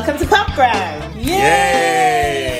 [0.00, 1.14] Welcome to Pop Popgram.
[1.22, 2.58] Yay!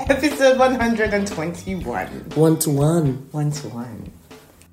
[0.00, 2.06] Episode 121.
[2.34, 3.28] One to one.
[3.30, 4.10] One to one.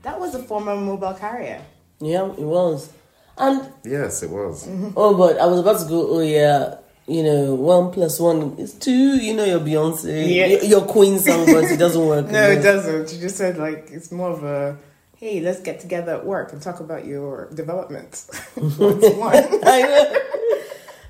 [0.01, 1.61] That was a former mobile carrier.
[1.99, 2.91] Yeah, it was.
[3.37, 4.67] And Yes, it was.
[4.97, 6.09] oh, but I was about to go.
[6.09, 9.17] Oh yeah, you know, one plus one is two.
[9.17, 10.47] You know your Beyonce, Yeah.
[10.47, 12.29] your, your Queen song, but it doesn't work.
[12.31, 13.11] No, it doesn't.
[13.11, 14.75] She just said like it's more of a
[15.17, 18.25] hey, let's get together at work and talk about your development.
[18.55, 19.35] one to one.
[19.63, 20.21] I know.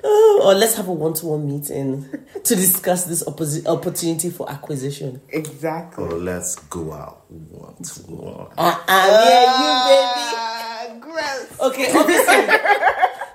[0.07, 2.05] Oh, or let's have a one-to-one meeting
[2.43, 5.19] to discuss this opposi- opportunity for acquisition.
[5.29, 6.03] Exactly.
[6.05, 8.47] Or let's go out one to one.
[8.57, 10.21] Ah, ah, yeah, you baby.
[10.37, 11.59] Ah, gross.
[11.71, 12.55] Okay, obviously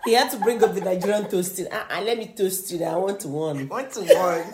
[0.05, 1.67] he had to bring up the Nigerian toasting.
[1.73, 2.79] Ah, ah, let me toast you.
[2.79, 3.69] Now I want to one.
[3.69, 4.45] One to one.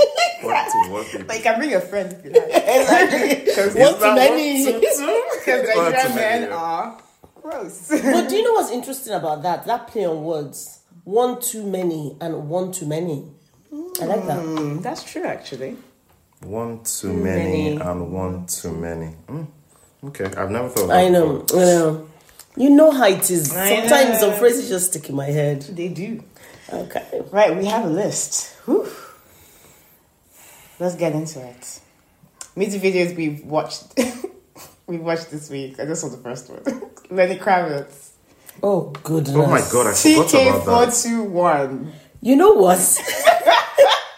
[0.42, 1.04] One to one.
[1.12, 1.24] baby.
[1.24, 3.44] But you can bring a friend if you like.
[3.44, 4.64] Because One to many.
[4.64, 5.52] one to two?
[5.52, 6.98] Nigerian men are
[7.42, 7.88] gross.
[7.90, 9.66] But do you know what's interesting about that?
[9.66, 10.75] That play on words.
[11.06, 13.24] One too many and one too many.
[13.72, 14.40] I like that.
[14.40, 15.76] Mm, that's true, actually.
[16.40, 17.76] One too many, many.
[17.76, 19.14] and one too many.
[19.28, 19.46] Mm,
[20.02, 21.60] Okay, I've never thought of I know, before.
[21.60, 22.08] I know.
[22.56, 23.54] You know how it is.
[23.56, 24.30] I Sometimes know.
[24.30, 25.62] some phrases just stick in my head.
[25.62, 26.24] They do.
[26.72, 27.22] Okay.
[27.30, 28.52] Right, we have a list.
[28.64, 28.88] Whew.
[30.80, 31.80] Let's get into it.
[32.56, 33.84] Music videos we've watched.
[34.88, 35.78] we've watched this week.
[35.78, 36.62] I just saw the first one.
[37.10, 38.05] Lenny Kravitz.
[38.62, 39.36] Oh goodness!
[39.36, 39.86] Oh my god!
[39.88, 41.92] I forgot TK about that.
[42.22, 42.78] You know what?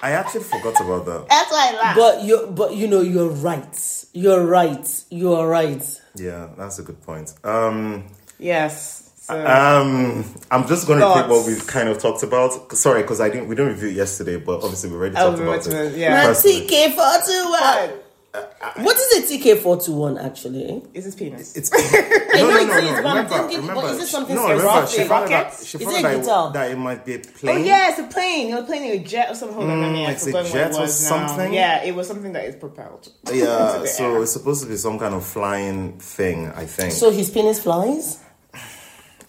[0.01, 1.29] I actually forgot about that.
[1.29, 1.99] That's why I laughed.
[1.99, 4.05] But you, but you know, you're right.
[4.13, 5.05] You're right.
[5.11, 6.01] You are right.
[6.15, 7.35] Yeah, that's a good point.
[7.45, 8.07] Um.
[8.39, 9.05] Yes.
[9.29, 12.73] So, um, I'm just going to take what we've kind of talked about.
[12.73, 13.49] Sorry, because I didn't.
[13.49, 15.99] We didn't review it yesterday, but obviously we already oh, talked about it.
[15.99, 16.31] Yeah.
[16.31, 18.08] TK421.
[18.61, 20.83] I, what is a TK421 actually?
[20.95, 21.57] Is his penis?
[21.57, 21.93] It's, it's
[22.35, 22.97] no, no, no, no, no.
[22.97, 26.25] Remember, thinking, remember, but is it something no, remember, she found out, she found out
[26.25, 27.59] that, that it might be a oh, plane.
[27.59, 28.49] Oh, yeah, it's a plane.
[28.49, 29.57] You're playing a jet or something.
[29.57, 31.51] Hold on, mm, it's a jet it or something.
[31.51, 31.57] Now.
[31.57, 33.13] Yeah, it was something that is propelled.
[33.33, 34.23] Yeah, so air.
[34.23, 36.93] it's supposed to be some kind of flying thing, I think.
[36.93, 38.19] So his penis flies?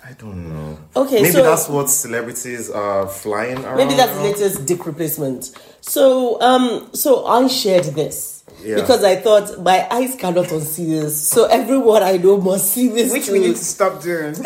[0.09, 0.79] I don't know.
[0.95, 3.77] Okay, maybe so, that's what celebrities are flying around.
[3.77, 5.51] Maybe that's the latest dick replacement.
[5.81, 8.75] So, um, so I shared this yeah.
[8.75, 11.27] because I thought my eyes cannot unsee this.
[11.29, 13.11] So everyone I know must see this.
[13.11, 13.33] which too.
[13.33, 14.35] we need to stop doing.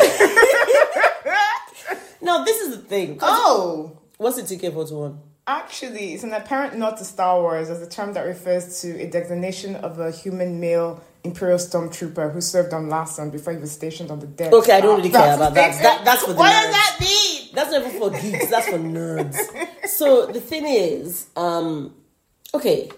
[2.20, 3.18] Now this is the thing.
[3.20, 3.98] oh.
[4.16, 5.20] What's the TK forty one?
[5.46, 9.06] Actually, it's an apparent nod to Star Wars as a term that refers to a
[9.10, 14.10] designation of a human male Imperial stormtrooper who served on Lassan before he was stationed
[14.10, 14.52] on the dead.
[14.54, 15.82] Okay, I don't really care That's- about that.
[15.82, 16.62] That- that's for the What nerds.
[16.62, 17.48] does that mean?
[17.54, 18.48] That's not even for geeks.
[18.50, 19.36] That's for nerds.
[19.88, 21.94] So the thing is, um,
[22.54, 22.90] okay,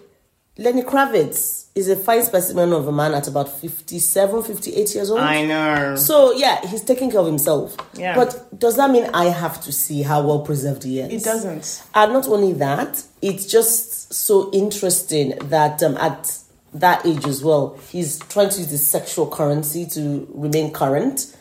[0.57, 5.19] Lenny Kravitz is a fine specimen of a man at about 57, 58 years old.
[5.19, 5.95] I know.
[5.95, 7.77] So yeah, he's taking care of himself.
[7.93, 8.15] Yeah.
[8.15, 11.21] But does that mean I have to see how well preserved he is?
[11.21, 11.83] It doesn't.
[11.93, 16.39] And not only that, it's just so interesting that um, at
[16.73, 21.35] that age as well, he's trying to use the sexual currency to remain current.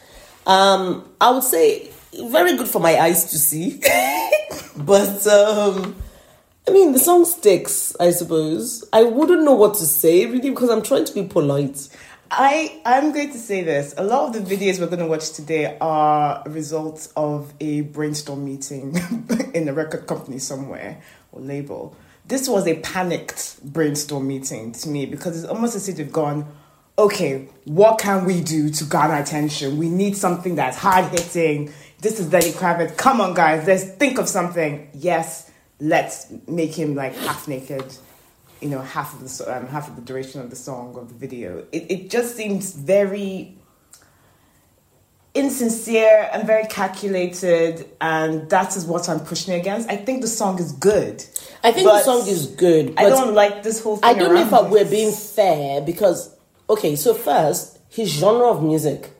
[0.46, 1.90] Um, I would say
[2.30, 3.80] very good for my eyes to see,
[4.76, 5.96] but um,
[6.68, 7.94] I mean the song sticks.
[8.00, 11.88] I suppose I wouldn't know what to say really because I'm trying to be polite.
[12.28, 13.94] I I'm going to say this.
[13.96, 17.82] A lot of the videos we're going to watch today are a result of a
[17.82, 18.96] brainstorm meeting
[19.54, 21.00] in a record company somewhere
[21.30, 21.96] or label.
[22.26, 26.52] This was a panicked brainstorm meeting to me because it's almost as if they've gone,
[26.98, 29.78] okay, what can we do to garner attention?
[29.78, 31.72] We need something that's hard hitting.
[32.00, 32.96] This is Lenny Kravitz.
[32.96, 34.90] Come on, guys, let's think of something.
[34.92, 35.45] Yes,
[35.80, 37.84] let's make him like half naked
[38.60, 41.14] you know half of the um, half of the duration of the song of the
[41.14, 43.54] video it, it just seems very
[45.34, 50.58] insincere and very calculated and that is what i'm pushing against i think the song
[50.58, 51.24] is good
[51.64, 52.94] I think the song is good.
[52.96, 56.36] i don't like this whole thing I don't know if we're being fair because
[56.68, 59.10] okay, so first his genre of music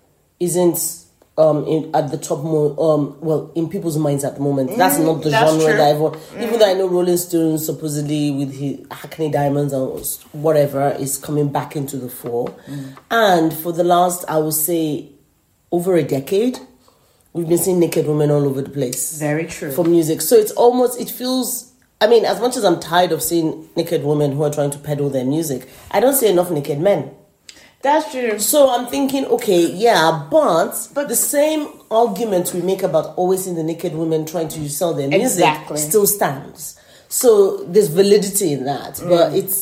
[0.41, 1.06] isn't
[1.39, 4.77] um in, at the top mo- um well in people's minds at the moment.
[4.77, 5.75] that's not the Mm, that's genre true.
[5.75, 5.77] Mm.
[5.77, 6.19] that everyone.
[6.43, 11.49] Even though I know Rolling Stones supposedly with his Hackney Diamonds and whatever is coming
[11.49, 12.97] back into the fore, Mm.
[13.11, 15.11] and for the last I would say
[15.73, 16.59] over a decade.
[17.33, 20.23] We've been seeing naked women all over the place very true for music.
[20.23, 21.71] So it's almost it feels.
[22.01, 24.79] I mean, as much as I'm tired of seeing naked women who are trying to
[24.79, 27.11] peddle their music, I don't see enough naked men.
[27.87, 33.07] That's true So I'm thinking, okay, yeah, but but the same argument we make about
[33.17, 35.79] always seeing the naked women trying to sell their music Exactly.
[35.79, 36.79] still stands.
[37.09, 37.31] So
[37.73, 39.39] there's validity in that, but Mm.
[39.41, 39.59] it's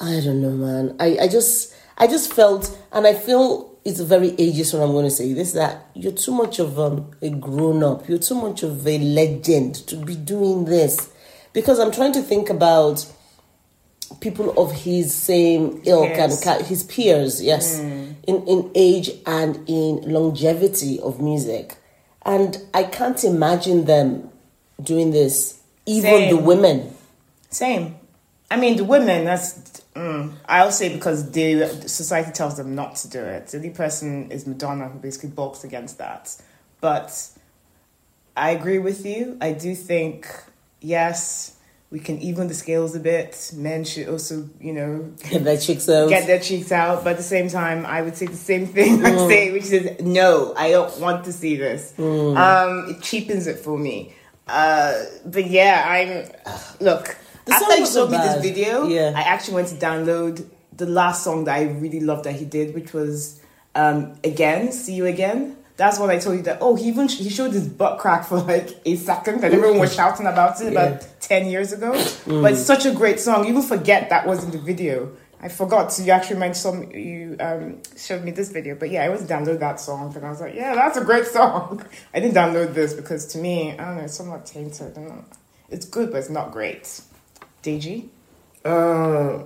[0.00, 0.84] I don't know, man.
[1.00, 3.46] I I just I just felt, and I feel
[3.84, 6.96] it's very ageist when I'm going to say this that you're too much of um,
[7.22, 8.08] a grown up.
[8.08, 10.94] You're too much of a legend to be doing this.
[11.52, 12.96] Because I'm trying to think about
[14.20, 16.68] people of his same ilk and Peers.
[16.68, 21.76] his peers, yes, in, in age and in longevity of music.
[22.22, 24.30] And I can't imagine them
[24.82, 26.36] doing this, even Same.
[26.36, 26.94] the women.
[27.50, 27.96] Same.
[28.50, 29.24] I mean, the women.
[29.24, 29.82] That's.
[29.94, 33.48] Mm, I'll say because the society tells them not to do it.
[33.48, 36.36] The only person is Madonna, who basically balks against that.
[36.80, 37.30] But
[38.36, 39.36] I agree with you.
[39.40, 40.28] I do think
[40.80, 41.56] yes,
[41.90, 43.50] we can even the scales a bit.
[43.54, 46.08] Men should also, you know, Get their chicks out.
[46.08, 47.02] get their cheeks out.
[47.04, 50.00] But at the same time, I would say the same thing I say, which is
[50.00, 51.94] no, I don't want to see this.
[51.98, 54.12] Um, it cheapens it for me.
[54.46, 56.30] Uh, but yeah, I'm
[56.80, 57.16] look.
[57.44, 59.12] The after you showed me this video, Yeah.
[59.16, 60.46] I actually went to download
[60.76, 63.40] the last song that I really loved that he did, which was
[63.74, 66.58] um, "Again, See You Again." That's what I told you that.
[66.60, 69.94] Oh, he even he showed his butt crack for like a second, and everyone was
[69.94, 71.92] shouting about it about ten years ago.
[72.26, 73.44] But it's such a great song.
[73.44, 75.12] You even forget that was in the video.
[75.40, 79.08] I forgot you actually mentioned some you um, showed me this video, but yeah, I
[79.08, 81.80] was download that song and I was like, yeah, that's a great song.
[82.12, 84.90] I didn't download this because to me, I don't know, it's somewhat tainted.
[84.98, 85.24] I don't know.
[85.70, 87.00] It's good, but it's not great.
[87.62, 88.08] Deji,
[88.64, 89.44] Uh,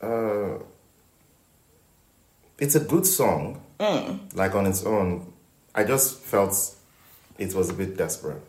[0.00, 0.58] uh,
[2.60, 3.60] it's a good song,
[4.34, 5.31] like on its own.
[5.74, 6.76] I just felt
[7.38, 8.42] it was a bit desperate.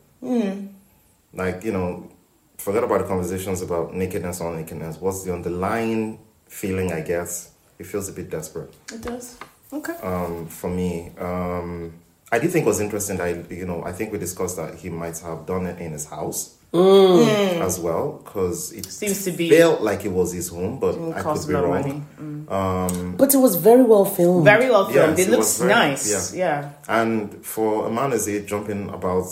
[1.33, 2.09] Like, you know,
[2.57, 4.97] forget about the conversations about nakedness or nakedness.
[4.97, 7.51] What's the underlying feeling, I guess?
[7.79, 9.37] It feels a bit desperate it does.
[9.71, 9.93] Okay.
[10.03, 11.11] um, for me.
[11.17, 11.93] Um,
[12.31, 14.89] I did think it was interesting that, you know, I think we discussed that he
[14.89, 16.57] might have done it in his house.
[16.73, 17.61] Mm.
[17.61, 21.15] As well, because it Seems to be- felt like it was his home, but It
[21.15, 21.81] I could be lot of wrong.
[21.81, 22.03] money.
[22.19, 22.51] Mm.
[22.51, 24.43] Um, but it was very well filmed.
[24.43, 25.17] Very well filmed.
[25.17, 26.33] Yes, it it looks very- nice.
[26.33, 26.71] Yeah.
[26.87, 29.27] And for a man as age jumping about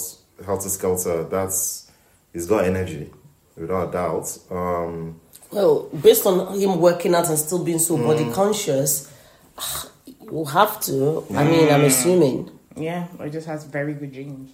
[0.45, 1.88] helter skelter, that's
[2.31, 3.11] he's got energy,
[3.57, 4.38] without a doubt.
[4.51, 5.19] Um,
[5.51, 8.33] Well, based on him working out and still being so body mm.
[8.33, 9.11] conscious,
[9.57, 9.88] ah,
[10.31, 11.25] you have to.
[11.35, 12.51] I mean, I'm assuming.
[12.77, 13.07] Yeah.
[13.19, 14.51] Or it just has very good genes.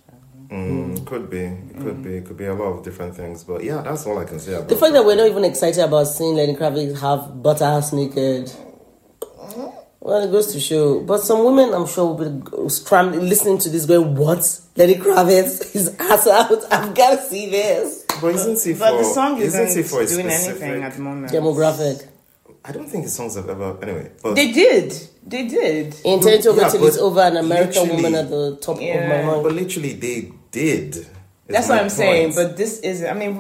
[0.50, 3.44] Mm, Could be, it could be, it could be a lot of different things.
[3.44, 5.84] But yeah, that's all I can say about The fact that we're not even excited
[5.84, 8.52] about seeing Lenny Kravitz have butt ass naked.
[10.00, 11.02] Well, it goes to show.
[11.02, 12.30] But some women, I'm sure, will
[12.64, 14.62] be scrambling, listening to this, going, "What?
[14.78, 16.52] Lenny Kravitz, is ass out!
[16.72, 18.80] I've got to see this." But isn't he for?
[18.80, 21.32] But the song isn't, isn't he for doing anything at the moment.
[21.34, 22.08] Demographic.
[22.64, 23.78] I don't think his songs have ever.
[23.82, 24.94] Anyway, but They did.
[25.26, 25.96] They did.
[26.06, 28.82] In turn to Yeah, wait till it's over, an American woman at the top of
[28.82, 29.26] my Yeah.
[29.26, 29.44] mind.
[29.44, 31.08] but literally they did.
[31.48, 32.34] That's what I'm saying.
[32.36, 33.08] But this isn't.
[33.10, 33.38] I mean,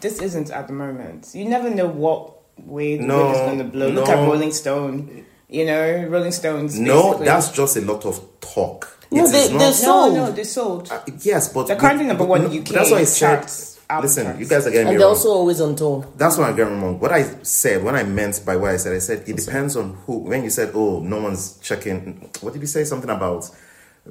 [0.00, 1.30] this isn't at the moment.
[1.34, 3.88] You never know what way the No, wind is going to blow.
[3.88, 4.16] Look at.
[4.28, 5.24] Rolling Stone.
[5.48, 6.78] You know, Rolling Stones.
[6.78, 8.88] no, basically- that's just a lot of talk.
[9.10, 9.66] No, It they- is they're not.
[9.66, 10.14] no, sold.
[10.14, 10.32] no.
[10.32, 10.90] They sold.
[10.90, 13.28] Uh, yes, but They're currently number one in no, UK That's why I said.
[13.38, 14.40] charts, Listen, charts.
[14.40, 15.16] you guys are getting me And they're wrong.
[15.16, 16.04] also always on tour.
[16.16, 16.98] That's what I'm getting wrong.
[16.98, 19.96] What I said, what I meant by what I said, I said it depends on
[20.06, 20.18] who.
[20.30, 22.82] When you said, "Oh, no one's checking," what did you say?
[22.84, 23.48] Something about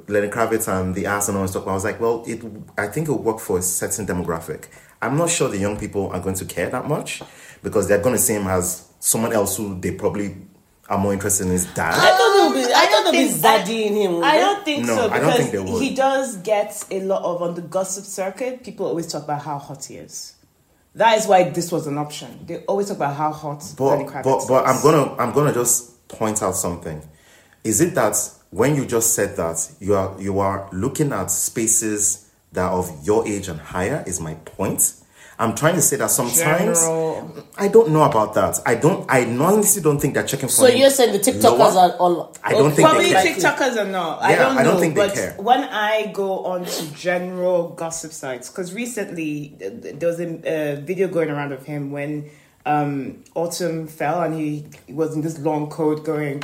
[0.08, 1.68] Lenny Kravitz and the ass and all that stuff.
[1.68, 2.42] I was like, well, it.
[2.78, 4.66] I think it will work for a certain demographic.
[5.02, 7.22] I'm not sure the young people are going to care that much
[7.62, 10.36] because they're going to see him as someone else who they probably
[10.90, 11.94] are more interested in his I dad.
[11.96, 14.24] thought there would be, I thought don't there'd be think- I- in him.
[14.24, 15.82] I don't think No, so I because don't think they would.
[15.82, 18.64] he does get a lot of on the gossip circuit.
[18.64, 20.36] People always talk about how hot he is.
[20.96, 22.46] That is why this was an option.
[22.46, 24.82] They always talk about how hot Lenny But Kravitz but but I'm is.
[24.84, 27.02] gonna I'm gonna just point out something.
[27.64, 28.16] Is it that
[28.54, 32.92] when you just said that you are you are looking at spaces that are of
[33.04, 34.04] your age and higher?
[34.06, 34.94] Is my point.
[35.40, 38.60] I'm trying to say that sometimes General- I don't know about that.
[38.68, 39.10] I don't.
[39.10, 40.54] I honestly don't think they're checking for.
[40.54, 41.80] So you're saying the TikTokers lower.
[41.92, 42.36] are all?
[42.44, 43.36] I don't think Probably they care.
[43.36, 44.22] TikTokers are not.
[44.22, 44.62] I Yeah, don't know.
[44.62, 45.34] I don't think they but care.
[45.40, 50.28] when I go on to general gossip sites, because recently th- th- there was a,
[50.46, 52.30] a video going around of him when
[52.68, 56.44] um, Autumn fell and he, he was in this long coat going,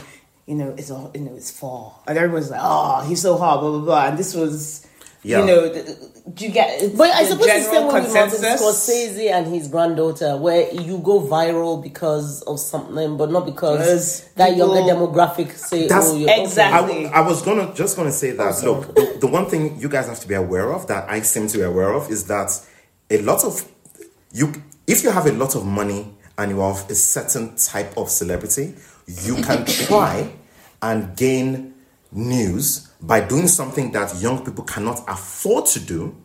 [0.49, 3.59] you know, it's all, you know, it's fall, and everyone's like, oh, he's so hot,
[3.61, 4.85] blah blah blah, and this was.
[5.21, 5.39] Yeah.
[5.41, 5.85] You know, th-
[6.33, 6.81] do you get?
[6.81, 8.61] it's But I suppose it's the same general way with Martin consensus.
[8.87, 14.21] Scorsese and his granddaughter, where you go viral because of something, but not because Because
[14.35, 17.07] that people- younger demographic say, That's- "Oh, you're Exactly.
[17.07, 18.63] I, I was gonna just gonna say that.
[18.63, 21.47] Look, the, the one thing you guys have to be aware of that I seem
[21.49, 22.49] to be aware of is that
[23.09, 23.67] a lot of
[24.31, 24.53] you,
[24.87, 28.73] if you have a lot of money and you have a certain type of celebrity,
[29.05, 30.31] you can try
[30.81, 31.73] and gain
[32.11, 36.15] news by doing something that young people cannot afford to do,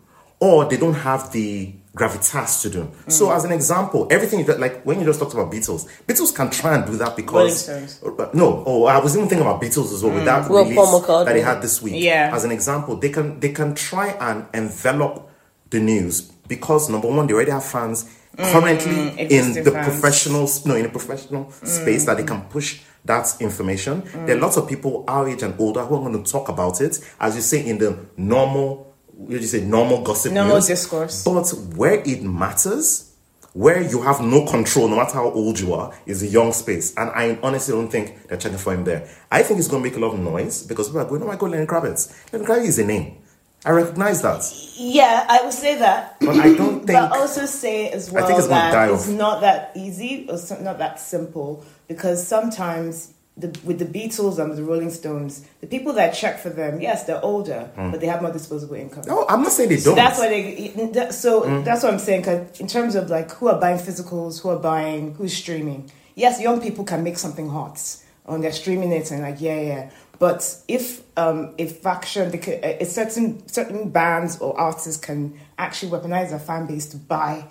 [0.40, 2.90] or they don't have the gravitas to do.
[3.08, 3.32] So, hmm.
[3.32, 6.74] as an example, everything you, like when you just talked about Beatles, Beatles can try
[6.74, 8.20] and do that because Rolling Stones.
[8.20, 8.64] Uh, no.
[8.66, 10.26] Oh, I was even thinking about Beatles as well with hmm.
[10.26, 11.94] that Well, release that they had this week.
[11.96, 12.30] Yeah.
[12.32, 15.30] As an example, they can they can try and envelop
[15.70, 19.86] the news because number one, they already have fans hmm, currently in the fans.
[19.86, 24.02] professional no in a professional space that they can push that information.
[24.26, 26.80] There are lots of people our age and older who are going to talk about
[26.80, 28.94] it, as you say, in the normal,
[29.28, 30.66] you just say normal gossip Normal news.
[30.66, 31.24] discourse.
[31.24, 33.12] But where it matters,
[33.52, 36.94] where you have no control, no matter how old you are, is a young space.
[36.96, 39.08] And I honestly don't think they're checking for him there.
[39.30, 41.26] I think it's going to make a lot of noise because people are going, oh
[41.26, 42.32] my God, Lenny Kravitz.
[42.32, 43.18] Lenny Kravitz is a name.
[43.64, 44.42] I recognize that.
[44.76, 46.16] Yeah, I would say that.
[46.20, 46.98] But I don't think.
[46.98, 51.00] But also say as well think it's that it's not that easy or not that
[51.00, 56.38] simple because sometimes the, with the Beatles and the Rolling Stones, the people that check
[56.38, 57.90] for them, yes, they're older, hmm.
[57.90, 59.04] but they have more disposable income.
[59.06, 59.96] no, I'm not saying they So don't.
[59.96, 61.10] that's why they.
[61.10, 61.64] So hmm.
[61.64, 62.24] that's what I'm saying.
[62.24, 65.90] Cause in terms of like who are buying physicals, who are buying, who's streaming.
[66.16, 67.80] Yes, young people can make something hot
[68.26, 69.90] on they're streaming it and like yeah yeah.
[70.18, 75.90] But if um if faction because uh, if certain certain bands or artists can actually
[75.92, 77.44] weaponize their fan base to buy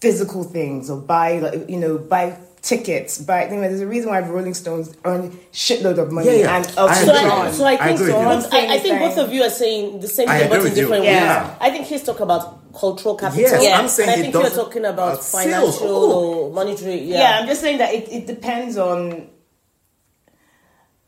[0.00, 4.08] physical things or buy like you know buy tickets buy you know, there's a reason
[4.10, 6.56] why the Rolling Stones earn shitload of money Yeah, yeah.
[6.58, 7.12] and Elton I So.
[7.12, 7.46] John.
[7.46, 8.28] I, so I I think agree so.
[8.36, 8.58] with you.
[8.58, 10.82] I, I think both of you are saying the same thing, but in with you.
[10.82, 11.48] different Yeah.
[11.48, 11.56] ways.
[11.60, 13.42] I think he's talking about cultural capital.
[13.42, 13.78] Yes, Yeah.
[13.80, 15.78] I'm saying and I think you're talking about uh, sales.
[15.78, 16.50] financial Oh.
[16.52, 17.00] monetary.
[17.02, 17.18] yeah.
[17.18, 17.38] Yeah.
[17.40, 19.28] I'm just saying that it, it depends on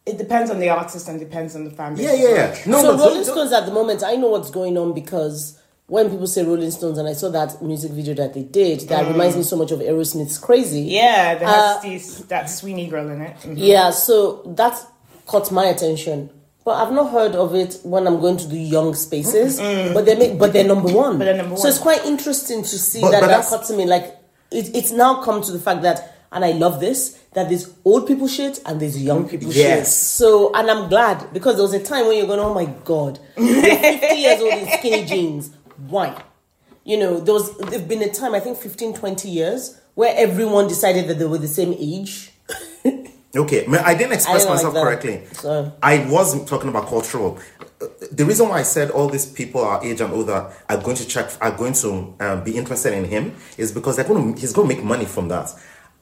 [0.06, 2.04] it depends on the artist and depends on the fan base.
[2.06, 2.56] yeah, yeah, yeah.
[2.66, 6.10] No, so Rolling don't- Stones at the moment, I know what's going on because when
[6.10, 9.36] people say Rolling Stones, and I saw that music video that they did, that reminds
[9.36, 13.20] me so much of Aerosmith's "Crazy." Yeah, there has Uh, this, that Sweeney girl in
[13.20, 13.36] it.
[13.42, 13.54] Mhm.
[13.56, 14.78] Yeah, so that
[15.26, 16.30] caught my attention.
[16.64, 19.58] But I've not heard of it when I'm going to the young spaces.
[19.92, 21.18] But they make, but they're number one.
[21.18, 21.60] But they're number one.
[21.60, 23.84] So it's quite interesting to see But- that but that that's- caught me.
[23.84, 24.16] Like
[24.50, 28.06] it, it's now come to the fact that, and I love this that there's old
[28.06, 29.86] people shit and there's young people shit.
[29.86, 33.18] So and I'm glad because there was a time when you're going, oh my god,
[33.36, 35.50] 50 years old in skinny jeans.
[35.88, 36.22] Why?
[36.84, 40.68] You know, there was there's been a time I think 15, 20 years where everyone
[40.68, 42.30] decided that they were the same age.
[43.36, 44.82] Okay, I didn't express I like myself that.
[44.84, 45.26] correctly.
[45.32, 47.38] So- I wasn't talking about cultural.
[48.12, 51.06] The reason why I said all these people our age and older are going to
[51.06, 54.52] check, are going to um, be interested in him, is because they're going to, he's
[54.52, 55.50] going to make money from that.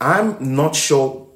[0.02, 1.28] I'm not sure.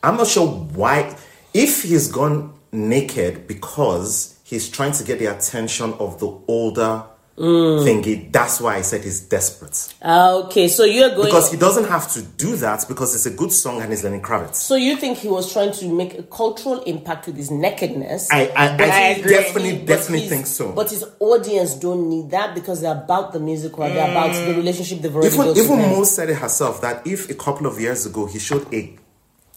[0.00, 1.16] I'm not sure why.
[1.52, 7.04] If he's gone naked because he's trying to get the attention of the older
[7.40, 7.84] Mm.
[7.86, 9.94] thingy, that's why I said he's desperate.
[10.02, 13.30] Ah, okay, so you're going Because he doesn't have to do that because it's a
[13.30, 14.56] good song and he's Lenny Kravitz.
[14.56, 18.28] So you think he was trying to make a cultural impact with his nakedness?
[18.30, 20.72] I, I, But I he- definitely, but definitely think so.
[20.72, 24.52] But his audience don't need that because they're about the music or they're about the
[24.54, 25.56] relationship they've already even built.
[25.58, 25.78] even.
[25.78, 28.96] Mo said it herself that if a couple of years ago he showed a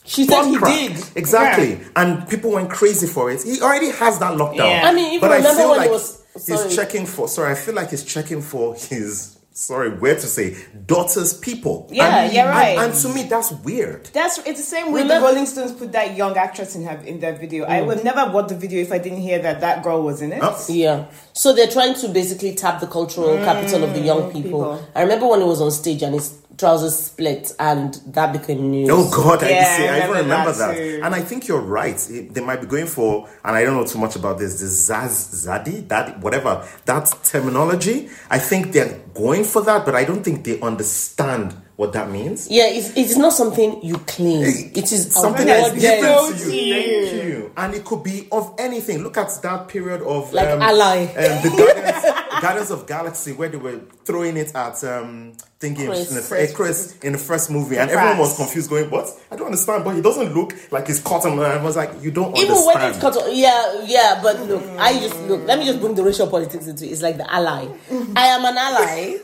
[0.06, 1.06] she said he crack, did.
[1.18, 3.42] exactly, and people went crazy for it.
[3.44, 4.58] He already has that lockdown.
[4.70, 4.82] Yeah.
[4.86, 6.64] I mean, even but I remember feel when like it was- sorry.
[6.64, 7.28] he's checking for.
[7.28, 9.38] Sorry, I feel like he's checking for his.
[9.56, 11.88] Sorry, where to say daughter's people.
[11.92, 12.76] Yeah, and, you're right.
[12.76, 14.06] And, and to me, that's weird.
[14.06, 17.20] That's it's the same way the Rolling Stones put that young actress in her in
[17.20, 17.66] their video.
[17.66, 17.86] I mm.
[17.86, 20.42] would never watch the video if I didn't hear that that girl was in it.
[20.42, 20.58] Huh?
[20.70, 21.06] Yeah.
[21.34, 24.42] So they're trying to basically tap the cultural capital of the young mm, people.
[24.44, 24.88] people.
[24.96, 28.90] I remember when he was on stage and his trousers split and that became news.
[28.92, 31.06] Oh God, I, Yeah, see, I I even remember remember that that.
[31.06, 31.98] And I think you're right.
[32.10, 35.48] They might be going for, and I don't know too much about this, the Zaz,
[35.48, 38.10] Zaddy, that, whatever, that terminology.
[38.30, 42.48] I think they're going for that, but I don't think they understand what that means.
[42.52, 44.44] Yeah, it's, it's not something you claim.
[44.44, 45.82] It is Something awarded.
[45.82, 47.06] that's given to you.
[47.08, 47.52] Thank you.
[47.58, 49.02] And it could be of anything.
[49.02, 51.06] Look at that period of Like um, Ally.
[51.06, 51.50] um, the
[52.44, 56.10] Guardians, Guardians of Galaxy, where they were throwing it at um, thinking Chris.
[56.10, 56.52] in the, Chris.
[56.52, 59.08] eh, Chris in the first movie, and everyone was confused, going, "What?
[59.32, 61.34] I don't understand." But he doesn't look like he's caught him.
[61.34, 64.40] And I was like, "You don't Even when understand." it's cut off, yeah, yeah, but
[64.48, 65.42] look, I just look.
[65.48, 66.92] Let me just bring the racial politics into it.
[66.92, 67.68] It's like the ally.
[68.16, 69.18] I am an ally.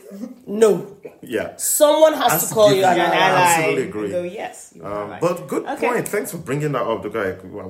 [0.47, 1.55] No, yeah.
[1.57, 3.17] someone has, Has to to call give you you an You're I ally.
[3.17, 3.41] ally.
[3.53, 4.07] absolutely agree.
[4.07, 4.73] You go, yes.
[4.83, 5.87] Um, but good Okay.
[5.87, 6.07] point.
[6.07, 7.03] Thanks for bringing that up.
[7.03, 7.67] The guy, I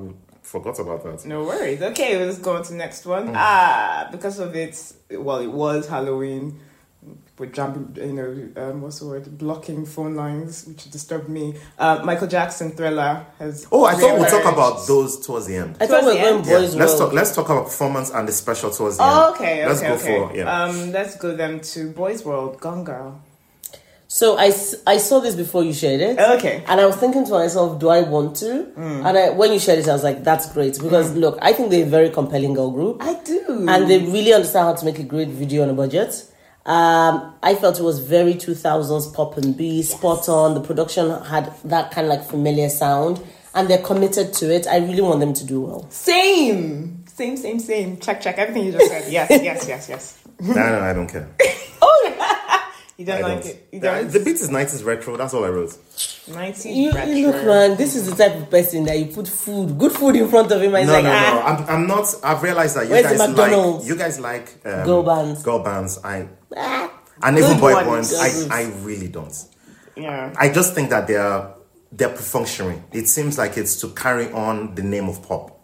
[0.50, 1.24] forgot about that.
[1.26, 1.80] No worries.
[1.90, 3.28] Okay, let's go on to the next one.
[3.28, 3.34] Mm.
[3.36, 4.74] Ah, because of it,
[5.26, 6.44] well, it was Halloween.
[7.38, 8.30] We're jumping, you know,
[8.62, 9.38] um, what's the word?
[9.38, 11.54] Blocking phone lines, which disturbed me.
[11.78, 13.66] Uh, Michael Jackson Thriller has.
[13.72, 15.78] Oh, I thought we'd talk about those towards the end.
[15.80, 16.72] I thought we were Towards the going end.
[16.74, 17.12] Yeah, let's talk.
[17.14, 19.34] Let's talk about performance and the special towards the Oh, end.
[19.36, 20.18] okay, Let's okay, go okay.
[20.30, 20.62] for yeah.
[20.64, 23.22] Um, let's go then to Boys World, Gone Girl.
[24.12, 24.46] So I,
[24.88, 26.18] I saw this before you shared it.
[26.18, 26.64] Okay.
[26.66, 28.66] And I was thinking to myself, do I want to?
[28.76, 29.06] Mm.
[29.06, 30.80] And I, when you shared it, I was like, that's great.
[30.82, 32.96] Because look, I think they're a very compelling girl group.
[33.04, 33.66] I do.
[33.68, 36.26] And they really understand how to make a great video on a budget.
[36.66, 40.54] Um, I felt it was very 2000s pop and B, spot on.
[40.54, 43.22] The production had that kind of like familiar sound,
[43.54, 44.66] and they're committed to it.
[44.66, 45.88] I really want them to do well.
[45.90, 47.98] Same, same, same, same.
[47.98, 48.38] Check, check.
[48.38, 49.12] Everything you just said.
[49.12, 50.18] Yes, yes, yes, yes.
[50.40, 51.28] no, no, I don't care.
[53.00, 53.46] You don't I like don't.
[53.46, 53.68] it.
[53.72, 54.10] You The, don't.
[54.12, 55.16] the beat is 90s retro.
[55.16, 55.70] That's all I wrote.
[55.70, 57.12] 90s You, retro.
[57.14, 60.16] you look, man, this is the type of person that you put food, good food
[60.16, 61.32] in front of him, and he's No, like, no, ah.
[61.32, 61.40] no.
[61.40, 62.14] I'm, I'm not.
[62.22, 63.86] I've realized that you Where's guys like.
[63.86, 65.42] You guys like um, Girl bands.
[65.42, 65.98] Girl bands.
[66.04, 66.92] I ah.
[67.22, 68.14] and even Good boy bands.
[68.14, 69.34] I, I really don't.
[69.96, 70.34] Yeah.
[70.38, 71.54] I just think that they're
[71.92, 72.82] they're perfunctory.
[72.92, 75.56] It seems like it's to carry on the name of pop.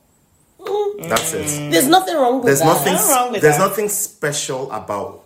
[0.98, 1.70] That's it.
[1.70, 2.64] There's nothing wrong with There's that.
[2.64, 2.94] nothing.
[2.94, 3.68] Nothing wrong with there's that.
[3.68, 5.25] nothing special about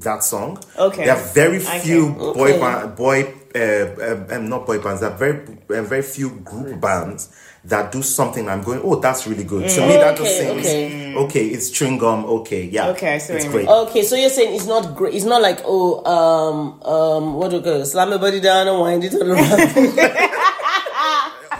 [0.00, 0.58] that song.
[0.78, 1.04] Okay.
[1.04, 1.78] There are very Okay.
[1.80, 2.58] few boy Okay.
[2.60, 5.00] band, boy, uh, um, um, not boy bands.
[5.00, 5.40] There are very,
[5.70, 7.28] uh, very few group bands
[7.64, 8.48] that do something.
[8.48, 9.68] I'm going, oh, that's really good.
[9.68, 11.14] To me, that just Okay, seems okay.
[11.16, 11.46] okay.
[11.48, 12.24] It's chewing gum.
[12.24, 12.88] Okay, yeah.
[12.90, 13.66] Okay, I see it's great.
[13.68, 15.14] Okay, so you're saying it's not great.
[15.14, 17.86] It's not like oh, um, um, what do you call it?
[17.86, 20.28] Slam your body down and wind it all around.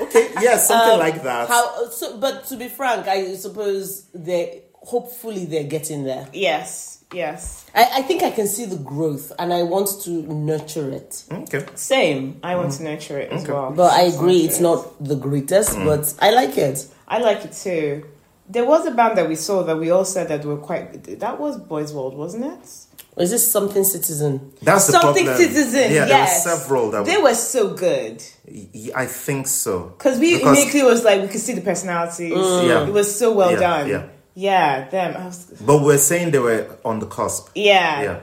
[0.00, 1.42] Okay, yeah, something like that.
[1.42, 1.88] Um, How?
[1.90, 6.28] So, but to be frank, I suppose they hopefully they're getting there.
[6.32, 7.64] Yes, yes.
[7.74, 11.24] I, I think I can see the growth, and I want to nurture it.
[11.30, 11.64] okay.
[11.74, 12.38] Same.
[12.42, 13.70] I want to nurture it as well.
[13.72, 15.84] But I agree, it's not the greatest, Mm.
[15.86, 16.86] but I like it.
[17.06, 18.04] I like it too.
[18.50, 21.18] There was a band that we saw that we all said that were quite.
[21.20, 22.68] That was Boys World, wasn't it?
[23.16, 24.52] Or this something citizen?
[24.62, 25.48] That's the Something problem.
[25.48, 25.92] Citizen.
[25.92, 26.44] Yeah, yes.
[26.44, 27.24] there were several that they were.
[27.24, 29.92] were so good y- I think so.
[29.98, 32.30] because we immediately was like we could see the personalities.
[32.32, 32.86] Yeah.
[32.86, 33.88] It was so well Yeah, done.
[33.88, 34.06] yeah.
[34.38, 35.24] Yeah, them.
[35.24, 37.48] Was, But we're saying they were on the cusp.
[37.56, 38.02] yeah.
[38.02, 38.18] Yeah.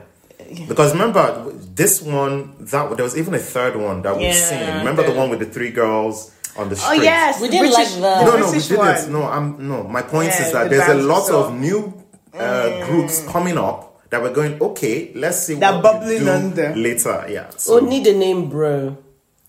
[0.67, 4.77] Because remember this one that there was even a third one that we've Yeah, seen.
[4.79, 6.87] Remember the the- one with the three girls on the street?
[6.87, 7.03] Oh street?
[7.05, 8.19] yes, We didn't British- like that.
[8.19, 8.77] the No, no, we didn't.
[8.77, 9.11] one.
[9.11, 9.83] No, I'm no.
[9.97, 11.45] My point Yeah, is that the there's a lot saw.
[11.47, 11.93] of new
[12.37, 13.79] uh, groups coming up
[14.11, 14.61] that we're going.
[14.61, 16.75] Okay, let's see That what bubbling we do under.
[16.75, 17.25] later.
[17.27, 17.47] Yeah.
[17.49, 18.95] Oh, So need a name, bro.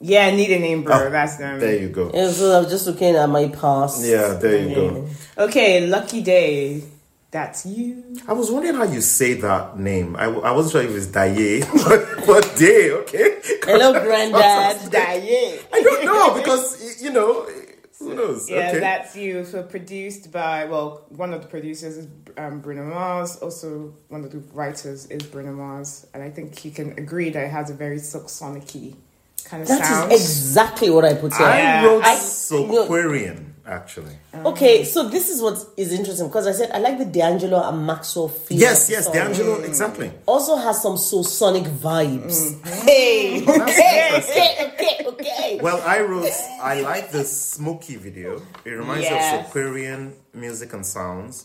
[0.01, 0.95] Yeah, need a name, bro.
[0.95, 1.59] Oh, ah, That's them.
[1.59, 2.11] there you go.
[2.13, 4.05] Yeah, so I'm just looking at my past.
[4.05, 5.09] Yeah, there you go.
[5.39, 6.83] Okay, Lucky Daye.
[7.31, 8.05] That's you.
[8.29, 10.17] I was wondering how you say that name.
[10.17, 13.41] I, I wasn't sure if it's Daye, but, but Day, okay?
[13.65, 14.91] Hello, granddad.
[14.91, 15.61] Daye.
[15.73, 17.47] I don't know because you know
[17.99, 18.49] who knows.
[18.49, 18.81] Yeah, okay.
[18.81, 19.45] that's you.
[19.45, 23.37] So uh, produced by well, one of the producers is um, Bruno Mars.
[23.37, 27.45] Also, one of the writers is Bruno Mars, and I think you can agree that
[27.45, 28.95] it has a very silk sonic-y
[29.49, 30.13] kind of That sound.
[30.13, 31.47] is exactly what I put here.
[31.47, 31.85] I Yeah.
[31.87, 34.17] wrote I- Soulquarian actually.
[34.45, 37.85] Okay, so this is what is interesting because I said I like the D'Angelo and
[37.87, 38.59] Maxwell feel.
[38.61, 39.15] Yes, yes, song.
[39.15, 40.11] D'Angelo, exactly.
[40.27, 42.37] Also has some so sonic vibes.
[42.53, 42.67] Mm.
[42.87, 45.59] Hey, That's okay, okay, okay, okay.
[45.63, 46.31] Well, I wrote.
[46.63, 48.41] I like the Smoky video.
[48.65, 51.45] It reminds me of Soulquarian music and sounds.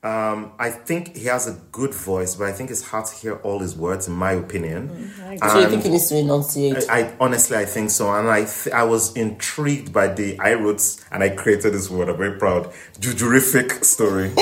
[0.00, 3.34] Um, I think he has a good voice, but I think it's hard to hear
[3.38, 5.12] all his words, in my opinion.
[5.44, 6.88] So you think he needs to enunciate?
[6.88, 10.54] I, I honestly I think so, and I th- I was intrigued by the I
[10.54, 12.08] wrote and I created this word.
[12.08, 12.72] I'm very proud.
[13.00, 14.28] Jujurific story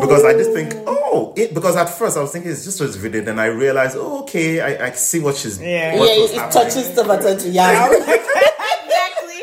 [0.00, 2.96] because I just think oh it, because at first I was thinking it's just his
[2.96, 5.96] video, then I realized oh okay I, I see what she's Yeah.
[6.00, 6.64] what yeah, it, it happening.
[6.64, 7.44] touches stuff I touch.
[7.44, 7.92] Yeah.
[7.92, 9.42] exactly.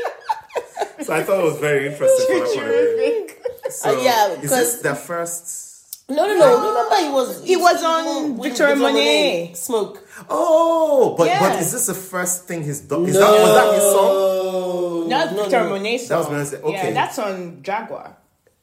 [1.05, 3.27] So I thought it was very interesting
[3.71, 3.99] from that point of view.
[3.99, 3.99] Terrific.
[3.99, 5.65] So Uh, yeah, is this because- their first?
[6.11, 6.57] No, no, no.
[6.69, 9.51] Remember, it was He was on with Victoria Victoria Monet.
[9.53, 10.03] Smoke.
[10.27, 11.39] Oh, but Yeah.
[11.39, 13.05] but is this the first thing he's done?
[13.05, 15.07] Is that was that his song?
[15.09, 15.69] No, That's no, Victor no.
[15.69, 16.17] Monet That song.
[16.37, 16.87] was Monet- okay.
[16.87, 18.15] Yeah, that's on Jaguar.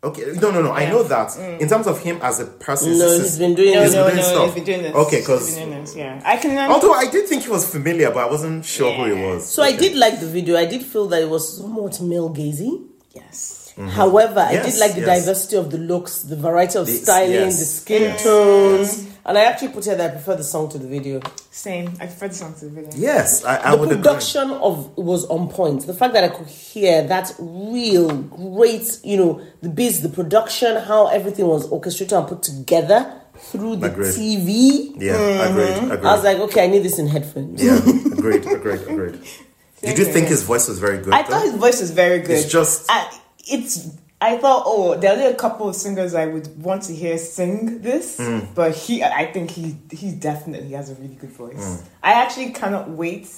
[0.05, 0.73] Okay, no, no, no.
[0.73, 1.37] I know that.
[1.61, 3.95] In terms of him as a person, No, this he's is- been doing No, He's
[3.95, 4.55] no, been no, doing he's stuff.
[4.55, 4.95] been doing this.
[4.95, 6.21] Okay, He's 'cause- been doing this, yeah.
[6.25, 6.57] I can.
[6.59, 9.47] Um, Although I did think he was familiar, but I wasn't sure who he was.
[9.47, 10.57] So I did like the video.
[10.57, 12.83] I did feel that it was somewhat male gazy.
[13.15, 13.66] yes.
[13.77, 13.89] Mm-hmm.
[13.89, 15.25] However, I did like the yes.
[15.27, 17.59] diversity of the looks, the variety of The- styling, yes.
[17.59, 18.23] the skin Yes.
[18.23, 21.21] tones, and I actually put here that I prefer the song to the video.
[21.51, 21.89] Same.
[22.01, 22.91] I prefer the song to the video.
[22.97, 24.03] Yes, I, I the would agree.
[24.03, 25.87] production of was on point.
[25.87, 30.77] The fact that I could hear that real great, you know, the biz, the production,
[30.83, 34.15] how everything was orchestrated and put together through the Agreed.
[34.15, 34.95] TV.
[35.03, 35.13] Yeah,
[35.51, 35.91] agreed, mm-hmm.
[35.91, 36.07] agreed.
[36.09, 37.63] I was like, okay, I need this in headphones.
[37.63, 37.77] yeah,
[38.13, 39.21] agreed, agreed, agreed.
[39.83, 41.13] Did you Same think his voice was very good?
[41.13, 41.29] I though?
[41.31, 42.31] thought his voice was very good.
[42.31, 43.11] It's just- I,
[43.47, 43.89] it's.
[44.19, 47.83] I thought, oh, there are a couple of singers I would want to hear sing
[47.83, 48.41] this, Hmm.
[48.55, 51.81] but he, I think he, he definitely has a really good voice.
[51.83, 51.87] Hmm.
[52.03, 53.29] I actually cannot wait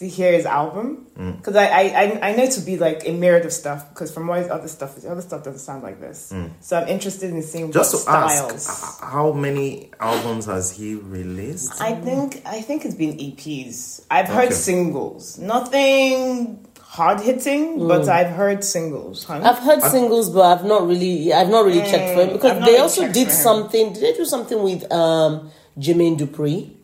[0.00, 1.30] to hear his album Hmm.
[1.38, 4.12] because I, I, I, I know it to be like a myriad of stuff because
[4.12, 6.34] from all his other stuff, his other stuff doesn't sound like this.
[6.60, 7.72] So I'm interested in seeing Hmm.
[7.72, 8.02] Just what to
[8.34, 8.68] styles.
[8.68, 11.80] ask, how many albums has he released?
[11.80, 14.02] I think I think it's been EPs.
[14.10, 14.54] I've heard Okay.
[14.54, 19.24] singles, nothing hard hitting, but I've heard singles.
[19.24, 19.40] Huh?
[19.42, 22.72] I've heard singles, but I've not really, I've not really checked for it because they
[22.72, 23.92] really also did something.
[23.92, 26.75] Did they do something with um Jermaine Dupri.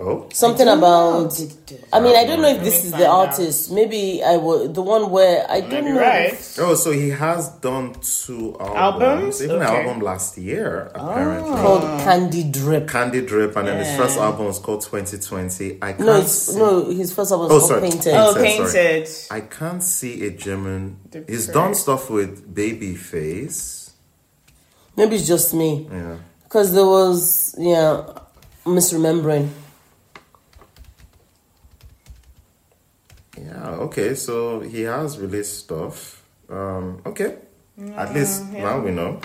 [0.00, 1.34] Oh, Something don't about.
[1.34, 3.28] Did- did- I mean, I don't know if this is find the out.
[3.30, 3.72] artist.
[3.72, 6.00] Maybe I was the one where I don't Maybe know.
[6.00, 6.38] right.
[6.60, 9.42] oh, so he has done two albums, Albums?
[9.42, 11.50] even an album last year, apparently.
[11.52, 11.62] Ah.
[11.62, 12.88] Called Candy Drip.
[12.88, 15.78] Candy Drip, and then his first album was called 2020.
[15.82, 16.84] I can't No, it's see- no.
[16.90, 17.90] His first album Oh, was called sorry.
[17.90, 18.14] Painted.
[18.14, 19.42] Oh, Painted, sorry.
[19.42, 20.98] I can't see a German.
[21.10, 23.90] The He's done stuff with Babyface.
[24.96, 26.16] Maybe it's just me Yeah.
[26.44, 28.02] because there was yeah
[28.64, 29.48] misremembering.
[33.58, 36.22] Yeah, okay, so he has released stuff.
[36.48, 37.36] Um, okay.
[37.96, 39.20] At least now we know.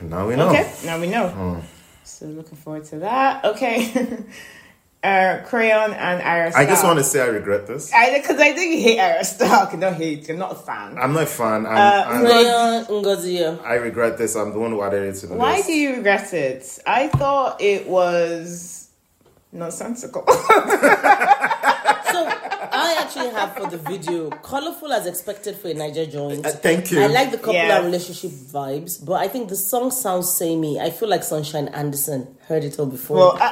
[0.00, 0.48] Now we know.
[0.50, 1.62] Okay, now we know.
[2.04, 3.44] So looking forward to that.
[3.44, 3.90] Okay.
[5.02, 6.54] uh, Crayon and Ayra.
[6.54, 7.92] I just want to say I regret this.
[7.92, 9.76] I because I think you hate Ayra Starr.
[9.76, 10.28] No hate.
[10.28, 10.98] You're not a fan.
[10.98, 11.66] I'm not a fan.
[11.66, 12.24] I'm, Uh, I'm-
[12.84, 14.36] Crayon I regret this.
[14.36, 15.68] I'm the one who added it to the Why list.
[15.68, 16.78] do you regret it?
[16.86, 18.88] I thought it was
[19.52, 20.24] nonsensical.
[22.12, 26.46] So I actually have for the video colorful as expected for a Niger joint.
[26.46, 27.02] Uh, thank you.
[27.02, 27.76] I like the couple Yeah.
[27.76, 30.80] and relationship vibes, but I think the song sounds samey.
[30.80, 33.16] I feel like Sunshine Anderson heard it all before.
[33.16, 33.50] well, uh,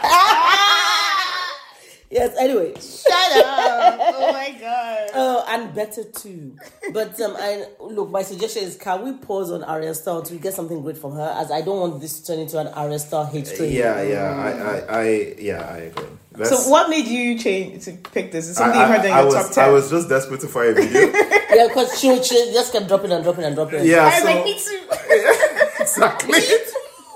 [2.10, 2.34] yes.
[2.38, 3.98] Anyway, shut up!
[4.00, 5.10] Oh my god.
[5.14, 6.56] Oh, and better too.
[6.92, 8.10] But um, I look.
[8.10, 11.34] My suggestion is, can we pause on Ayra Starr to get something great from her?
[11.36, 13.72] As I don't want this to turn into an Ayra Starr hate train.
[13.72, 16.04] Yeah, yeah, I, I, I, yeah, I agree.
[16.36, 18.48] Let's- So what made you change to pick this?
[18.48, 19.64] Is I, something you heard in I, I your was, top ten?
[19.64, 21.00] I was just desperate to find a video.
[21.54, 23.84] yeah, because she, she just kept dropping and dropping and dropping.
[23.84, 25.80] yeah, I was so like, me too.
[25.80, 26.40] exactly.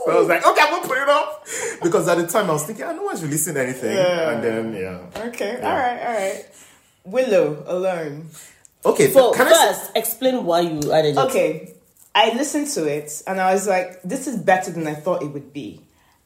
[0.02, 2.54] So I was like, okay, I'm gonna put it off because at the time I
[2.54, 4.30] was thinking, ah, no one's releasing anything, Yeah.
[4.30, 5.24] and then yeah.
[5.28, 6.44] okay, all right, all right.
[7.04, 8.30] Willow alone.
[8.86, 11.18] Okay, So can I say- first, explain why you added it.
[11.18, 11.74] Okay,
[12.14, 15.28] I listened to it and I was like, this is better than I thought it
[15.34, 15.82] would be.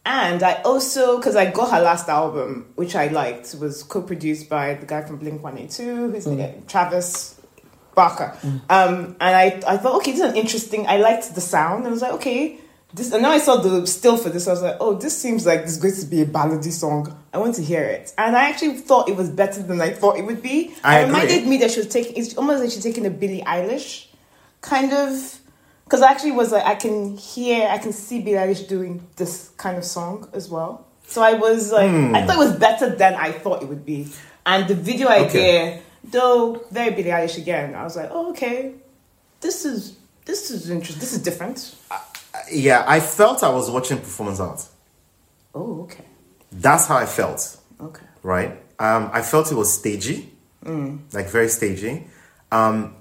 [0.06, 4.50] And I also, because I got her last album, which I liked, was co produced
[4.50, 7.40] by the guy from Blink 182, who's name Travis
[7.94, 8.36] Barker.
[8.42, 8.60] Mm.
[8.68, 11.78] Um, and I, I thought, okay, this is an interesting, I liked the sound.
[11.78, 12.58] and I was like, okay.
[12.92, 14.46] This, and now I saw the still for this.
[14.46, 17.18] I was like, oh, this seems like this is going to be a ballady song.
[17.32, 18.12] I want to hear it.
[18.16, 20.72] And I actually thought it was better than I thought it would be.
[20.84, 23.42] I it reminded me that she was taking, it's almost like she's taking a Billie
[23.42, 24.06] Eilish
[24.60, 25.40] kind of
[25.94, 29.50] because I actually was like I can hear I can see Billie Eilish doing this
[29.56, 30.84] kind of song as well.
[31.06, 34.08] So I was like I thought it was better than I thought it would be.
[34.44, 35.82] And the video idea, Okay.
[36.02, 38.72] though very Billie Eilish again, I was like, oh okay,
[39.40, 41.00] this is this is interesting.
[41.00, 41.76] This is different.
[42.50, 44.66] yeah, I felt I was watching performance art.
[45.54, 46.04] Oh okay,
[46.50, 47.56] That's how I felt.
[47.80, 48.04] okay.
[48.24, 48.50] right?
[48.80, 50.28] Um, I felt it was stagey,
[51.12, 52.08] like very stagey.
[52.50, 52.96] Um,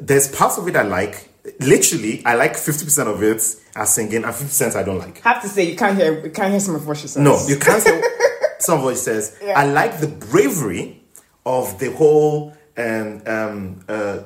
[0.00, 1.30] there's parts of it I like.
[1.60, 3.42] Literally, I like fifty percent of it
[3.76, 5.18] as singing, and fifty percent I don't like.
[5.18, 7.22] have to say you can't hear you can't hear some of what she says.
[7.22, 8.02] No, you can't say
[8.58, 9.36] some of what it says.
[9.42, 9.58] Yeah.
[9.58, 11.02] I like the bravery
[11.44, 14.20] of the whole um, um, uh,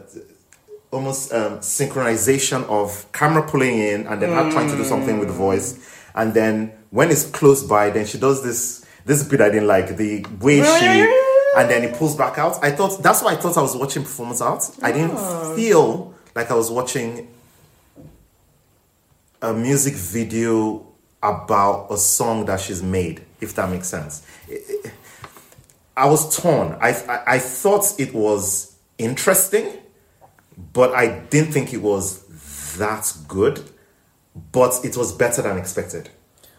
[0.93, 5.29] almost um, synchronization of camera pulling in and then her trying to do something with
[5.29, 5.79] the voice,
[6.15, 9.97] and then when it's close by, then she does this this bit I didn't like
[9.97, 11.25] the way she.
[11.57, 12.63] And then it pulls back out.
[12.63, 14.71] I thought that's why I thought I was watching performance art.
[14.83, 15.57] I didn't oh.
[15.57, 17.29] feel like I was watching
[19.41, 20.87] a music video
[21.23, 24.27] about a song that she's made, if that makes sense.
[24.49, 24.93] I- I-
[25.99, 26.77] I was torn.
[26.81, 29.67] I, I, I thought it was interesting,
[30.73, 32.23] but I didn't think it was
[32.79, 33.69] that good.
[34.53, 36.11] But it was better than expected.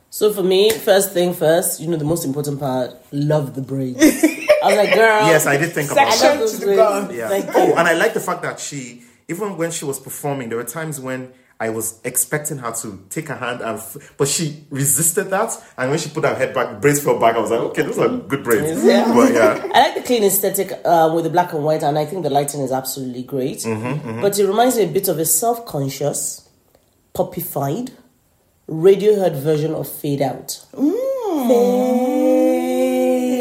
[0.09, 3.99] So for me, first thing first, you know the most important part, love the braids.
[4.63, 5.27] I was like, girl.
[5.27, 6.49] Yes, I did think about I Section that.
[6.49, 7.17] to the braids.
[7.17, 7.27] Yeah.
[7.29, 7.73] Thank Oh, you.
[7.75, 10.99] and I like the fact that she, even when she was performing, there were times
[10.99, 15.51] when I was expecting her to take her hand and, f- but she resisted that.
[15.77, 17.35] And when she put her head back, braids fell back.
[17.35, 18.81] I was like, okay, those are good braids.
[18.85, 19.13] Yeah.
[19.13, 22.05] But yeah, I like the clean aesthetic uh, with the black and white, and I
[22.05, 23.57] think the lighting is absolutely great.
[23.59, 26.47] Mm-hmm, But it reminds me a bit of a self-conscious,
[27.13, 27.91] poppified,
[28.69, 30.63] Radiohead version of Fade Out.
[30.71, 32.38] Fade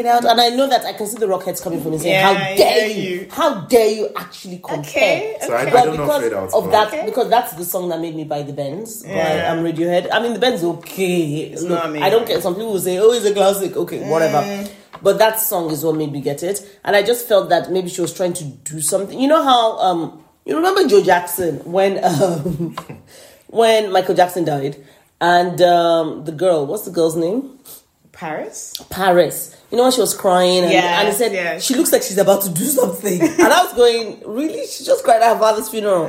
[0.08, 2.32] Out, and I know that I can see the rockets coming from me saying, Yeah,
[2.34, 3.20] "How dare hear you.
[3.20, 3.28] you.
[3.30, 6.54] How dare you actually compare?" Okay, So I- I But don't know because Fade Out,
[6.54, 7.04] of but- that, Okay.
[7.06, 9.52] because that's the song that made me buy the Bends by Yeah.
[9.52, 10.08] um, Radiohead.
[10.12, 11.54] I mean, the Bends okay.
[11.60, 12.02] Look, not me.
[12.02, 12.40] I don't care.
[12.40, 14.66] Some people will say, "Oh, it's a classic." Okay, whatever.
[15.02, 17.88] But that song is what made me get it, and I just felt that maybe
[17.88, 19.18] she was trying to do something.
[19.20, 22.76] You know how um, you remember Joe Jackson when um,
[23.48, 24.76] when Michael Jackson died,
[25.20, 27.58] and um, the girl, what's the girl's name?
[28.12, 28.74] Paris.
[28.90, 29.54] Paris.
[29.70, 31.64] You know when she was crying and, Yes, and he said yes.
[31.64, 33.20] she looks like she's about to do something.
[33.22, 34.66] and I was going, really?
[34.66, 36.06] She just cried at her father's funeral.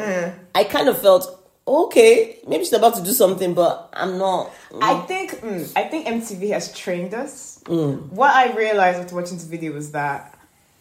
[0.55, 4.51] I kind of felt, okay, maybe she's about to do something, but I'm not.
[4.81, 7.61] I think mm, I think MTV has trained us.
[7.65, 8.09] Mm.
[8.11, 10.38] What I realized after watching this video was that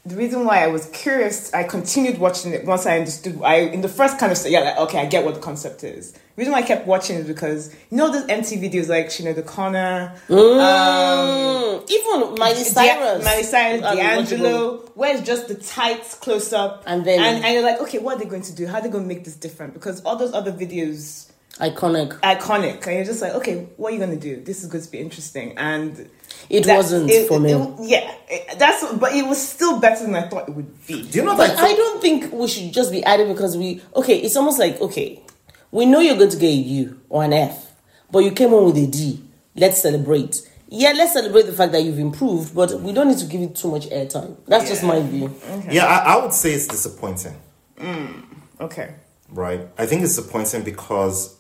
[0.09, 3.41] the reason why I was curious, I continued watching it once I understood.
[3.43, 6.13] I in the first kind of yeah, like okay, I get what the concept is.
[6.13, 9.25] The reason why I kept watching is because you know those MTV videos like you
[9.25, 15.55] know the corner, Mm, even Miley Cyrus, Miley Cyrus, Um, D'Angelo, where it's just the
[15.55, 18.53] tight close up, And then- and, and you're like, okay, what are they going to
[18.55, 18.67] do?
[18.67, 19.75] How are they going to make this different?
[19.75, 21.27] Because all those other videos
[21.59, 22.19] iconic.
[22.21, 24.41] iconic, and you're just like, okay, what are you going to do?
[24.43, 26.09] This is going to be interesting, and
[26.51, 27.53] It that- wasn't it- for me.
[27.53, 31.03] it- yeah, it- that's but it was still better than I thought it would be.
[31.03, 31.59] Do you know But that?
[31.59, 34.19] I don't think we should just be adding because we okay.
[34.19, 35.23] It's almost like okay,
[35.71, 37.73] we know you're going to get a U or an F,
[38.11, 39.21] but you came home with a D.
[39.55, 40.43] Let's celebrate.
[40.71, 43.57] Yeah, let's celebrate the fact that you've improved, but we don't need to give it
[43.57, 44.37] too much airtime.
[44.47, 45.35] That's just my view.
[45.71, 47.35] yeah, I, I would say it's disappointing.
[47.81, 48.23] Mm,
[48.61, 48.95] okay,
[49.31, 49.67] right?
[49.79, 51.35] I think it's disappointing because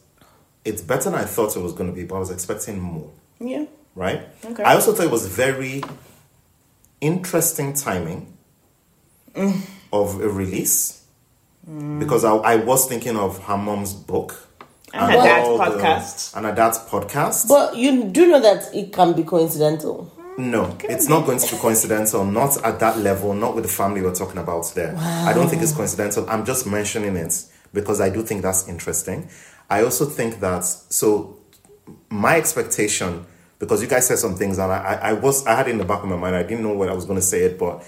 [0.64, 3.10] it's better than I thought it was going to be, but I was expecting more,
[3.38, 3.66] yeah,
[3.98, 4.22] right?
[4.44, 4.62] Okay.
[4.62, 5.82] I also thought it was very
[7.00, 8.32] interesting timing
[9.92, 11.04] of a release
[11.98, 14.48] because I, I was thinking of her mom's book
[14.94, 16.36] And her dad's all the- podcast.
[16.36, 17.48] and her dad's podcast.
[17.48, 20.12] But you do know that it can be coincidental.
[20.38, 22.24] No, it's not going to be coincidental.
[22.24, 23.34] Not at that level.
[23.34, 24.96] Not with the family we're talking about there.
[24.96, 26.30] I don't think it's coincidental.
[26.30, 29.28] I'm just mentioning it because I do think that's interesting.
[29.68, 31.38] I also think that so
[32.08, 33.26] my expectation
[33.58, 36.02] because you guys said some things and I, I, was I had in the back
[36.02, 36.36] of my mind.
[36.36, 37.82] I didn't know what I was going to say it, but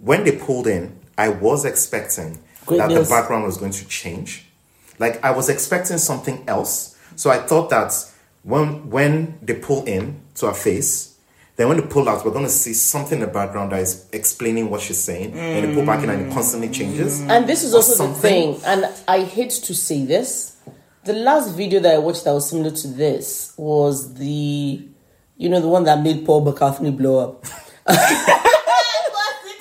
[0.00, 3.08] when they pulled in, I was expecting Great that news.
[3.08, 4.46] the background was going to change.
[4.98, 6.96] Like I was expecting something else.
[7.16, 7.92] So I thought that
[8.42, 11.18] when when they pull in to her face,
[11.56, 14.70] then when they pull out, we're gonna see something in the background that is explaining
[14.70, 15.32] what she's saying.
[15.32, 17.20] And they pull back in and it constantly changes.
[17.20, 17.30] Mm.
[17.30, 20.56] And this is also the thing, and I hate to say this.
[21.04, 24.88] The last video that I watched that was similar to this was the,
[25.36, 27.46] you know, the one that made Paul McCartney blow up.
[27.46, 27.60] six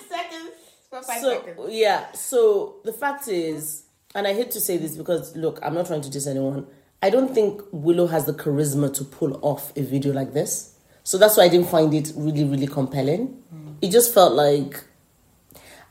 [0.09, 0.51] seconds,
[0.89, 3.83] for five So yeah, so the fact is,
[4.13, 6.67] and I hate to say this because look, I'm not trying to diss anyone.
[7.01, 10.75] I don't think Willow has the charisma to pull off a video like this.
[11.03, 13.43] So that's why I didn't find it really, really compelling.
[13.81, 14.83] It just felt like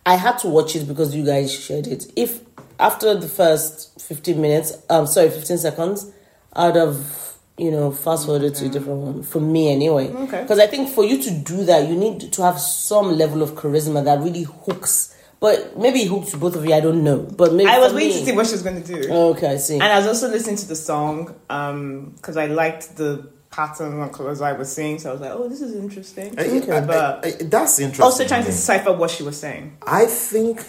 [0.05, 2.07] I had to watch it because you guys shared it.
[2.16, 2.40] If
[2.81, 6.11] after the first 15 minutes, um, sorry, 15 seconds,
[6.53, 7.24] I'd have,
[7.57, 9.23] you know, fast forwarded to a different one.
[9.23, 10.09] For me, anyway.
[10.09, 10.43] Okay.
[10.43, 13.51] Because I think for you to do that, you need to have some level of
[13.53, 15.14] charisma that really hooks.
[15.40, 17.19] But maybe it hooks both of you, I don't know.
[17.19, 19.09] But maybe I was waiting me- to see what she was going to do.
[19.11, 19.75] Oh, okay, I see.
[19.75, 24.27] And I was also listening to the song um, because I liked the pattern on
[24.29, 25.01] as I was saying.
[25.01, 26.35] So I was like, oh, this is interesting.
[26.38, 26.45] I-
[26.77, 28.05] I- But I- I- that's interesting.
[28.05, 29.77] also trying to decipher what she was saying.
[29.87, 30.64] I think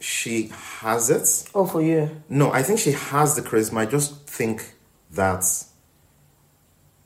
[0.00, 1.48] she has it.
[1.54, 2.10] oh, for you.
[2.28, 3.78] No, I think she has the charisma.
[3.78, 4.74] I just think
[5.12, 5.44] that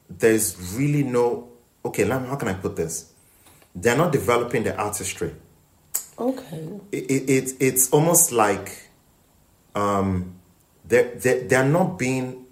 [0.09, 1.49] there's really no.
[1.85, 3.13] Okay, let me- how can I put this?
[3.75, 5.35] They're not developing the artistry.
[6.19, 6.69] Okay.
[6.91, 8.89] It, it, it it's almost like
[9.75, 10.35] um,
[10.85, 12.47] they're, they're, they're not being.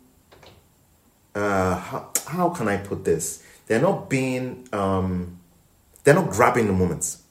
[1.35, 3.43] Uh, how, how can I put this?
[3.67, 4.69] They're not being.
[4.73, 5.39] Um,
[6.05, 7.23] they're not grabbing the moments.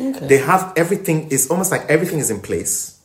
[0.00, 0.26] Okay.
[0.26, 1.28] They have everything.
[1.30, 2.97] It's almost like everything is in place,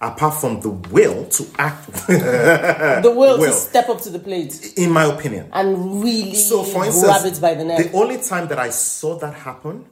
[0.00, 1.92] apart from the will to act.
[2.06, 5.48] the will to step up to the plate in my opinion.
[5.52, 7.90] and really So, for instance, grab it by the neck.
[7.90, 9.86] the only time that I saw that happen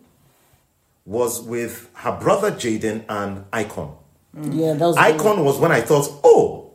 [1.05, 3.97] was with her brother Jaden and Icon.
[4.35, 6.66] yeah, that was Icon was when I thought, oh,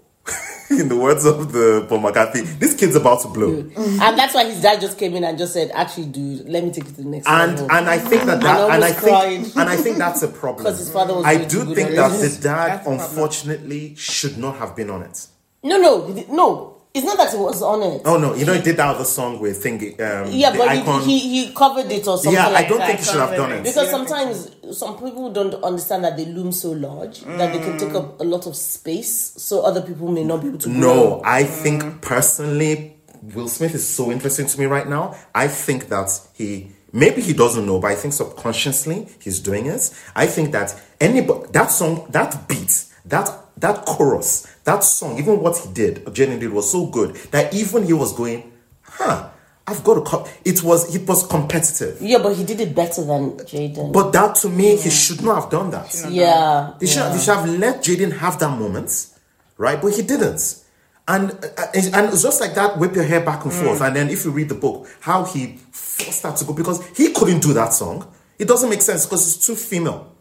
[0.79, 3.63] in the words of the Paul McCartney, this kid's about to blow.
[3.63, 3.99] Mm.
[4.01, 6.71] and that's why his dad just came in and just said, "Actually, dude, let me
[6.71, 8.99] take it to the next And level." and I think that that and I almost
[8.99, 10.65] think and I think that's a problem.
[10.65, 12.29] 'Cause his father was I way do good think at that it.
[12.31, 12.99] the dad That's the problem.
[13.09, 15.27] unfortunately should not have been on it.
[15.63, 16.70] no, no, no.
[16.93, 18.01] It's not that he was on it.
[18.03, 19.93] Oh no, you know he did that other song with thingy.
[20.01, 21.01] Um, yeah, but icon.
[21.03, 22.87] he, he he covered it or something yeah, like I don't that.
[22.87, 23.63] think he should have done it.
[23.63, 27.93] Because sometimes some people don't understand that they loom so large that they can take
[27.93, 30.67] up a lot of space, so other people may not be able to.
[30.67, 30.79] grow.
[30.79, 35.15] No, I think personally, Will Smith is so interesting to me right now.
[35.33, 39.93] I think that he maybe he doesn't know, but I think subconsciously he's doing it.
[40.13, 45.57] I think that anybody that song, that beat, that that chorus, that song, even what
[45.57, 48.51] he did, Jaden did was so good that even he was going,
[48.83, 49.29] huh.
[49.67, 50.01] I've got to.
[50.01, 50.27] Co-.
[50.43, 53.93] It was it was competitive, Yeah, but he did it better than Jaden.
[53.93, 55.93] but that to me, he should not have done that.
[56.09, 59.07] yeah, he should, they should have let Jaden have that moment,
[59.57, 59.79] right?
[59.79, 60.57] But he didn't.
[61.07, 63.81] And uh, and it's just like that, whip your hair back and forth.
[63.81, 67.13] And then if you read the book, how he forced that to go because he
[67.13, 68.11] couldn't do that song.
[68.39, 70.11] It doesn't make sense because it's too female.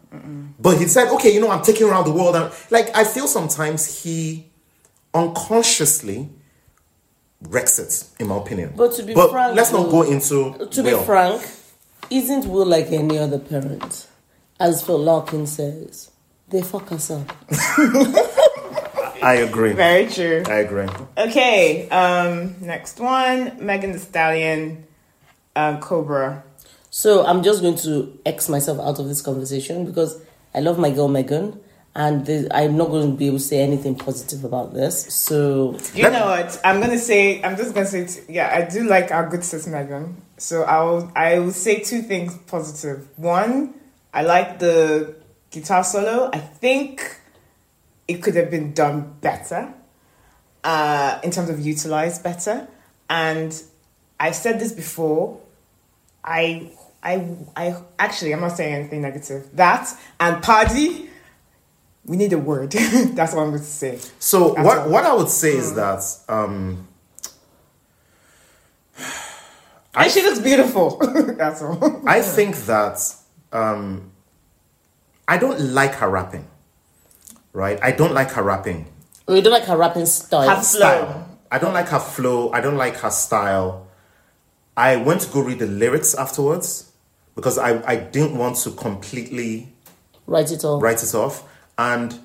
[0.59, 2.35] But he said, okay, you know, I'm taking around the world.
[2.35, 4.47] And like, I feel sometimes he
[5.13, 6.29] unconsciously
[7.41, 8.73] wrecks it, in my opinion.
[8.75, 10.67] But to be frank, let's not go into.
[10.69, 10.99] To Will.
[10.99, 11.49] be frank,
[12.09, 14.07] isn't Will like any other parent?
[14.59, 16.11] As Phil Larkin says,
[16.49, 17.31] they fuck us up.
[19.23, 19.73] I agree.
[19.73, 20.43] Very true.
[20.47, 20.87] I agree.
[21.17, 24.85] Okay, um, next one Megan Thee Stallion,
[25.55, 26.43] um, Cobra.
[26.93, 30.21] So I'm just going to X myself out of this conversation because
[30.53, 31.57] I love my girl Megan,
[31.95, 35.13] and the, I'm not going to be able to say anything positive about this.
[35.13, 36.59] So You know what?
[36.65, 37.41] I'm gonna say.
[37.43, 38.07] I'm just gonna say.
[38.07, 40.21] T- yeah, I do like our good sis Megan.
[40.37, 41.11] So I will.
[41.15, 43.07] I will say two things positive.
[43.17, 43.73] One,
[44.13, 45.15] I like the
[45.49, 46.29] guitar solo.
[46.33, 47.19] I think
[48.07, 49.73] it could have been done better,
[50.65, 52.67] uh, in terms of utilized better.
[53.09, 53.61] And
[54.19, 55.39] I've said this before.
[56.21, 56.69] I.
[57.03, 59.49] I, I actually I'm not saying anything negative.
[59.53, 61.09] That and Paddy,
[62.05, 62.71] we need a word.
[62.71, 63.99] That's what I'm going to say.
[64.19, 64.89] So That's what all.
[64.89, 66.87] what I would say is that um,
[69.93, 70.97] And she looks beautiful.
[71.37, 72.07] That's all.
[72.07, 73.15] I think that
[73.51, 74.11] um,
[75.27, 76.47] I don't like her rapping.
[77.53, 78.91] Right, I don't like her rapping
[79.31, 80.47] we don't like her rapping style.
[80.47, 81.27] Have- style.
[81.51, 82.51] I don't like her flow.
[82.51, 83.87] I don't like her style.
[84.77, 86.90] I went to go read the lyrics afterwards
[87.41, 89.73] because I, I didn't want to completely
[90.27, 90.79] Write it all.
[90.79, 91.43] write it off.
[91.75, 92.17] And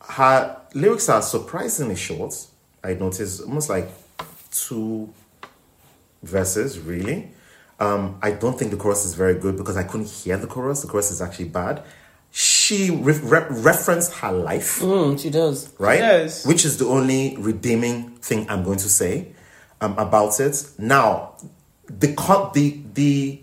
[0.00, 2.46] her lyrics are surprisingly short.
[2.84, 3.88] I noticed almost like
[4.52, 5.12] two
[6.22, 7.30] verses, really.
[7.80, 10.82] Um, I don't think the chorus is very good because I couldn't hear the chorus.
[10.82, 11.82] The chorus is actually bad.
[12.30, 15.68] She re- re- referenced her life Mm, she does.
[15.80, 15.98] right?
[15.98, 16.46] Yes.
[16.46, 19.32] Which is the only redeeming thing I'm going to say
[19.80, 20.64] um, about it.
[20.78, 21.34] Now,
[21.88, 23.39] the co- the the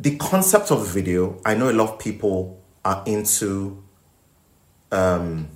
[0.00, 1.38] the concept of video.
[1.44, 3.82] I know a lot of people are into
[4.90, 5.48] um,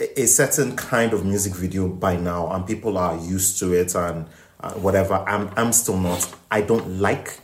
[0.00, 3.94] a a certain kind of music video by now, and people are used to it
[3.94, 4.26] and
[4.60, 5.14] uh, whatever.
[5.28, 6.34] I'm I'm still not.
[6.50, 7.40] I don't like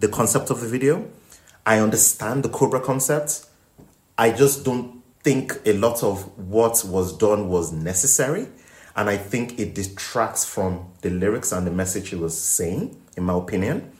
[0.00, 1.08] the concept of the video.
[1.64, 3.46] I understand the Cobra concept.
[4.18, 8.48] I just don't think a lot of what was done was necessary.
[8.96, 13.22] And I think it detracts from the lyrics and the message he was saying, in
[13.22, 13.92] my opinion.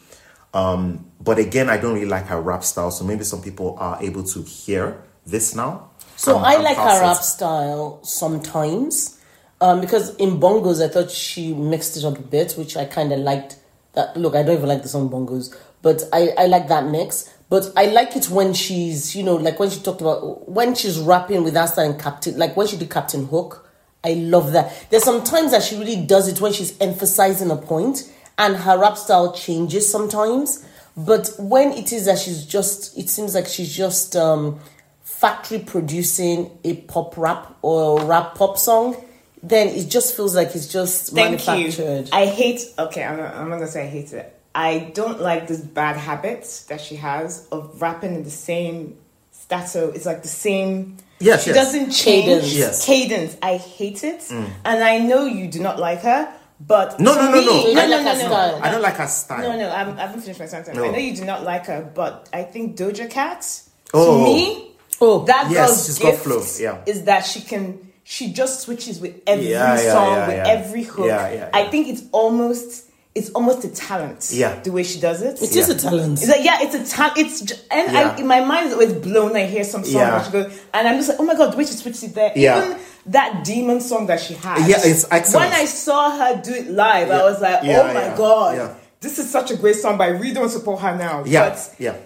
[0.53, 3.99] Um, but again, I don't really like her rap style, so maybe some people are
[4.03, 5.91] able to hear this now.
[6.17, 9.19] So and- I like her rap style sometimes,
[9.61, 13.13] um, because in bongos I thought she mixed it up a bit, which I kind
[13.13, 13.57] of liked.
[13.95, 17.33] That look, I don't even like the song bongos, but I I like that mix.
[17.49, 20.99] But I like it when she's you know like when she talked about when she's
[20.99, 23.67] rapping with Asta and Captain, like when she did Captain Hook.
[24.03, 24.87] I love that.
[24.89, 28.11] There's some times that she really does it when she's emphasizing a point,
[28.41, 30.65] and her rap style changes sometimes.
[30.97, 34.59] But when it is that she's just, it seems like she's just um,
[35.03, 38.97] factory producing a pop rap or rap pop song,
[39.43, 42.07] then it just feels like it's just Thank manufactured.
[42.07, 42.13] you.
[42.13, 42.63] I hate.
[42.79, 44.37] Okay, I'm not, I'm not gonna say I hate it.
[44.55, 48.97] I don't like this bad habit that she has of rapping in the same
[49.33, 49.91] stato.
[49.91, 50.97] It's like the same.
[51.21, 51.57] Yes, she yes.
[51.57, 52.55] doesn't change Cadence.
[52.55, 52.87] Yes.
[52.87, 53.37] cadence.
[53.43, 56.35] I hate it, and I know you do not like her.
[56.61, 57.67] But No, no, no, me- no.
[57.69, 58.61] You no, don't no, like no, no, no.
[58.63, 59.43] I don't like her style.
[59.49, 60.77] No, no, I'm, I haven't finished my sentence.
[60.77, 60.85] No.
[60.85, 63.63] I know you do not like her, but I think Doja Cat,
[63.95, 64.19] Oh.
[64.19, 64.67] to me,
[65.01, 66.83] Oh, that Yes, girl's she's got gift flow, yeah.
[66.85, 70.49] is that she can, she just switches with every Yeah, yeah, song, yeah, with yeah.
[70.49, 71.07] every hook.
[71.07, 71.71] Yeah, yeah, I yeah.
[71.71, 74.29] think it's almost, it's almost a talent.
[74.31, 74.61] Yeah.
[74.61, 75.41] the way she does it.
[75.43, 75.75] it is Yeah.
[75.75, 76.19] a talent.
[76.21, 77.17] It's like yeah, it's a talent.
[77.17, 78.11] It's j- and Yeah.
[78.15, 79.35] I, in my mind is always blown.
[79.35, 80.17] I hear some song Yeah.
[80.17, 82.15] and she goes, and I'm just like, oh my god, the way she switched it
[82.15, 82.33] there.
[82.37, 82.59] Yeah.
[82.67, 84.69] Even that demon song that she had.
[84.69, 85.51] Yeah, it's excellent.
[85.51, 88.57] When I saw her do it live, I was like, Yeah, oh my yeah, god,
[88.57, 88.75] yeah.
[89.01, 89.99] this is such a great song.
[89.99, 91.25] But I really don't support her now.
[91.25, 91.97] Yeah, But yeah,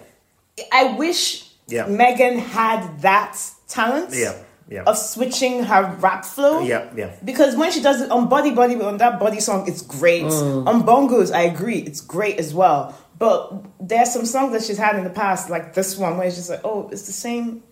[0.71, 1.87] I wish Yeah.
[1.87, 4.35] Megan had that talent Yeah,
[4.69, 4.83] yeah.
[4.85, 6.59] of switching her rap flow.
[6.61, 7.15] Yeah, yeah.
[7.23, 10.23] Because when she does it on Body Body, on that body song, it's great.
[10.25, 10.67] Mm.
[10.67, 12.97] On Bongos, I agree, it's great as well.
[13.17, 16.35] But there's some songs that she's had in the past, like this one, where it's
[16.35, 17.63] just like, oh, it's the same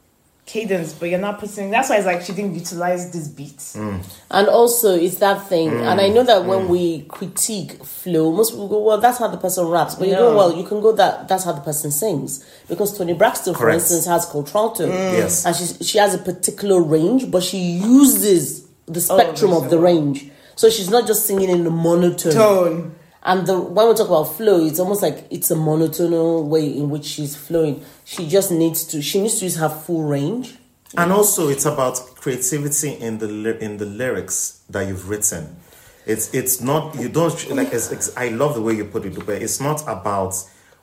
[0.46, 1.70] cadence, but you're not putting.
[1.72, 3.58] That's why it's like she didn't utilize this beat.
[3.58, 4.04] Mm.
[4.32, 5.70] And also, it's that thing.
[5.70, 5.92] Mm.
[5.92, 6.70] And I know that when mm.
[6.70, 10.32] we critique flow, most people go, "Well, that's how the person raps." But you No.
[10.32, 13.70] go, "Well, you can go that that's how the person sings." Because Toni Braxton, for
[13.70, 15.14] instance, has contralto, mm.
[15.14, 15.46] Yes.
[15.46, 19.80] and she she has a particular range, but she uses the spectrum Oh, of the
[19.80, 20.30] range.
[20.56, 22.34] So she's not just singing in the monotone.
[22.34, 22.96] Tone.
[23.26, 26.90] And the when we talk about flow, it's almost like it's a monotonal way in
[26.90, 27.84] which she's flowing.
[28.04, 30.58] She just needs to she needs to use her full range.
[30.98, 35.56] And also, it's about creativity in the in the lyrics that you've written.
[36.06, 37.74] It's it's not you don't like.
[37.74, 40.36] It's, it's, I love the way you put it, but it's not about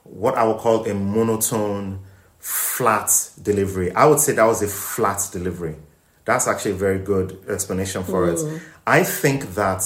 [0.04, 2.00] what I would call a monotone,
[2.38, 3.10] flat
[3.42, 3.92] delivery.
[3.92, 5.76] I would say that was a flat delivery.
[6.24, 8.38] That's actually a very good explanation for it.
[8.38, 8.60] Mm.
[8.86, 9.82] I think that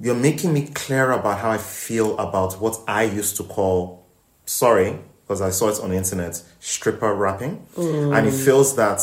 [0.00, 4.06] you're making me clear about how I feel about what I used to call,
[4.46, 7.66] sorry, because I saw it on the internet, stripper rapping.
[8.14, 9.00] And it feels that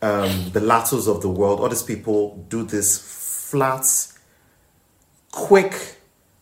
[0.00, 2.98] um, the Lattos of the world, all these people do this
[3.50, 3.86] flat,
[5.30, 5.98] quick,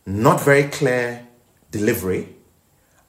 [0.07, 1.27] not very clear
[1.71, 2.37] delivery.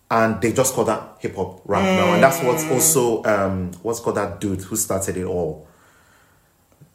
[0.10, 2.14] And they just call that hip hop rap now.
[2.16, 5.68] And that's what's also, um, what's called that dude who started it all.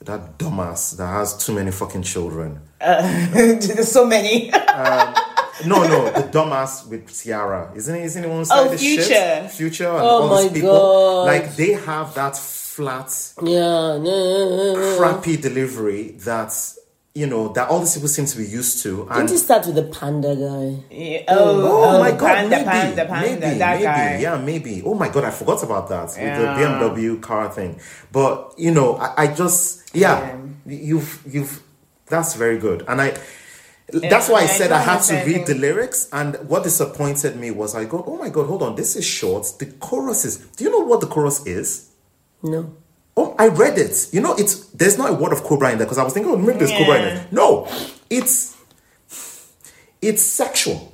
[0.06, 2.60] That dumbass that has too many fucking children.
[2.80, 4.52] There's uh, so many.
[4.52, 5.14] Um,
[5.66, 7.72] no, no, the dumbass with Ciara.
[7.74, 8.02] Isn't he?
[8.02, 9.04] Isn't he one Oh, this shit?
[9.04, 9.48] Future.
[9.48, 10.70] Future and Oh all these people.
[10.70, 11.26] God.
[11.26, 13.10] Like they have that flat,
[13.42, 14.96] Yeah, yeah.
[14.96, 16.52] crappy delivery that
[17.16, 18.96] you know that all these people seem to be used to.
[19.04, 20.84] Didn't And you start with the panda guy?
[20.94, 23.84] Yeah, oh oh, oh, oh, my the god, panda, maybe, panda, panda, maybe, that maybe,
[23.84, 24.18] guy.
[24.18, 24.82] yeah, maybe.
[24.84, 27.80] Oh my god, I forgot about that with the BMW car thing.
[28.12, 30.36] But you know, I, I just yeah, Yeah.
[30.90, 31.62] you've you've
[32.06, 33.16] that's very good, and I.
[33.88, 37.52] That's why I I said I had to read the lyrics, and what disappointed me
[37.52, 39.46] was I go, oh my god, hold on, this is short.
[39.60, 40.38] The chorus is.
[40.38, 41.88] Do you know what the chorus is?
[42.42, 42.74] No.
[43.18, 44.08] Oh, I read it.
[44.12, 46.32] You know, it's there's not a word of Cobra in there because I was thinking,
[46.32, 47.14] oh, maybe there's Cobra in Yeah.
[47.14, 47.26] there.
[47.32, 47.66] No,
[48.10, 48.54] it's
[50.02, 50.92] it's sexual.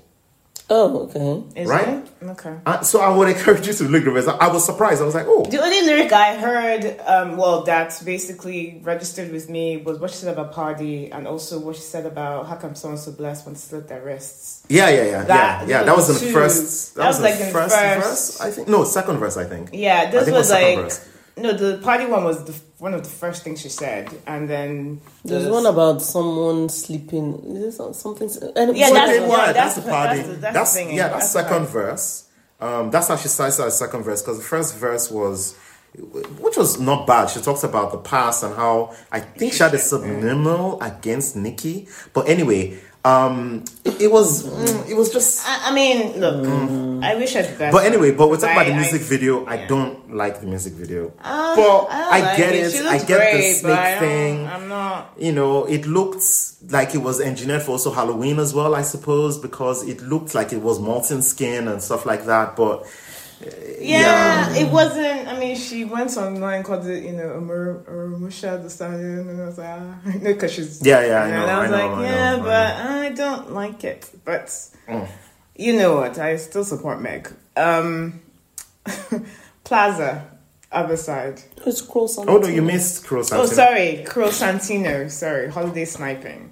[0.71, 1.61] Oh, okay.
[1.61, 1.89] Is Right?
[1.89, 2.05] it?
[2.23, 2.55] Okay.
[2.65, 4.29] Uh, so I would encourage you to look the rest.
[4.29, 5.03] I was surprised.
[5.03, 9.51] I was like, oh, The only lyric I heard, um, well, that basically registered with
[9.51, 12.75] me was what she said about party and also what she said about how come
[12.75, 14.63] someone so blessed when slit their wrists.
[14.71, 15.83] yeah, yeah, yeah, That- yeah, yeah.
[15.83, 16.95] That was in the first.
[16.95, 18.41] That, That was, was in like the in first, first- verse.
[18.41, 19.37] I think no, second verse.
[19.37, 19.71] I think.
[19.75, 21.01] Yeah, I this think it was like verse.
[21.37, 25.01] No, the party one was the one of the first things she said, and then
[25.25, 27.35] There's the- one about someone sleeping.
[27.57, 28.29] Is there some- something?
[28.57, 30.17] And Yeah, So that's- then, yeah, yeah, that's that's the the- party.
[30.17, 31.69] that's the- that's That's, the yeah, that's that's the second part.
[31.71, 32.25] verse.
[32.61, 35.55] Um, that's how she starts her second verse because the first verse was,
[36.41, 37.31] which was not bad.
[37.31, 41.89] She talks about the past and how I think she had a subliminal against Nikki.
[42.13, 45.47] But anyway, um, it, it was mm, it was just.
[45.47, 46.47] I, I mean, look,
[47.03, 47.59] I wish I'd.
[47.59, 49.45] But anyway, but we're talking about the music I- video.
[49.45, 49.67] I yeah.
[49.67, 51.13] don't like the music video.
[51.21, 52.75] Uh, but I I, like get it.
[52.87, 54.47] I get great, the snake thing.
[54.47, 55.15] I'm not.
[55.19, 56.23] You know, it looked
[56.71, 60.53] like it was engineered for also Halloween as well, I suppose, because it looked like
[60.53, 62.55] it was molten skin and stuff like that.
[62.55, 62.87] But
[63.81, 65.27] Yeah, it wasn't.
[65.29, 69.47] I mean, she went online called it, you know, Amur- Arumusha the stallion, and I
[69.47, 71.87] was like, ah, I know, because she's Yeah, yeah, I and I was I know,
[71.87, 74.11] like, I yeah, know, but I don't like it.
[74.25, 74.69] But
[75.57, 76.19] you know what?
[76.19, 77.33] I still support Meg.
[77.57, 78.21] Um,
[79.65, 80.25] Plaza,
[80.71, 81.43] other side.
[81.67, 83.33] It's close on oh no, you missed Cross.
[83.33, 85.11] Oh, sorry, Crow Santino.
[85.11, 86.51] Sorry, holiday sniping.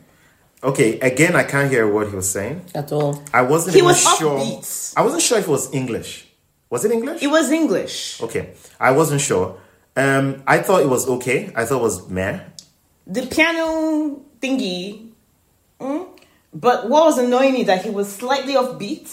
[0.62, 2.66] Okay, again, I can't hear what he was saying.
[2.74, 3.22] At all.
[3.32, 4.38] I wasn't He even was sure.
[4.38, 4.94] upbeat.
[4.96, 6.26] I wasn't sure if it was English.
[6.70, 7.22] Was it English?
[7.22, 8.22] It was English.
[8.22, 9.58] okay, I wasn't sure.
[9.96, 11.52] Um, I thought it was okay.
[11.56, 12.40] I thought it was meh.
[13.06, 15.08] the piano thingy.
[15.80, 16.06] mm,
[16.54, 19.08] But what was annoying me that he was slightly off beat.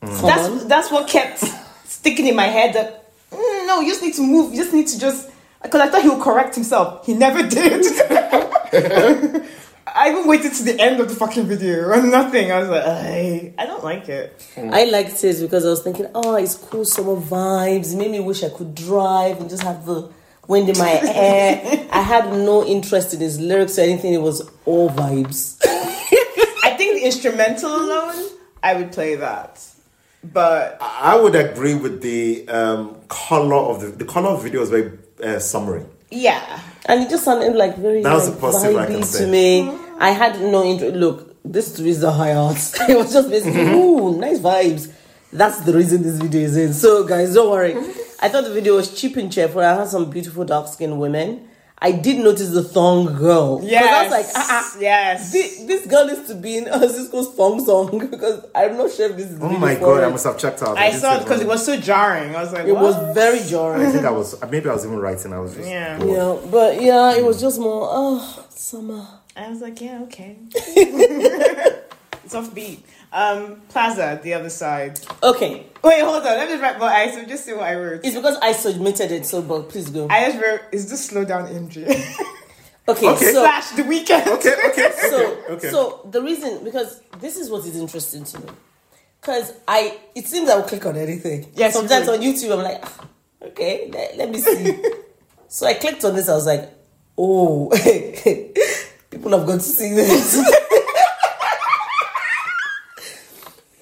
[0.00, 1.42] That's that's what kept
[1.84, 2.74] sticking in my head.
[2.74, 4.54] That mm, no, you just need to move.
[4.54, 5.28] You just need to just
[5.62, 7.04] because I thought he would correct himself.
[7.04, 7.82] He never did.
[9.96, 12.52] I even waited to the end of the fucking video and nothing.
[12.52, 14.46] I was like, I, I don't like it.
[14.56, 17.94] I liked it because I was thinking, oh, it's cool summer vibes.
[17.94, 20.10] It made me wish I could drive and just have the
[20.48, 21.88] wind in my hair.
[21.90, 24.12] I had no interest in his lyrics or anything.
[24.12, 25.56] It was all vibes.
[25.64, 28.30] I think the instrumental alone,
[28.62, 29.64] I would play that.
[30.22, 34.60] But I would agree with the um, color of the the color of the video
[34.60, 35.84] is very uh, summary.
[36.10, 39.24] yeah, And it just sounded like very That was like, the positive I can say.
[39.24, 39.78] to me.
[39.98, 40.96] I had no interest.
[40.96, 42.56] Look, this is the high art.
[42.88, 44.92] it was just basically, ooh, nice vibes.
[45.32, 46.72] That's the reason this video is in.
[46.72, 47.74] So, guys, don't worry.
[48.20, 49.60] I thought the video was cheap and cheerful.
[49.60, 51.48] I had some beautiful dark skinned women.
[51.78, 53.60] I did notice the thong girl.
[53.62, 55.30] yes, I was like, ah, ah, yes.
[55.30, 59.16] this, this girl needs to be in Sisqó's thong song because I'm not sure if
[59.18, 59.38] this is.
[59.42, 60.78] Oh my for god, I must have checked out.
[60.78, 62.34] I didn't saw it because it was so jarring.
[62.34, 62.82] I was like, It what?
[62.82, 63.86] was very jarring.
[63.86, 65.34] I think I was maybe I was even writing.
[65.34, 65.98] I was just Yeah.
[65.98, 66.10] bored.
[66.42, 69.06] Yeah, but yeah, it was just more, oh, summer.
[69.36, 70.36] I was like, yeah, okay.
[70.54, 72.80] it's offbeat.
[73.12, 74.98] Um, Plaza, the other side.
[75.22, 76.24] Okay, Wait, hold on.
[76.24, 78.00] Let me just write what I so just see what I wrote.
[78.04, 80.08] it's because I submitted it, so but please go.
[80.10, 81.86] I just wrote, is this slow down injury?
[82.88, 83.32] Okay, Okay.
[83.32, 84.26] so Slash the Weeknd.
[84.28, 85.70] Okay, okay, so okay.
[85.70, 88.46] so the reason because this is what is interesting to me
[89.20, 91.50] because I it seems I will click on anything.
[91.56, 92.20] Yes, sometimes would.
[92.20, 93.06] on YouTube I'm like, ah,
[93.42, 94.80] okay, let, let me see.
[95.48, 96.28] so I clicked on this.
[96.28, 96.72] I was like,
[97.18, 97.72] oh,
[99.26, 100.40] people have got to see this.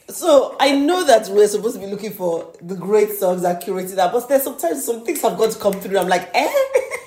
[0.07, 3.97] So I know that we're supposed to be looking for the great songs that curated
[3.97, 5.99] that, but there's sometimes some things have got to come through.
[5.99, 6.51] I'm like, eh?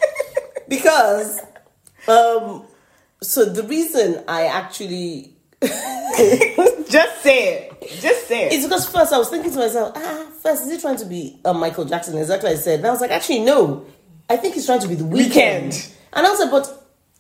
[0.68, 1.40] because
[2.08, 2.66] um
[3.24, 7.82] so the reason I actually Just say it.
[8.02, 8.54] Just say it.
[8.54, 11.40] it's because first I was thinking to myself, ah, first is he trying to be
[11.44, 12.18] uh, Michael Jackson?
[12.18, 12.80] Exactly what I said.
[12.80, 13.86] And I was like, actually no,
[14.30, 15.72] I think he's trying to be the weekend.
[15.72, 15.94] Weeknd.
[16.14, 16.77] And I was like, but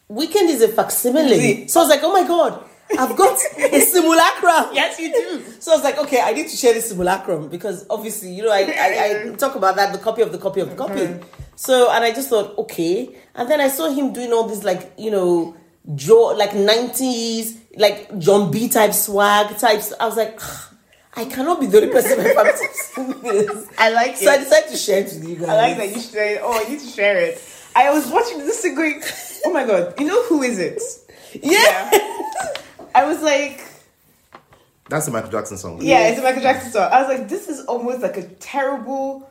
[0.09, 1.67] Weeknd is a facsimile.
[1.67, 2.63] So I was like, oh my god,
[2.97, 4.69] I've got a simulacrum.
[4.73, 5.43] yes, you do.
[5.59, 8.51] So I was like, okay, I need to share this simulacrum because obviously, you know,
[8.51, 11.19] I, I, I talk about that, the copy of the copy of the copy.
[11.55, 13.15] So, and I just thought, okay.
[13.35, 15.57] And then I saw him doing all this, like, you know,
[15.95, 19.93] Joe, like 90s, like Jon B type swag types.
[19.99, 20.73] I was like, "Ah,
[21.15, 23.67] I cannot be the only person in my family this.
[23.77, 25.49] I like So I decided to share it with you guys.
[25.49, 26.41] I like that you share it.
[26.43, 27.41] Oh, I need to share it.
[27.77, 29.01] I was watching this and going,
[29.45, 30.81] oh my god, you know who is it?
[31.43, 31.91] Yeah.
[32.95, 33.63] I was like,
[34.89, 35.79] That's a Michael Jackson song.
[35.81, 36.89] yeah, it's a Michael Jackson song.
[36.91, 39.29] I was like, this is almost like a terrible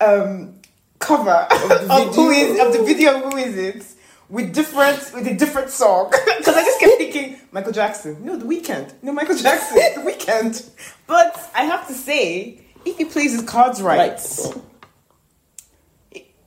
[0.00, 0.54] um,
[0.98, 3.84] cover of, who is of the video of who is it
[4.28, 8.44] with different with a different song because I just kept thinking Michael Jackson, no, The
[8.44, 10.68] Weeknd, no, Michael Jackson, The Weeknd.
[11.06, 14.64] But I have to say, if he plays his cards right, Right.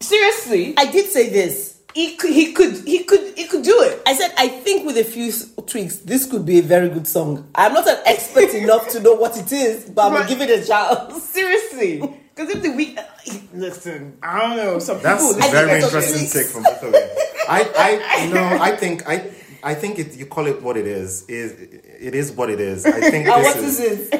[0.01, 1.79] Seriously, I did say this.
[1.93, 4.01] he could, he could, he could, he could do it.
[4.07, 5.31] I said, I think with a few
[5.65, 7.49] tweaks, this could be a very good song.
[7.55, 10.27] I'm not an expert enough to know what it is, but I'm Right.
[10.27, 11.23] going to give it a chance.
[11.23, 11.99] Seriously,
[12.33, 13.03] because if the week, uh,
[13.53, 15.37] listen, I don't know, some That's people.
[15.37, 16.43] a think very that's interesting okay.
[16.43, 17.07] take from both of you.
[17.49, 19.29] I, I, no, I think, I,
[19.63, 21.23] I think it, you call it what it is.
[21.27, 21.51] Is
[22.07, 22.85] it is what it is.
[22.85, 24.19] I think this what is, is it?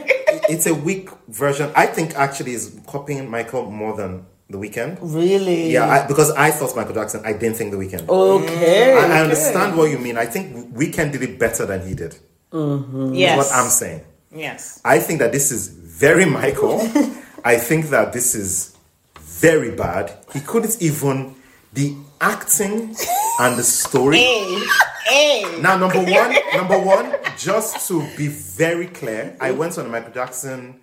[0.50, 1.72] it's a weak version.
[1.76, 4.98] I think actually is copying Michael more than the Weeknd.
[5.02, 5.72] Really?
[5.72, 7.22] Yeah, I, because I thought Michael Jackson.
[7.26, 8.08] I didn't think the Weeknd.
[8.08, 8.94] Okay.
[8.98, 10.18] I, I understand what you mean.
[10.18, 12.18] I think Weeknd did it better than he did.
[12.54, 14.04] yes, what I'm saying.
[14.34, 14.82] Yes.
[14.86, 16.80] I think that this is very Michael.
[17.44, 18.78] I think that this is
[19.20, 20.16] very bad.
[20.34, 21.36] He couldn't even
[21.74, 22.96] the acting
[23.40, 24.18] and the story.
[24.18, 24.64] Hey,
[25.06, 25.62] hey.
[25.62, 30.14] Now, number one, number one, just to be very clear, I went on a Michael
[30.14, 30.80] Jackson.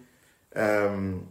[0.56, 1.28] Um,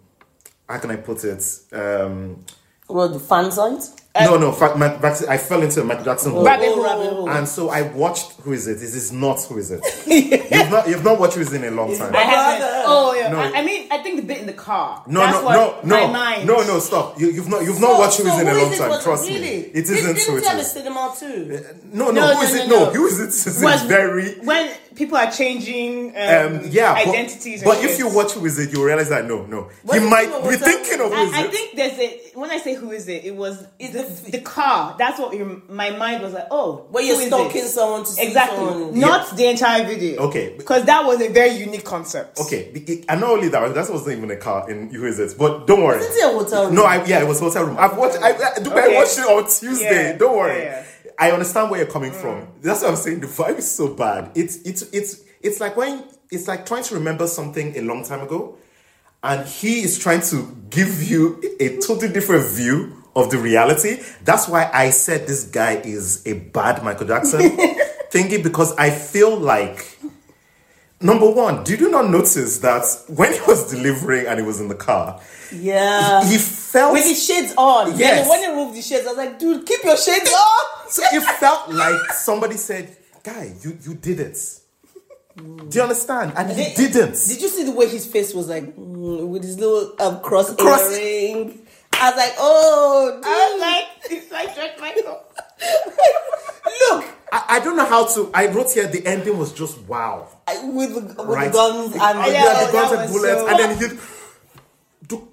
[0.69, 1.43] how can I put it?
[1.73, 2.43] Um,
[2.89, 3.83] Well, the fan site?
[4.19, 4.51] no, no.
[4.51, 6.43] Fa- Michael Jackson, I fell into a Michael Jackson hole.
[6.43, 6.83] Rabbit hole.
[6.83, 7.29] rabbit hole.
[7.29, 8.79] And so I watched Who Is It?
[8.79, 9.83] This is not Who Is It.
[10.07, 12.15] you've not you've not watched Who Is It in a long time.
[12.15, 12.83] I haven't.
[12.87, 13.27] Oh yeah.
[13.29, 13.37] No.
[13.39, 15.03] I, I mean, I think the bit in the car.
[15.05, 16.47] No, That's no, what no, no, my mind.
[16.47, 17.19] no, no, stop.
[17.19, 18.71] You, you've not, you've not So- watched Who Is so It in a Who long
[18.71, 18.89] Is It time.
[18.89, 19.41] was- Trust really?
[19.41, 20.71] me, it Did- isn't Didn't Who you It have a Is.
[20.71, 21.65] cinema too?
[21.93, 22.67] No, no, No, Who Is no, It?
[22.69, 22.91] no, No, no.
[22.93, 24.33] Who Is It is Was- very.
[24.39, 27.63] When people are changing um, Um, yeah, identities.
[27.63, 30.09] But, and if you watch Who Is It, you realize that no, no, What he
[30.09, 32.75] might be What's thinking of Who Is I, I think there's a when I say
[32.75, 34.95] who is it, it was it's the, the car.
[34.99, 36.45] That's what your, my mind was like.
[36.51, 38.99] Oh, Where you're stalking someone to see Exactly, someone.
[38.99, 40.21] not the entire video.
[40.27, 40.53] Okay.
[40.57, 42.39] because that was a very unique concept.
[42.39, 45.35] Okay, it- and not only that, that wasn't even a car in Who Is It.
[45.37, 45.99] But don't worry.
[45.99, 46.75] Isn't it a hotel room?
[46.75, 47.77] No, I, yeah, it was hotel room.
[47.79, 48.17] I've watched.
[48.21, 50.11] I, I, I watched it on Tuesday.
[50.11, 50.61] Yeah, Don't worry.
[50.63, 50.85] yeah,
[51.17, 52.21] I understand where you're coming mm.
[52.21, 52.47] from.
[52.61, 53.21] That's what I'm saying.
[53.21, 54.31] The vibe is so bad.
[54.35, 58.21] It's it's it's it's like when it's like trying to remember something a long time
[58.21, 58.57] ago,
[59.23, 63.99] and he is trying to give you a totally different view of the reality.
[64.23, 67.41] That's why I said this guy is a bad Michael Jackson
[68.11, 69.96] thingy because I feel like
[71.01, 74.67] number one, did you not notice that when he was delivering and he was in
[74.67, 75.19] the car,
[75.51, 76.23] Yeah.
[76.25, 77.97] he felt With his shades on.
[77.97, 78.21] Yes.
[78.21, 80.65] Then when he removed the shades, I was like, dude, keep your shades on.
[80.89, 84.37] so it felt like somebody said, "Guy, you you did it."
[85.37, 86.33] Do you understand?
[86.35, 87.11] And he Did- didn't.
[87.27, 90.53] Did you see the way his face was like mm, with his little um, cross,
[90.55, 91.59] Cross- earring?
[91.99, 93.25] I was like, oh, dude.
[93.25, 95.23] I was like, it's like George Michael.
[96.91, 98.31] look I, I don't know how to.
[98.33, 100.27] I wrote here the ending was just wow.
[100.47, 101.51] I- with with Right?
[101.51, 103.97] the guns and yeah, Yeah, the guns and bullets, so- and then he.
[105.07, 105.27] Do-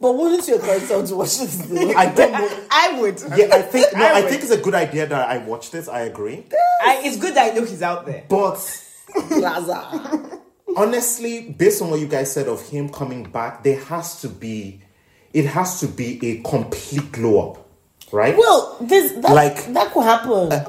[0.00, 1.56] But wouldn't you encourage someone to watch this?
[1.56, 1.92] Though?
[1.94, 2.48] I don't know.
[2.70, 3.20] I would.
[3.36, 4.04] Yeah, I think no.
[4.04, 5.88] I I think it's a good idea that I watch this.
[5.88, 6.44] I agree,
[6.82, 8.24] I, it's good that I know he's out there.
[8.28, 8.56] but
[9.28, 10.40] Plaza.
[10.76, 14.80] honestly, based on what you guys said of him coming back, there has to be,
[15.32, 17.68] it has to be a complete glow up,
[18.12, 18.36] right?
[18.36, 20.52] Well, this that, Like- that could happen.
[20.52, 20.68] Uh,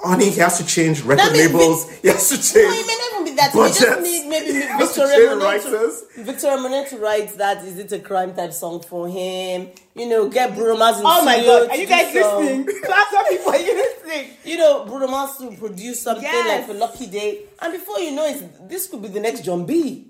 [0.00, 1.90] Honey, he has to change record means labels.
[1.98, 2.74] He has to no, change.
[2.78, 3.52] it may not even be that.
[3.52, 6.22] They just need maybe Has Victoria Monet to.
[6.22, 7.64] Victoria Monet to write that.
[7.64, 9.68] Is it a crime type song for him?
[9.96, 10.96] You know, get Bruno Mars.
[11.00, 12.82] Oh my studio god, are you do guys some- listening?
[12.82, 14.30] Class of people, are you listening?
[14.44, 16.58] You know, Bruno Mars to produce something Yes.
[16.60, 19.66] like for Lucky Daye, and before you know it, this could be the next Jon
[19.66, 20.04] B.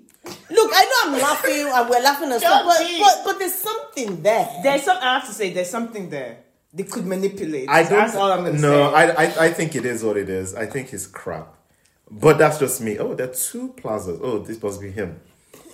[0.51, 4.21] Look, I know I'm laughing and we're laughing and stuff, but, but but there's something
[4.21, 4.47] there.
[4.61, 4.97] There's some.
[4.97, 6.39] I have to say, there's something there.
[6.73, 7.67] They could manipulate.
[7.69, 7.91] I don't.
[7.99, 8.95] That's all I'm gonna no, say.
[8.95, 10.53] I, I, I think it is what it is.
[10.55, 11.55] I think he's crap.
[12.11, 12.97] But that's just me.
[12.99, 14.19] Oh, there are two plazas.
[14.21, 15.19] Oh, this must be him.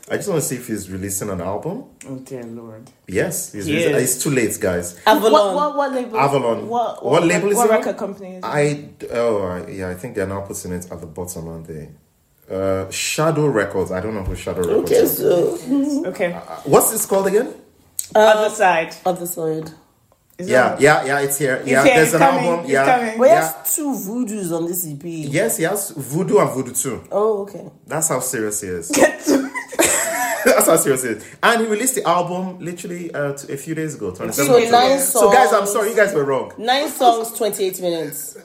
[0.09, 1.85] I just want to see if he's releasing an album.
[2.07, 2.89] Oh dear lord.
[3.07, 4.15] Yes, he's He releasing- is.
[4.15, 4.99] it's too late, guys.
[5.07, 5.31] Avalon.
[5.33, 6.19] What, what, what label?
[6.19, 6.67] Avalon.
[6.69, 7.77] What, What label is what it on?
[7.79, 8.45] record company is it?
[8.45, 11.89] I oh yeah, I think they're now putting it at the bottom, aren't they?
[12.49, 13.91] Uh, Shadow Records.
[13.91, 15.17] I don't know who Shadow Records Okay, is.
[15.17, 16.33] so Okay.
[16.33, 17.53] Uh, What's this called again?
[18.13, 18.95] Other side.
[19.05, 19.71] other side.
[20.38, 21.19] Is Yeah, that- yeah, yeah.
[21.21, 21.61] It's here.
[21.65, 22.59] Yeah, here, there's it's an coming, album.
[22.65, 23.17] it's Yeah, coming.
[23.17, 23.41] But he yeah.
[23.63, 25.03] has two voodoos on this EP.
[25.05, 27.03] Yes, he has Voodoo and Voodoo too.
[27.11, 27.69] Oh, okay.
[27.88, 28.91] That's how serious he is.
[28.91, 29.49] Get to
[30.45, 31.25] That's how serious he is.
[31.41, 34.11] And he released the album literally uh, t- a few days ago.
[34.11, 34.71] 27 So October.
[34.71, 36.51] nine So guys, I'm sorry, you guys were wrong.
[36.57, 38.38] Nine songs, 28 minutes.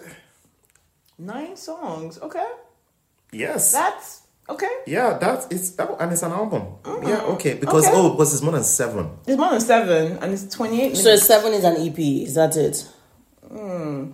[1.18, 2.18] nine songs.
[2.20, 2.46] Okay.
[3.32, 3.72] Yes.
[3.72, 4.19] That's
[4.50, 4.68] okay.
[4.86, 6.62] yeah, that is oh, and it's an album.
[6.82, 7.08] Mm-hmm.
[7.08, 7.54] Yeah, okay.
[7.54, 7.96] Because Okay.
[7.96, 9.10] oh, because it's more than seven.
[9.26, 11.02] It's more than seven and it's 28 minutes.
[11.02, 11.98] So seven is an EP.
[11.98, 12.86] Is that it?
[13.48, 14.12] Hmm.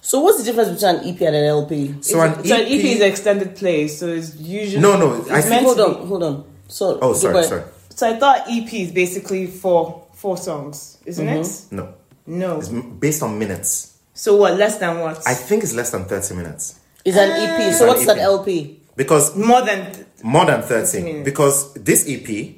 [0.00, 1.94] So what's the difference between an EP and an LP?
[2.02, 5.30] So an so an EP EP is extended play, so it's usually No, no, It's
[5.30, 6.44] I think- meant Hold to on, be- hold on.
[6.68, 7.62] So Oh, sorry, but- sorry.
[7.94, 11.40] So I thought EP is basically four four songs, isn't it?
[11.40, 11.76] Mm-hmm.
[11.76, 11.94] No.
[12.26, 12.58] No.
[12.58, 13.96] It's based on minutes.
[14.14, 14.56] So what?
[14.56, 15.22] Less than what?
[15.26, 16.78] I think it's less than 30 minutes.
[17.04, 17.60] Is an EP.
[17.72, 17.76] Ah.
[17.76, 18.24] So An what's an EP.
[18.24, 18.80] LP?
[18.96, 21.02] Because more than more than 30.
[21.02, 21.24] minutes.
[21.24, 22.56] Because this EP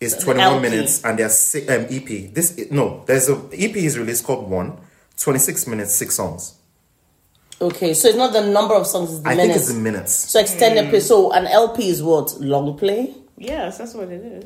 [0.00, 0.62] is 21 LP.
[0.70, 2.32] minutes and there's six, um, EP.
[2.34, 4.78] This no, there's a EP is released called One,
[5.18, 6.54] 26 minutes, six songs.
[7.60, 9.64] Okay, so it's not the number of songs, it's the I think minutes.
[9.68, 10.12] it's the minutes.
[10.14, 11.00] so extended play.
[11.00, 12.40] So an LP is what?
[12.40, 13.14] Long play?
[13.36, 14.44] yes, that's what it is.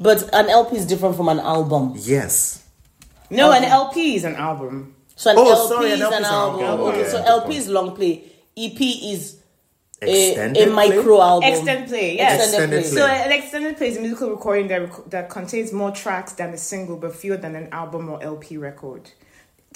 [0.00, 1.92] But an LP is different from an album.
[1.96, 2.66] Yes.
[3.30, 4.94] No, an LP is an album.
[5.16, 6.64] So an Oh, LP sorry, is an LP an is an album.
[6.64, 6.86] album.
[6.88, 8.24] Okay, Yeah, so LP is long play.
[8.56, 9.43] EP is a,
[10.00, 11.48] Extended a micro album.
[11.48, 12.42] Extended play, yes.
[12.42, 13.00] Extended Extended play.
[13.00, 16.52] So an extended play is a musical recording that rec- that contains more tracks than
[16.52, 19.10] a single, but fewer than an album or LP record.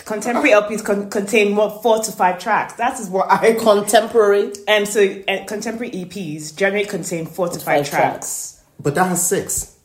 [0.04, 2.74] Contemporary LPs con- contain more four to five tracks.
[2.74, 4.52] That is what I Contemporary.
[4.68, 8.62] and so uh, contemporary EPs generally contain four to five, Five tracks.
[8.78, 9.76] But that has six.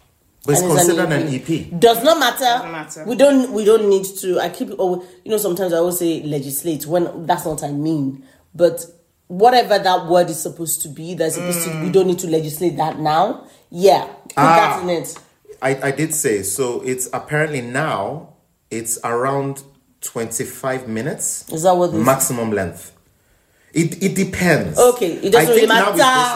[0.45, 1.49] But it's And it's an considered an EP.
[1.73, 1.79] EP.
[1.79, 2.39] Does not matter.
[2.43, 3.05] Doesn't matter.
[3.05, 3.51] We don't.
[3.53, 4.39] We don't need to.
[4.39, 4.69] I keep.
[4.77, 5.37] Oh, you know.
[5.37, 8.23] Sometimes I always say legislate when that's not what I mean.
[8.53, 8.85] But
[9.27, 11.83] whatever that word is supposed to be, that's supposed to.
[11.83, 13.47] We don't need to legislate that now.
[13.69, 14.79] Yeah, put Ah.
[14.79, 15.17] that in it.
[15.61, 16.81] I, I did say so.
[16.81, 18.33] It's apparently now
[18.69, 19.63] it's around
[20.01, 22.05] twenty five minutes Is that what this?
[22.05, 22.91] maximum length.
[23.73, 24.77] It it depends.
[24.77, 25.91] Okay, it doesn't I think really matter.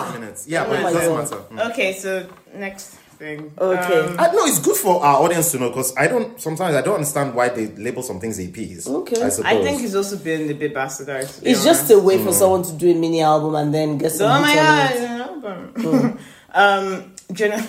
[0.10, 0.48] based minutes.
[0.48, 1.52] Yeah, Oh but it doesn't God.
[1.52, 1.68] matter.
[1.68, 1.72] Mm.
[1.72, 3.52] Okay, so next thing.
[3.58, 4.00] Okay.
[4.00, 6.40] Um, I, no, it's good for our audience to know because I don't.
[6.40, 8.88] Sometimes I don't understand why they label some things APs.
[8.88, 9.22] Okay.
[9.22, 9.46] I suppose.
[9.52, 11.38] I think he's also been a bit bastardized.
[11.38, 13.98] to be It's just a way for someone to do a mini album and then
[13.98, 14.32] get some.
[14.32, 16.20] Oh my god, an album.
[16.54, 17.66] um, Jenna,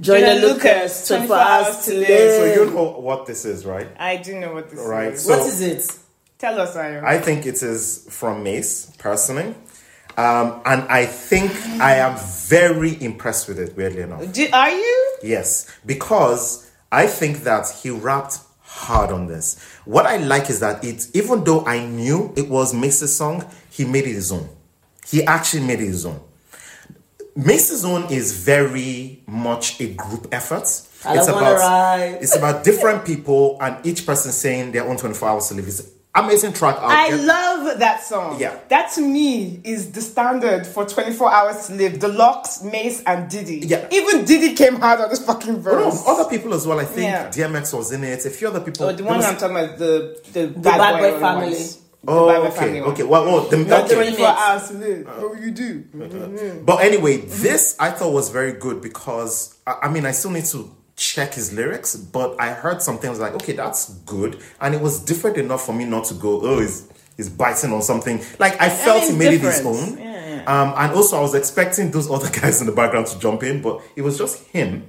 [0.00, 2.44] Joyner Lucas, Lucas, 24 hours to so.
[2.44, 3.88] You know what this is, right?
[3.98, 5.24] I do know what this Right, is.
[5.24, 5.98] so- what is it?
[6.38, 7.02] Tell us, Ayo.
[7.02, 9.54] I think it is from Mase personally,
[10.16, 12.16] um, and I think I am
[12.48, 13.76] very impressed with it.
[13.76, 15.16] Weirdly enough, Do, are you?
[15.22, 19.58] yes, because I think that he rapped hard on this.
[19.84, 23.84] What I like is that it, even though I knew it was Mase's song, he
[23.84, 24.48] made it his own.
[25.06, 26.20] He actually made it his own.
[27.36, 30.68] Mase's own is very much a group effort.
[31.04, 32.18] I wanna ride.
[32.22, 35.66] it's about different people and each person saying their own 24 hours to live.
[35.66, 35.82] It's
[36.14, 36.76] amazing track.
[36.80, 38.38] I'll I get- love that song.
[38.40, 38.56] Yeah.
[38.68, 42.00] That to me is the standard for 24 hours to live.
[42.00, 43.58] The Lox, Mase, and Diddy.
[43.66, 43.86] Yeah.
[43.90, 46.78] Even Diddy came hard on this fucking Oh, no, other people as well.
[46.80, 47.28] I think Yeah.
[47.30, 48.24] DMX was in it.
[48.24, 48.86] A few other people.
[48.86, 51.46] Oh, the there one was- I'm talking about, the the, Bad Boy only Family.
[51.50, 51.78] ones.
[52.06, 52.90] Oh, Bad okay, one.
[52.92, 53.02] okay.
[53.02, 53.94] Well, oh, the, Not okay.
[53.94, 55.08] 24 hours to live.
[55.18, 55.80] Oh, you do.
[55.96, 56.64] Mm-hmm.
[56.66, 60.44] But anyway, this I thought was very good because I, I mean I still need
[60.46, 64.80] to check his lyrics, but I heard some things like, okay, that's good, and it
[64.80, 68.22] was different enough for me not to go, oh, he's he's biting on something.
[68.38, 69.98] Like I felt mean, he made it his own.
[69.98, 73.42] Yeah, Um, and also I was expecting those other guys in the background to jump
[73.42, 74.86] in, but it was just him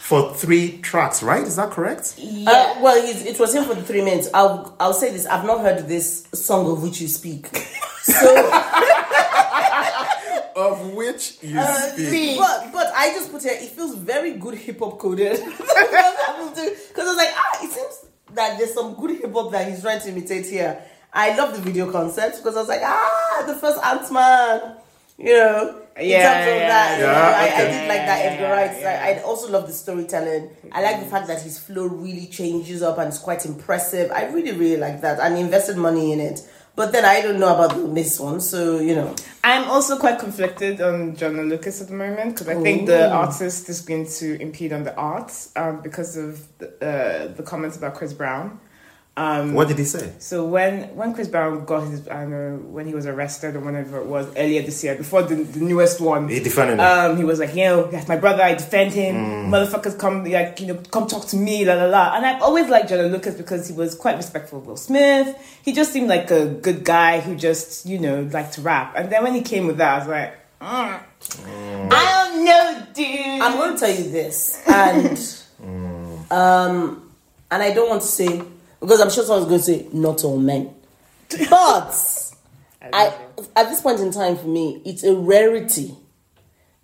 [0.00, 1.42] for three tracks, right?
[1.42, 2.14] Is that correct?
[2.18, 4.28] Uh, well, it, it was him for the three minutes.
[4.32, 5.26] I'll I'll say this.
[5.26, 7.46] I've not heard this song of which you speak.
[8.08, 8.24] So,
[10.72, 11.54] Of which you
[12.38, 13.62] but but I just put it.
[13.62, 15.40] It feels very good hip hop coded.
[16.18, 18.04] Because I was like, ah, it seems
[18.34, 20.82] that there's some good hip hop that he's trying to imitate here.
[21.12, 24.76] I love the video concept because I was like, ah, the first Ant Man.
[25.20, 27.12] You know, in Yeah, terms of yeah, that, you yeah.
[27.12, 27.70] know, I, I okay.
[27.72, 28.76] did like that Yeah, Edgar yeah, Wright.
[28.80, 29.04] yeah.
[29.04, 30.50] I, I also love the storytelling.
[30.70, 34.12] I like the fact that his flow really changes up and it's quite impressive.
[34.12, 36.40] I really, really like that and invested money in it.
[36.78, 39.12] But then I don't know about the Miss one, so you know.
[39.42, 43.68] I'm also quite conflicted on John Lucas at the moment because I think the artist
[43.68, 47.96] is going to impede on the art um, because of the, uh, the comments about
[47.96, 48.60] Chris Brown.
[49.18, 50.12] Um, What did he say?
[50.20, 53.60] So when when Chris Brown got his, I don't know, when he was arrested or
[53.66, 56.86] whenever it was earlier this year, before the, the newest one, He defended him.
[56.86, 58.42] um, he was like, you know, that's my brother.
[58.50, 59.14] I defend him.
[59.16, 59.48] Mm.
[59.54, 62.04] Motherfuckers come, like, you know, come talk to me, la la la.
[62.14, 65.28] And I've always liked Joyner Lucas because he was quite respectful of Will Smith.
[65.64, 68.94] He just seemed like a good guy who just, you know, liked to rap.
[68.96, 71.00] And then when he came with that, I was like, mm,
[71.90, 73.42] I don't know, dude.
[73.42, 75.16] I'm going to tell you this, and
[76.30, 77.10] um,
[77.50, 78.42] and I don't want to say
[78.80, 80.74] because I'm sure someone's going to say not all men,
[81.50, 82.34] but
[82.92, 83.14] I
[83.56, 85.94] at this point in time for me, it's a rarity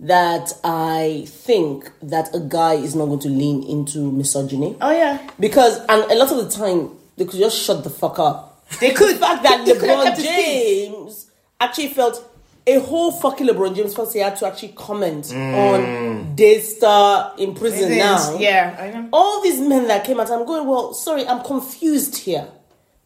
[0.00, 5.30] that I think that a guy is not going to lean into misogyny Oh yeah,
[5.38, 8.66] because and a lot of the time they could just shut the fuck up.
[8.80, 9.16] they could.
[9.16, 10.36] The fact that LeBron kept his peace.
[10.36, 11.30] James
[11.60, 12.33] actually felt
[12.66, 17.92] a whole fucking LeBron James felt he had to actually comment on Daystar in prison
[17.92, 18.38] It is, now.
[18.38, 19.08] Yeah, I know.
[19.12, 22.48] All these men that came out, I'm going, well, sorry, I'm confused here.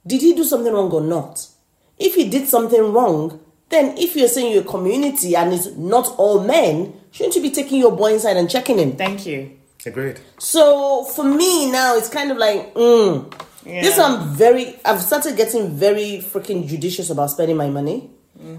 [0.06, 1.46] Did he do something wrong or not?
[1.98, 6.06] If he did something wrong, then if you're saying you're a community and it's not
[6.18, 8.96] all men, shouldn't you be taking your boy inside and checking him?
[8.96, 9.58] Thank you.
[9.84, 10.20] Agreed.
[10.38, 13.32] So for me now, it's kind of like, mm,
[13.66, 13.82] Yeah.
[13.82, 14.76] this I'm very.
[14.84, 18.10] I've started getting very freaking judicious about spending my money.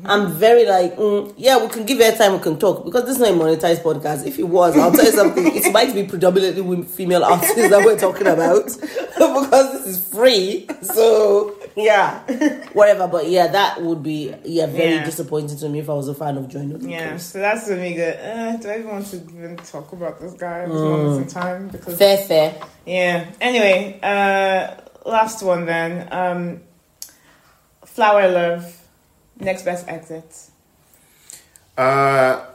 [0.06, 3.20] I'm very like, mm, yeah, we can give airtime, we can talk because this is
[3.20, 4.26] not a monetized podcast.
[4.26, 5.46] If it was, I'll tell you something.
[5.56, 10.68] it might be predominantly female artists that we're talking about because this is free.
[10.82, 12.20] So yeah,
[12.74, 13.08] whatever.
[13.08, 15.06] But yeah, that would be yeah very Yeah.
[15.06, 16.60] disappointing to me if I was a fan of Joy.
[16.82, 20.20] Yeah, so that's the me go, uh, do I even want to even talk about
[20.20, 21.68] this guy at this moment in time?
[21.70, 22.62] Because Fair, fair.
[22.86, 23.32] Yeah.
[23.40, 24.76] Anyway, uh,
[25.10, 26.08] last one then.
[26.12, 26.62] Um,
[27.86, 28.72] flowerovlove,
[29.40, 30.30] next best exit.
[31.78, 32.46] Uh,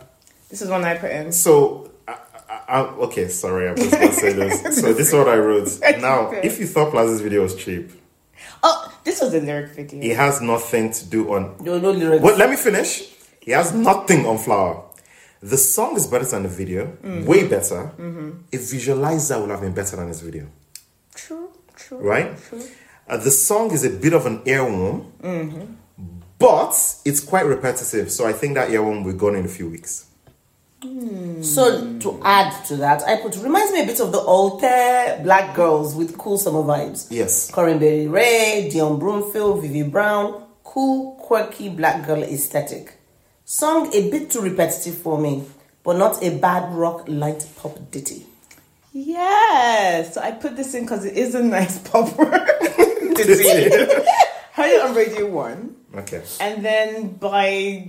[0.50, 1.32] This is one I put in.
[1.32, 2.16] so, I,
[2.48, 4.62] I, I, okay, sorry, I was going to say this.
[4.80, 5.68] So, this is what I wrote.
[6.00, 7.90] Now, if you thought Plaza's video was cheap,
[8.62, 10.00] Oh, this was a lyric video.
[10.10, 11.56] it has nothing to do on.
[11.60, 12.22] There were no lyrics.
[12.22, 12.38] What?
[12.38, 12.90] Let me finish.
[13.40, 14.82] He has nothing on Flower.
[15.42, 17.26] The song is better than the video, Mm-hmm.
[17.26, 17.80] way better.
[18.52, 20.46] A visualizer would have been better than this video,
[21.14, 21.98] True, true.
[21.98, 22.38] right?
[22.48, 22.62] True.
[23.06, 25.64] Uh, the song is a bit of an earworm, Mm-hmm.
[26.38, 26.74] But
[27.04, 28.10] it's quite repetitive.
[28.10, 30.06] So I think that earworm will be gone in a few weeks.
[31.40, 35.54] So to add to that, I put reminds me a bit of the alter black
[35.54, 37.06] girls with cool summer vibes.
[37.10, 37.50] Yes.
[37.50, 42.98] Corinne Bailey Rae, Dionne Bromfield, VV Brown, cool, quirky black girl aesthetic.
[43.46, 45.44] Song a bit too repetitive for me,
[45.82, 48.26] but not a bad rock light pop ditty.
[48.92, 50.14] Yes.
[50.14, 52.46] So I put this in because it is a nice pop word.
[53.14, 53.70] Did see
[54.52, 55.76] Heard it on Radio 1.
[55.96, 56.22] Okay.
[56.40, 57.88] And then by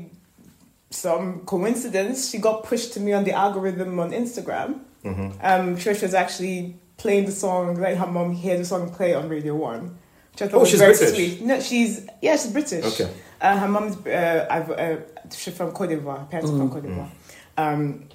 [0.89, 4.79] some coincidence, she got pushed to me on the algorithm on Instagram.
[5.03, 5.39] Mm-hmm.
[5.41, 9.27] Um, she was actually playing the song, letting her mom hear the song play on
[9.29, 9.97] Radio 1.
[10.31, 11.15] Which I thought Oh, was she's very British?
[11.15, 11.41] sweet.
[11.41, 12.85] No, she's, yeah, she's British.
[12.85, 13.11] Okay.
[13.41, 14.97] Uh, her mom's, uh, I've, uh,
[15.35, 16.19] she's from Cote d'Ivoire.
[16.19, 17.09] Her parents are from Cote d'Ivoire.
[17.57, 18.05] Um,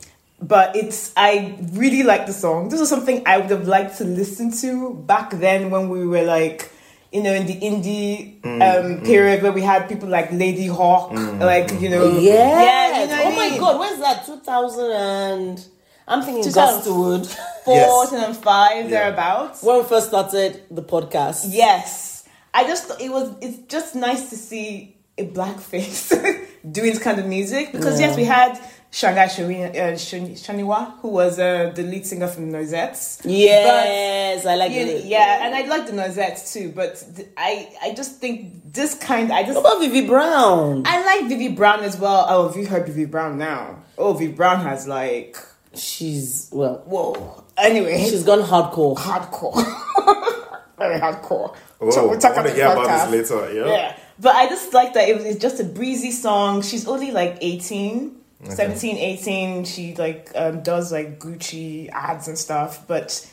[0.43, 2.69] but it's, I really like the song.
[2.71, 6.23] This is something I would have liked to listen to back then when we were
[6.23, 6.71] like,
[7.13, 9.05] you know, in the indie mm, um, mm.
[9.05, 12.19] period where we had people like Ladyhawke, mm, like, you know.
[12.19, 12.23] Yes.
[12.29, 14.25] Yeah, you know oh I my god, when's that?
[14.27, 15.67] 2000 and
[16.07, 16.83] I'm thinking 2000.
[16.93, 17.27] Gustwood.
[17.65, 18.11] Four, Yes.
[18.11, 18.89] 2005, Yeah.
[18.91, 19.63] thereabouts.
[19.63, 21.47] when we first started the podcast.
[21.49, 22.25] Yes.
[22.53, 26.09] I just it was it's just nice to see a black face
[26.71, 28.09] doing this kind of music because Yeah.
[28.09, 28.59] yes, we had
[28.93, 29.93] Shingai Shani- uh,
[30.35, 33.21] Shoniwa who was uh, the lead singer from Noisettes.
[33.25, 35.05] Yes, I like you it.
[35.05, 39.31] yeah, and I like the Noisettes too, but th- I I just think this kind
[39.33, 40.83] I just What about VV Brown?
[40.87, 42.27] I like VV Brown as well.
[42.29, 43.79] Oh, have you heard VV Brown now?
[43.97, 45.37] Oh, VV Brown has like
[45.73, 47.45] She's well, whoa.
[47.57, 48.97] Anyway, she's gone hardcore.
[48.97, 49.55] hardcore.
[50.79, 51.55] Very hardcore.
[51.81, 53.55] Oh, So we'll talk about about this later.
[53.55, 53.67] Yeah.
[53.73, 53.97] Yeah.
[54.19, 56.63] But I just like that it was, it's just a breezy song.
[56.63, 59.65] She's only like 18, 17, 18.
[59.65, 62.87] She like um, does like Gucci ads and stuff.
[62.87, 63.29] But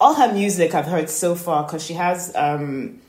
[0.00, 3.00] all her music I've heard so far because she has um,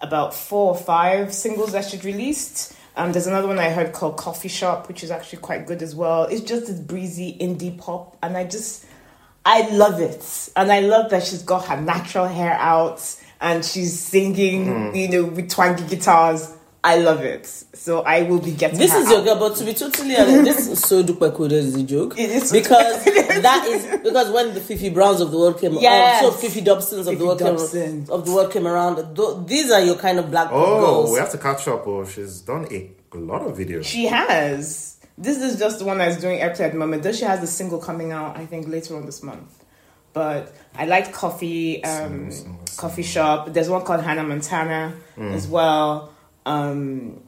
[0.00, 2.76] about four or five singles that she's released.
[2.96, 5.94] Um, there's another one I heard called Coffee Shop, which is actually quite good as
[5.94, 6.24] well.
[6.24, 8.84] It's just this breezy indie pop, and I just,
[9.46, 13.98] I love it, and I love that she's got her natural hair out and she's
[13.98, 16.54] singing, you know, with twangy guitars.
[16.84, 18.76] I love it, so I will be getting.
[18.76, 19.24] This her is your out.
[19.24, 21.46] girl, but to be totally honest, this is so duper cool.
[21.46, 25.30] This is a joke It is because that is because when the Fifi Browns of
[25.30, 26.20] the world came, Yes.
[26.22, 28.04] so Fefe Dobsons of Fifi the world Dobson.
[28.06, 29.14] came of the world came around.
[29.14, 31.12] th- these are your kind of black Oh, girls.
[31.12, 31.86] we have to catch up.
[31.86, 33.84] Oh, she's done a lot of videos.
[33.84, 34.98] She has.
[35.16, 37.04] This is just the one that's doing airplay at the moment.
[37.04, 39.62] Though she has a single coming out, I think later on this month.
[40.14, 42.30] but I like coffee um,
[42.76, 43.52] coffee shop.
[43.52, 46.12] There's one called Hannah Montana as well.
[46.46, 47.22] Um,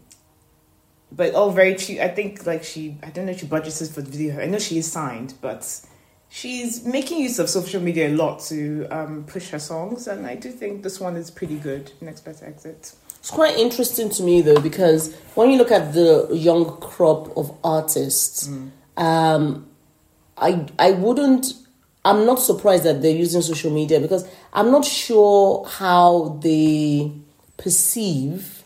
[1.12, 2.00] but all very cheap.
[2.00, 4.40] I think like she, I don't know if she budgets for the video.
[4.40, 5.80] I know she is signed, but
[6.28, 10.34] she's making use of social media a lot to um, push her songs, and I
[10.34, 11.92] do think this one is pretty good.
[12.00, 12.94] Next best exit.
[13.18, 17.56] It's quite interesting to me though because when you look at the young crop of
[17.64, 18.50] artists,
[18.96, 19.66] um,
[20.36, 21.54] I I wouldn't.
[22.04, 27.12] I'm not surprised that they're using social media because I'm not sure how they
[27.56, 28.63] perceive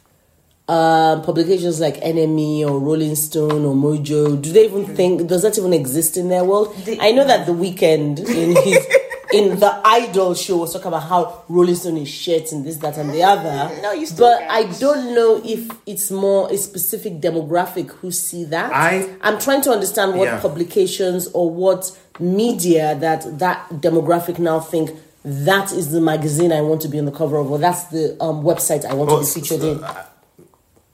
[0.69, 4.41] um, publications like NME or Rolling Stone or Mojo.
[4.41, 6.75] Do they even think does that even exist in their world?
[6.85, 8.87] They- I know that the Weeknd in his
[9.33, 12.97] in the Idol show was talking about how Rolling Stone is shit and this, that,
[12.99, 13.71] and the other.
[13.83, 14.51] No, you still But can't.
[14.75, 18.71] I don't know if it's more a specific demographic who see that.
[18.75, 20.41] I- I'm trying to understand what Yeah.
[20.41, 24.91] publications or what media that that demographic now think
[25.25, 28.17] that is the magazine I want to be on the cover of, or that's the
[28.23, 29.85] um, website I want Oh, to be featured in.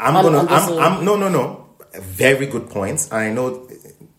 [0.00, 0.38] I'm, I'm- gonna.
[0.38, 0.78] I'm I'm.
[0.98, 1.66] I'm, no, no, no.
[1.94, 3.08] Very good point.
[3.12, 3.68] I know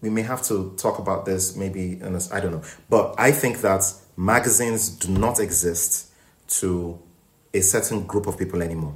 [0.02, 3.32] we may have to talk about this maybe in a, I don't know, but I
[3.32, 3.84] think that
[4.16, 6.12] magazines do not exist
[6.60, 7.00] to
[7.54, 8.94] a certain group of people anymore.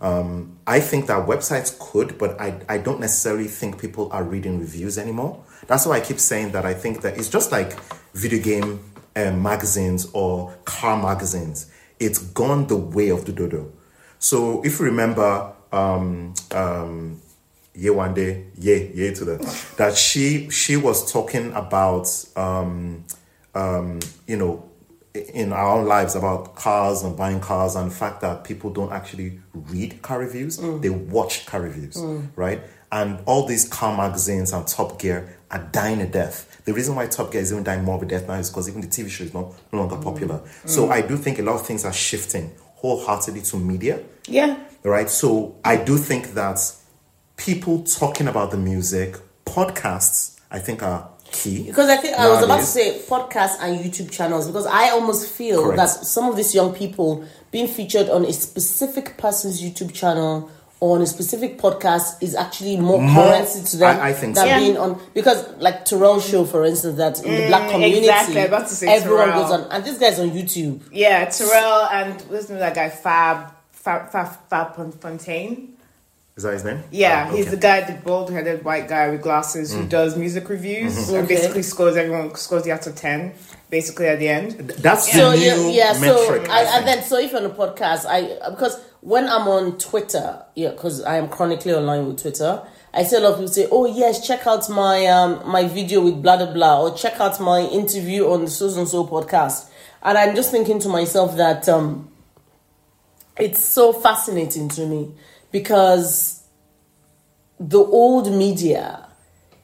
[0.00, 4.58] Um, I think that websites could, but I, I don't necessarily think people are reading
[4.58, 5.44] reviews anymore.
[5.66, 7.78] That's why I keep saying that I think that it's just like
[8.14, 8.80] video game
[9.14, 11.70] um, magazines or car magazines.
[12.00, 13.70] It's gone the way of the dodo.
[14.18, 17.20] So if you remember, um, um,
[17.76, 19.40] Yewande, yeah, yeah to that,
[19.78, 22.06] that she she was talking about,
[22.36, 23.04] um,
[23.54, 24.68] um, you know,
[25.14, 28.92] in our own lives about cars and buying cars and the fact that people don't
[28.92, 31.96] actually read car reviews, they watch car reviews,
[32.36, 32.62] right?
[32.90, 36.60] And all these car magazines and Top Gear are dying a death.
[36.66, 38.68] The reason why Top Gear is even dying more of a death now is because
[38.68, 40.42] even the TV show is no, no longer popular.
[40.66, 42.52] So I do think a lot of things are shifting
[42.82, 45.08] wholeheartedly to media Yeah, right?
[45.08, 46.58] So I do think that
[47.36, 49.16] people talking about the music,
[49.46, 51.66] podcasts, I think are key.
[51.66, 55.30] Because I think I was about to say podcasts and YouTube channels because I almost
[55.30, 55.76] feel Correct.
[55.78, 60.50] that some of these young people being featured on a specific person's YouTube channel
[60.82, 64.42] on a specific podcast is actually more, More- currency to them I- I think than
[64.44, 64.48] so.
[64.48, 64.58] Yeah.
[64.58, 68.38] being on because like Terrell's show for instance that in the black community Mm, exactly.
[68.40, 69.42] I was about to say everyone Terrell.
[69.42, 70.80] goes on and this guy's on YouTube.
[70.90, 71.24] yeah.
[71.26, 72.88] Terrell and what's the name of that guy?
[72.90, 75.68] Fab, Fab, Fab, Fab Fontaine.
[76.36, 76.82] Is that his name?
[76.90, 81.10] Yeah, Oh, he's the guy, the bald-headed white guy with glasses who does music reviews
[81.10, 81.34] and Okay.
[81.36, 83.34] basically scores everyone scores the out of ten,
[83.72, 84.50] basically at the end.
[84.78, 85.92] That's So the yeah, new yeah.
[85.94, 86.48] So metric.
[86.50, 90.44] I I, and then so if on a podcast, I because when I'm on Twitter,
[90.54, 92.62] yeah, because I am chronically online with Twitter,
[92.94, 96.02] I see a lot of people say, "Oh yes, check out my um my video
[96.02, 99.70] with blah blah blah," or check out my interview on the so and so podcast,
[100.02, 102.10] and I'm just thinking to myself that um
[103.38, 105.14] it's so fascinating to me
[105.50, 106.44] because
[107.58, 109.01] the old media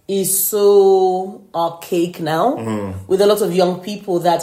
[0.08, 2.54] is so archaic now
[3.06, 4.42] with a lot of young people that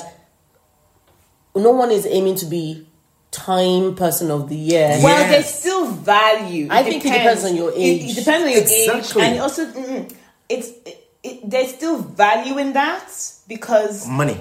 [1.55, 2.85] no one is aiming to be
[3.31, 4.87] time person of the year.
[5.03, 5.29] Well, Yes.
[5.31, 6.67] there's still value.
[6.69, 8.11] I think it depends on your age.
[8.11, 9.21] It, depends on your Exactly.
[9.23, 10.13] age, and also mm,
[10.49, 13.07] it's it, it, there's still value in that
[13.47, 14.37] because money.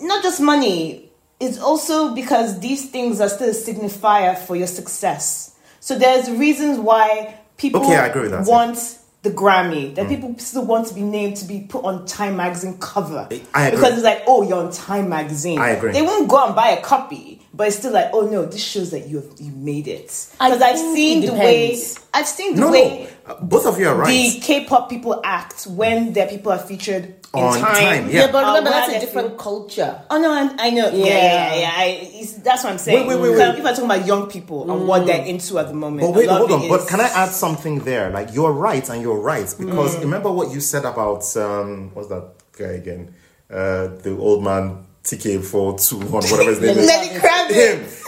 [0.00, 1.10] not just money.
[1.40, 5.54] It's also because these things are still a signifier for your success.
[5.80, 8.52] So there's reasons why people Okay, I agree with that, yeah.
[8.52, 9.94] want the Grammy.
[9.94, 10.08] That mm.
[10.08, 13.28] people still want to be named to be put on Time magazine cover.
[13.54, 13.76] I agree.
[13.76, 15.58] Because it's like, oh, you're on Time magazine.
[15.58, 15.92] I agree.
[15.92, 18.90] They won't go and buy a copy, but it's still like, oh no, this shows
[18.90, 20.06] that you have you made it.
[20.32, 21.80] Because I've seen the way.
[22.12, 24.08] I've seen the No, way no, uh, both of you are right.
[24.08, 27.04] the K-pop people act when their people are featured
[27.34, 27.74] in On time.
[27.74, 28.32] Time, Yeah, Yeah.
[28.32, 30.00] but remember where that's a they're different culture.
[30.08, 30.88] Oh no, I, I know.
[30.88, 31.04] Yeah, Yeah.
[31.06, 31.60] yeah, yeah.
[31.60, 31.72] yeah.
[31.76, 33.06] I, that's what I'm saying.
[33.06, 33.58] Wait, wait, wait, If I'm- wait.
[33.60, 36.28] If I'm talking about young people and what they're into at the moment, But wait,
[36.28, 36.62] hold on.
[36.62, 38.10] it But can I add something there?
[38.10, 40.00] Like you're right, and you're right because Mm.
[40.00, 42.24] remember what you said about um, what's that
[42.56, 43.14] guy again?
[43.50, 46.86] Uh, the old man TK four two one whatever his name is.
[46.86, 47.52] Lenny Kravitz.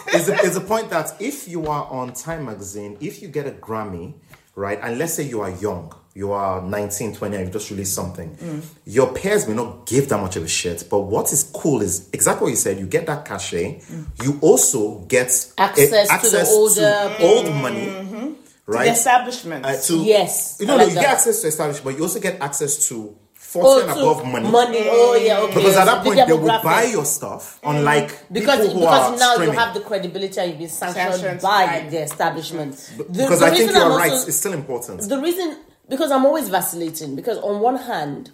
[0.09, 3.47] Him the, is the point that if you are on Time Magazine, if you get
[3.47, 4.15] a Grammy,
[4.57, 7.95] right, and let's say you are young, you are 19, 20, and you just released
[7.95, 8.63] something, Mm.
[8.87, 10.85] your peers may not give that much of a shit.
[10.91, 12.79] But what is cool is exactly what you said.
[12.81, 13.83] You get that cachet.
[14.23, 15.29] You also get
[15.59, 18.35] a- Access to the older old money, the
[18.67, 18.89] right?
[18.91, 19.65] establishment.
[19.65, 21.01] Uh, to, Yes, you know, like you that.
[21.03, 23.15] get access to establishment, but you also get access to
[23.49, 24.51] 40 and oh, above money.
[24.51, 24.79] Money.
[24.85, 25.55] Oh yeah, okay.
[25.55, 27.71] Because at So that the point, they will buy your stuff, mm.
[27.71, 29.55] unlike because people who because are now streaming.
[29.55, 32.77] you have the credibility and you've been sanctioned, Sanctioned by by- the establishment.
[32.99, 34.13] The- because the I think reason you're right.
[34.13, 35.01] It's still important.
[35.09, 35.57] the reason
[35.89, 38.33] because I'm always vacillating because on one hand,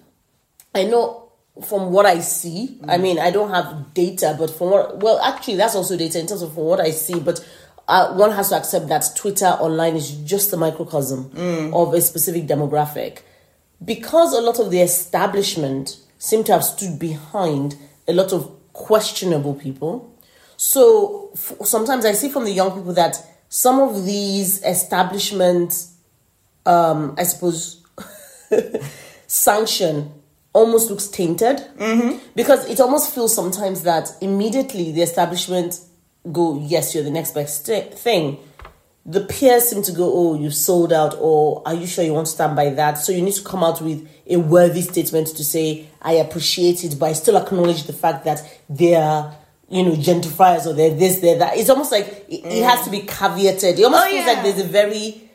[0.75, 1.31] I know
[1.65, 3.03] from what I see, I mm.
[3.03, 6.43] mean, I don't have data, but from what, well, actually, that's also data in terms
[6.43, 7.39] of from what I see, but
[7.87, 11.73] uh, one has to accept that Twitter online is just a microcosm mm.
[11.73, 13.21] of a specific demographic.
[13.83, 17.77] Because a lot of the establishment seem to have stood behind
[18.09, 20.15] a lot of questionable people.
[20.57, 23.17] So f- sometimes I see from the young people that
[23.49, 25.95] some of these establishments,
[26.67, 27.83] um, I suppose,
[29.27, 30.13] sanction
[30.53, 31.61] almost looks tainted
[32.37, 35.81] because it almost feels sometimes that immediately the establishment
[36.31, 38.39] go yes you're the next best thing
[39.07, 42.27] the peers seem to go oh you've sold out or are you sure you want
[42.27, 42.95] to stand by that?
[42.99, 46.99] So you need to come out with a worthy statement to say i appreciate it
[46.99, 48.41] but i still acknowledge the fact that
[48.71, 49.37] they are
[49.69, 51.57] you know gentrifiers or they're this they're that.
[51.57, 53.79] It's almost like it, it has to be caveated.
[53.79, 54.33] It almost Oh, feels yeah.
[54.33, 55.31] like there's a very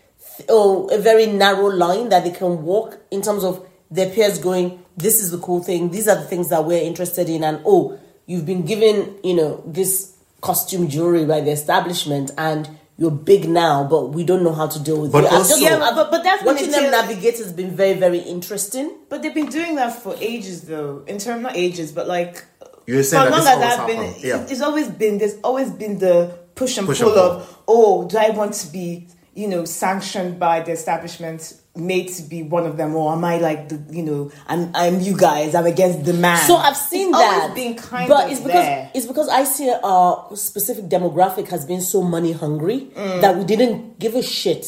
[0.47, 4.83] oh, a very narrow line that they can walk in terms of their peers going,
[4.97, 7.99] this is the cool thing, these are the things that we're interested in, and oh,
[8.27, 13.85] you've been given, you know, this costume jewelry by the establishment and you're big now,
[13.89, 15.37] but we don't know how to deal with But you.
[15.37, 18.19] Also- Yeah, but- but that's when watching it them feels- navigate has been very, very
[18.19, 18.91] interesting.
[19.09, 21.01] But they've been doing that for ages, though.
[21.07, 22.43] In terms, not ages, but like
[22.85, 24.13] You're saying that as this long as I've been.
[24.19, 24.45] Yeah.
[24.49, 25.17] it's always been.
[25.17, 27.31] There's always been the push and Push pull and pull.
[27.41, 32.23] of, oh, do I want to be, you know, sanctioned by the establishment, made to
[32.23, 35.55] be one of them, or am I like the, you know, I'm I'm you guys,
[35.55, 36.45] I'm against the man.
[36.45, 38.91] So I've seen it's that, Always been kind but of it's because there.
[38.93, 43.21] it's because I see our specific demographic has been so money hungry Mm.
[43.21, 44.65] that we didn't give a shit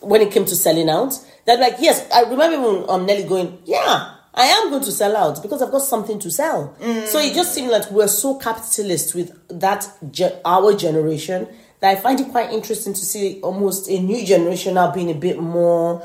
[0.00, 1.14] when it came to selling out.
[1.46, 5.16] That like yes, I remember when um, Nelly going, yeah, I am going to sell
[5.16, 6.76] out because I've got something to sell.
[6.80, 7.06] Mm.
[7.06, 11.48] So it just seemed like we're so capitalist with that ge- our generation
[11.80, 15.14] that I find it quite interesting to see almost a new generation now being a
[15.14, 16.00] bit more.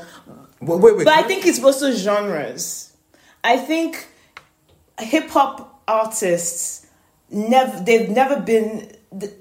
[0.60, 1.04] Wait, wait, wait.
[1.04, 2.92] But I think it's also genres.
[3.44, 4.06] I think
[4.98, 6.86] hip hop artists
[7.30, 8.92] never they've never been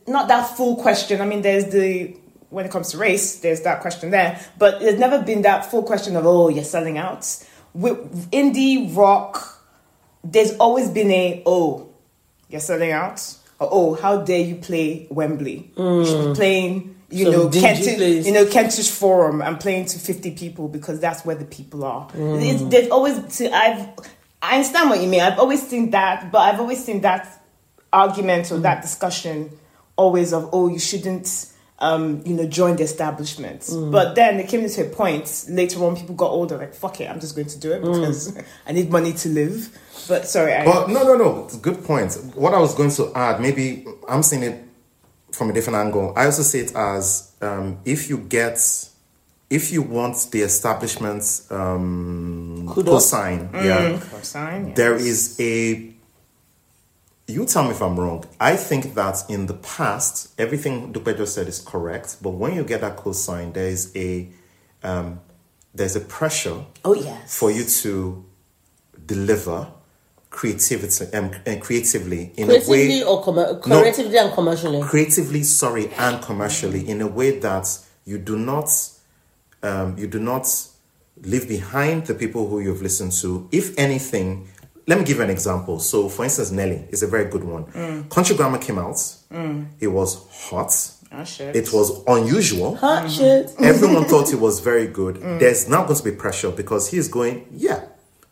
[0.07, 1.21] not that full question.
[1.21, 2.15] I mean, there's the
[2.49, 5.83] when it comes to race, there's that question there, but there's never been that full
[5.83, 7.43] question of oh you're selling out.
[7.73, 9.61] With indie rock,
[10.23, 11.89] there's always been a oh
[12.49, 13.35] you're selling out.
[13.59, 15.71] Or, oh, how dare you play Wembley?
[15.75, 16.35] You should be mm.
[16.35, 18.25] playing, you Some know, Kentish, place.
[18.27, 22.09] you know, Kentish Forum and playing to 50 people because that's where the people are.
[22.13, 23.87] It's, there's always, see, I've,
[24.41, 25.21] I understand what you mean.
[25.21, 27.41] I've always seen that, but I've always seen that
[27.93, 29.57] argument or that discussion
[29.95, 33.69] always of, oh, you shouldn't, um, you know, join the establishment.
[33.71, 37.09] But then it came to a point later on, people got older, like, fuck it,
[37.09, 38.37] I'm just going to do it because
[38.67, 39.77] I need money to live.
[40.07, 41.49] But sorry, I, But no, no, no.
[41.61, 42.13] Good point.
[42.35, 44.66] What I was going to add, maybe I'm seeing it
[45.37, 46.13] from a different angle.
[46.15, 48.59] I also see it as um, if you get,
[49.49, 53.11] if you want the establishment's um, Kudos.
[53.11, 55.05] cosign, yeah, sign, there yes.
[55.05, 55.93] is a.
[57.29, 58.23] You tell me if I'm wrong.
[58.39, 62.17] I think that in the past, everything Dupe just said is correct.
[62.21, 64.29] But when you get that cosign, there is a,
[64.81, 65.19] um,
[65.75, 67.37] there's a pressure Oh yes.
[67.37, 68.23] for you to
[69.05, 69.67] deliver
[70.29, 73.81] creativity um, uh, creatively in a way or No.
[73.81, 74.81] creatively and commercially.
[74.81, 77.67] creatively sorry and commercially in a way that
[78.05, 78.69] you do not
[79.63, 80.47] um, you do not
[81.23, 84.47] leave behind the people who you've listened to if anything
[84.85, 87.65] let me give you an example so for instance nelly is a very good one
[88.09, 88.99] country grammar came out
[89.79, 90.71] it was hot
[91.09, 91.55] Oh, shit.
[91.55, 93.53] it was unusual Hot shit.
[93.59, 95.15] Everyone thought it was very good.
[95.39, 97.85] There's now going to be pressure because he's going, yeah.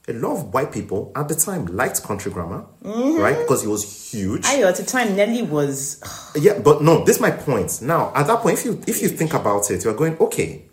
[0.08, 3.40] A lot of white people at the time liked country grammar, right?
[3.40, 4.44] Because it was huge.
[4.44, 6.00] Ayo, at the time, Nelly was.
[6.36, 7.82] yeah, but no, this is my point.
[7.82, 10.66] Now, at that point, if you if you think about it, you're going, okay.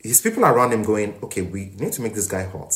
[0.00, 2.72] His people around him going, okay, we need to make this guy hot.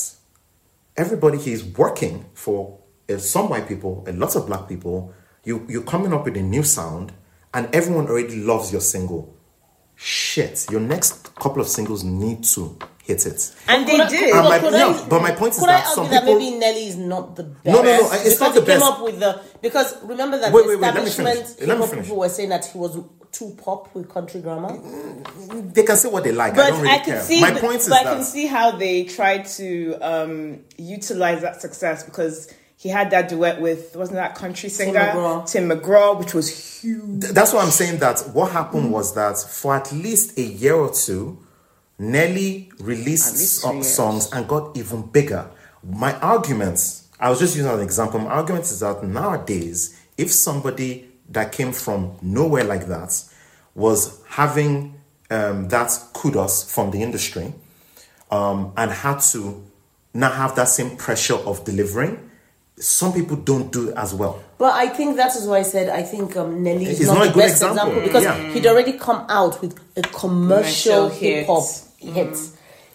[0.96, 5.14] Everybody he's working for uh, some white people, a lot of black people.
[5.44, 7.12] You you're coming up with a new sound,
[7.54, 9.36] and everyone already loves your single.
[9.94, 13.52] Shit, your next couple of singles need to hit it.
[13.68, 14.30] And they did.
[14.34, 16.38] And my- could yeah, I- but my point is that I some argue that people-
[16.38, 17.66] maybe Nelly is not the best?
[17.66, 20.52] No, no, no, it's because not the he came up with the because remember that
[20.52, 21.68] Wait, the wait, wait, let me establishment finish.
[21.68, 22.98] Let me people were saying that he was
[23.32, 24.78] too pop with country grammar.
[25.72, 26.52] They can say what they like.
[26.52, 27.22] I But don't really I can care.
[27.22, 31.40] see, my but, point is but I can see how they tried to um, utilize
[31.42, 35.50] that success because he had that duet with wasn't that country singer McGraw.
[35.50, 36.48] Tim McGraw, which was
[36.82, 37.20] huge.
[37.20, 40.92] That's why I'm saying that what happened was that for at least a year or
[40.92, 41.38] two,
[42.02, 43.94] Nelly released least so- three years.
[43.94, 45.48] songs and got even bigger.
[45.88, 48.18] My arguments, I was just using an example.
[48.20, 53.22] My argument is that nowadays, if somebody that came from nowhere like that
[53.74, 54.94] was having
[55.30, 57.54] um, that kudos from the industry
[58.30, 59.62] um, and had to
[60.12, 62.28] now have that same pressure of delivering,
[62.78, 64.42] some people don't do it as well.
[64.58, 67.22] But I think that is why I said I think um, Nelly is not, not
[67.24, 67.78] a the good best example.
[67.98, 68.52] example, because Yeah.
[68.52, 71.64] he'd already come out with a commercial Commercial hip hop
[72.02, 72.36] hit.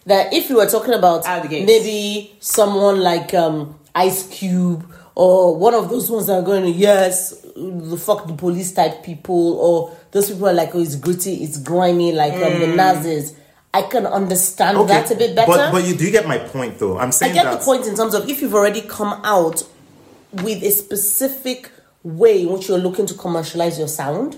[0.05, 1.67] That if you were talking about Out the gates.
[1.67, 6.69] maybe someone like um, Ice Cube or one of those ones that are going to
[6.69, 11.43] yes, the fuck the police type people or those people are like oh it's gritty,
[11.43, 13.35] it's grimy like um, the Nazis.
[13.73, 15.51] I can understand that a bit better.
[15.51, 16.97] But but you do you get my point though?
[16.97, 19.63] I'm saying I get that the point in terms of if you've already come out
[20.31, 21.71] with a specific
[22.03, 24.37] way in which you're looking to commercialize your sound,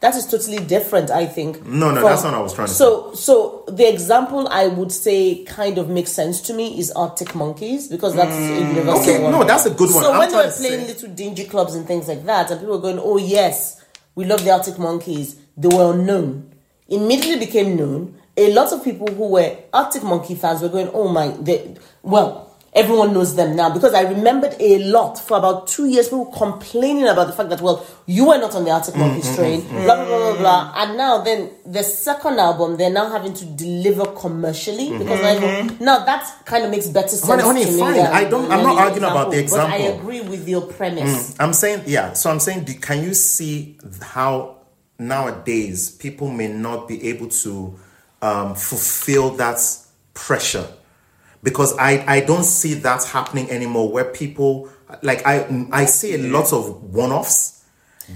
[0.00, 1.10] that is totally different.
[1.10, 1.64] I think.
[1.66, 4.90] No, no, that's not what I was trying to So, so the example I would
[4.92, 9.02] say kind of makes sense to me is Arctic Monkeys because that's a universal Mm.
[9.02, 9.32] Okay, one.
[9.32, 10.02] no, that's a good one.
[10.02, 12.60] So I'm when they were playing say- little dingy clubs and things like that, and
[12.60, 13.82] people were going, "Oh yes,
[14.14, 16.52] we love the Arctic Monkeys," they were unknown.
[16.88, 18.16] Immediately became known.
[18.36, 22.49] A lot of people who were Arctic Monkey fans were going, "Oh my!" They, well,
[22.72, 26.08] everyone knows them now because I remembered a lot for about two years.
[26.08, 29.60] People complaining about the fact that well, you were not on the Arctic Monkeys train,
[29.68, 30.72] blah blah blah blah blah.
[30.76, 36.04] And now then the second album, they're now having to deliver commercially because now, now
[36.04, 37.78] that kind of makes better sense Honey, honey, to me.
[37.78, 38.00] fine.
[38.00, 39.78] I don't- I'm not arguing about the But I.
[39.80, 39.98] Mm.
[39.98, 41.34] agree with your premise.
[41.40, 42.12] I'm saying, yeah.
[42.12, 44.56] So I'm saying, can you see how
[44.98, 47.74] nowadays people may not be able to
[48.22, 49.58] um, fulfill that
[50.14, 50.66] pressure?
[51.42, 54.68] Because I, I don't see that happening anymore where people,
[55.02, 57.64] like, I, I see a lot of one offs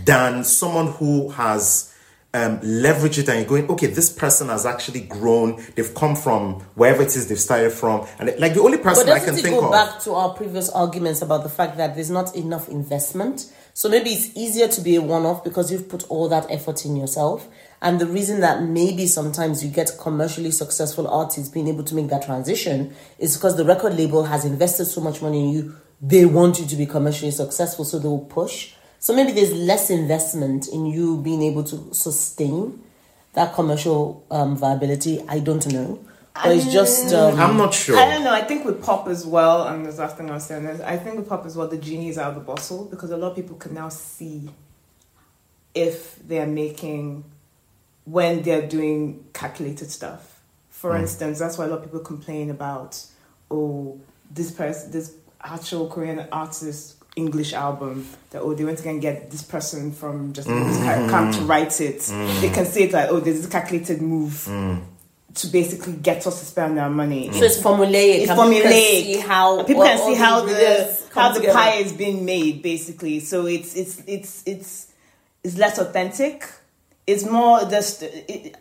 [0.04, 1.94] than someone who has
[2.34, 5.64] um, leveraged it and you're going, okay, this person has actually grown.
[5.76, 8.06] They've come from wherever it is they've started from.
[8.18, 9.72] And like the only person I can it think go of.
[9.72, 13.52] back to our previous arguments about the fact that there's not enough investment?
[13.72, 16.96] So maybe it's easier to be a one-off because you've put all that effort in
[16.96, 17.48] yourself.
[17.84, 22.08] And the reason that maybe sometimes you get commercially successful artists being able to make
[22.08, 25.76] that transition is because the record label has invested so much money in you.
[26.00, 28.72] They want you to be commercially successful, so they will push.
[29.00, 32.82] So maybe there's less investment in you being able to sustain
[33.34, 35.22] that commercial um, viability.
[35.28, 36.02] I don't know.
[36.34, 37.98] But it's just um, I'm not sure.
[37.98, 38.32] I don't know.
[38.32, 40.96] I think with pop as well, and this last thing I was saying is, I
[40.96, 43.32] think with pop as well, the genie is out of the bottle because a lot
[43.32, 44.48] of people can now see
[45.74, 47.24] if they're making
[48.04, 50.42] when they're doing calculated stuff.
[50.70, 51.00] For mm.
[51.00, 53.02] instance, that's why a lot of people complain about,
[53.50, 54.00] oh,
[54.30, 59.00] this person, this actual Korean artist English album that oh they went to go and
[59.00, 61.08] get this person from just mm.
[61.08, 61.98] come to write it.
[62.00, 62.40] Mm.
[62.40, 64.48] They can say it like oh there's this calculated move
[65.34, 67.30] to basically get us to spend our money.
[67.32, 68.22] So it's formulaic.
[68.22, 69.02] It's and people can formulaic.
[69.02, 71.58] see how people all- can see the how the how the together.
[71.58, 73.20] pie is being made, basically.
[73.20, 74.92] So it's it's it's it's
[75.42, 76.44] it's less authentic.
[77.06, 78.02] It's more just.
[78.02, 78.56] It,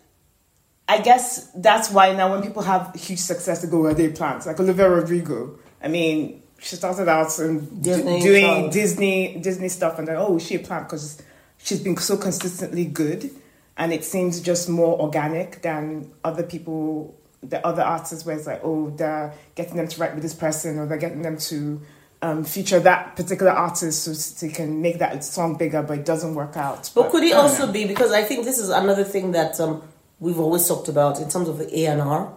[0.88, 4.46] I guess that's why now when people have huge success, they go where they plant.
[4.46, 5.58] Like Olivia Rodrigo.
[5.82, 8.74] I mean, she started out in Disney doing stuff.
[8.74, 11.22] Disney Disney stuff, and then oh, she a plant because
[11.58, 13.30] she's been so consistently good,
[13.78, 18.62] and it seems just more organic than other people, the other artists, where it's like
[18.64, 21.82] oh, they're getting them to write with this person, or they're getting them to
[22.24, 26.34] um, feature that particular artist so they can make that song bigger, but it doesn't
[26.36, 26.90] work out.
[26.96, 27.74] But could it also know.
[27.74, 29.84] be because I think this is another thing that um,
[30.22, 32.34] we've always talked about in terms of the A and R.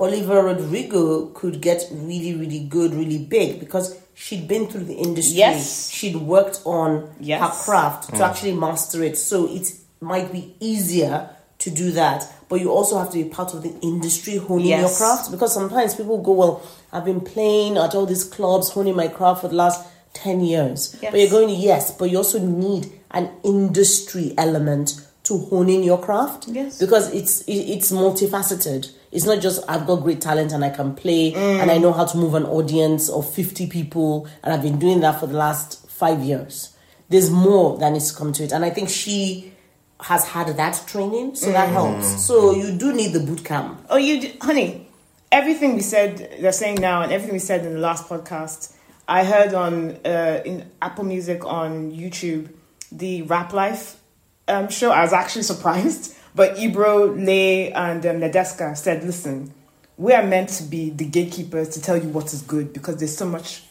[0.00, 5.36] Olivia Rodrigo could get really, really good, really big because she'd been through the industry.
[5.38, 5.90] Yes.
[5.90, 7.40] she'd worked on Yes.
[7.42, 9.18] her craft to actually master it.
[9.18, 9.70] So it
[10.00, 11.28] might be easier
[11.58, 12.30] to do that.
[12.48, 15.94] But you also have to be part of the industry honing your craft because sometimes
[15.94, 16.62] people go, "Well,
[16.96, 19.80] I've been playing at all these clubs, honing my craft for the last."
[20.14, 21.10] 10 years Yes.
[21.12, 25.98] but you're going yes but you also need an industry element to hone in your
[25.98, 26.78] craft Yes.
[26.78, 30.94] because it's it- it's multifaceted it's not just i've got great talent and i can
[30.94, 31.74] play and Mm.
[31.74, 35.20] i know how to move an audience of 50 people and i've been doing that
[35.20, 36.70] for the last five years
[37.10, 39.52] there's more that needs to come to it and i think she
[40.00, 41.52] has had that training so Mm.
[41.52, 44.85] that helps so you do need the boot camp Oh, you, d- honey,
[45.30, 48.74] everything we said, they're saying now, and everything we said in the last podcast,
[49.08, 52.50] I heard on uh, in Apple Music on YouTube,
[52.90, 54.00] the Rap Life
[54.48, 54.90] um, show.
[54.90, 59.52] I was actually surprised, but Ebro, Lay, and um, Nadeska said, "Listen,
[59.96, 63.16] we are meant to be the gatekeepers to tell you what is good because there's
[63.16, 63.62] so much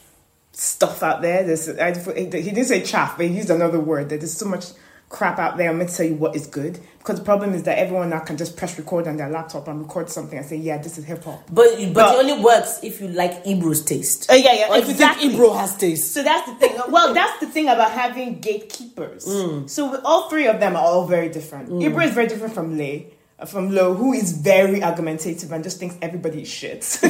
[0.52, 1.44] stuff out there.
[1.44, 4.08] There's I, he didn't say chaff, but he used another word.
[4.08, 4.66] That there's so much
[5.08, 5.70] crap out there.
[5.70, 8.18] I'm meant to tell you what is good because the problem is that everyone now
[8.18, 11.04] can just press record on their laptop and record something and say, yeah, this is
[11.04, 11.40] hip hop.
[11.52, 14.78] but but, But- it only works if you like Ebro's taste Uh, yeah, yeah, or
[14.78, 15.22] if exactly.
[15.26, 16.76] you think Ebro has taste So that's the thing.
[16.88, 19.24] Well, that's the thing about having gatekeepers.
[19.24, 19.70] Mm.
[19.70, 21.68] So all three of them are all very different.
[21.70, 21.84] Mm.
[21.84, 23.12] Ebro is very different from Lay.
[23.38, 26.82] Uh, from Low who is very argumentative and just thinks everybody is shit.
[26.96, 27.02] So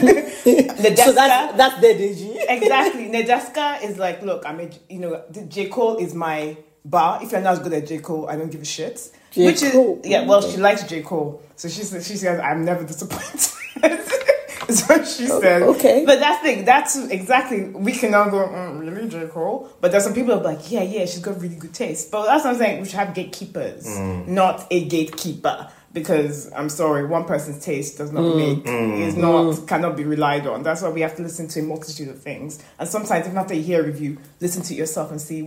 [0.53, 2.37] Nadeska, that's that's their Deji.
[2.49, 3.09] exactly.
[3.09, 7.23] Nadeska is like, look, I'm a, you know, the J Cole is my bar.
[7.23, 9.11] If you're not as good at J Cole, I don't give a shit.
[9.37, 9.47] J.
[9.47, 10.25] Which Cole, is yeah.
[10.25, 13.53] Well, she likes J Cole, so she says she says I'm never disappointed.
[14.69, 15.63] Is what she said.
[15.63, 16.05] okay.
[16.05, 19.71] But that's the that's exactly we can all go mm, really J Cole.
[19.81, 22.11] But there's some people who are like, yeah, yeah, she's got really good taste.
[22.11, 22.81] But that's what I'm saying.
[22.81, 23.87] We should have gatekeepers,
[24.27, 25.71] not a gatekeeper.
[25.97, 28.37] Because I'm sorry, one person's taste does not mm.
[28.37, 29.01] make mm.
[29.01, 29.67] is not mm.
[29.67, 30.63] cannot be relied on.
[30.63, 32.63] That's why we have to listen to a multitude of things.
[32.79, 35.41] And sometimes, if after you hear a review, listen to yourself and see,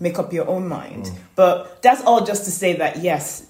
[0.00, 1.12] make up your own mind.
[1.36, 3.46] But that's all just to say that yes,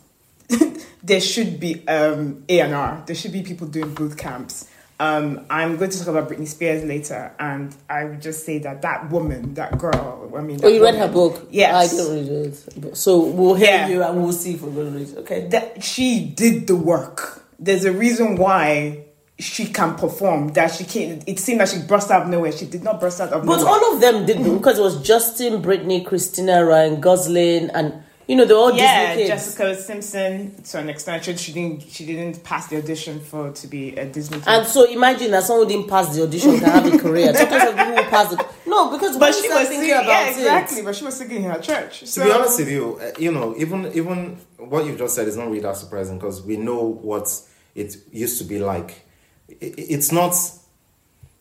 [1.02, 3.02] there should be um, A&R.
[3.06, 4.68] There should be people doing boot camps.
[5.02, 8.82] Um, I'm going to talk about Britney Spears later, and I would just say that
[8.82, 11.48] that woman, that girl, I mean, Oh, you that read her book?
[11.50, 11.74] Yes.
[11.74, 12.96] I didn't read it.
[12.96, 13.88] So we'll hear Yeah.
[13.88, 15.18] you and we'll see if we're going to read it.
[15.22, 15.48] Okay.
[15.48, 17.42] that she did the work.
[17.58, 19.04] There's a reason why
[19.40, 20.52] she can perform.
[20.52, 21.24] That she can't.
[21.26, 22.52] It seemed like she burst out of nowhere.
[22.52, 23.58] She did not burst out of nowhere.
[23.58, 23.80] But nowhere.
[23.80, 28.46] all of them did because it was Justin, Britney, Christina, Ryan Gosling, and you know
[28.46, 29.44] they're all yeah, Disney kids.
[29.44, 31.24] Jessica Simpson to an extent.
[31.24, 31.82] She, she didn't.
[31.82, 34.38] She didn't pass the audition for to be a Disney.
[34.38, 34.48] kid.
[34.48, 37.32] And so imagine that someone didn't pass the audition to have a career.
[37.34, 39.90] Talking about people who passed the no, because but she was thinking singing.
[39.92, 40.78] about Yeah, exactly.
[40.78, 42.00] it, But she was singing in her church.
[42.00, 45.28] To So, be honest with you, uh, you know, even even what you've just said
[45.28, 47.28] is not really that surprising because we know what
[47.74, 49.04] it used to be like.
[49.48, 50.34] It, it's not.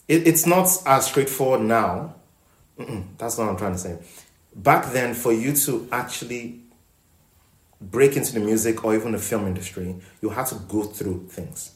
[0.09, 2.15] It, it's not as straightforward now.
[2.77, 3.97] Mm-mm, that's not what I'm trying to say.
[4.55, 6.60] Back then, for you to actually
[7.81, 11.71] break into the music or even the film industry, you had to go through things.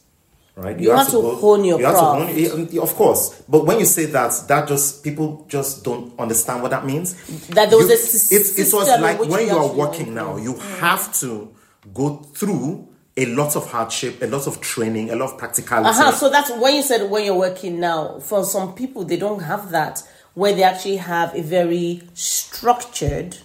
[0.56, 0.80] Right?
[0.80, 3.42] You had to hone your you had to hone- of course.
[3.50, 7.14] But when you say that, that just people just don't understand what that means.
[7.50, 10.14] That there was You- a sys- it's, it was like when you you are working
[10.14, 11.50] now, you have to
[11.94, 12.88] go through
[13.18, 15.90] a lot of hardship, a lot of training, a lot of practicality.
[15.90, 18.20] uh-huh, so that's when you said when you're working now.
[18.20, 20.04] For some people, they don't have that
[20.36, 23.38] where they actually have a very structured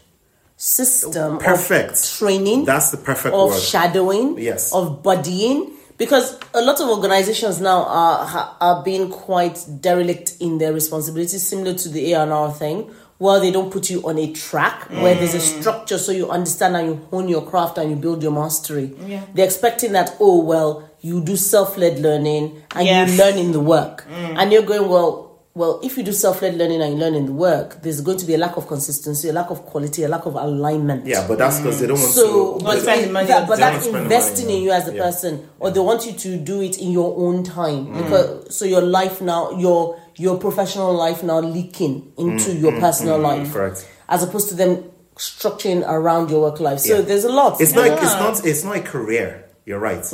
[0.65, 1.93] system Perfect.
[1.95, 2.67] of training.
[2.67, 3.59] That's the perfect of word.
[3.61, 4.73] shadowing, Yes.
[4.75, 5.71] of buddying.
[5.97, 11.73] Because a lot of organizations now are are being quite derelict in their responsibilities, similar
[11.75, 15.15] to the A and R thing, where they don't put you on a track where
[15.15, 15.61] there's a Mm.
[15.61, 18.95] structure so you understand and you hone your craft and you build your mastery.
[19.07, 19.21] Yeah.
[19.35, 23.09] They're expecting that oh well you do self led learning and Yes.
[23.09, 23.13] Mm.
[23.13, 25.30] you learn in the work, and you're going well.
[25.53, 28.19] Well, if you do self led learning and you learn in the work, there's going
[28.19, 31.07] to be a lack of consistency, a lack of quality, a lack of alignment.
[31.07, 32.65] yeah, but that's because they don't want So, to.
[32.65, 35.03] but, spend money that- but that's investing money, in you as a yeah.
[35.03, 37.97] person, or they want you to do it in your own time mm.
[38.05, 42.81] because so your life now, your your professional life now leaking into mm, your mm,
[42.81, 43.89] personal life, correct.
[44.09, 44.85] as opposed to them
[45.17, 46.79] structuring around your work life.
[46.81, 47.01] So Yeah.
[47.03, 47.61] there's a lot.
[47.61, 47.87] It's not.
[47.87, 48.45] It's not.
[48.47, 49.47] It's not a career.
[49.67, 50.05] You're right.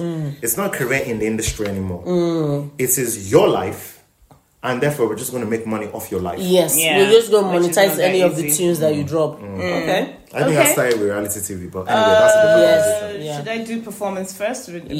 [0.43, 2.03] It's not a career in the industry anymore.
[2.79, 3.95] It is your life,
[4.67, 6.39] and therefore we're just going to make money off your life.
[6.41, 9.09] Yes, Yeah, we're just going to monetize any of the tunes that you mm.
[9.09, 9.39] drop.
[9.39, 9.57] Mm.
[9.57, 9.83] Mm.
[9.83, 10.17] Okay.
[10.35, 10.59] I think Okay.
[10.59, 13.25] I started with reality TV, but anyway, that's a uh, different yes.
[13.27, 13.39] Yeah.
[13.39, 14.69] Should I do performance first?
[14.69, 14.91] Or Yes,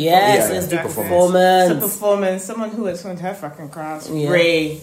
[0.49, 1.11] Yeah, let's do do performance.
[1.11, 1.69] performance.
[1.69, 4.09] So performance, someone who has honed her fucking craft.
[4.09, 4.31] Yeah.
[4.31, 4.81] RAYE,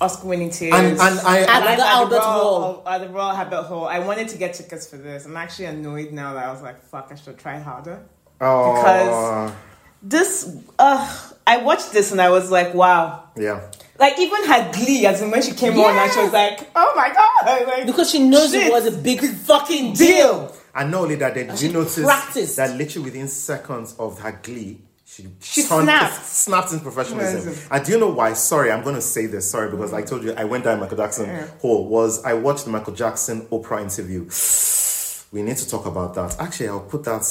[0.00, 0.74] Oscar winning tears.
[0.74, 2.60] And and I, At I the Albert Hall.
[2.60, 3.86] Royal, at the Royal Albert Hall.
[3.86, 5.26] I wanted to get tickets for this.
[5.26, 8.02] I'm actually annoyed now that I was like, fuck, I should try harder.
[8.40, 9.52] oh, because-
[10.00, 13.24] This, uh, I watched this and I was like, wow.
[13.36, 13.68] yeah.
[13.98, 16.92] Like even her glee, as in when she came on and she was like, oh
[16.96, 18.68] my god, like Because she knows shit.
[18.68, 20.54] it was a big fucking deal.
[20.74, 22.56] And not only that, then did she you notice practiced.
[22.56, 26.24] that literally within seconds of her glee, she, She turned- snapped.
[26.24, 27.42] snapped in professionalism.
[27.42, 27.72] Professionalism.
[27.72, 28.34] And do you know why?
[28.34, 29.50] Sorry, I'm going to say this.
[29.50, 31.88] Sorry, because I told you I went down Michael Jackson hole.
[31.88, 34.28] Was I watched the Michael Jackson Oprah interview?
[35.30, 36.40] We need to talk about that.
[36.40, 37.22] Actually, I'll put that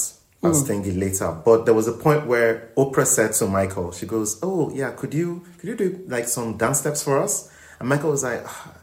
[0.44, 1.32] as thingy later.
[1.44, 5.14] But there was a point where Oprah said to Michael, she goes, "Oh yeah, could
[5.14, 8.44] you could you do like some dance steps for us?" And Michael was like.
[8.46, 8.74] "Ah,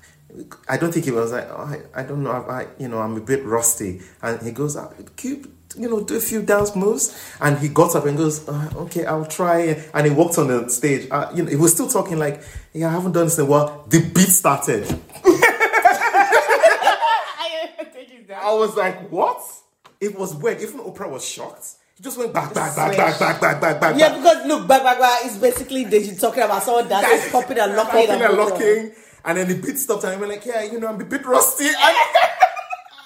[0.68, 2.98] I don't think he was like, oh, I, I don't know, I, I, you know,
[2.98, 4.00] I'm a bit rusty.
[4.20, 7.16] And he goes, "Ah, can you, know, do a few dance moves?
[7.40, 9.84] And he got up and goes, "Uh, okay, I'll try.
[9.94, 11.08] And he walked on the stage.
[11.10, 13.48] Uh, you know, he was still talking like, yeah, I haven't done this in a
[13.48, 13.84] while.
[13.88, 14.86] The beat started.
[15.24, 15.30] I
[17.92, 18.42] think he's down.
[18.42, 19.42] I was like, what?
[20.04, 20.60] It was weird.
[20.60, 21.66] Even Oprah was shocked.
[21.96, 24.82] He just went back, back, back, back, back, back, back, back, Yeah, because look, back,
[24.82, 28.06] back, back is basically Deji talking about someone dancing, popping and locking.
[28.08, 28.92] Popping and locking.
[29.24, 31.24] And then the beat stopped and I went like, yeah, you know, I'm a bit
[31.24, 31.66] rusty.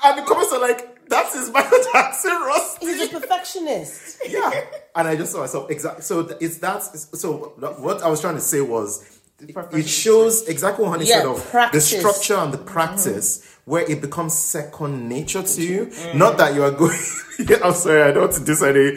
[0.00, 2.86] And, and the comments are like, that is Michael Jackson rusty.
[2.86, 4.18] He's a perfectionist.
[4.28, 4.60] yeah.
[4.94, 6.02] And I just saw myself exactly.
[6.02, 6.82] So it's that.
[6.84, 11.26] So what I was trying to say was, it shows exactly what Honey Yeah, said
[11.26, 11.90] of practice.
[11.90, 15.92] the structure and the practice where it becomes second nature to you.
[16.14, 16.98] Not that you are going.
[17.64, 18.96] I'm sorry, I don't want to diss any.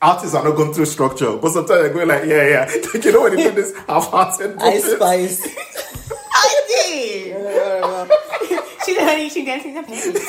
[0.00, 2.64] Artists are not going through structure, but sometimes they're going like, yeah, yeah.
[2.94, 4.56] Like, you know when they do this half-hearted.
[4.62, 5.30] Ice movement?
[5.30, 5.46] Spice.
[6.32, 8.10] I did.
[8.86, 9.28] she did honey.
[9.28, 10.28] She dancing the panties.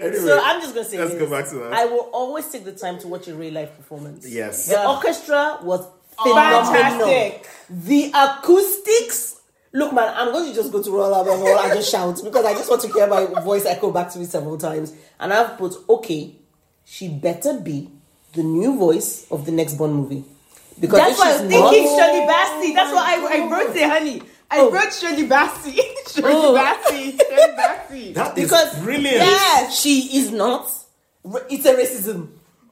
[0.00, 1.20] Anyway, So I'm just gonna say let's this.
[1.20, 1.72] go back to that.
[1.72, 4.26] I will always take the time to watch a real life performance.
[4.28, 4.66] yes.
[4.68, 5.86] The orchestra was
[6.22, 6.72] phenomenal.
[6.72, 7.48] Fantastic.
[7.70, 9.35] The acoustics.
[9.76, 12.44] Look, man, I'm going to just go to Royal Albert Hall and just shout because
[12.46, 14.94] I just want to hear my voice echo back to me several times.
[15.20, 16.34] And I've put, okay,
[16.84, 17.90] she better be
[18.32, 20.24] the new voice of the next Bond movie.
[20.80, 22.74] Because That's if why I she's was not- thinking Shirley Bassey.
[22.74, 23.50] That's oh what I, I God.
[23.52, 24.22] wrote it, honey.
[24.50, 24.70] I Oh.
[24.70, 25.74] wrote Shirley Bassey.
[26.14, 26.54] Shirley Oh.
[26.54, 27.20] Bassey.
[27.20, 28.14] Shirley Bassey.
[28.14, 29.16] That is because brilliant.
[29.16, 29.78] Yes.
[29.78, 30.70] she is not.
[31.50, 32.28] It's a racism.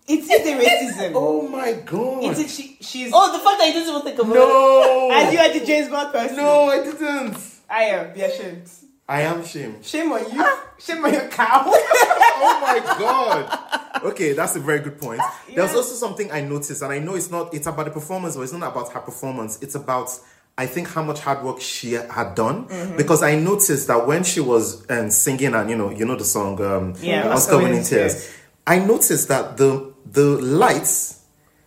[0.07, 1.13] It is a racism.
[1.17, 2.25] Oh my god.
[2.39, 3.11] It's she, she's.
[3.15, 4.39] Oh, the fact that you didn't even think about it.
[4.39, 5.11] no.
[5.13, 6.37] And you are the James Bond person.
[6.37, 7.37] no, I didn't.
[7.71, 8.13] I am.
[8.15, 8.69] Be ashamed.
[9.09, 9.85] I am ashamed.
[9.85, 10.45] Shame on you.
[10.79, 11.65] Shame on your cow.
[11.67, 14.03] oh my god.
[14.05, 15.21] Okay, that's a very good point.
[15.55, 15.77] There's Yeah.
[15.77, 18.53] also something I noticed, and I know it's not it's about the performance, but it's
[18.53, 19.59] not about her performance.
[19.63, 20.11] It's about
[20.57, 22.97] I think how much hard work she had done Mm-hmm.
[22.97, 26.25] because I noticed that when she was um, singing and you know you know the
[26.25, 28.31] song um, Yeah, Oscar winning tears,
[28.67, 31.21] I noticed that the the lights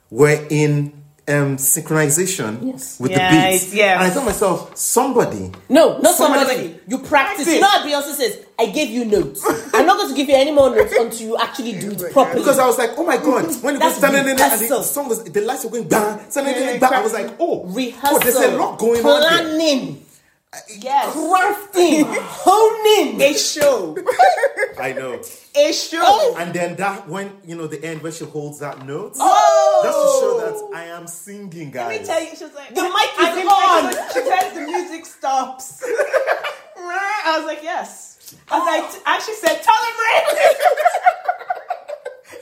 [0.10, 0.94] were in
[1.30, 2.98] um, synchronization Yes.
[3.02, 3.64] with Yeah, the beats.
[3.64, 3.96] it's- yeah.
[3.96, 6.80] And I thought myself, somebody No, not Somebody- somebody.
[6.88, 7.10] You practice.
[7.10, 7.48] Practice.
[7.56, 8.40] You know what Beyonce says?
[8.58, 9.44] I gave you notes.
[9.74, 12.40] I'm not going to give you any more notes until you actually do it properly.
[12.40, 14.84] Because I was like, oh my god, when it That's was standing in and the
[14.84, 16.94] song was the lights were going bang, standing Yeah, in bang.
[16.94, 19.30] I was like, oh, rehearsal, oh, there's a lot going on there.
[19.30, 20.06] planning,
[20.80, 21.16] yes.
[21.16, 23.22] crafting, honing.
[23.22, 23.98] A show.
[24.80, 25.22] I know.
[25.56, 26.00] A show.
[26.02, 26.36] Oh.
[26.40, 29.82] And then that when you know the end where she holds that note, Oh.
[29.84, 32.08] just to show that I am singing, Let me guys.
[32.08, 33.92] tell you, she was like, The mic is and then on.
[33.92, 35.84] She, she says the music stops.
[37.28, 38.36] I was like, yes.
[38.50, 41.27] I was like, I actually said, tell him RAYE.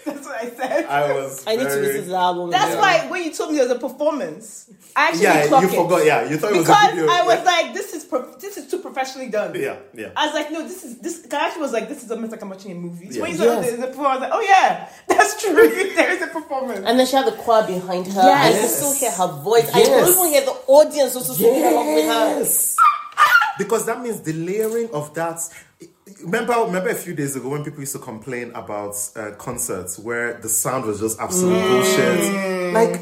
[0.16, 0.86] That's what I said.
[0.86, 1.44] I was.
[1.48, 2.52] I need to very- listen to the album.
[2.52, 2.82] That's again.
[2.82, 5.76] why when you told me it was a performance, I actually Yeah, didn't you it.
[5.84, 6.06] forgot.
[6.06, 7.08] Yeah, you thought it was because a video.
[7.12, 7.44] I was yeah.
[7.44, 9.56] like, this is pro- this is too professionally done.
[9.56, 10.10] yeah, yeah.
[10.16, 11.26] I was like, no, this is this.
[11.34, 13.12] I actually was like, this is almost like I'm watching a movie.
[13.12, 13.44] So when you Yeah.
[13.56, 13.72] saw Yes.
[13.72, 15.56] the, the performance, I was like, oh yeah, that's true.
[15.96, 16.86] there is a performance.
[16.86, 18.22] And then she had the choir behind her.
[18.22, 18.56] Yes.
[18.56, 19.70] I could still hear her voice.
[19.74, 19.90] I Yes.
[20.06, 22.40] could even hear the audience also singing along with her.
[22.40, 22.76] Yes.
[23.58, 25.40] because that means the layering of that.
[26.24, 30.36] Remember, remember a few days ago when people used to complain about uh, concerts where
[30.36, 31.70] the sound was just absolute Mm.
[31.70, 32.74] bullshit.
[32.74, 33.02] Like,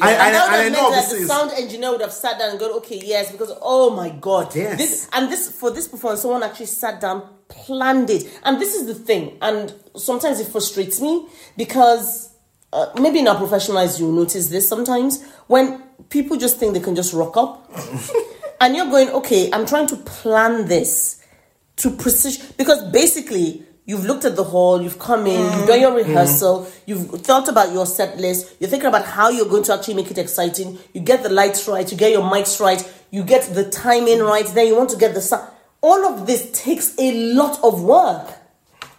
[0.00, 2.50] I, I, and that and I know that the sound engineer would have sat down
[2.50, 4.78] and gone, okay, yes, because oh my god, Yes.
[4.78, 8.86] this and this for this performance, someone actually sat down, planned it, and this is
[8.86, 11.26] the thing, and sometimes it frustrates me
[11.58, 12.30] because
[12.72, 16.80] uh, maybe in our professional lives you'll notice this sometimes when people just think they
[16.80, 17.70] can just rock up,
[18.62, 21.21] and you're going, okay, I'm trying to plan this
[21.76, 25.90] to precision because basically you've looked at the hall, you've come in, you've done your
[25.90, 26.02] mm.
[26.02, 26.06] Mm.
[26.06, 29.94] rehearsal, you've thought about your set list, you're thinking about how you're going to actually
[29.94, 30.78] make it exciting.
[30.92, 34.46] You get the lights right, you get your mics right, you get the timing right,
[34.46, 35.50] then you want to get the sound.
[35.80, 38.38] All of this takes a lot of work.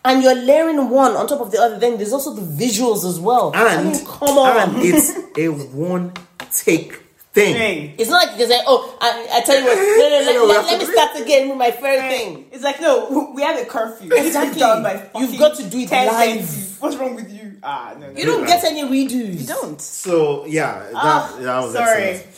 [0.06, 1.80] And you're layering one on top of the other.
[1.80, 3.54] Then there's also the visuals as well.
[3.56, 4.76] I and mean, come on.
[4.76, 6.12] and it's a one
[6.52, 7.02] take
[7.34, 7.56] thing.
[7.56, 7.96] Hey.
[7.98, 10.26] it's not like you can say, oh, I, I tell you what, no, no, No,
[10.26, 12.46] let, we let, have let me start again with my first thing.
[12.52, 14.12] It's like no, we have a curfew.
[14.14, 14.60] Exactly.
[14.60, 16.06] done by You've got to do it 10:30.
[16.12, 16.82] live.
[16.82, 17.58] What's wrong with you?
[17.64, 18.20] Ah, no, no.
[18.20, 19.40] You don't get any redos.
[19.42, 19.82] You don't.
[19.82, 22.04] So yeah, that, Ah, that was sorry.
[22.04, 22.30] excellent.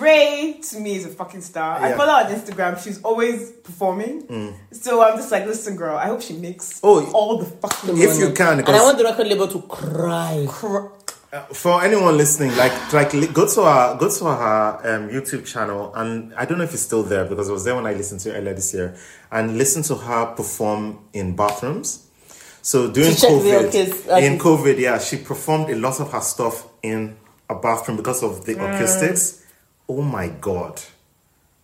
[0.00, 1.76] RAYE to me is a fucking star.
[1.78, 2.82] I follow her on Instagram.
[2.82, 4.56] She's always performing.
[4.72, 5.96] So I'm just like, listen, girl.
[5.98, 7.98] I hope she makes Oh, all the fucking.
[7.98, 10.46] If you can, And I want the record label to cry.
[11.32, 15.92] Cr- for anyone listening, like like go to our go to our um, YouTube channel,
[15.94, 18.20] and I don't know if it's still there because it was there when I listened
[18.20, 18.94] to it earlier this year,
[19.30, 22.06] and listen to her perform in bathrooms.
[22.62, 26.00] So during To check the COVID, orchest- uh, in COVID, yeah, she performed a lot
[26.00, 27.16] of her stuff in
[27.50, 29.42] a bathroom because of the acoustics.
[29.88, 30.80] Oh my god!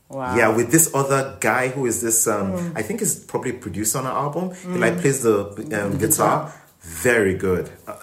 [0.08, 0.34] wow.
[0.36, 3.98] Yeah, with this other guy who is this, um, I think is probably a producer
[3.98, 4.54] on an album.
[4.54, 5.50] He like plays the
[5.80, 6.52] um, guitar.
[6.80, 7.70] Very good.
[7.86, 7.94] Uh,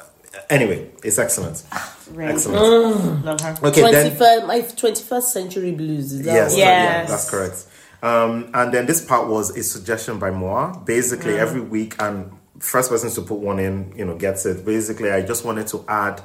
[0.50, 1.64] anyway, it's excellent.
[2.12, 2.28] RAYE.
[2.34, 3.26] Excellent.
[3.26, 3.58] Love her.
[3.68, 6.14] Okay, then my 21st century blues.
[6.14, 7.66] Is that yes, what- that- yeah, that's correct.
[8.04, 10.80] Um, and then this part was a suggestion by Moa.
[10.86, 14.64] Basically, every week, and first person to put one in, you know, gets it.
[14.66, 16.22] Basically, I just wanted to add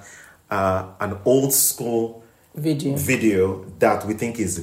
[0.51, 2.23] uh, an old school
[2.55, 2.97] Video.
[2.97, 4.59] video that we think is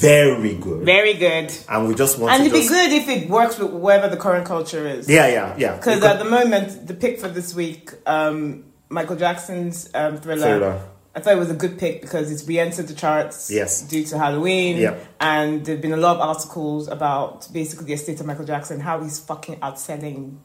[0.00, 1.52] very good, Very good.
[1.68, 4.16] and we just want And to it'd be good if it works with whatever the
[4.16, 5.08] current culture is.
[5.08, 5.76] yeah, yeah, yeah.
[5.76, 10.58] Because Because- at the moment, the pick for this week, um, Michael Jackson's um, thriller,
[10.58, 10.80] Thriller.
[11.14, 13.80] I thought it was a good pick because it's re-entered the charts Yes.
[13.82, 14.76] due to Halloween.
[14.76, 15.06] Yep.
[15.20, 19.02] And there've been a lot of articles about basically the estate of Michael Jackson, how
[19.02, 20.36] he's fucking outselling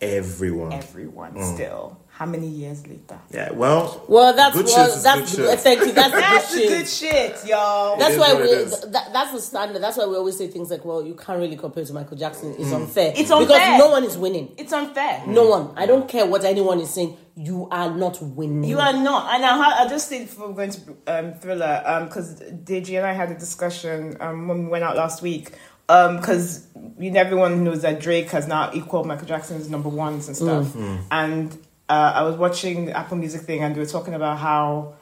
[0.00, 0.72] Everyone.
[0.72, 1.54] everyone Mm.
[1.54, 1.98] still.
[2.18, 3.16] How many years later?
[3.30, 3.52] Yeah.
[3.52, 4.04] Well.
[4.08, 5.60] Well, that's Good what shit that's good shit.
[5.60, 5.92] thank you.
[5.92, 7.38] That's, That's the the good good shit.
[7.38, 7.96] shit, y'all.
[7.96, 8.42] That's is why we.
[8.42, 8.80] it is.
[8.80, 9.80] That, that's the standard.
[9.80, 12.56] That's why we always say things like, "Well, you can't really compare to Michael Jackson.
[12.58, 13.12] It's unfair.
[13.14, 14.52] It's unfair because no one is winning.
[14.56, 15.22] it's unfair.
[15.28, 15.70] No one.
[15.76, 17.16] I don't care what anyone is saying.
[17.36, 18.64] You are not winning.
[18.68, 19.32] You are not.
[19.36, 23.06] And I, I just think before we're going to um, Thriller, um because Deji and
[23.06, 25.52] I had a discussion um, when we went out last week.
[25.88, 26.66] Um because
[26.98, 30.74] you know, everyone knows that Drake has now equaled Michael Jackson's number ones and stuff.
[31.12, 31.56] And
[31.88, 34.94] uh, I was watching the Apple Music thing, and they were talking about how,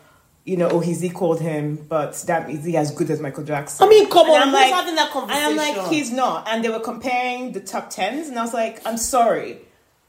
[0.44, 3.84] you know, oh, he's equaled him, but that is he as good as Michael Jackson?
[3.84, 6.48] I mean, come And on, I'm who's like, having that And I'm like, he's not.
[6.48, 9.58] And they were comparing the top tens, and I was like, I'm sorry.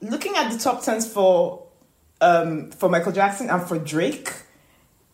[0.01, 1.63] Looking at the top tens for
[2.21, 4.31] um, for Michael Jackson and for Drake,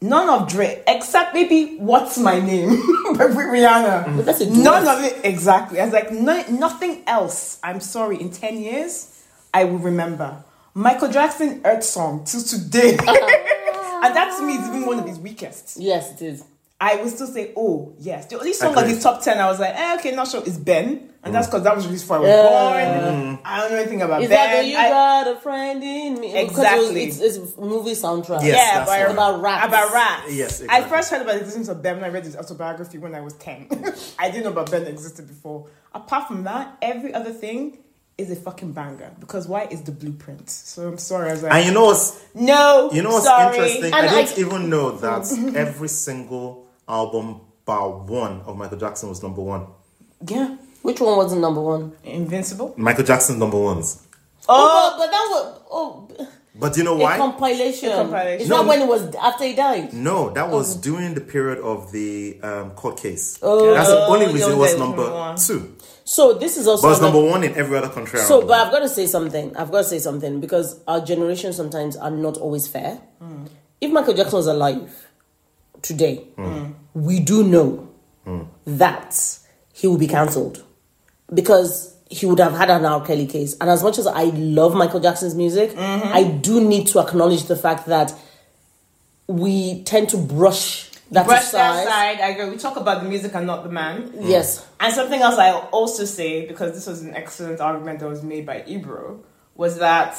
[0.02, 2.70] none of Drake, except maybe "What's My Name"
[3.18, 4.18] by Rihanna.
[4.18, 4.50] But that's a.
[4.50, 5.80] None of it exactly.
[5.80, 7.60] I was like, no, nothing else.
[7.64, 8.20] I'm sorry.
[8.20, 9.24] In ten years,
[9.54, 10.44] I will remember
[10.76, 13.00] Michael Jackson Earth Song till today, and
[14.16, 15.78] that to me is even one of his weakest.
[15.80, 16.44] Yes, it is.
[16.82, 18.26] I would still say, oh yes.
[18.26, 18.96] The only song on Agreed.
[18.96, 21.64] his top ten, I was like, eh, okay, not sure, is Ben, and that's because
[21.64, 23.12] that was released before I was Yeah.
[23.12, 23.40] born.
[23.46, 24.52] I don't know anything about Is Ben.
[24.52, 26.36] that you I- got a friend in me?
[26.36, 27.06] Exactly.
[27.06, 28.44] Because it was, it's, it's movie soundtrack.
[28.44, 29.12] Yes, yeah, that's about, right.
[29.12, 29.68] About rap.
[29.70, 30.34] About rats.
[30.36, 33.16] Yes, I first heard about the existence of Ben when I read his autobiography when
[33.16, 33.68] I was 10.
[34.20, 35.68] I didn't know about Ben existed before.
[35.94, 37.78] Apart from that, every other thing
[38.18, 39.12] is a fucking banger.
[39.20, 40.50] Because why is the blueprint?
[40.50, 41.30] So I'm sorry.
[41.30, 43.56] I was like, And you know what's no, you know what's sorry.
[43.56, 43.86] interesting?
[43.86, 49.10] And I didn't I- even know that every single album bar one of Michael Jackson
[49.10, 49.68] was number one.
[50.28, 50.58] Yeah.
[50.84, 51.94] Which one was the number one?
[52.04, 52.74] Invincible.
[52.78, 54.06] Michael Jackson's number ones.
[54.50, 56.28] Oh, but, but that was oh
[56.60, 57.18] But do you know a why?
[57.18, 57.90] compilation.
[57.90, 58.42] A compilation.
[58.42, 58.58] Is No.
[58.62, 59.94] that when it was after he died?
[59.94, 60.58] No, that Oh.
[60.58, 63.40] was during the period of the um, court case.
[63.42, 63.74] Oh.
[63.74, 65.38] That's the only Oh, reason it was number number one.
[65.38, 65.74] two.
[66.06, 68.60] So this is also But number one in every other country So, but.
[68.60, 69.56] I've got to say something.
[69.56, 73.00] I've got to say something because our generation sometimes are not always fair.
[73.80, 75.08] If Michael Jackson was alive
[75.82, 76.28] today,
[76.94, 77.90] we do know
[78.66, 79.40] that
[79.74, 80.64] he will be cancelled
[81.34, 83.04] because he would have had an R.
[83.06, 83.56] Kelly case.
[83.60, 86.14] And as much as I love Michael Jackson's music, mm-hmm.
[86.14, 88.14] I do need to acknowledge the fact that
[89.28, 91.60] we tend to brush that Brush aside.
[91.60, 92.20] that side.
[92.22, 92.50] I agree.
[92.50, 94.14] We talk about the music and not the man.
[94.20, 94.66] Yes.
[94.80, 98.46] And something else I'll also say, because this was an excellent argument that was made
[98.46, 99.24] by Ebro,
[99.56, 100.18] was that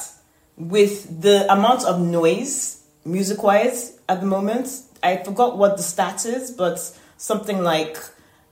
[0.57, 4.69] with the amount of noise, music wise, at the moment,
[5.03, 6.79] I forgot what the stat is, but
[7.16, 7.99] something like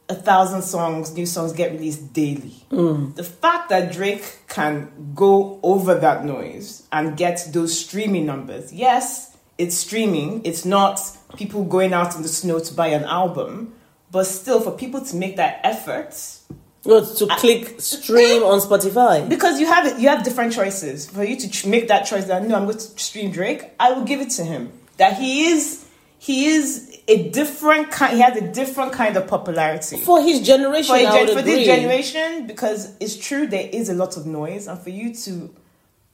[0.09, 2.55] a thousand songs, new songs get released daily.
[2.71, 3.15] Mm.
[3.15, 9.37] The fact that Drake can go over that noise and get those streaming numbers, yes,
[9.59, 11.01] it's streaming, it's not
[11.37, 13.75] people going out in the snow to buy an album,
[14.11, 16.15] but still, for people to make that effort,
[16.85, 19.29] No, to click stream on Spotify.
[19.29, 21.09] because you have it, you have different choices.
[21.09, 23.93] For you to ch- make that choice that no, I'm going to stream Drake, I
[23.93, 24.71] will give it to him.
[24.99, 25.87] That he is,
[26.19, 28.15] he is a different kind.
[28.15, 31.43] He has a different kind of popularity For his generation, for, a I gen- for
[31.43, 32.47] this generation.
[32.47, 35.53] Because it's true, there is a lot of noise, and for you to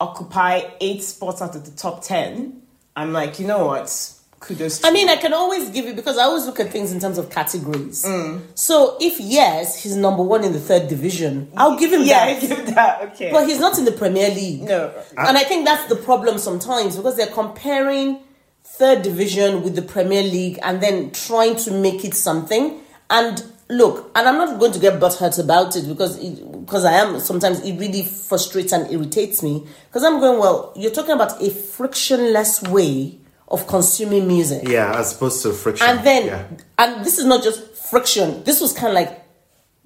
[0.00, 2.62] occupy eight spots out of the top ten,
[2.94, 4.14] I'm like, you know what?
[4.40, 4.85] Kudos.
[4.85, 5.09] I mean.
[5.09, 8.05] I can always give it because I always look at things in terms of categories.
[8.05, 8.43] Mm.
[8.55, 12.40] So if yes, he's number one in the third division, I'll give him yeah, that.
[12.48, 13.02] give that.
[13.12, 14.62] Okay, But he's not in the Premier League.
[14.62, 14.93] no.
[15.16, 18.20] and I think that's the problem sometimes because they're comparing
[18.65, 22.81] third division with the Premier League and then trying to make it something.
[23.10, 26.93] And look, and I'm not going to get butthurt about it because it, because I
[26.93, 30.73] am sometimes it really frustrates and irritates me because I'm going well.
[30.77, 33.19] You're talking about a frictionless way
[33.50, 34.68] of consuming music.
[34.68, 35.86] yeah, as opposed to friction.
[35.88, 36.46] And then, yeah.
[36.78, 38.44] and this is not just friction.
[38.44, 39.24] This was kind of like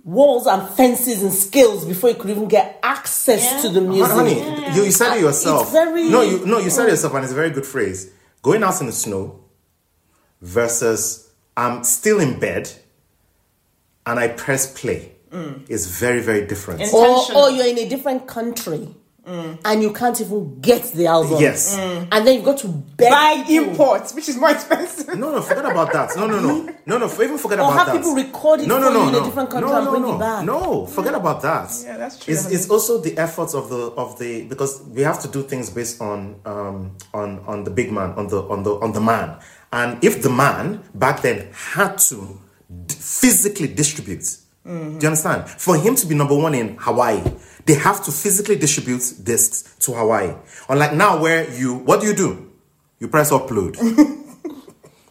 [0.04, 3.60] walls and fences and skills before you could even get access Yeah.
[3.62, 4.12] to the music.
[4.12, 5.62] honey, you, you said it uh, yourself.
[5.62, 8.10] It's very- no, you no, you said it yourself, and it's a very good phrase.
[8.42, 9.44] Going out in the snow
[10.40, 12.70] versus I'm still in bed
[14.04, 15.70] and I press play mm.
[15.70, 16.92] is very very different.
[16.92, 21.40] Or, or you're in a different country and you can't even get the album.
[21.40, 21.76] Yes.
[21.78, 23.70] And then you've got to beg Buy people.
[23.70, 25.08] imports, which is more expensive.
[25.18, 26.16] No, no, forget about that.
[26.16, 27.06] No, no, no, no, no.
[27.22, 27.96] Even forget Or about have that.
[27.96, 30.02] people record it no, no, for no, you in a different country no, and bring
[30.02, 30.16] no.
[30.16, 30.44] it back.
[30.44, 31.70] No, forget about that.
[31.84, 32.34] Yeah, that's true.
[32.34, 35.70] It's, it's also the efforts of the of the because we have to do things
[35.70, 39.36] based on um on on the big man on the on the on the man,
[39.72, 42.40] and if the man back then had to
[42.86, 44.38] d- physically distribute.
[44.64, 44.98] Mm-hmm.
[44.98, 45.48] Do you understand?
[45.48, 47.20] For him to be number one in Hawaii,
[47.64, 50.34] they have to physically distribute discs to Hawaii.
[50.68, 52.50] Unlike now, where you what do you do?
[52.98, 53.76] You press upload.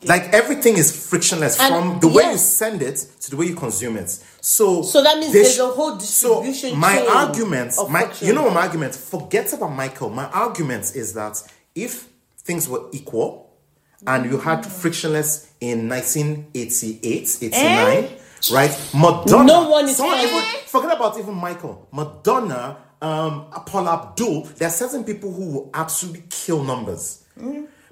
[0.04, 3.56] Like everything is frictionless And from the way you send it to the way you
[3.56, 4.10] consume it.
[4.42, 8.28] So So that means there's sh- a whole distribution So my argument, my friction.
[8.28, 8.96] you know my argument.
[8.96, 10.10] Forget about Michael.
[10.10, 11.42] My argument is that
[11.76, 12.08] if
[12.40, 13.52] things were equal
[14.08, 14.72] and you had mm.
[14.72, 17.54] frictionless in 1988, 89,
[18.04, 18.08] eh?
[18.52, 18.72] Right?
[18.94, 19.44] Madonna.
[19.44, 21.88] No one is someone even, forget about even Michael.
[21.92, 24.46] Madonna, um, Paula Abdul.
[24.58, 27.24] There are certain people who will absolutely kill numbers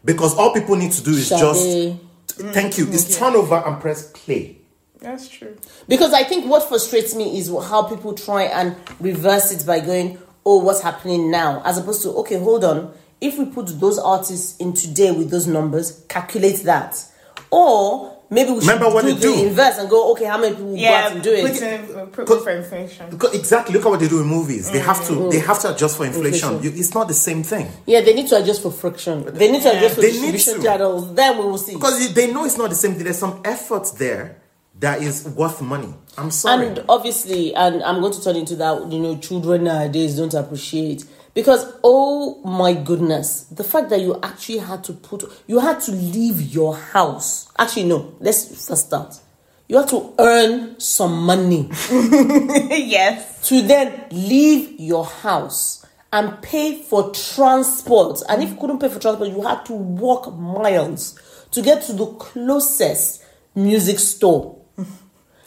[0.06, 1.40] because all people need to do is Sade.
[1.40, 2.88] just thank you.
[2.88, 4.58] Is turn over and press play.
[5.00, 5.58] That's true.
[5.88, 10.20] Because I think what frustrates me is how people try and reverse it by going,
[10.46, 11.62] oh, what's happening now?
[11.64, 12.94] As opposed to, okay, hold on.
[13.22, 17.06] If we put those artists in today with those numbers, calculate that.
[17.50, 20.54] Or maybe we should Remember what do they the inverse and go, okay, how many
[20.56, 21.42] people will go out Yeah, and do it?
[21.52, 23.10] put in uh, put for inflation.
[23.10, 24.72] Because exactly, look at what they do in movies.
[24.72, 26.50] They have to they have to adjust for inflation.
[26.56, 26.64] Inflation.
[26.76, 29.26] You, it's not the same thing Yeah, they need to adjust for friction.
[29.34, 30.62] They need to adjust for They need to.
[30.62, 31.14] channels.
[31.14, 31.74] Then we will see.
[31.74, 33.04] because they know it's not the same thing.
[33.04, 34.42] There's some effort there
[34.80, 35.94] that is worth money.
[36.18, 36.68] I'm sorry.
[36.68, 41.04] And obviously, and I'm going to turn into that, you know, children nowadays don't appreciate.
[41.34, 45.92] Because, oh my goodness, the fact that you actually had to put, you had to
[45.92, 47.52] leave your house.
[47.58, 49.20] Actually, no, let's first start.
[49.68, 53.48] You had to earn some money yes.
[53.48, 58.22] to then leave your house and pay for transport.
[58.28, 61.20] And if you couldn't pay for transport, you had to walk miles
[61.52, 63.24] to get to the closest
[63.54, 64.60] music store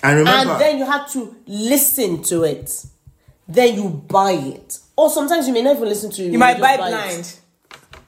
[0.02, 2.86] and remember, and then you had to listen to it.
[3.46, 4.78] Then you buy it.
[4.96, 6.32] Or sometimes you may not even listen to it.
[6.32, 7.38] You might just buy blind.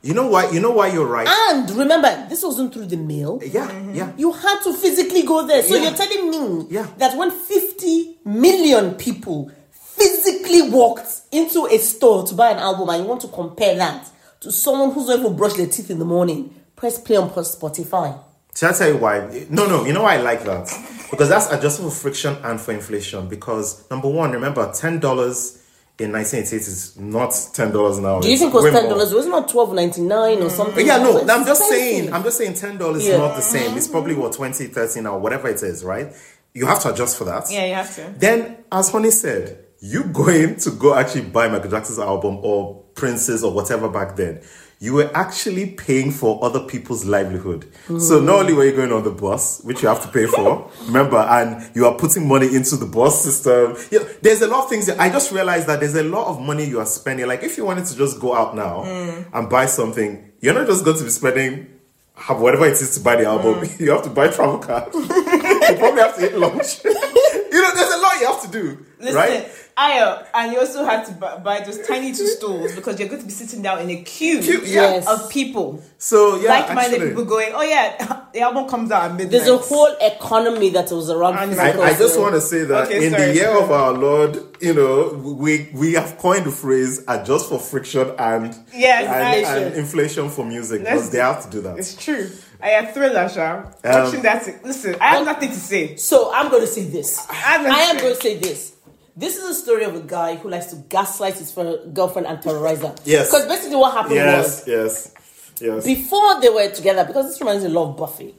[0.02, 0.50] you know why?
[0.50, 1.26] You know why you're right.
[1.28, 3.40] And remember, this wasn't through the mail.
[3.42, 4.06] yeah, yeah.
[4.08, 4.18] Mm-hmm.
[4.18, 5.62] You had to physically go there.
[5.62, 5.82] So Yeah.
[5.84, 6.86] you're telling me Yeah.
[6.98, 13.02] that when 50 million people physically walked into a store to buy an album and
[13.02, 14.06] you want to compare that
[14.40, 18.18] to someone who's not even brushed their teeth in the morning, press play on Spotify.
[18.54, 19.46] Shall I tell you why?
[19.50, 19.84] No, no.
[19.86, 20.70] You know why I like that?
[21.10, 23.26] Because that's adjustable friction and for inflation.
[23.28, 25.58] Because number one, remember, ten dollars
[25.98, 28.20] in 1988 is not ten dollars now.
[28.20, 28.94] Do you It's think it was ten more.
[28.94, 29.14] dollars?
[29.14, 30.50] Was it not twelve ninety nine or mm.
[30.50, 30.84] something?
[30.84, 33.14] Yeah, no, I'm just saying, I'm just saying ten dollars Yeah.
[33.14, 33.76] is not the same.
[33.76, 33.92] It's mm.
[33.92, 36.12] probably what 20, 30 now, whatever it is, right?
[36.52, 37.50] You have to adjust for that.
[37.50, 38.14] Yeah, you have to.
[38.16, 43.44] Then, as Honey said, you going to go actually buy Michael Jackson's album or Prince's
[43.44, 44.40] or whatever back then,
[44.84, 47.64] you were actually paying for other people's livelihood.
[47.98, 50.70] So not only were you going on the bus, which you have to pay for,
[50.86, 53.76] remember, and you are putting money into the bus system.
[53.90, 56.38] Yeah, there's a lot of things that I just realized that there's a lot of
[56.38, 57.26] money you are spending.
[57.26, 59.24] Like if you wanted to just go out now mm.
[59.32, 61.70] and buy something, you're not just going to be spending
[62.16, 63.54] have whatever it is to buy the album.
[63.54, 63.80] Mm.
[63.84, 64.94] You have to buy travel card.
[64.94, 66.84] you probably have to eat lunch.
[66.84, 69.50] you know, there's a lot you have to do, Listen, right?
[69.76, 73.20] Ayo, and you also have to buy, buy those tiny two stools because you're going
[73.20, 74.60] to be sitting down in a queue, Queue.
[74.64, 75.04] Yes.
[75.08, 75.82] of people.
[75.98, 79.32] So yeah, like-minded actually, people going, oh yeah, the album comes out at midnight.
[79.32, 81.38] There's a whole economy that was around.
[81.38, 83.62] And I, I just want to say that Okay, in sorry, the year sorry.
[83.64, 85.08] of our Lord, you know,
[85.42, 89.62] we we have coined the phrase "adjust for friction" and Yes, and, inflation.
[89.66, 91.78] and inflation for music because they have to do that.
[91.78, 92.30] It's true.
[92.62, 93.56] I have thriller, Sha.
[93.58, 94.64] Um, Watching that.
[94.64, 95.96] Listen, I have nothing to say.
[95.96, 97.26] So I'm going to say this.
[97.28, 98.73] I'm I am going to say this.
[99.16, 101.52] This is a story of a guy who likes to gaslight his
[101.92, 102.94] girlfriend and terrorize her.
[103.04, 103.30] Yes.
[103.30, 105.14] Because basically what happened was Yes, yes,
[105.60, 105.84] yes.
[105.84, 108.34] before they were together, because this reminds me a lot of Buffy,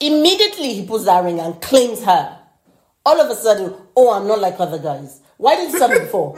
[0.00, 2.38] immediately he puts that ring and claims her.
[3.06, 5.20] All of a sudden, oh, I'm not like other guys.
[5.36, 6.36] Why didn't you tell me before?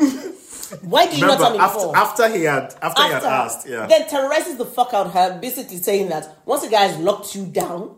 [0.83, 1.97] Why did you not tell me after, before?
[1.97, 3.87] after he had after, he had asked, yeah.
[3.87, 7.47] Then terrorizes the fuck out her, basically saying that once a guy has locked you
[7.47, 7.97] down,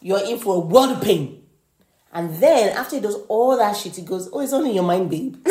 [0.00, 1.43] you're in for a world of pain.
[2.14, 4.84] And then after he does all that shit, he goes, Oh, it's only in your
[4.84, 5.36] mind, babe.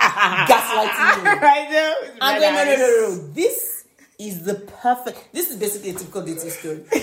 [0.00, 1.24] Gaslighting you.
[1.40, 1.94] right now.
[2.00, 3.32] it's I'm going, no, no, no, no, no.
[3.32, 3.86] This
[4.18, 5.28] is the perfect.
[5.32, 6.84] This is basically a typical dating story.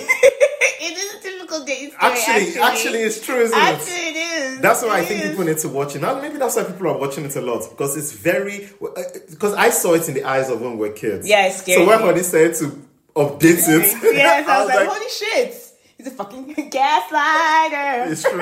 [0.83, 2.11] It is a typical dating story.
[2.11, 4.15] Actually, actually, it's true, isn't Actually, it?
[4.15, 4.61] it is.
[4.61, 5.29] That's why I think is.
[5.29, 6.01] people need to watch it.
[6.01, 8.67] Now, maybe that's why people are watching it a lot because it's very.
[8.81, 11.27] Uh, uh, because I saw it in the eyes of when we were kids.
[11.27, 11.83] Yeah, it's scary.
[11.83, 12.65] So when Honey said to
[13.15, 15.70] update it, Yes, I was like, holy shit.
[16.02, 18.10] He's a fucking gaslighter.
[18.11, 18.41] It's true.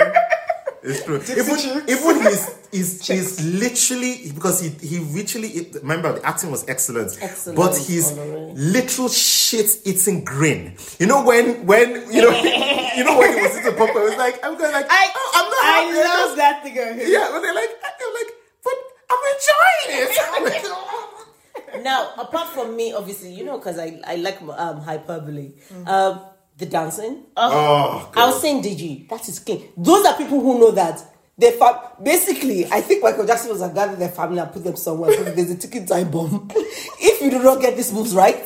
[0.81, 1.19] It's true.
[1.27, 7.17] Even, even his, his, his literally because he he literally remember the acting was excellent,
[7.21, 8.53] Excellent, but his Honoré.
[8.55, 10.75] literal shit eating grin.
[10.99, 12.31] You know when when you know
[12.95, 15.31] you know when he was eating popcorn, it was like I'm going like I, oh,
[15.35, 16.07] I'm not I happy.
[16.07, 16.75] love that thing.
[16.75, 18.31] Yeah, but they're like they're like
[18.63, 18.77] but
[19.11, 21.83] I'm enjoying it.
[21.83, 25.87] Now, apart from me, obviously, you know, because I, I like um, hyperbole, Mm.
[25.87, 26.19] um,
[26.59, 27.23] the dancing.
[27.37, 29.69] oh, I was saying, Deji, that is king.
[29.77, 31.01] Those are people who know that.
[31.37, 34.75] They fa- basically, I think Michael Jackson was a gathered their family and put them
[34.75, 35.11] somewhere.
[35.11, 36.49] because There's a ticking time bomb.
[36.53, 38.45] if you do not get these moves right,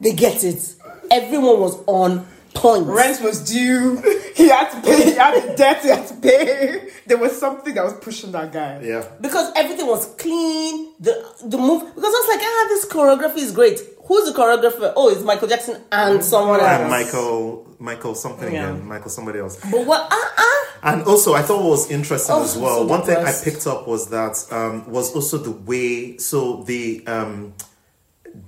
[0.00, 0.74] they get it.
[1.10, 2.24] Everyone was on
[2.54, 2.86] point.
[2.86, 3.96] Rent was due.
[4.36, 5.04] He had to pay.
[5.10, 5.82] He had a debt.
[5.82, 6.88] He had to pay.
[7.06, 8.80] There was something that was pushing that guy.
[8.82, 9.04] Yeah.
[9.20, 10.92] because everything was clean.
[11.00, 11.12] The
[11.44, 13.80] the move because I was like, ah, this choreography is great.
[14.10, 14.92] Who's the choreographer?
[14.96, 16.68] Oh, it's Michael Jackson and someone else.
[16.80, 18.70] And Michael, Michael something Yeah.
[18.70, 19.54] again, Michael somebody else.
[19.70, 20.08] But what?
[20.10, 20.66] Ah ah.
[20.82, 22.78] And also, I thought what was interesting Oh, as well.
[22.78, 26.16] so One thing I picked up was that um, was also the way.
[26.18, 27.54] So the um,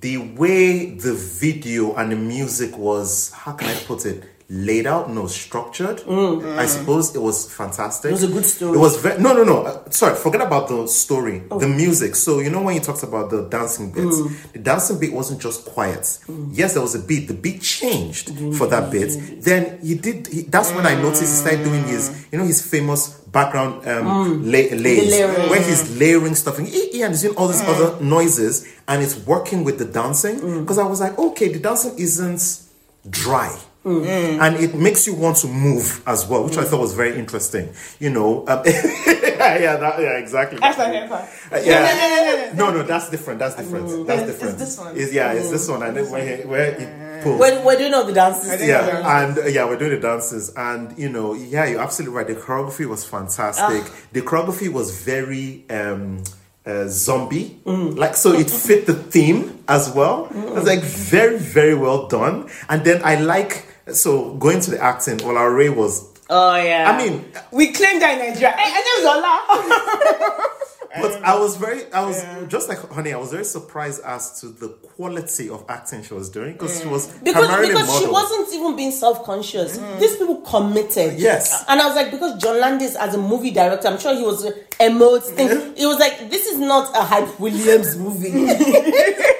[0.00, 3.30] the way the video and the music was.
[3.30, 4.24] How can I put it?
[4.54, 6.00] Laid out, no structured.
[6.00, 6.42] Mm.
[6.42, 6.58] Mm.
[6.58, 8.10] I suppose it was fantastic.
[8.10, 8.76] It was a good story.
[8.76, 9.62] It was very no, no, no.
[9.62, 11.42] Uh, sorry, forget about the story.
[11.50, 11.58] Oh.
[11.58, 12.14] The music.
[12.14, 14.52] So you know when you talked about the dancing bits, mm.
[14.52, 16.18] the dancing bit wasn't just quiet.
[16.50, 17.28] Yes, there was a beat.
[17.28, 19.42] The beat changed for that bit.
[19.42, 20.26] Then he did.
[20.26, 24.44] He, that's when I noticed he started doing his, you know, his famous background um,
[24.44, 25.18] la- lays
[25.48, 29.02] where he's layering stuff and he, he and he's doing all these other noises and
[29.02, 32.60] it's working with the dancing because I was like, okay, the dancing isn't
[33.08, 33.58] dry.
[33.84, 37.72] And it makes you want to move as well, which I thought was very interesting.
[37.98, 40.58] You know, um, yeah, that, yeah, exactly.
[40.58, 41.28] That's not hip hop.
[41.50, 42.52] Uh, yeah.
[42.54, 43.38] No, no, that's different.
[43.40, 44.06] That's different.
[44.06, 44.58] That's It's- it's different.
[44.58, 44.92] this one.
[44.96, 45.82] It's- yeah, it's this one.
[45.82, 47.40] And then where where he pulls.
[47.40, 48.60] We're, we're doing all the dances.
[48.64, 52.26] Yeah, and uh, yeah, we're doing the dances, and you know, yeah, you're absolutely right.
[52.26, 53.82] The choreography was fantastic.
[53.84, 53.96] Ah.
[54.12, 56.22] The choreography was very um,
[56.66, 57.96] uh, zombie, Mm.
[57.98, 60.26] like so it fit the theme as well.
[60.30, 62.48] It was like very, very well done.
[62.68, 65.22] And then I like so going to the acting.
[65.22, 66.90] Ola Ray was Oh yeah.
[66.90, 68.56] I mean- we claimed that in Nigeria.
[68.56, 70.48] Hey, her name's Ola.
[71.00, 73.14] But um, I was very, I was just like honey.
[73.14, 76.84] I was very surprised as to the quality of acting she was doing because she
[76.84, 76.90] mm.
[76.90, 78.12] was Because, primarily because she model.
[78.12, 79.78] wasn't even being self conscious.
[79.78, 80.00] Mm.
[80.00, 81.18] These people committed.
[81.18, 81.64] Yes.
[81.66, 84.44] And I was like, because John Landis, as a movie director, I'm sure he was
[84.78, 85.48] emotes thing.
[85.48, 88.30] It was like, this is not a Hype Williams movie.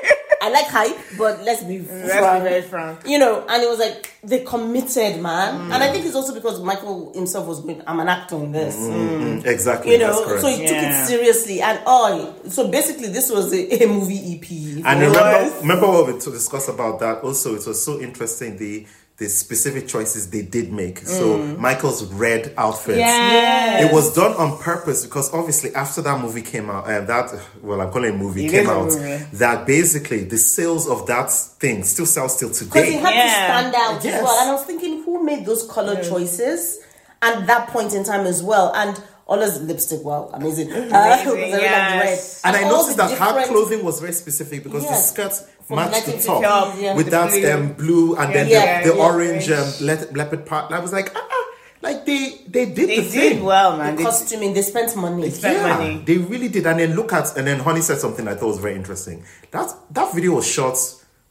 [0.43, 2.43] I like hype, but let's be Let's frank.
[2.43, 3.01] be very frank.
[3.07, 5.55] You know, and it was like they committed, man.
[5.55, 5.75] Mm.
[5.75, 8.77] And I think it's also because Michael himself was going, I'm an actor in this.
[8.77, 9.93] Mm, mm, mm, exactly.
[9.93, 10.43] You that's know, correct.
[10.43, 11.63] so he took it seriously.
[11.63, 14.85] And oh, so basically, this was a, a movie E EP.
[14.85, 17.23] And remember, remember what we to discuss about that.
[17.23, 18.85] Also, it was so interesting the
[19.19, 20.99] the specific choices they did make.
[21.01, 22.97] So Michael's red outfit.
[22.97, 23.85] Yes.
[23.85, 27.31] It was done on purpose because obviously after that movie came out, and that
[27.63, 28.87] well, I'm calling it a movie It came out.
[28.87, 29.25] movie.
[29.35, 32.93] That basically the sales of that thing still sells still Because today.
[32.93, 33.25] he had Yeah.
[33.25, 34.15] to stand out Yes.
[34.17, 34.39] as well.
[34.41, 36.79] And I was thinking, who made those color choices
[37.21, 38.73] at that point in time as well?
[38.75, 40.73] And all Ola's lipstick, wow, amazing.
[40.73, 41.61] Uh, because like red.
[41.63, 42.41] yes.
[42.45, 45.11] and I noticed the that her clothing was very specific because the Yes.
[45.11, 45.33] skirt
[45.71, 46.95] Matched the 1950s, top yeah.
[46.95, 47.51] with The that blue.
[47.53, 50.67] um, blue and then Yeah, the, the yeah, orange um, le- leopard part.
[50.67, 51.45] And I was like, ah, ah,
[51.83, 53.45] like they they did They the did thing.
[53.45, 53.97] well, man.
[53.97, 55.31] They- Costuming, they spent money.
[55.31, 56.03] spent yeah, money.
[56.05, 56.67] they really did.
[56.67, 59.25] And then look at and then Honey said something I thought was very interesting.
[59.51, 60.77] That that video was shot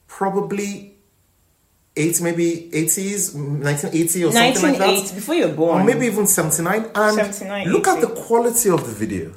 [0.08, 0.95] probably
[1.95, 5.12] eight, maybe eighties, nineteen eighty or something like that.
[5.16, 5.82] before you were born.
[5.82, 6.90] Or maybe even 79.
[6.95, 9.34] And 79, look at the quality of the video.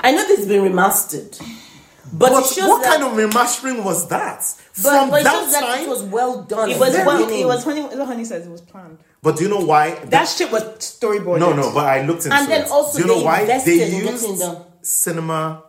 [0.00, 1.40] I know this has been remastered.
[2.12, 4.38] But, But what that, kind of remastering was that?
[4.82, 5.82] but, From but it that shows that time?
[5.84, 6.70] it was well done.
[6.70, 7.28] It was well.
[7.30, 7.80] It was honey.
[7.82, 8.98] Honey says it was planned.
[9.22, 9.94] but do you know why?
[10.06, 11.38] That shit was storyboarded.
[11.40, 12.70] no, no, but I looked into And then it.
[12.70, 13.44] also do you know why?
[13.44, 15.64] They used the- cinema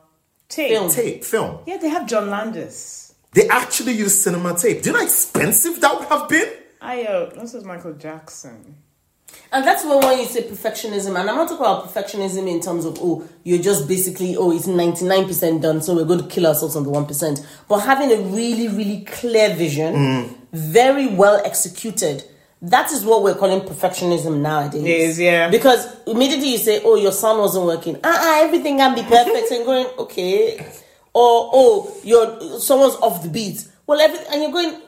[0.49, 0.72] tape.
[0.72, 0.90] Film.
[0.91, 1.60] tape, film.
[1.66, 3.14] Yeah, they have John Landis.
[3.34, 4.82] They actually used cinema tape.
[4.84, 6.49] Do you know how expensive that would have been?
[6.82, 8.76] I uh, this was Michael Jackson.
[9.52, 12.86] And that's when when you say perfectionism, and I'm not talking about perfectionism in terms
[12.86, 16.76] of oh, you're just basically oh, it's 99% done, so we're going to kill ourselves
[16.76, 17.46] on the one percent.
[17.70, 22.24] But having a really, really clear vision, very well executed.
[22.62, 24.84] That is what we're calling perfectionism nowadays.
[24.84, 25.50] It is, yeah.
[25.52, 28.00] Because immediately you say, "Oh, your sound wasn't working.
[28.04, 30.58] Ah, uh everything can be perfect," and going, "Okay,"
[31.14, 34.82] or "Oh, your someone's off the beat." Well, every and you're going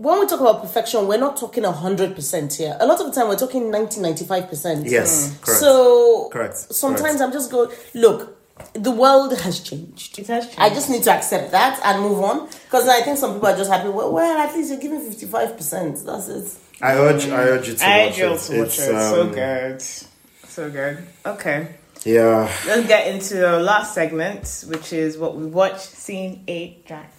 [0.00, 2.74] when we talk about perfection, we're not talking 100% here.
[2.80, 4.90] A lot of the time, we're talking 90 95%.
[4.90, 5.60] Yes, correct.
[5.60, 7.20] So, Correct, sometimes correct.
[7.20, 8.38] I'm just going, look,
[8.72, 10.18] the world has changed.
[10.18, 10.58] It has changed.
[10.58, 12.46] I just need to accept that and move on.
[12.46, 16.04] Because I think some people are just happy, well, well at least you're giving 55%.
[16.06, 16.58] That's it.
[16.82, 18.20] I urge, I urge you to I watch urge it.
[18.52, 18.86] to watch It's, it.
[18.86, 21.06] so um, good, so good.
[21.26, 21.74] Okay,
[22.04, 22.50] Yeah.
[22.66, 27.10] let's get into the last segment, which is what we watched, seen, ate, drank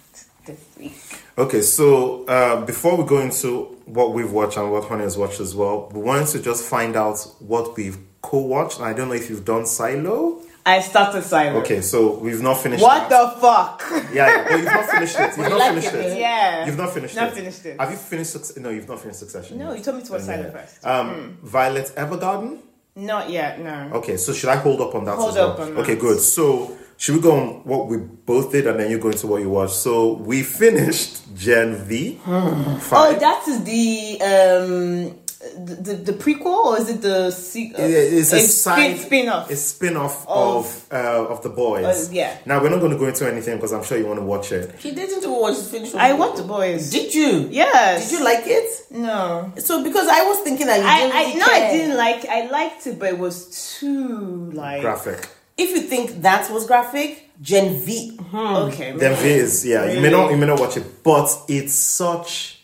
[0.46, 0.94] this week.
[1.38, 5.40] Okay, so uh, before we go into what we've watched and what Honey has watched
[5.40, 8.78] as well, we wanted to just find out what we've co-watched.
[8.78, 10.40] And I don't know if you've done Silo.
[10.64, 11.60] I started Silo.
[11.60, 12.82] Okay, so we've not finished.
[12.82, 13.34] What that.
[13.34, 13.82] the fuck?
[14.12, 15.36] Yeah, but you've not finished it.
[15.36, 16.18] You've not like finished it, it.
[16.18, 16.66] Yeah.
[16.66, 17.34] You've not finished Not it.
[17.34, 17.80] finished it.
[17.80, 18.56] Have you finished?
[18.58, 19.58] No, you've not finished Succession.
[19.58, 19.78] No, yet.
[19.78, 20.26] you told me to watch Yeah.
[20.26, 20.86] Silent first.
[20.86, 22.58] Um, Violet Evergarden.
[22.94, 23.58] Not yet.
[23.58, 23.90] No.
[23.94, 25.50] Okay, so should I hold up on that Hold as well?
[25.52, 26.00] up on okay, that.
[26.00, 26.20] good.
[26.20, 29.42] So should we go on what we both did and then you go into what
[29.42, 29.74] you watched?
[29.74, 32.20] So we finished Gen V.
[32.24, 33.18] Oh, Five.
[33.18, 35.18] that is the um
[35.66, 39.50] the, the, the prequel or is it the se- uh, it's a, spin, side spin-off?
[39.50, 42.08] A spin-off Of- of uh, of the boys.
[42.08, 42.38] Uh, yeah.
[42.46, 44.52] Now we're not going to go into anything because I'm sure you want to watch
[44.52, 44.72] it.
[44.78, 45.92] He didn't watch the finish.
[45.96, 46.88] I want the boys.
[46.90, 47.48] Did you?
[47.50, 48.10] Yes.
[48.10, 48.86] Did you like it?
[48.92, 49.52] No.
[49.56, 52.24] So because I was thinking that you didn't I, I really no, I didn't like.
[52.28, 53.36] I liked it, but it was
[53.80, 55.28] too like Graphic.
[55.56, 58.16] If you think that was graphic, Gen V.
[58.16, 58.36] Hmm.
[58.36, 59.92] Okay, Gen V is yeah.
[59.92, 62.60] You may not you may not watch it, but it's such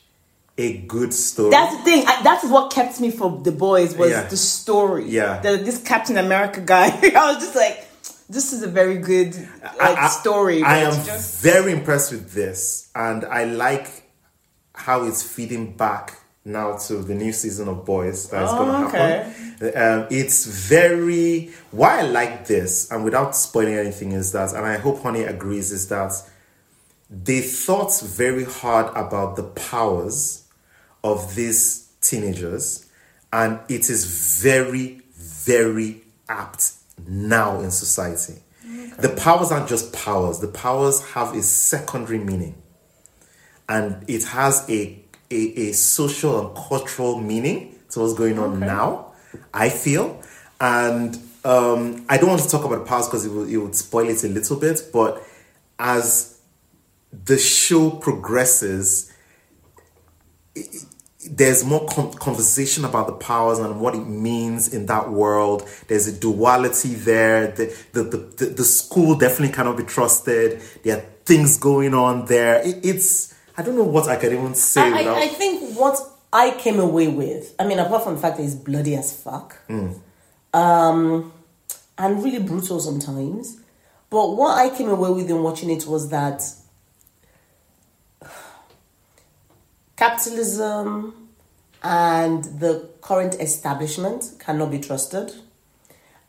[0.57, 1.51] a good story.
[1.51, 2.05] That's the thing.
[2.07, 4.25] I, that's what kept me from the boys was Yeah.
[4.27, 5.05] the story.
[5.09, 5.41] Yeah.
[5.41, 6.87] The, this Captain America guy.
[7.17, 7.87] I was just like,
[8.29, 10.63] this is a very good like I- I- story.
[10.65, 13.87] I but am just very impressed with this, and I like
[14.75, 18.75] how it's feeding back now to the new season of Boys that is going to
[18.77, 19.33] Oh, okay.
[19.61, 20.03] happen.
[20.03, 24.79] Um, it's very why I like this, and without spoiling anything, is that, and I
[24.79, 26.13] hope Honey agrees, is that
[27.11, 30.45] they thought very hard about the powers
[31.03, 32.87] of these teenagers,
[33.33, 36.73] and it is very, very apt
[37.07, 38.43] now in society.
[38.99, 42.61] The powers aren't just powers, the powers have a secondary meaning,
[43.69, 44.99] and it has a,
[45.31, 49.13] a, a social and cultural meaning to what's going on now,
[49.53, 50.23] I feel.
[50.61, 53.75] And um, I don't want to talk about the powers because it, will, it would
[53.75, 55.23] spoil it a little bit, but
[55.79, 56.41] as
[57.13, 59.13] the show progresses,
[61.31, 65.69] there's more con- conversation about the powers and what it means in that world.
[65.89, 67.49] There's a duality there.
[67.49, 70.61] The, the, the, the, the school definitely cannot be trusted.
[70.83, 72.61] There are things going on there.
[72.67, 74.81] It, it's, I don't know what I can even say.
[74.81, 75.99] I, without, I, I think what
[76.33, 79.57] I came away with, I mean, apart from the fact that it's bloody as fuck,
[79.69, 79.99] mm.
[80.55, 81.33] um,
[81.99, 83.59] and really brutal sometimes,
[84.11, 86.41] but what I came away with in watching it was that
[89.97, 91.29] capitalism
[91.83, 95.33] and the current establishment cannot be trusted,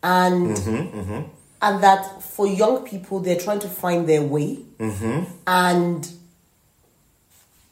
[0.02, 1.22] and mm-hmm, mm-hmm.
[1.62, 5.26] and that for young people they're trying to find their way, mm-hmm.
[5.46, 6.12] and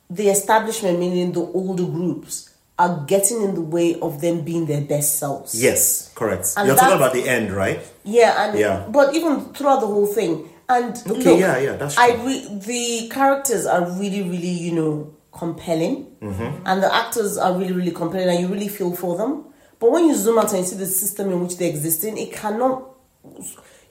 [0.09, 4.81] the establishment, meaning the older groups, are getting in the way of them being their
[4.81, 5.59] best selves.
[5.61, 6.53] yes, correct.
[6.57, 7.79] And You're talking about the end, right?
[8.03, 8.85] Yeah, and Yeah.
[8.89, 12.25] but even throughout the whole thing, and Okay, look, yeah, yeah, that's I true.
[12.27, 16.65] re- the characters are really, really, you know, compelling, Mm-hmm.
[16.67, 19.45] and the actors are really, really compelling, and you really feel for them.
[19.79, 22.17] But when you zoom out and you see the system in which they exist in,
[22.17, 22.83] it cannot.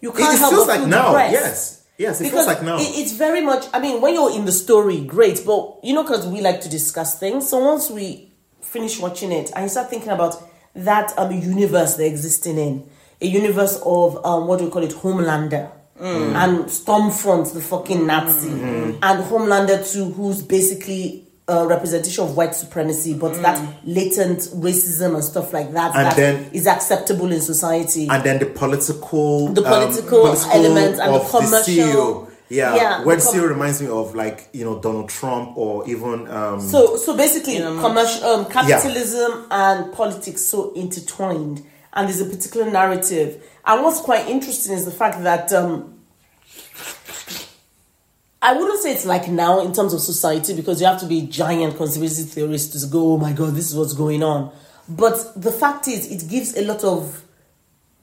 [0.00, 1.06] You can't it help feels but like feel now.
[1.08, 1.32] depressed.
[1.32, 1.82] Yes.
[1.98, 2.76] Yes, it because feels like now.
[2.78, 3.64] it- it's very much.
[3.72, 6.68] I mean, when you're in the story, great, but you know, because we like to
[6.68, 7.48] discuss things.
[7.48, 10.36] So once we finish watching it, and you start thinking about
[10.74, 12.86] that um universe they're existing in,
[13.22, 15.70] a universe of um what do we call it, Homelander.
[15.98, 23.14] And Stormfront, the fucking Nazi, and Homelander too, who's basically a representation of white supremacy,
[23.14, 28.08] but that latent racism and stuff like that And that then- is acceptable in society.
[28.10, 32.26] and then the political The um, political element and the commercial- CEO.
[32.48, 36.28] Yeah, Yeah, the the com- reminds me of like you know Donald Trump or even
[36.30, 41.62] um, So, so basically, commercial um, capitalism and politics so intertwined,
[41.92, 43.42] and there's a particular narrative.
[43.64, 45.95] And what's quite interesting is the fact that um,
[48.46, 51.18] I wouldn't say it's like now in terms of society because you have to be
[51.18, 54.52] a giant conspiracy theorist to go, oh my god, this is what's going on.
[54.88, 57.24] But the fact is, it gives a lot of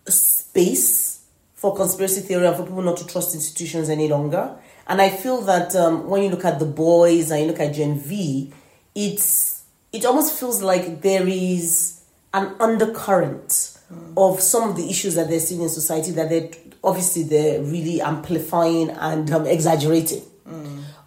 [0.05, 4.53] space for conspiracy theory and for people not to trust institutions any longer.
[4.85, 7.73] And I feel that um, when you look at the boys and you look at
[7.73, 8.51] Gen V,
[8.93, 9.63] it's
[9.93, 12.01] it almost feels like there is
[12.33, 13.77] an undercurrent
[14.17, 16.49] of some of the issues that they're seeing in society that they're
[16.83, 20.21] obviously they're really amplifying and um, exaggerating.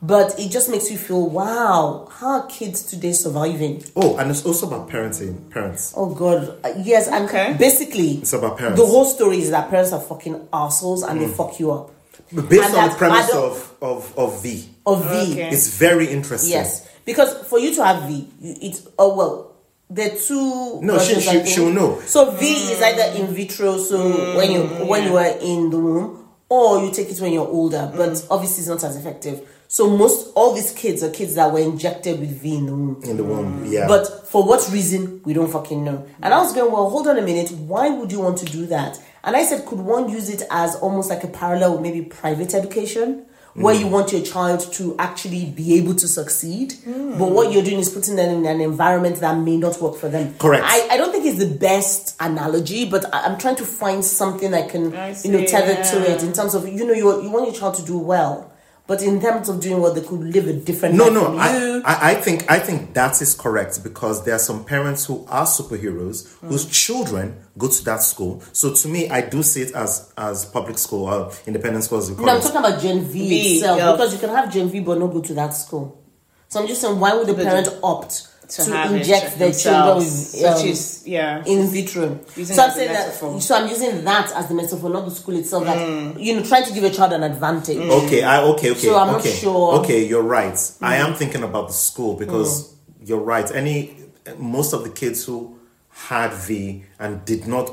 [0.03, 3.83] But it just makes you feel, wow, how are kids today surviving?
[3.97, 5.51] oh, and it's also about parenting.
[5.51, 5.93] Parents.
[5.97, 7.55] Oh God, Uh, yes, and Okay.
[7.59, 8.81] basically, It's about parents.
[8.81, 11.91] the whole story is that parents are fucking assholes and they fuck you up.
[12.33, 15.49] But based and on the premise of, of of V, Of V, Okay.
[15.51, 16.51] it's very interesting.
[16.53, 19.53] yes, because for you to have V, it's oh well,
[19.91, 20.81] the two.
[20.83, 22.01] No, she- she- she'll know.
[22.07, 26.26] So V is either in vitro, so when you when you are in the womb,
[26.49, 27.91] or you take it when you're older.
[27.95, 28.27] But mm.
[28.31, 29.49] obviously, it's not as effective.
[29.69, 33.03] So most all these kids are kids that were injected with V in the womb.
[33.03, 33.65] in the womb.
[33.65, 33.73] Mm.
[33.73, 36.07] Yeah, But for what reason, we don't fucking know.
[36.23, 37.51] And I was going, well, hold on a minute.
[37.51, 39.01] Why would you want to do that?
[39.25, 42.55] And I said, could one use it as almost like a parallel with maybe private
[42.55, 43.27] education?
[43.57, 43.81] Where mm.
[43.81, 46.75] you want your child to actually be able to succeed.
[46.85, 50.09] But what you're doing is putting them in an environment that may not work for
[50.09, 50.35] them.
[50.39, 50.65] Correct.
[50.67, 54.53] I, I don't think it's the best analogy, but I, I'm trying to find something
[54.53, 57.23] I can, I you know, see, tether to it in terms of, you know, you,
[57.23, 58.53] you want your child to do well.
[58.87, 61.39] But in terms of doing what they could live a different No, life no, from
[61.39, 61.83] I.
[61.85, 65.45] I, I think I think that is correct because there are some parents who are
[65.45, 66.73] superheroes whose mm.
[66.73, 68.43] children go to that school.
[68.53, 72.11] So to me, I do see it as as public school or independent schools.
[72.11, 73.93] we call No, I'm talking about Gen V, V, itself yeah.
[73.93, 76.03] because you can have Gen V but not go to that school.
[76.49, 80.35] So I'm just saying, why would the parent opt to, have inject their children themselves,
[80.35, 81.45] with um, which is yeah.
[81.45, 82.21] in vitro?
[82.37, 83.41] Using so I'm saying a that.
[83.43, 85.65] So I'm using that as the metaphor, not the school itself.
[85.65, 86.15] Mm.
[86.15, 87.79] That you know, trying to give a child an advantage.
[87.79, 88.81] Okay, I okay, okay.
[88.81, 89.33] So I'm not okay.
[89.33, 89.75] sure.
[89.75, 89.85] Mm.
[89.85, 90.59] Okay, you're right.
[90.81, 92.75] I am thinking about the school because
[93.05, 93.51] you're right.
[93.55, 93.97] Any
[94.39, 95.59] most of the kids who
[95.89, 97.71] had V and did not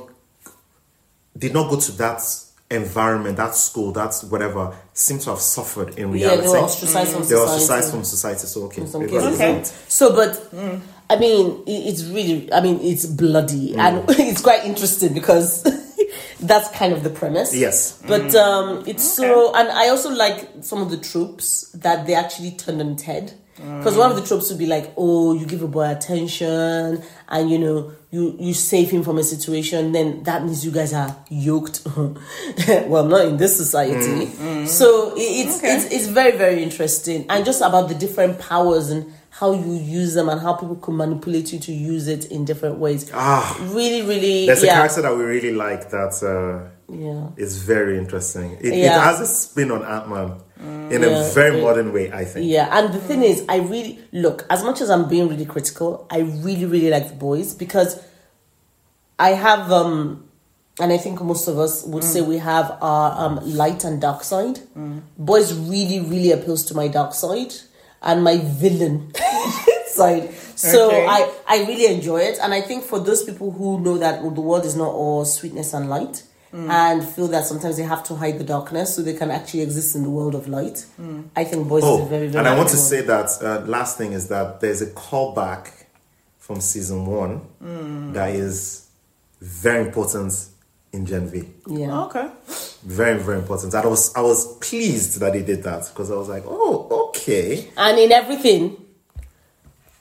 [1.38, 2.22] did not go to that
[2.74, 6.42] environment, that school, that's whatever, seem to have suffered in Yeah, reality.
[6.42, 7.30] they were ostracized from mm.
[7.30, 7.62] They were society.
[7.62, 8.48] ostracized from society.
[8.48, 9.42] So okay, in some cases.
[9.42, 9.64] Okay.
[9.88, 10.54] So, but
[11.10, 13.78] I mean, it's really, I mean, it's bloody mm.
[13.78, 15.64] and it's quite interesting because
[16.40, 17.56] that's kind of the premise.
[17.56, 18.02] Yes.
[18.08, 18.36] But mm.
[18.36, 22.82] um, it's so, and I also like some of the tropes that they actually turned
[22.82, 23.34] on its head.
[23.56, 27.50] Because one of the tropes would be like, oh, you give a boy attention, and
[27.52, 29.92] you know, you you save him from a situation.
[29.92, 31.82] Then that means you guys are yoked.
[32.88, 34.26] well, not in this society.
[34.66, 35.76] So it, it's Okay.
[35.76, 40.14] it's it's very very interesting, and just about the different powers and how you use
[40.14, 43.10] them and how people can manipulate you to use it in different ways.
[43.16, 43.58] Ah.
[43.72, 47.30] really, really, There's yeah, a character that we really like that uh, yeah.
[47.36, 48.52] is very interesting.
[48.62, 50.40] It, it has a spin on Ant Man
[50.90, 51.08] in Yeah.
[51.08, 52.46] a very modern way, I think.
[52.50, 56.06] Yeah, and the thing is, I really look as much as I'm being really critical.
[56.10, 58.00] I really, really like the boys because
[59.20, 60.24] I have, um
[60.80, 64.24] and I think most of us would say we have our um, light and dark
[64.24, 64.60] side.
[65.18, 67.54] Boys really, really appeals to my dark side
[68.02, 69.12] and my villain
[69.88, 70.34] side.
[70.56, 71.06] So Okay.
[71.08, 74.30] I, I really enjoy it, and I think for those people who know that the
[74.42, 76.24] world is not all sweetness and light.
[76.56, 79.96] And feel that sometimes they have to hide the darkness so they can actually exist
[79.96, 80.86] in the world of light.
[81.36, 82.90] I think boys is Oh, a very, very and I want to good one.
[82.90, 85.70] say that uh, last thing is that there's a callback
[86.38, 88.14] from season one Mm.
[88.14, 88.88] that is
[89.42, 90.32] very important
[90.92, 91.44] in Gen V.
[91.68, 92.04] Yeah.
[92.04, 92.28] Okay.
[92.84, 93.74] Very, very important.
[93.74, 97.08] And I was I was pleased that they did that because I was like, oh,
[97.10, 97.72] okay.
[97.76, 98.78] And in everything,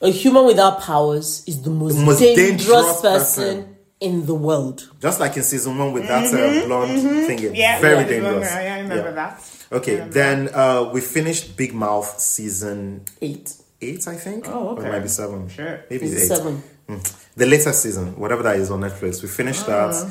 [0.03, 3.72] a human without powers is the most, The most dangerous, dangerous person, person.
[4.09, 4.79] In the world.
[5.01, 7.81] Just like in season one with that uh, blonde thing, Mm-hmm, Yeah.
[7.81, 8.51] very yeah, dangerous.
[8.53, 9.21] I I remember Yeah.
[9.23, 9.35] that.
[9.79, 13.49] Okay, then uh, we finished Big Mouth season Eight.
[13.81, 14.47] eight, I think.
[14.49, 14.91] Oh, Or okay.
[14.91, 15.49] maybe seven.
[15.49, 15.75] Sure.
[15.91, 16.29] Maybe It's eight.
[16.37, 16.63] seven.
[16.89, 17.01] Mm.
[17.37, 20.11] The latest season, whatever that is on Netflix, we finished Uh-huh.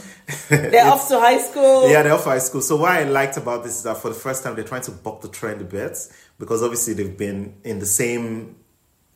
[0.49, 0.71] that.
[0.71, 1.89] They're off to high school.
[1.91, 2.61] Yeah, they're off high school.
[2.61, 4.91] So what I liked about this is that for the first time they're trying to
[4.91, 5.95] buck the trend a bit
[6.39, 8.55] because obviously they've been in the same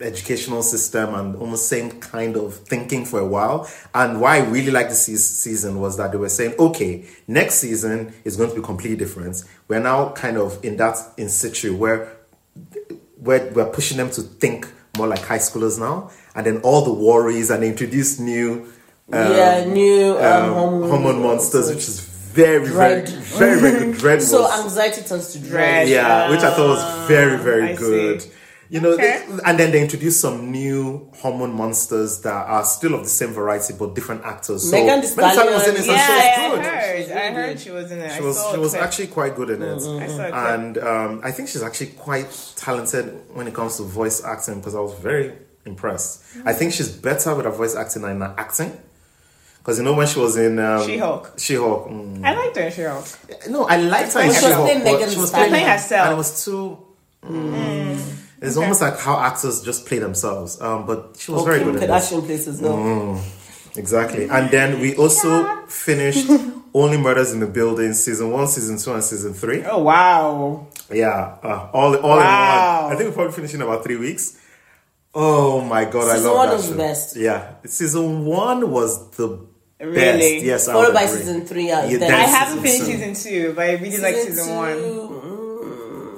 [0.01, 3.69] educational system and almost same kind of thinking for a while.
[3.93, 8.13] And why I really liked the season was that they were saying, okay, next season
[8.23, 9.43] is going to be completely different.
[9.67, 12.11] We're now kind of in that in situ where
[13.17, 14.67] where we're pushing them to think
[14.97, 18.71] more like high schoolers now, and then all the worries and introduce new
[19.11, 23.07] yeah, new um, um, hormone, monsters, which is very, Dread.
[23.07, 23.97] very, very, very good.
[23.99, 25.49] Dread So anxiety turns to dread.
[25.49, 25.89] Dread.
[25.89, 28.21] yeah, which I thought was very, very I good.
[28.21, 28.31] see.
[28.69, 29.23] You know, Okay.
[29.29, 33.31] they- and then they introduced some new hormone monsters that are still of the same
[33.31, 34.63] variety but different actors.
[34.69, 36.65] So Megan Thee Stallion was in it, Stallion, Yeah, she I was good.
[36.65, 36.97] heard.
[36.97, 37.59] She's I really heard good.
[37.59, 38.11] she was in it.
[38.13, 39.75] She was, she was actually quite good in it.
[39.75, 40.53] I saw a.
[40.55, 44.73] And um, I think she's actually quite talented when it comes to voice acting because
[44.73, 45.33] I was very
[45.65, 46.23] impressed.
[46.43, 48.75] I think she's better with her voice acting than her acting.
[49.59, 51.33] Because you know when she was in um, She-Hulk.
[51.37, 51.87] She-Hulk.
[51.89, 52.23] mm.
[52.25, 53.05] I liked her, She-Hulk.
[53.49, 56.03] No, I liked her in She was She-Hulk, playing she was playing Playing herself.
[56.05, 56.77] and it was too.
[57.27, 58.15] mm,
[58.47, 60.59] It's almost like how actors just play themselves.
[60.61, 62.11] Um, but she was Or very Kim good at this.
[62.11, 63.21] Kardashian plays as well.
[63.75, 64.29] Exactly.
[64.29, 66.29] And then we also finished
[66.73, 69.63] Only Murders in the Building, season one, season two, and season three.
[69.63, 70.67] Oh wow!
[70.93, 72.79] Yeah, uh, all all Wow.
[72.79, 72.93] in one.
[72.93, 74.37] I think we probably finished in about three weeks.
[75.13, 76.77] Oh my god, Season I love one that was the show.
[76.77, 77.15] best.
[77.15, 79.39] Yeah, season one was the
[79.79, 79.95] Really?
[79.95, 80.45] best.
[80.45, 81.17] Yes, I Followed would by agree.
[81.17, 81.71] season three.
[81.71, 84.55] Uh, Yeah, then then I haven't season finished season two, but I really like season
[84.57, 84.73] one.
[84.75, 85.14] two, mm,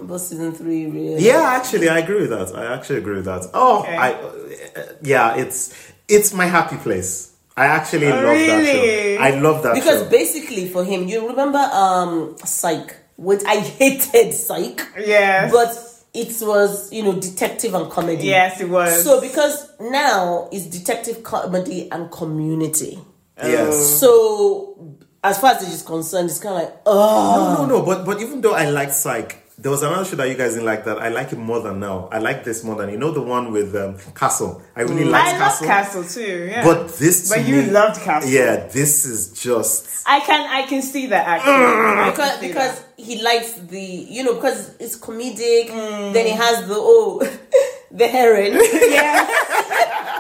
[0.08, 1.20] but season three, really.
[1.24, 2.56] Yeah, actually, I agree with that.
[2.56, 3.46] I actually agree with that.
[3.54, 3.96] Oh, Okay.
[3.98, 5.74] I, uh, yeah, it's
[6.08, 7.34] it's my happy place.
[7.56, 9.18] I actually Oh, love that show.
[9.24, 10.10] I love that Because show.
[10.10, 15.76] basically, for him, you remember um Psych, which I hated Psych, Yeah, but
[16.14, 18.28] it was you know detective and comedy.
[18.28, 19.04] Yes, it was.
[19.04, 23.00] So because now it's detective comedy and community.
[23.38, 24.00] yes.
[24.00, 27.86] So as far as it is concerned, it's kind of like oh No, no, no.
[27.86, 30.66] But but even though I like Psych, There was another show that you guys didn't
[30.66, 32.10] like that I like it more than now.
[32.12, 34.62] I like this more than you know the one with um, Castle.
[34.76, 35.68] I really like I love Castle.
[35.68, 36.48] Castle too.
[36.52, 36.64] Yeah.
[36.64, 38.30] But this, to But you me- loved Castle.
[38.30, 40.04] Yeah, this is just.
[40.06, 41.54] I can I can see that actually.
[41.54, 43.04] I can because because that.
[43.04, 45.70] he likes the you know because it's comedic.
[45.70, 46.14] Mm.
[46.14, 47.20] Then he has the oh
[47.92, 48.54] the heron,
[48.92, 49.26] Yeah,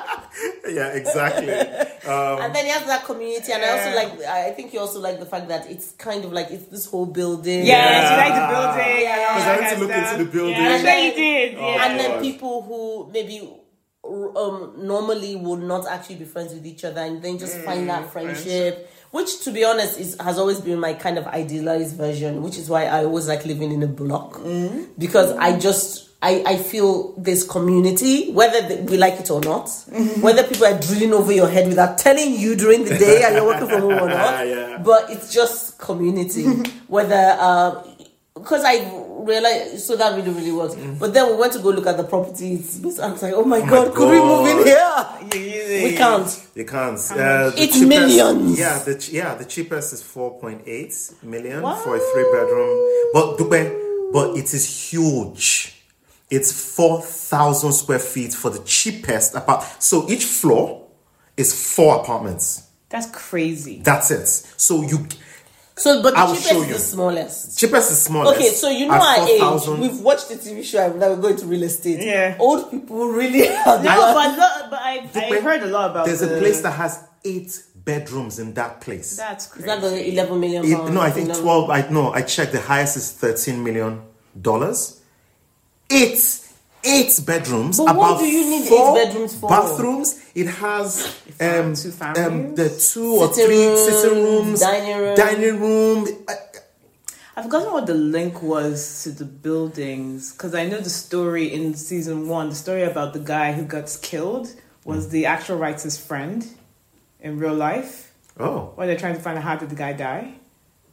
[0.93, 1.51] exactly.
[1.51, 3.51] Um, and then he has that community.
[3.51, 6.31] And I also like I think you also like the fact that it's kind of
[6.33, 7.65] like it's this whole building.
[7.65, 8.11] Yeah, yeah.
[8.11, 9.01] you like the building.
[9.03, 9.13] Yeah.
[9.15, 10.55] and all 'Cause I that went to look of into the building.
[10.55, 11.57] Yeah, I'm you did.
[11.57, 11.85] Oh, yeah.
[11.89, 13.49] and then people who maybe
[14.03, 17.87] um, normally would not actually be friends with each other and then just find Mm,
[17.87, 22.41] that friendship which to be honest is has always been my kind of idealized version
[22.41, 24.87] which is why i always like living in a block Mm.
[24.97, 29.65] because i just I, I feel this community, whether th- we like it or not,
[29.67, 30.21] Mm-hmm.
[30.21, 33.45] whether people are drilling over your head without telling you during the day and you're
[33.45, 34.81] working from home or not, Yeah.
[34.83, 36.43] but it's just community.
[36.87, 37.83] whether,
[38.33, 38.89] because I
[39.19, 40.73] realized, so that really, really works.
[40.99, 42.83] But then we went to go look at the properties.
[42.99, 45.83] I was like, oh my god, could we move in here?
[45.83, 46.47] We can't.
[46.55, 46.99] You can't.
[47.11, 48.57] Uh, It's millions.
[48.59, 51.83] Yeah, the ch- yeah the cheapest is four point eight million What?
[51.83, 52.77] for a three bedroom.
[53.13, 53.37] But
[54.13, 55.73] but it is huge.
[56.29, 59.81] It's four thousand square feet for the cheapest apartment.
[59.81, 60.87] So each floor
[61.37, 62.63] is four apartments.
[62.89, 63.81] That's crazy.
[63.83, 64.27] That's it.
[64.27, 65.07] So you
[65.75, 66.73] So, but the I will cheapest show is you.
[66.73, 67.59] the smallest.
[67.59, 68.35] cheapest is smallest.
[68.39, 69.39] Okay, so you know at our age.
[69.39, 69.79] 4,000.
[69.79, 72.01] We've watched the TV show that we're going to real estate.
[72.03, 72.35] Yeah.
[72.39, 74.13] Old people really have No, that.
[74.13, 76.05] but lo- but I, I Dupe, heard a lot about.
[76.07, 79.15] There's the, a place that has eight bedrooms in that place.
[79.17, 79.67] That's Is crazy.
[79.67, 81.69] that the 11 million It- no, I think 11 twelve.
[81.69, 82.51] I no, I checked.
[82.53, 84.01] The highest is thirteen million
[84.41, 85.01] dollars.
[85.89, 86.19] Eight,
[86.83, 87.77] eight bedrooms.
[87.77, 89.49] But what about do you need eight four bedrooms for?
[89.49, 90.21] Bathrooms.
[90.35, 91.05] It has
[91.39, 95.15] um, two um the two or Sitting three rooms, sitting rooms, dining room.
[95.15, 96.07] dining room.
[97.35, 101.75] I've forgotten what the link was to the buildings because I know the story in
[101.75, 102.49] season one.
[102.49, 104.49] The story about the guy who got killed
[104.83, 106.45] was the actual writer's friend
[107.19, 108.11] in real life.
[108.39, 110.33] Oh, When they're trying to find out how did the guy die.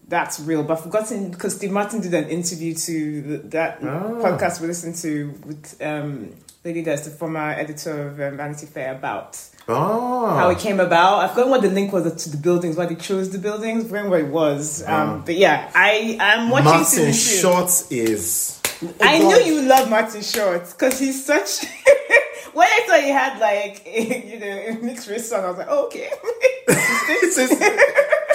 [0.06, 4.20] That's real, but I've forgotten because Steve Martin did an interview to that Oh.
[4.22, 8.92] podcast we listened to with um, Lady Des, the former editor of um, Vanity Fair,
[8.94, 11.20] about oh, how it came about.
[11.20, 14.10] I've forgotten what the link was to the buildings, why they chose the buildings, when
[14.10, 14.84] what it was.
[14.86, 17.12] Um, but yeah, I I'm watching Martin.
[17.14, 18.60] Short is.
[19.00, 19.28] I God.
[19.28, 21.64] knew you love Martin Short because he's such.
[22.52, 23.86] when I saw he had like
[24.30, 26.10] you know a mixed race son, I was like, oh, okay,
[26.68, 27.58] It's his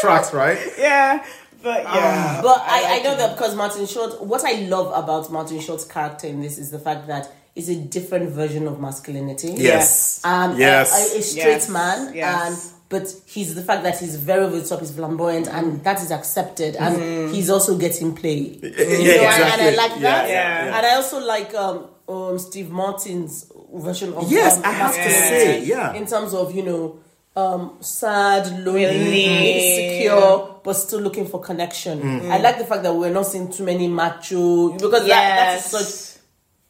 [0.02, 0.58] tracks, right?
[0.78, 1.26] yeah,
[1.62, 2.42] but yeah.
[2.42, 3.18] But I, I, like know it.
[3.18, 6.80] that because Martin Short, what I love about Martin Short's character in this is the
[6.80, 9.54] fact that it's a different version of masculinity.
[9.58, 10.24] Yes.
[10.24, 10.92] Um, yes.
[10.92, 12.46] a, a, a straight Yes, man, yes.
[12.46, 16.02] and but he's the fact that he's very over the top, he's flamboyant, and that
[16.02, 18.38] is accepted, and he's also getting play.
[18.38, 19.68] You yeah, know, and- exactly.
[19.68, 20.30] And I like that.
[20.30, 20.78] Yeah, yeah.
[20.78, 25.10] And I also like um, um, Steve Martin's version of Yes, um, I have to
[25.10, 25.94] say, yeah.
[25.94, 27.00] in terms of you know.
[27.40, 30.02] Um, sad, lonely, Really?
[30.06, 32.02] insecure, but still looking for connection.
[32.02, 32.32] Mm.
[32.32, 35.66] I like the fact that we're not seeing too many macho because that, that is
[35.66, 36.10] such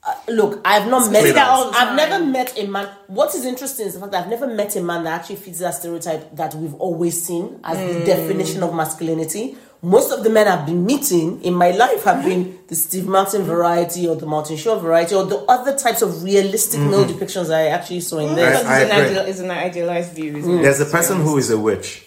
[0.02, 2.88] uh, look, I've not met that all the I've never met a man.
[3.08, 5.60] What is interesting is the fact that I've never met a man that actually fits
[5.60, 9.58] that stereotype that we've always seen as the definition of masculinity.
[9.82, 13.44] Most of the men I've been meeting in my life have been the Steve Martin
[13.44, 17.68] variety or the Martin Short variety or the other types of realistic male depictions I
[17.68, 18.66] actually saw in Because this.
[18.66, 20.36] I it's, an ideal, it's an idealized view.
[20.36, 20.62] Isn't it?
[20.64, 22.06] There's a person who is a witch.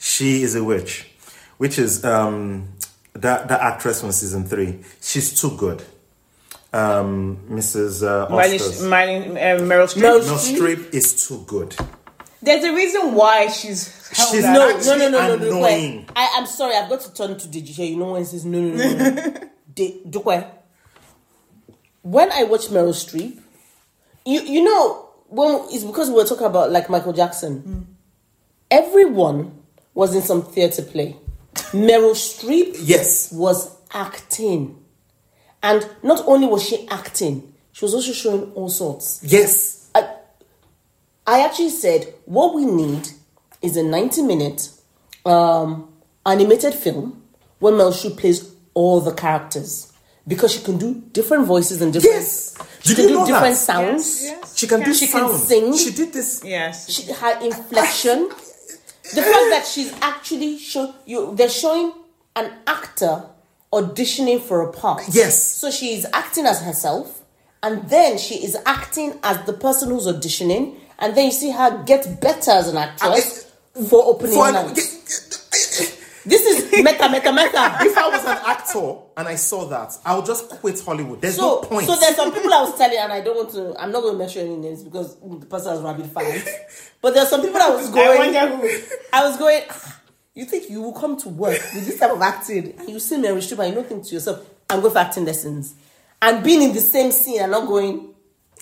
[0.00, 1.08] She is a witch,
[1.58, 2.68] which is um,
[3.12, 4.80] that that actress from season three.
[5.00, 5.84] She's too good.
[6.72, 8.02] Um, Mrs.
[8.02, 10.02] Uh, Miley, Miley, uh, Meryl Streep.
[10.02, 11.76] Meryl Streep is too good.
[12.42, 15.62] There's a reason why she's held She's no, no, no, no, no, no, annoying.
[15.98, 16.08] wait.
[16.16, 17.86] I, I'm sorry, I've got to turn to Deji here.
[17.86, 19.34] You know when says no, no, no, no.
[19.74, 20.50] De, Dukwe.
[22.02, 23.38] When I watch Meryl Streep,
[24.26, 27.60] you you know when it's because we were talking about like Michael Jackson.
[27.60, 27.80] Hmm.
[28.70, 29.62] Everyone
[29.94, 31.16] was in some theater play.
[31.72, 33.30] Meryl Streep Yes.
[33.32, 34.82] was acting,
[35.62, 39.20] and not only was she acting, she was also showing all sorts.
[39.22, 39.90] Yes.
[39.94, 40.08] I,
[41.26, 43.08] I actually said what we need
[43.60, 44.70] is a 90 minute
[45.26, 45.92] um,
[46.24, 47.22] animated film
[47.58, 49.92] where Mel Streep plays all the characters
[50.26, 52.14] because she can do different voices and different.
[52.16, 52.56] Yes.
[52.82, 53.56] She Did can do different that?
[53.56, 54.24] sounds.
[54.24, 54.58] Yes, yes.
[54.58, 55.76] She can do She can sing.
[55.76, 56.42] She did this.
[56.42, 56.90] Yes.
[56.90, 58.28] She her inflection.
[59.14, 61.92] the fact that she's actually show you they're showing
[62.34, 63.26] an actor
[63.72, 65.02] auditioning for a part.
[65.10, 65.42] Yes.
[65.42, 67.22] So she is acting as herself,
[67.62, 71.82] and then she is acting as the person who's auditioning, and then you see her
[71.84, 73.50] get better as an actress
[73.88, 74.78] for opening For- night.
[76.24, 77.78] This is meta, meta, meta.
[77.80, 81.20] If I was an actor and I saw that, I would just quit Hollywood.
[81.20, 81.86] There's So, no point.
[81.88, 83.74] so there's some people I was telling, and I don't want to.
[83.76, 86.48] I'm not going to mention any names because the person has rabid fans.
[87.00, 88.06] But there's some people I was going.
[88.08, 88.50] I going.
[88.60, 88.82] wonder who.
[89.12, 89.62] I was going.
[89.68, 90.00] "Ah,
[90.34, 93.16] You think you will come to work with this type of acting, and you see
[93.16, 95.74] Meryl Streep, and you don't think to yourself, "I'm going for acting lessons,"
[96.22, 98.11] and being in the same scene and not going,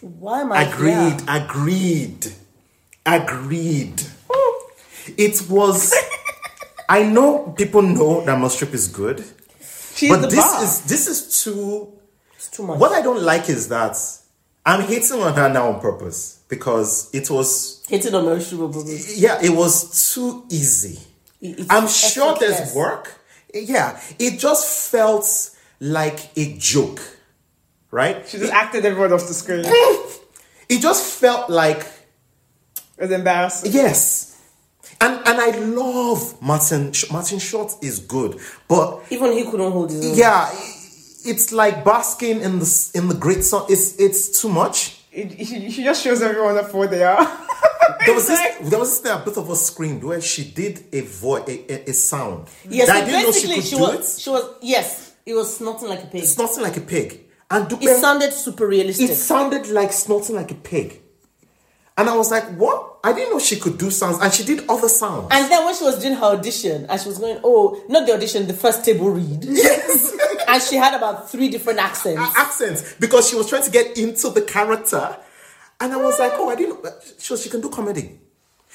[0.01, 2.33] "Why am I Agreed, here?" agreed,
[3.07, 4.03] agreed.
[5.17, 5.95] It was.
[6.89, 9.25] I know people know that Streep is good,
[9.95, 11.93] She's but this is this is too.
[12.35, 12.79] It's too much.
[12.79, 13.97] What I don't like is that
[14.67, 18.67] I'm hating on her now on purpose because it was Hating on Meryl Streep, blah,
[18.69, 18.93] blah, blah.
[19.15, 20.99] yeah, it was too easy.
[21.41, 23.21] It- I'm sure there's work.
[23.55, 25.51] Yeah, it just felt
[25.81, 27.01] like a joke,
[27.91, 28.27] right?
[28.29, 29.65] She just acted everyone off the screen.
[30.69, 31.81] It just felt like
[32.97, 33.73] It was embarrassing.
[33.73, 34.37] yes.
[35.01, 38.39] And and I love Martin Martin Short is good,
[38.69, 40.15] but Even he couldn't hold his own.
[40.17, 40.49] yeah,
[41.25, 43.65] it's like basking in the in the great sun.
[43.69, 45.01] It's it's too much.
[45.11, 47.19] It, she, she just shows everyone up for they are.
[48.07, 50.45] There was this like- there was this thing that both of us screamed where she
[50.45, 52.47] did a voice a, a, a sound.
[52.69, 54.19] Yes, that so I didn't know she could she do was.
[54.19, 54.21] it.
[54.23, 54.45] She was.
[54.63, 56.25] Yes, it was snorting like a pig.
[56.25, 57.27] Snorting like a pig.
[57.51, 59.11] And Dupe, It sounded super realistic.
[59.11, 61.01] it sounded like snorting like a pig.
[61.99, 62.99] And I was like, what?
[63.03, 64.19] I didn't know she could do sounds.
[64.21, 65.29] And she did other sounds.
[65.31, 68.15] And then when she was doing her audition, and she was going, oh, not the
[68.15, 69.45] audition, the first table read.
[69.45, 70.17] yes.
[70.49, 72.23] and she had about three different accents.
[72.37, 75.17] accents because she was trying to get into the character.
[75.81, 76.95] And I was like, oh, I didn't uh, know.
[77.19, 78.19] So she can do comedy.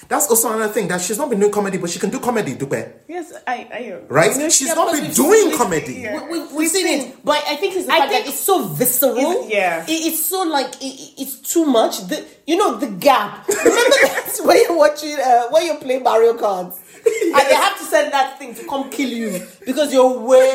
[0.09, 2.53] That's also another thing that she's not been doing comedy, but she can do comedy,
[2.55, 3.03] Dupe.
[3.07, 3.99] yes, I, I.
[4.09, 4.31] Right?
[4.33, 5.93] You know, she's yeah, not been doing seen- comedy.
[5.93, 6.21] yeah.
[6.29, 8.39] We, we, we've seen it, but I think it's the I fact think that it's
[8.41, 9.17] so visceral.
[9.17, 9.83] it's- yeah.
[9.87, 11.99] It- it's so like it, it- it's too much.
[12.07, 13.47] The you know the gap.
[13.49, 17.83] Remember that when you're watching uh, when you're playing Mario Kart, and they have to
[17.85, 20.51] send that thing to come kill you because you're way.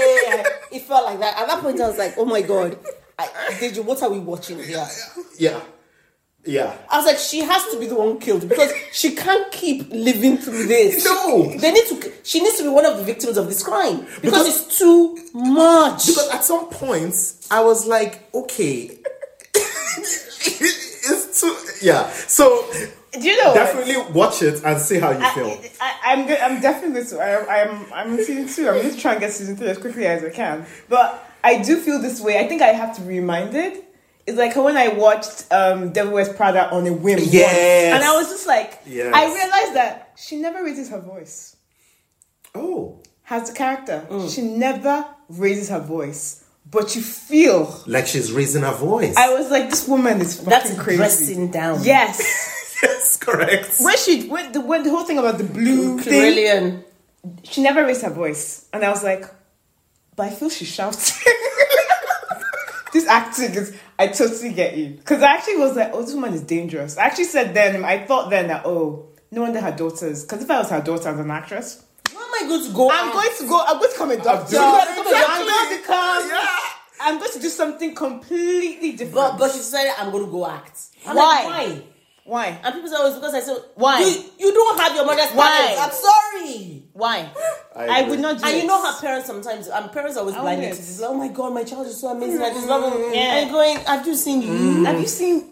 [0.71, 1.39] It felt like that.
[1.41, 2.79] At that point, I was like, oh my god,
[3.19, 3.27] I,
[3.59, 4.69] Deji, what are we watching here?
[4.77, 4.89] Yeah.
[5.39, 5.61] Yeah.
[6.47, 10.39] I was like, she has to be the one killed because she can't keep living
[10.39, 11.05] through this.
[11.05, 11.55] No.
[11.59, 12.13] they need to.
[12.25, 15.19] She needs to be one of the victims of this crime because, Because- it's too
[15.35, 16.07] much.
[16.07, 17.15] Because at some point,
[17.51, 18.99] I was like, okay.
[19.55, 21.57] it's too.
[21.87, 22.11] Yeah.
[22.11, 22.67] So
[23.13, 23.55] Do you know what?
[23.55, 25.61] definitely watch it and see how you I, feel.
[25.81, 26.39] I, I'm good.
[26.41, 27.19] I'm definitely going to.
[27.21, 27.93] I, I'm.
[27.93, 28.69] I'm in season two.
[28.69, 30.67] I'm going to try and get season three as quickly as I can.
[30.89, 32.39] But I do feel this way.
[32.39, 33.85] I think I have to be reminded.
[34.27, 37.19] It's like when I watched um, Devil Wears Prada on a whim.
[37.19, 37.95] once, Yes.
[37.95, 39.13] and I was just like, Yes.
[39.15, 41.57] I realized that she never raises her voice.
[42.55, 43.01] Oh.
[43.23, 44.07] Has the character.
[44.11, 44.35] Mm.
[44.35, 47.81] She never raises her voice, but you feel.
[47.87, 49.17] Like she's raising her voice.
[49.17, 50.97] I was like, this woman is fucking That's crazy.
[50.97, 51.83] dressing down.
[51.85, 52.19] Yes.
[52.83, 53.77] yes, correct.
[53.81, 56.83] when she when the when the whole thing about the blue thing,
[57.45, 59.25] she never raised her voice, and I was like,
[60.17, 60.99] but I feel she's shouting.
[62.93, 66.35] this acting is, I totally get you, because I actually was like, oh, this woman
[66.35, 66.97] is dangerous.
[66.99, 70.51] I actually said then, I thought then that oh, no wonder her daughters, because if
[70.51, 72.91] I was her daughter as an actress, Where am I going to go?
[72.91, 73.13] I'm out?
[73.15, 74.57] going to go, I'm going to become a doctor.
[74.59, 75.77] I'm going to exactly.
[75.79, 76.57] become, Yeah.
[77.03, 79.15] I'm going to do something completely different.
[79.15, 80.79] But but she decided I'm going to go act.
[81.07, 81.45] I'm Why?
[81.45, 81.83] Like, why?
[82.25, 82.59] Why?
[82.63, 84.01] And people say, oh, it's because I said, Why?
[84.01, 85.75] You, you don't have your mother's Why?
[85.75, 85.81] talent.
[85.81, 86.83] I'm sorry.
[86.93, 87.31] Why?
[87.77, 88.63] I I, would not do And it.
[88.63, 90.87] you know her parents sometimes, and parents are always I blinded wouldn't.
[90.97, 91.03] to.
[91.03, 92.43] Like, oh my god, my child is so amazing.
[92.43, 93.15] I just love him.
[93.15, 93.39] Yeah.
[93.39, 94.85] And going, have you seen you?
[94.85, 95.47] Have you seen?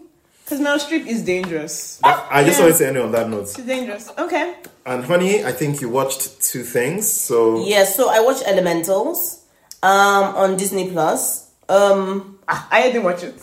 [0.45, 1.99] Because Meryl Streep is dangerous.
[2.03, 2.65] I just Yeah.
[2.65, 3.49] wanted to end on that note.
[3.55, 4.09] She's dangerous.
[4.17, 4.55] Okay.
[4.85, 7.07] And honey, I think you watched two things.
[7.11, 9.43] So Yeah, so I watched Elementals
[9.83, 11.49] um, on Disney Plus.
[11.67, 13.35] Um, Ah, I didn't watch it.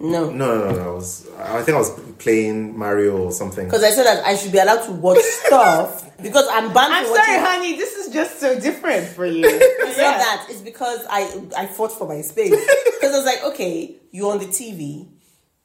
[0.00, 0.30] No.
[0.30, 0.90] no, no, no, no.
[0.90, 1.28] I was.
[1.38, 3.66] I think I was playing Mario or something.
[3.66, 7.04] Because I said that I should be allowed to watch stuff because I'm banned I'm
[7.04, 7.44] from sorry, watching.
[7.44, 7.76] honey.
[7.76, 9.44] This is just so different for you.
[9.90, 10.46] It's not that.
[10.48, 12.50] It's because I I fought for my space.
[13.00, 15.08] Because I was like, okay, you're on the TV.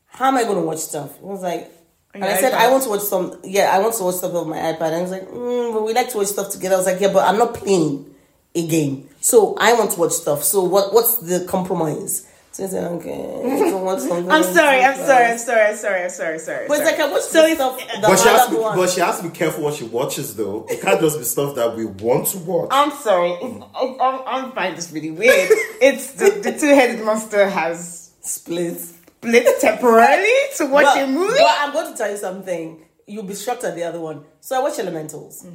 [0.07, 1.17] How am I going to watch stuff?
[1.21, 1.69] I was like,
[2.13, 2.57] and I said, iPad?
[2.57, 3.39] I want to watch some.
[3.43, 4.81] Yeah, I want to watch stuff on my iPad.
[4.87, 6.75] And I was like, mm, but we like to watch stuff together.
[6.75, 8.15] I was like, yeah, but I'm not playing
[8.55, 10.43] a game, so I want to watch stuff.
[10.43, 10.93] So what?
[10.93, 12.25] What's the compromise?
[12.55, 14.31] So I said, okay, I don't want something.
[14.31, 14.81] I'm sorry.
[14.81, 15.25] I'm sorry.
[15.25, 15.61] I'm sorry.
[15.71, 16.03] I'm sorry.
[16.03, 16.39] I'm sorry.
[16.39, 16.67] Sorry.
[16.69, 16.97] But it's sorry.
[16.97, 17.77] like I watch So the stuff.
[17.77, 19.63] but that But she, has to other be, one- but she has to be careful
[19.65, 20.65] what she watches, though.
[20.69, 22.69] It can't just be stuff that we want to watch.
[22.71, 23.31] I'm sorry.
[23.31, 25.49] It's, I, I, I find this really weird.
[25.81, 28.79] It's the, the two-headed monster has split.
[28.79, 31.37] split temporarily to watch but, a movie.
[31.37, 32.85] But I'm going to tell you something.
[33.05, 34.23] You'll be shocked at the other one.
[34.39, 35.45] So I watch Elementals.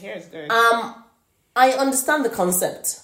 [0.00, 0.50] Here it's good.
[0.50, 1.04] Um,
[1.54, 3.00] I understand the concept,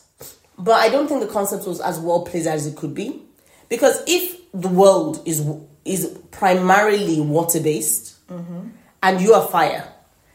[0.62, 3.22] but I don't think the concept was as well placed as it could be.
[3.68, 5.46] Because if the world is
[5.84, 8.16] is primarily water based,
[9.02, 9.84] and you are fire,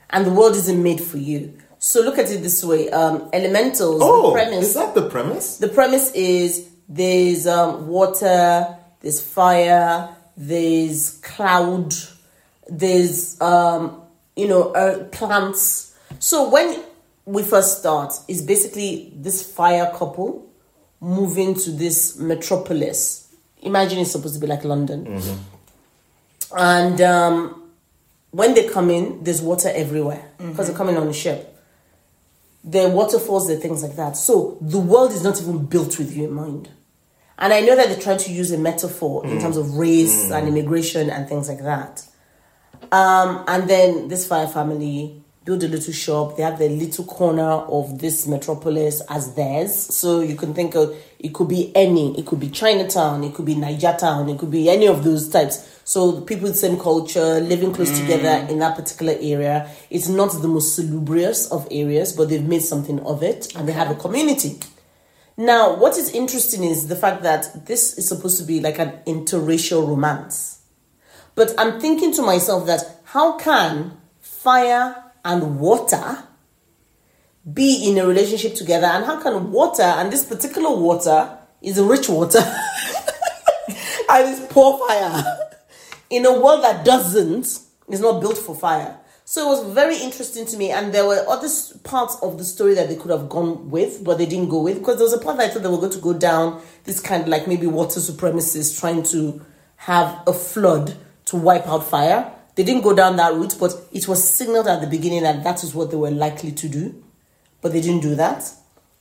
[0.10, 4.02] and the world isn't made for you, So look at it this way: um, elementals.
[4.04, 4.66] Oh, the premise.
[4.70, 5.58] is that the premise?
[5.58, 11.94] the premise is there's um, water, there's fire, there's cloud,
[12.68, 14.02] there's um,
[14.36, 15.96] you know plants.
[16.20, 16.84] So when
[17.28, 20.50] we first start, is basically this fire couple
[21.00, 23.32] moving to this metropolis.
[23.62, 25.22] Imagine it's supposed to be like London,
[26.58, 27.70] and um,
[28.32, 31.54] when they come in, there's water everywhere because they're coming on a ship
[32.68, 34.18] there are waterfalls, there are things like that.
[34.18, 36.70] So the world is not even built with you in mind.
[37.40, 40.48] And I know that they're trying to use a metaphor in terms of race and
[40.48, 42.06] immigration and things like that.
[42.92, 46.36] Um, and then this fire family build a little shop.
[46.36, 49.74] They have their little corner of this metropolis as theirs.
[49.74, 53.46] So you can think of it could be any, it could be Chinatown, it could
[53.46, 55.82] be Niger Town, it could be any of those types.
[55.86, 58.02] So people with the same culture, living close mm.
[58.02, 59.72] together in that particular area.
[59.90, 63.74] It's not the most salubrious of areas, but they've made something of it and they
[63.74, 64.60] have a community.
[65.38, 69.00] Now, what is interesting is the fact that this is supposed to be like an
[69.08, 70.62] interracial romance.
[71.36, 76.24] But I'm thinking to myself that how can fire and water
[77.54, 78.88] be in a relationship together?
[78.88, 82.40] And how can water, and this particular water is a rich water,
[84.10, 85.24] and it's poor fire,
[86.10, 87.60] in a world that doesn't,
[87.90, 88.98] is not built for fire.
[89.26, 91.50] So it was very interesting to me, and there were other
[91.84, 94.80] parts of the story that they could have gone with, but they didn't go with
[94.80, 97.02] because there was a part that I thought they were going to go down this
[97.02, 99.46] kind of like maybe water supremacists trying to
[99.76, 100.96] have a flood
[101.26, 102.32] to wipe out fire.
[102.58, 105.64] They didn't go down that route, but it was signaled at the beginning that that
[105.64, 107.04] is what they were likely to do,
[107.62, 108.52] but they didn't do that.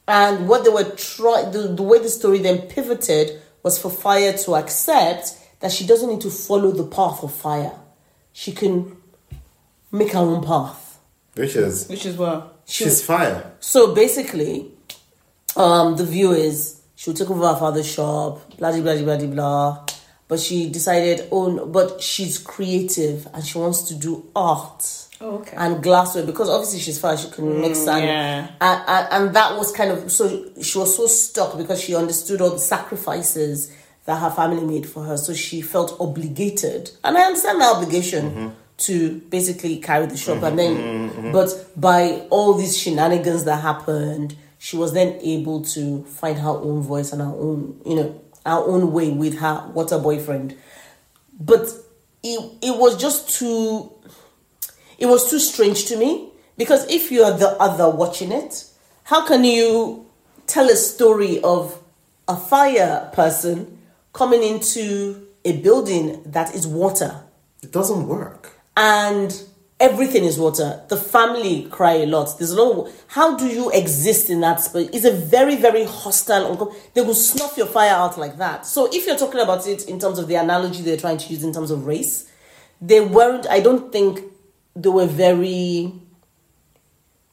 [0.06, 4.34] And what they were trying, the, the way the story then pivoted was for Fire
[4.36, 7.72] to accept that she doesn't need to follow the path of Fire.
[8.34, 8.94] She can
[9.90, 10.98] make her own path.
[11.34, 12.52] Which is Which is well.
[12.66, 13.52] she's fire.
[13.60, 14.70] So basically,
[15.56, 19.85] um, the view is she'll take over her father's shop, blah blah blah blah blah.
[20.28, 25.36] But she decided, oh, no, but she's creative and she wants to do art Oh,
[25.36, 25.56] okay.
[25.56, 27.16] and glassware because obviously she's fine.
[27.16, 28.50] She can mix mm, and, yeah.
[28.60, 30.28] and, and and that was kind of so
[30.60, 33.72] she was so stuck because she understood all the sacrifices
[34.04, 35.16] that her family made for her.
[35.16, 38.48] So she felt obligated, and I understand the obligation mm-hmm.
[38.78, 40.42] to basically carry the shop.
[40.42, 41.32] And mm-hmm, then, mm-hmm.
[41.32, 46.82] but by all these shenanigans that happened, she was then able to find her own
[46.82, 50.56] voice and her own, you know, her own way with her water boyfriend.
[51.38, 51.68] But
[52.22, 53.92] it it was just too
[54.98, 58.64] it was too strange to me because if you are the other watching it,
[59.04, 60.06] how can you
[60.46, 61.78] tell a story of
[62.28, 63.78] a fire person
[64.12, 67.20] coming into a building that is water
[67.62, 68.52] It doesn't work.
[68.76, 69.42] and
[69.78, 70.82] everything is water?
[70.88, 72.38] The family cry a lot.
[72.38, 74.90] There's a no how do you exist in that space?
[74.92, 76.74] It's a very very hostile.
[76.94, 78.66] They will snuff your fire out like that.
[78.66, 81.44] So if you're talking about it in terms of the analogy they're trying to use
[81.44, 82.30] in terms of race,
[82.80, 83.46] they weren't.
[83.48, 84.20] I don't think
[84.74, 85.92] they were very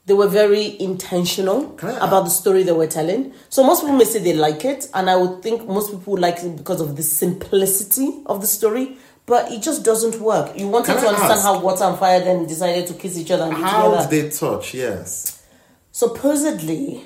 [0.05, 3.33] they were very intentional about the story they were telling.
[3.47, 6.39] So most people may say they like it, and I would think most people like
[6.39, 8.97] it because of the simplicity of the story.
[9.25, 10.57] But it just doesn't work.
[10.59, 11.43] You wanted Can to I understand ask?
[11.43, 14.09] how water and fire then decided to kiss each other and be How together.
[14.09, 14.73] did they touch?
[14.73, 15.43] Yes.
[15.91, 17.03] Supposedly,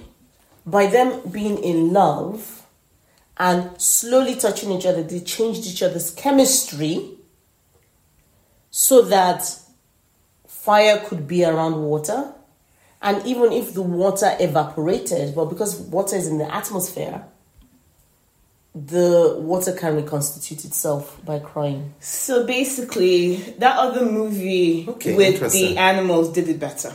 [0.65, 2.65] by them being in love
[3.37, 7.11] and slowly touching each other, they changed each other's chemistry
[8.71, 9.59] so that
[10.47, 12.33] fire could be around water.
[13.01, 17.25] And even if the water evaporated, well, because water is in the atmosphere,
[18.85, 21.93] the water can reconstitute itself by crying.
[21.99, 26.93] So basically, that other movie Okay, with the animals did it better.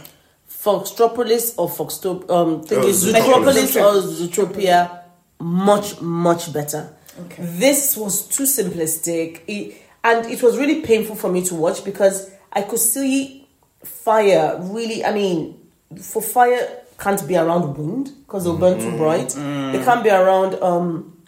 [0.49, 3.75] Foxtropolis or Foxtop um thing Oh, Zootropolis.
[3.75, 5.03] Zootropolis or Zootropia
[5.41, 6.95] much much better.
[7.25, 7.43] Okay.
[7.43, 9.41] This was too simplistic.
[9.49, 13.49] It, and it was really painful for me to watch because I could see
[13.83, 15.59] fire really I mean
[16.01, 19.31] for fire can't be around wind because they'll burn too bright.
[19.31, 21.19] They can't be around um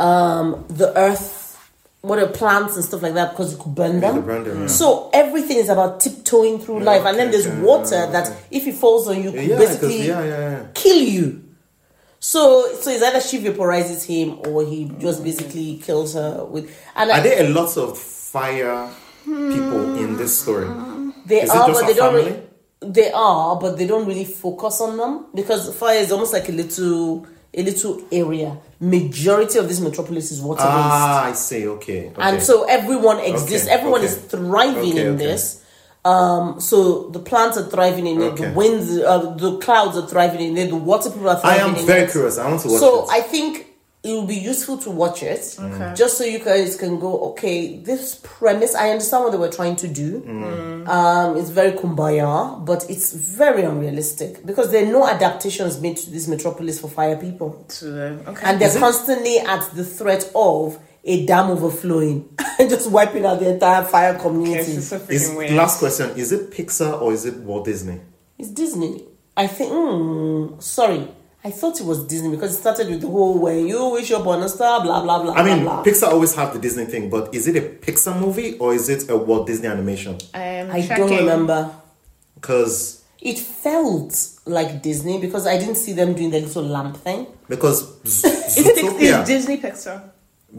[0.00, 1.46] um the earth
[2.00, 4.24] what are plants and stuff like that because it could burn them.
[4.24, 4.66] burn them, yeah.
[4.68, 8.66] So everything is about tiptoeing through life, and then there's okay, water yeah, that if
[8.66, 10.66] it falls on you, could Yeah, basically yeah, yeah, yeah.
[10.74, 11.44] kill you.
[12.20, 16.68] So, so it's either she vaporizes him or he just basically kills her with.
[16.96, 18.90] And Are I, there a lot of fire
[19.24, 20.66] people in this story?
[21.26, 22.14] they is are, but they don't.
[22.14, 22.42] Really,
[22.80, 26.52] they are, but they don't really focus on them because fire is almost like a
[26.52, 28.58] little, a little area.
[28.80, 30.62] Majority of this metropolis is water.
[30.64, 31.66] Ah, I see.
[31.66, 32.10] Okay.
[32.10, 32.22] okay.
[32.22, 34.08] and so everyone exists Okay, everyone okay.
[34.08, 35.64] is thriving in this
[36.04, 40.40] Um, so the plants are thriving in it, the winds, uh, the clouds are thriving
[40.40, 41.60] in it, the water people are thriving.
[41.60, 42.10] I am very it.
[42.12, 42.38] curious.
[42.38, 43.08] I want to watch So it.
[43.10, 43.66] I think
[44.04, 45.92] it will be useful to watch it, Okay.
[45.96, 47.18] just so you guys can go.
[47.30, 48.74] Okay, this premise.
[48.74, 50.22] I understand what they were trying to do.
[50.86, 56.10] Um, it's very kumbaya, but it's very unrealistic because there are no adaptations made to
[56.10, 58.42] this metropolis for fire people, To okay.
[58.44, 63.24] and they're Is it- constantly at the threat of a dam overflowing and just wiping
[63.26, 64.72] out the entire fire okay, community.
[64.72, 68.00] it's so freaking Is, last question: Is it Pixar or is it Walt Disney?
[68.38, 69.04] It's Disney.
[69.36, 69.72] I think.
[69.72, 71.08] Mm, sorry,
[71.48, 74.38] I thought it was Disney because it started with the whole "when you wish upon
[74.42, 75.32] a star," blah blah blah.
[75.40, 75.84] I mean, blah, blah.
[75.86, 79.08] Pixar always have the Disney thing, but is it a Pixar movie or is it
[79.14, 80.14] a Walt Disney animation?
[80.34, 81.06] I'm I checking.
[81.08, 81.60] don't remember.
[82.34, 82.76] Because
[83.30, 84.12] It felt
[84.56, 87.20] like Disney because I didn't see them doing the little lamp thing.
[87.48, 89.98] because Z- It's, Pix- Zootopia it's Disney Pixar.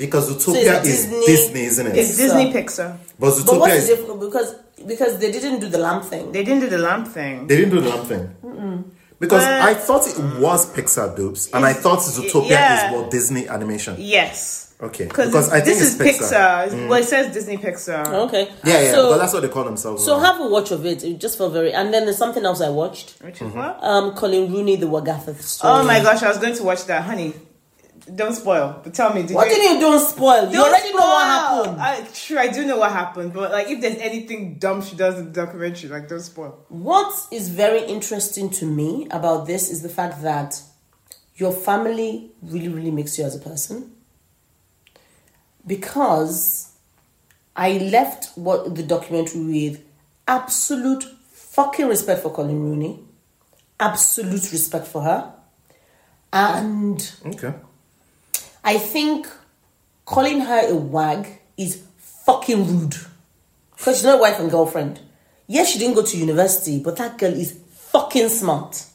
[0.04, 1.94] because Zootopia it's is Disney- Disney, isn't it?
[2.02, 2.90] It's Disney Pixar.
[3.20, 4.20] but But Zootopia what's is the difference?
[4.28, 4.50] Because
[4.92, 6.26] because they didn't do the lamp thing.
[6.36, 7.36] They didn't do the lamp thing.
[7.48, 8.26] they didn't do the lamp thing.
[9.20, 12.88] Because But- I thought it was Pixar dupes, and I thought Zootopia yeah.
[12.88, 13.96] is Walt Disney animation.
[14.00, 14.66] yes.
[14.82, 16.30] Okay, Because I think this it's is Pixar.
[16.32, 16.66] Pixar.
[16.68, 16.88] It's- mm.
[16.88, 18.08] Well, it says Disney Pixar.
[18.28, 18.48] Okay.
[18.64, 20.06] Yeah, yeah, So, but that's what they call themselves.
[20.06, 20.24] so now.
[20.24, 21.04] have a watch of it.
[21.04, 21.74] It just felt very.
[21.74, 23.16] And then there's something else I watched.
[23.22, 23.78] Which is what?
[23.84, 25.74] Um, Coleen Rooney, the Wagatha story.
[25.82, 27.04] Oh my gosh, I was going to watch that.
[27.04, 27.34] Honey,
[28.16, 28.80] don't spoil.
[28.84, 29.56] But tell me, did What you...
[29.56, 30.48] did you don't spoil?
[30.48, 31.82] You Don't already know what happened.
[31.82, 35.20] I, sure, I do know what happened, but like, if there's anything dumb she does
[35.20, 36.66] in the documentary, like, don't spoil.
[36.70, 40.62] What is very interesting to me about this is the fact that
[41.36, 43.92] your family really, really makes you as a person.
[45.66, 46.72] Because
[47.56, 49.84] I left what the documentary with
[50.28, 53.00] absolute fucking respect for Coleen Rooney,
[53.80, 55.34] absolute respect for her,
[56.32, 57.54] and okay,
[58.70, 59.28] I think
[60.06, 61.28] calling her a wag
[61.58, 62.96] is fucking rude.
[63.72, 65.00] Because she's not a wife and girlfriend.
[65.48, 68.86] Yes, she didn't go to university, but that girl is fucking smart.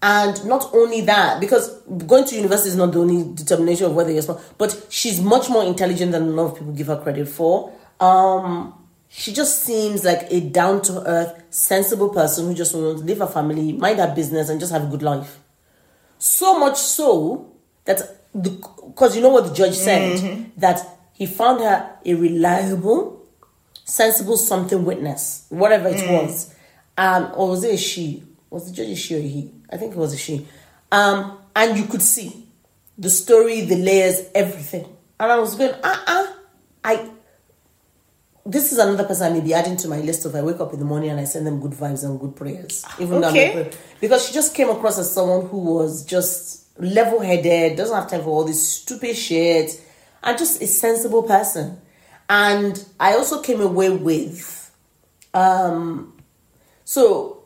[0.00, 1.76] And not only that, because
[2.06, 5.50] going to university is not the only determination of whether you're smart, but she's much
[5.50, 7.72] more intelligent than a lot of people give her credit for.
[7.98, 8.74] Um,
[9.08, 13.18] she just seems like a down to earth, sensible person who just wants to live
[13.18, 15.40] her family, mind her business, and just have a good life.
[16.18, 17.50] So much so
[17.86, 20.80] that because you know what the judge said that
[21.12, 23.24] he found her a reliable,
[23.84, 26.52] sensible something witness, whatever it was.
[26.96, 28.24] Um, or was it a she?
[28.50, 29.50] Was the judge a she or a he?
[29.70, 30.46] I think it was a she.
[30.90, 32.46] Um, and you could see
[32.98, 34.86] the story, the layers, everything.
[35.18, 36.32] And I was going, uh uh
[36.82, 37.10] I
[38.46, 40.72] this is another person I may be adding to my list of I wake up
[40.72, 42.84] in the morning and I send them good vibes and good prayers.
[43.00, 43.70] Even though I'm
[44.00, 48.22] because she just came across as someone who was just level headed, doesn't have time
[48.22, 49.80] for all this stupid shit,
[50.22, 51.80] and just a sensible person.
[52.28, 54.60] And I also came away with
[55.34, 56.12] um
[56.84, 57.44] so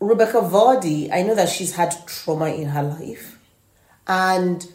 [0.00, 3.38] Rebecca Vardy, I know that she's had trauma in her life.
[4.06, 4.66] And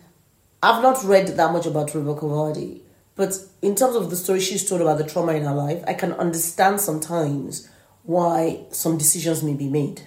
[0.62, 2.82] I've not read that much about Rebecca Vardy,
[3.16, 5.94] but in terms of the story she's told about the trauma in her life, I
[5.94, 7.68] can understand sometimes
[8.04, 10.04] why some decisions may be made.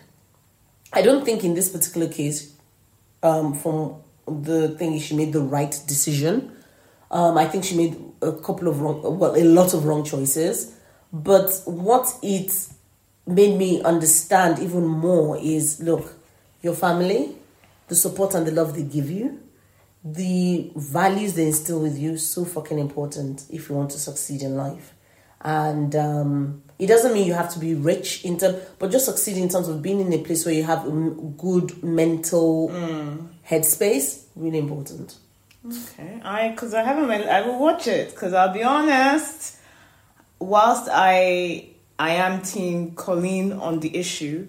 [0.92, 2.54] I don't think in this particular case,
[3.22, 3.96] um, from
[4.26, 6.52] the thing, she made the right decision.
[7.10, 10.74] Um, I think she made a couple of wrong, well, a lot of wrong choices.
[11.12, 12.52] But what it
[13.26, 16.14] made me understand even more is look,
[16.62, 17.36] your family,
[17.88, 19.40] the support and the love they give you,
[20.04, 24.56] the values they instill with you, so fucking important if you want to succeed in
[24.56, 24.94] life.
[25.40, 29.36] And um, it doesn't mean you have to be rich in terms, but just succeed
[29.36, 30.84] in terms of being in a place where you have
[31.36, 32.68] good mental
[33.48, 34.24] headspace.
[34.36, 35.16] Really important.
[35.66, 37.10] Okay, I because I haven't.
[37.10, 39.56] I will watch it because I'll be honest.
[40.38, 44.46] Whilst I I am team Coleen on the issue,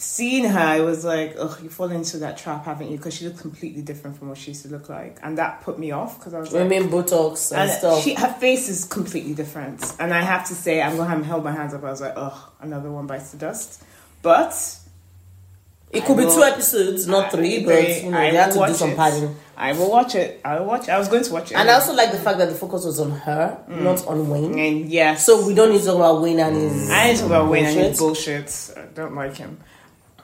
[0.00, 3.26] seeing her, I was like, "Oh, you fall into that trap, haven't you?" Because she
[3.26, 6.18] looked completely different from what she used to look like, and that put me off
[6.18, 8.02] because I was I like, mean, Botox and, and stuff.
[8.02, 9.94] she, her face is completely different.
[9.98, 11.84] And I have to say, I'm gonna have held my hands up.
[11.84, 13.82] I was like, oh, another one bites the dust.
[14.22, 14.52] But
[15.90, 18.52] it could I be will- two episodes, not three, but you know, I they had
[18.52, 19.36] to do some padding.
[19.56, 20.40] I will watch it.
[20.42, 20.90] I will watch it.
[20.90, 21.56] I was going to watch it.
[21.56, 23.82] And I also like the fact that the focus was on her, mm.
[23.82, 24.58] not on Wayne.
[24.58, 25.26] and yes.
[25.26, 26.88] So we don't need to talk about Wayne and his.
[26.88, 28.46] I ain't talking about Wayne and his bullshit.
[28.46, 28.78] bullshit.
[28.78, 29.60] I don't like him.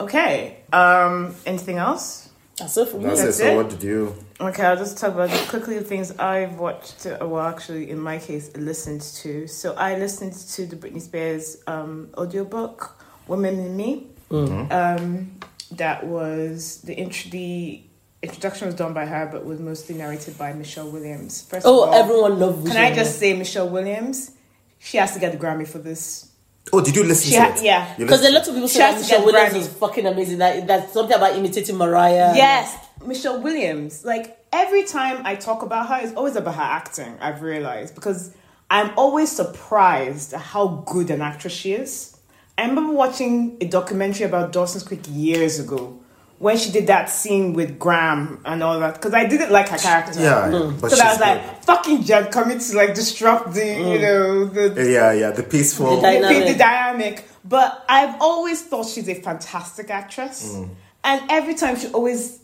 [0.00, 0.58] Okay.
[0.72, 1.34] Um.
[1.46, 2.28] Anything else?
[2.58, 3.04] That's it for me.
[3.04, 3.42] that's, That's it.
[3.42, 4.14] So what did you?
[4.40, 7.06] Okay, I'll just talk about quickly the things I've watched.
[7.06, 9.46] uh, Well, actually, in my case, listened to.
[9.46, 12.96] So I listened to the Britney Spears um, audiobook,
[13.28, 15.38] "Woman in Me." Um,
[15.72, 17.30] that was the intro.
[17.30, 17.82] The
[18.22, 21.42] introduction was done by her, but was mostly narrated by Michelle Williams.
[21.42, 24.32] First Oh, of all, everyone loved Can I just say Michelle Williams?
[24.78, 26.30] She has to get the Grammy for this.
[26.72, 27.62] Oh, did you listen She to ha- it?
[27.64, 27.94] yeah.
[27.96, 29.58] Because a lot of people She say that Michelle Williams Grammy.
[29.58, 30.38] is fucking amazing.
[30.38, 32.32] That that's something about imitating Mariah.
[32.34, 34.04] Yes, Michelle Williams.
[34.04, 37.16] Like every time I talk about her, it's always about her acting.
[37.20, 38.34] I've realized because
[38.68, 42.16] I'm always surprised at how good an actress she is.
[42.58, 46.00] I remember watching a documentary about Dawson's Creek years ago
[46.38, 49.78] when she did that scene with Graham and all that because I didn't like her
[49.78, 50.20] character.
[50.20, 53.84] Yeah, yeah, but Because I was like, fucking Jen coming to like disrupt the, you
[53.84, 54.00] mm.
[54.00, 54.90] know, the.
[54.90, 55.96] Yeah, yeah, the peaceful.
[55.96, 56.46] The the, Dynamic.
[56.48, 57.28] the dynamic.
[57.44, 60.68] But I've always thought she's a fantastic actress, mm.
[61.04, 62.40] and every time she always.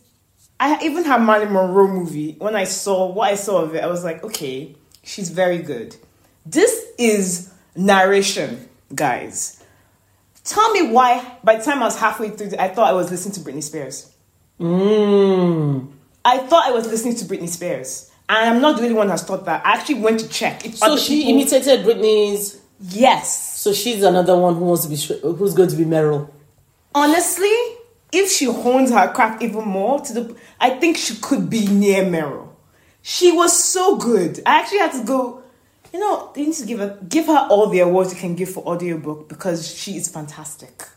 [0.60, 2.36] I even her Marilyn Monroe movie.
[2.38, 5.96] When I saw what I saw of it, I was like, okay, she's very good.
[6.46, 9.61] This is narration, guys.
[10.44, 11.38] Tell me why.
[11.44, 14.10] By the time I was halfway through, I thought I was listening to Britney Spears.
[14.60, 15.88] Mm.
[16.24, 19.10] I thought I was listening to Britney Spears, and I'm not the only one who
[19.12, 19.64] has thought that.
[19.66, 20.64] I actually went to check.
[20.64, 22.60] If So she people- imitated Britney's.
[22.80, 23.58] Yes.
[23.60, 26.28] So she's another one who wants to be sh- who's going to be Meryl.
[26.94, 27.52] honestly,
[28.12, 32.04] if she hones her craft even more to the, I think she could be near
[32.04, 32.48] Meryl.
[33.02, 34.40] She was so good.
[34.46, 35.41] I actually had to go.
[35.92, 38.50] You know, they need to give her give her all the awards you can give
[38.50, 40.88] for audiobook because she is fantastic.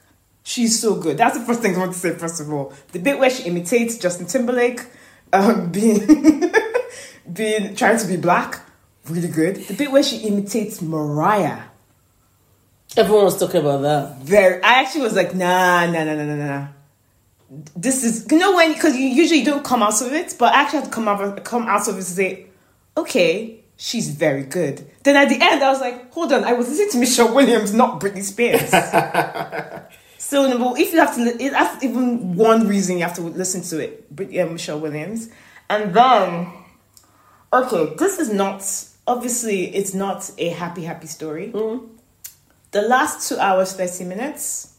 [0.43, 1.17] She's so good.
[1.17, 2.13] That's the first thing I want to say.
[2.13, 4.81] First of all, the bit where she imitates Justin Timberlake,
[5.33, 5.99] um, being
[7.33, 8.61] being trying to be black,
[9.09, 9.55] really good.
[9.57, 11.63] The bit where she imitates Mariah,
[12.97, 14.19] Everyone was talking about that.
[14.19, 16.67] very i actually was like nah nah nah nah nah nah
[17.75, 20.61] this is you know when because you usually don't come out of it but i
[20.61, 22.45] actually had to come out of, come out of it to say
[22.95, 24.85] okay she's very good.
[25.03, 27.73] Then at the end i was like hold on i was listening to michelle williams
[27.73, 28.71] not britney spears.
[30.17, 34.09] So if you have to that's even one reason you have to listen to it
[34.13, 35.29] Brit- yeah, michelle williams.
[35.69, 36.47] And then
[37.53, 38.63] okay this is not
[39.05, 41.51] obviously it's not a happy happy story.
[41.53, 41.85] Mm-hmm.
[42.71, 44.74] The last two hours 30 minutes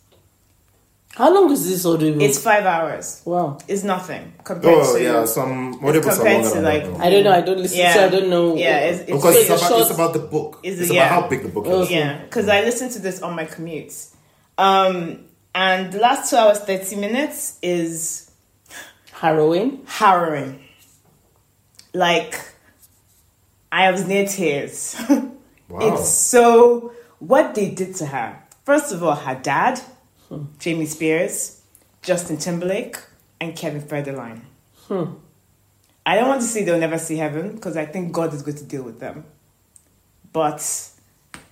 [1.17, 2.15] How long is this audio?
[2.19, 3.57] it's five hours wow.
[3.67, 7.25] it's nothing compared Oh to yeah, some audiobooks are compared longer to, like- I don't
[7.25, 7.33] know.
[7.33, 7.95] I don't listen, Yeah.
[7.95, 8.55] so I don't know.
[8.55, 10.61] Yeah, it's- it's- Because So it's about, short- it's about the book.
[10.63, 11.09] Is it's it- about yeah.
[11.09, 11.73] how big the book is.
[11.73, 11.95] Okay.
[12.01, 13.95] yeah because i listened to this on my commute
[14.59, 15.21] um
[15.55, 18.31] and the last two hours 30 minutes is
[19.13, 19.81] harrowing.
[19.87, 20.61] harrowing
[21.95, 22.35] like
[23.73, 24.97] i was near tears
[25.69, 25.81] Wow.
[25.95, 29.81] it's so what they did to her first of all her dad
[30.59, 31.63] jamie spears
[32.03, 32.97] justin timberlake
[33.41, 34.41] and kevin federline.
[34.87, 35.15] Hmm.
[36.05, 38.59] I don't want to say they'll never see heaven because i think god is going
[38.59, 39.25] to deal with them.
[40.33, 40.91] But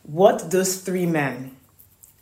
[0.02, 1.56] what those three men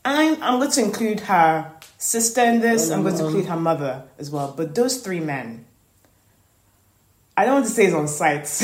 [0.04, 4.04] I'm, I'm going to include her sister in this i'm going to include her mother
[4.18, 4.52] as well.
[4.56, 5.64] But those three men
[7.36, 8.62] i don't want to say it's on sites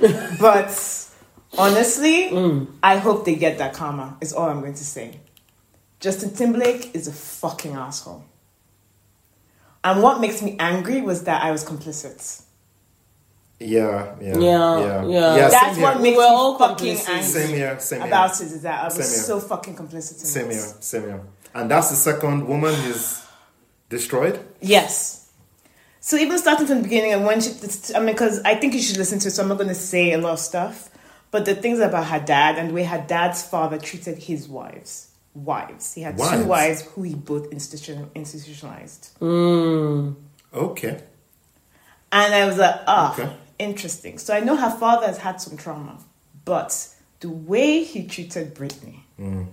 [0.40, 0.70] but
[1.56, 2.64] honestly hmm.
[2.82, 5.18] i hope they get that karma is all i'm going to say
[6.00, 8.24] justin timberlake is a fucking asshole
[9.84, 12.42] and what makes me angry was that i was complicit
[13.60, 15.48] Yeah, yeah, Yeah, yeah.
[15.48, 16.02] that's what here.
[16.02, 17.08] makes We're me all fucking complicit.
[17.08, 18.08] angry Same here, same here.
[18.08, 19.24] about it is that i was Same here.
[19.30, 20.72] so fucking complicit in Same this.
[20.72, 21.20] here, same here.
[21.54, 23.24] And that's the second woman he's
[23.88, 24.38] destroyed.
[24.60, 25.30] Yes.
[26.00, 27.50] So even starting from the beginning, and when she,
[27.96, 29.74] I mean, because I think you should listen to it, so I'm not going to
[29.74, 30.90] say a lot of stuff.
[31.32, 35.08] But the things about her dad and the way her dad's father treated his wives,
[35.34, 35.94] wives.
[35.94, 36.42] He had Wives?
[36.42, 40.12] two wives who he both institution, institutionalized, hmm.
[40.52, 41.02] Okay.
[42.12, 43.32] and I was like, ah, Okay.
[43.58, 44.18] interesting.
[44.18, 45.98] So I know her father has had some trauma,
[46.44, 46.88] but
[47.20, 49.44] the way he treated Britney, hmm.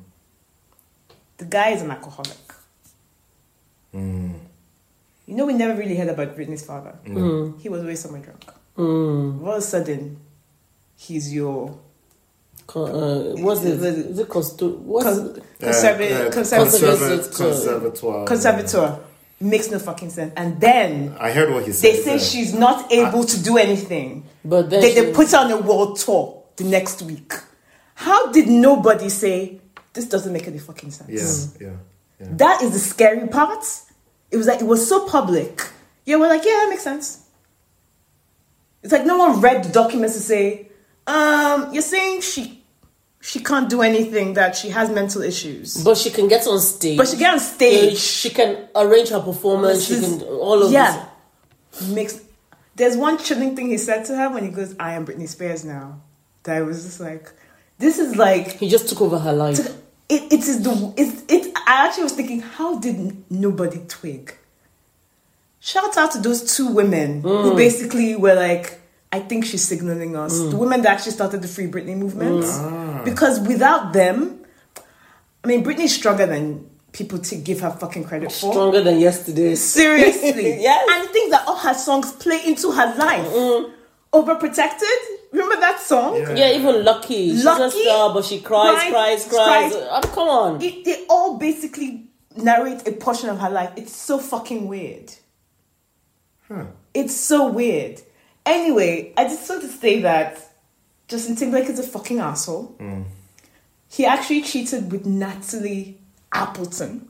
[1.37, 2.37] the guy is an alcoholic.
[3.91, 4.33] Hmm.
[5.27, 6.97] You know, we never really heard about Britney's father.
[7.59, 8.45] He was always somewhere drunk.
[8.77, 10.19] All of a sudden,
[10.95, 11.79] he's your Co-
[12.73, 13.81] uh, what's it?
[13.81, 15.37] Is it costu- What's con- it?
[15.37, 17.29] Uh, conservative, conserva- conservator.
[17.29, 18.25] conservatoire.
[18.25, 18.99] conservator.
[19.41, 20.33] Makes no fucking sense.
[20.37, 21.91] And then I heard what he said.
[21.91, 22.17] they say yeah.
[22.19, 24.23] she's not able to do anything.
[24.45, 27.33] But then They, they put her on a world tour the next week.
[27.95, 29.59] How did nobody say
[29.93, 31.55] this doesn't make any fucking sense?
[31.59, 31.75] Yeah, yeah,
[32.21, 32.27] yeah.
[32.31, 33.65] That is the scary part.
[34.31, 35.61] It was like it was so public.
[36.05, 37.25] Yeah, we're like, yeah, that makes sense.
[38.83, 40.69] It's like no one read the documents to say,
[41.07, 42.54] um, you're saying she
[43.25, 45.83] she can't do anything, that she has mental issues.
[45.83, 46.95] But she can get on stage.
[46.95, 47.97] But she get on stage.
[47.97, 49.87] She can arrange her performance.
[49.87, 51.05] She is- can all of yeah.
[51.87, 52.21] Makes
[52.75, 55.65] there's one chilling thing he said to her when he goes, I am Britney Spears
[55.65, 56.01] now.
[56.43, 57.31] That I was just like,
[57.79, 58.59] this is like.
[58.59, 59.59] He just took over her life.
[60.07, 64.35] it, it is the it, it I actually was thinking how did nobody twig
[65.59, 67.57] shout out to those two women who mm.
[67.57, 68.79] basically were like
[69.11, 70.51] I think she's signaling us mm.
[70.51, 72.99] the women that actually started the Free Britney movement mm.
[72.99, 73.01] ah.
[73.05, 74.45] because without them
[75.45, 78.51] I mean, Britney's stronger than people to give her fucking credit for.
[78.51, 79.53] Stronger than yesterday.
[79.53, 80.59] Seriously.
[80.59, 80.89] Yes.
[80.91, 83.27] And the thing that all her songs play into her life.
[83.27, 83.71] Mm-hmm.
[84.11, 84.97] Overprotected.
[85.31, 86.15] Remember that song?
[86.15, 86.33] Yeah.
[86.33, 87.29] Yeah, even Lucky.
[87.29, 89.73] She's a Lucky, star, but she cries, cries, cries, cries.
[89.73, 89.87] cries.
[89.91, 90.61] Um, come on.
[90.63, 93.71] It, they all basically narrate a portion of her life.
[93.75, 95.13] It's so fucking weird.
[96.47, 96.65] Huh.
[96.91, 98.01] It's so weird.
[98.45, 100.39] Anyway, I just want to say that
[101.07, 102.75] Justin Timberlake is a fucking asshole.
[103.89, 105.97] He actually cheated with Natalie
[106.33, 107.07] Appleton.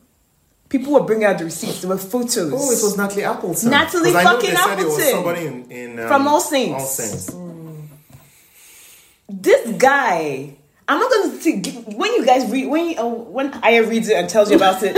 [0.70, 1.82] People were bringing out the receipts.
[1.82, 2.52] There were photos.
[2.54, 3.70] Oh, it was Natalie Appleton.
[3.70, 5.12] Natalie 'Cause I know fucking they said it was Appleton.
[5.12, 6.82] somebody in, in um, From All Saints.
[6.82, 7.32] All Saints.
[9.30, 10.56] this guy
[10.88, 14.16] i'm not going to when you guys read when you, uh, when aya reads it
[14.16, 14.96] and tells you about it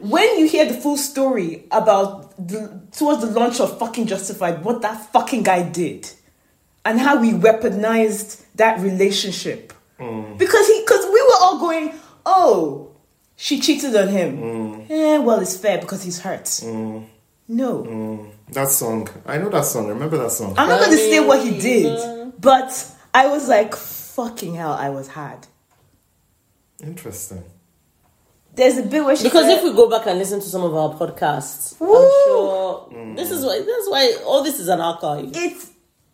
[0.02, 4.82] when you hear the full story about the towards the launch of fucking justified what
[4.82, 6.10] that fucking guy did
[6.84, 10.38] and how we weaponized that relationship mm.
[10.38, 11.92] because he because we were all going
[12.24, 12.90] oh
[13.36, 17.04] she cheated on him eh, well it's fair because he's hurt mm.
[17.48, 19.08] no That song.
[19.26, 19.86] I know that song.
[19.88, 20.54] Remember that song?
[20.58, 22.70] i'm not going to say what he did but
[23.12, 25.46] i was like fucking hell i was hard.
[26.82, 27.44] Interesting.
[28.60, 30.62] There's a bit where she Because said, if we go back and listen to some
[30.62, 31.96] of our podcasts, Woo!
[31.96, 33.16] I'm sure mm.
[33.16, 33.56] this is why.
[33.58, 35.30] That's why all this is an archive.
[35.34, 35.70] it's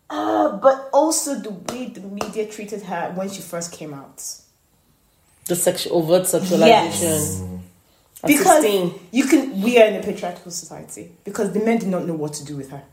[0.09, 4.23] uh, but also the way the media treated her when she first came out.
[5.47, 7.01] The sexual overt sexualization.
[7.01, 7.41] Yes.
[7.41, 7.59] Mm.
[8.23, 8.99] At Because 16.
[9.11, 12.31] you can we are in a patriarchal society because the men did not know what
[12.35, 12.83] to do with her.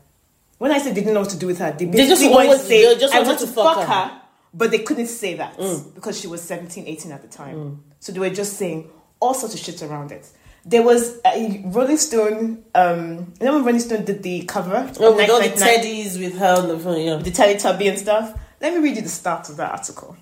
[0.57, 2.47] When I say they didn't know what to do with her, they basically just wanted
[2.47, 4.21] always- to say just I want to to fuck fuck her." her,
[4.53, 5.95] but they couldn't say that mm.
[5.95, 7.85] because she was 17, 18 at the time.
[8.01, 8.91] So they were just saying
[9.25, 10.27] all sorts of shit around it.
[10.65, 14.91] There was a Rolling Stone, um, you know when Rolling Stone did the cover?
[14.99, 15.67] Oh, with all the 1999?
[15.67, 17.15] teddies with her on the phone, yeah.
[17.17, 18.39] the Teletubby and stuff.
[18.61, 20.17] Let me read you the start of that article.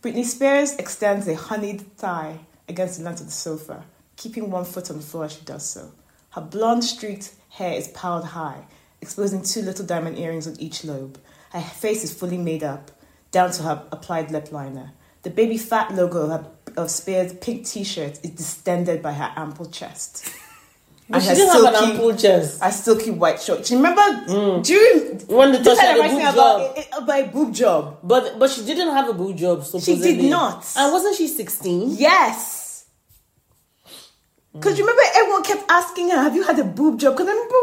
[0.00, 2.38] Britney Spears extends a honeyed thigh
[2.68, 3.84] against the length of the sofa,
[4.16, 5.90] keeping one foot on the floor as she does so.
[6.30, 8.64] Her blonde streaked hair is piled high,
[9.00, 11.18] exposing two little diamond earrings on each lobe.
[11.50, 12.90] Her face is fully made up,
[13.32, 14.92] down to her applied lip liner.
[15.22, 16.46] The Baby Phat logo of, her,
[16.78, 20.32] of Spears' pink t-shirt is distended by her ample chest.
[21.10, 22.62] But she didn't have an ample chest.
[22.62, 23.70] I still keep white shorts.
[23.70, 24.62] You remember mm.
[24.62, 27.02] during When the touch had a boob job.
[27.02, 27.98] about a boob job.
[28.02, 30.04] But but she didn't have a boob job, supposedly.
[30.04, 30.70] She did not.
[30.76, 31.96] And wasn't she 16?
[31.96, 32.84] Yes.
[33.86, 34.60] Mm.
[34.60, 37.56] Because remember, everyone kept asking her, "Have you had a boob job?" Because I remember,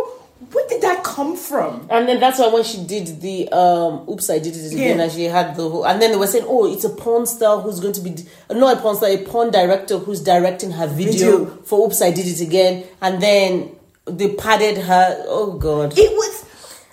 [0.51, 1.87] where did that come from?
[1.89, 5.03] And then that's why when she did the um oops I did it again Yeah.
[5.03, 7.61] and she had the whole and then they were saying oh it's a porn star
[7.61, 8.15] who's going to be
[8.51, 11.45] not a porn star a porn director who's directing her video, Video.
[11.63, 13.75] for oops I did it again and then
[14.05, 16.43] they padded her oh god It was,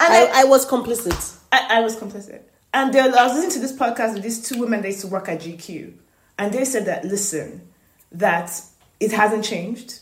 [0.01, 2.41] and I, I, I was complicit I, I was complicit.
[2.75, 5.07] And there, I was listening to this podcast with these two women that used to
[5.09, 5.93] work at GQ,
[6.39, 7.69] and they said that listen,
[8.13, 8.51] that
[8.99, 10.01] it hasn't changed.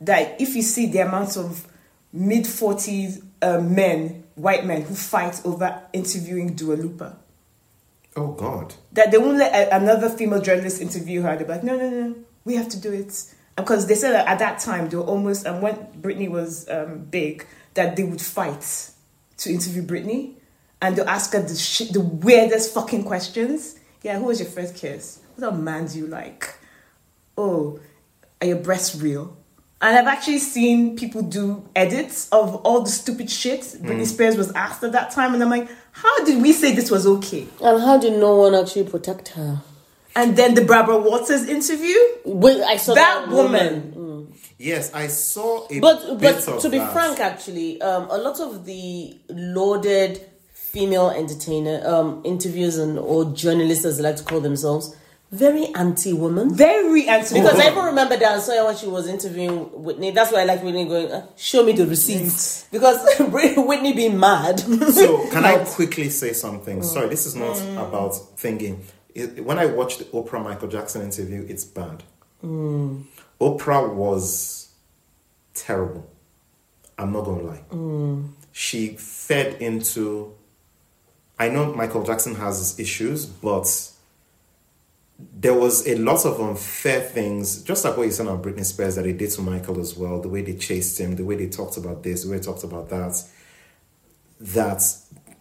[0.00, 1.66] That if you see the amount of
[2.14, 7.18] mid forties uh, men, white men, who fight over interviewing Dua Lipa,
[8.16, 8.72] Oh God.
[8.92, 11.36] that they won't let a, another female journalist interview her.
[11.36, 12.14] They're like, no, no, no,
[12.44, 13.34] we have to do it.
[13.56, 17.00] Because they said that at that time, they were almost, and when Britney was um,
[17.10, 18.90] big, that they would fight
[19.38, 20.34] to interview Britney.
[20.80, 23.76] And they'll ask her the, shit, the weirdest fucking questions.
[24.02, 25.20] Yeah, who was your first kiss?
[25.34, 26.54] What kind of man do you like?
[27.38, 27.80] Oh,
[28.40, 29.36] are your breasts real?
[29.84, 34.50] And I've actually seen people do edits of all the stupid shit Britney Spears was
[34.52, 35.34] asked at that time.
[35.34, 37.46] And I'm like, how did we say this was okay?
[37.62, 39.60] and how did no one actually protect her
[40.16, 41.96] And then the Barbara Walters interview.
[42.24, 44.32] Wait, I saw That that, woman.
[44.56, 46.92] Yes, I saw a but but to be that.
[46.94, 50.12] frank actually um a lot of the lauded
[50.54, 54.96] female entertainer um interviews and or journalists as they like to call themselves
[55.30, 60.12] very anti-woman Very anti Because I even remember Diane Sawyer when she was interviewing Whitney.
[60.12, 62.66] That's why I like Whitney going, uh, show me the receipts.
[62.70, 64.60] Because Whitney being mad.
[64.60, 66.80] So, can I quickly say something?
[66.80, 66.84] Mm.
[66.84, 67.88] Sorry, this is not mm.
[67.88, 68.84] about thinking.
[69.14, 72.04] It, when I watched the Oprah Michael Jackson interview, it's bad.
[72.44, 73.04] Mm.
[73.40, 74.72] Oprah was
[75.54, 76.08] terrible.
[76.96, 78.28] I'm not going to lie.
[78.52, 80.34] She fed into.
[81.40, 83.66] I know Michael Jackson has his issues, but
[85.18, 88.96] there was a lot of unfair things, just like what you said on Britney Spears
[88.96, 90.20] that they did to Michael as well.
[90.20, 92.64] The way they chased him, the way they talked about this, the way they talked
[92.64, 93.22] about that.
[94.40, 94.82] That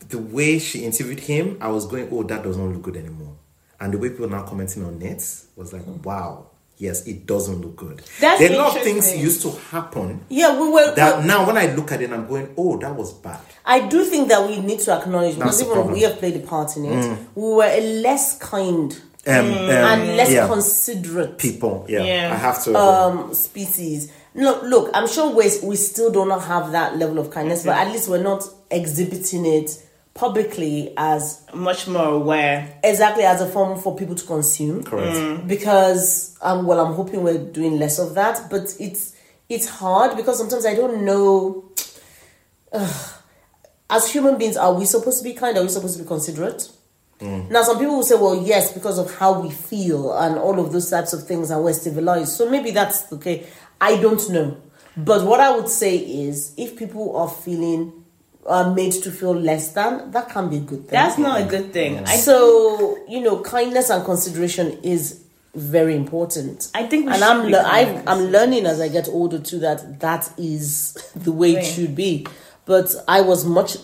[0.10, 3.36] the way she interviewed him, I was going, oh, that doesn't look good anymore.
[3.80, 6.48] And the way people now commenting on it was like, wow,
[6.78, 8.04] yes, it doesn't look good.
[8.20, 10.94] That's there are a lot of things used to happen yeah, we were.
[10.96, 13.42] that now when I look at it, I'm going, oh, that was bad.
[13.66, 15.94] I do think that we need to acknowledge, because That's the even problem.
[15.96, 17.28] we have played a part in it, mm.
[17.36, 21.86] we were a less kind Um, um, and less yeah, considerate people.
[21.88, 22.34] Yeah, Yeah.
[22.34, 22.76] I have to.
[22.78, 24.12] um, species.
[24.36, 27.78] Look, look, I'm sure we we still do not have that level of kindness, but
[27.78, 29.82] at least we're not exhibiting it
[30.14, 32.80] publicly as Much more aware.
[32.84, 34.84] exactly as a form for people to consume.
[34.84, 35.48] Correct.
[35.48, 39.16] Because um, well, I'm hoping we're doing less of that, but it's
[39.50, 41.64] it's hard because sometimes I don't know.
[43.90, 45.58] As human beings, are we supposed to be kind?
[45.58, 46.70] Are we supposed to be considerate?
[47.20, 47.50] Mm.
[47.50, 50.72] Now, some people will say, well, yes, because of how we feel and all of
[50.72, 52.34] those types of things, and we're civilized.
[52.34, 53.46] So maybe that's okay.
[53.80, 54.58] I don't know.
[54.96, 58.04] But what I would say is if people are feeling,
[58.46, 60.92] are made to feel less than, that can be a good thing.
[60.92, 61.98] That's not a good thing.
[61.98, 62.08] Mm.
[62.08, 65.24] I so, you know, kindness and consideration is
[65.56, 66.70] very important.
[66.74, 68.10] I think we and should I'm, le- I, kind.
[68.10, 72.26] I'm learning as I get older too that that is the way it should be.
[72.66, 73.78] But I was much,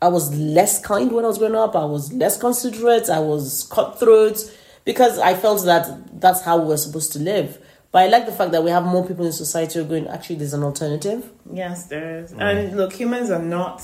[0.00, 1.74] I was less kind when I was growing up.
[1.74, 3.08] I was less considerate.
[3.08, 4.38] I was cutthroat
[4.84, 7.58] because I felt that that's how we're supposed to live.
[7.92, 10.06] But I like the fact that we have more people in society who are going,
[10.08, 11.30] actually, there's an alternative.
[11.50, 12.32] Yes, there is.
[12.32, 12.40] Mm.
[12.40, 13.82] And look, humans are not.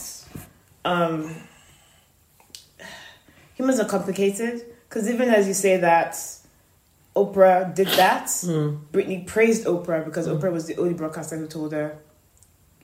[0.85, 1.35] Um,
[3.55, 6.15] humans are complicated because even as you say that,
[7.17, 8.27] Oprah did that.
[8.27, 8.81] Mm.
[8.93, 10.39] Britney praised Oprah because mm.
[10.39, 11.99] Oprah was the only broadcaster who told her,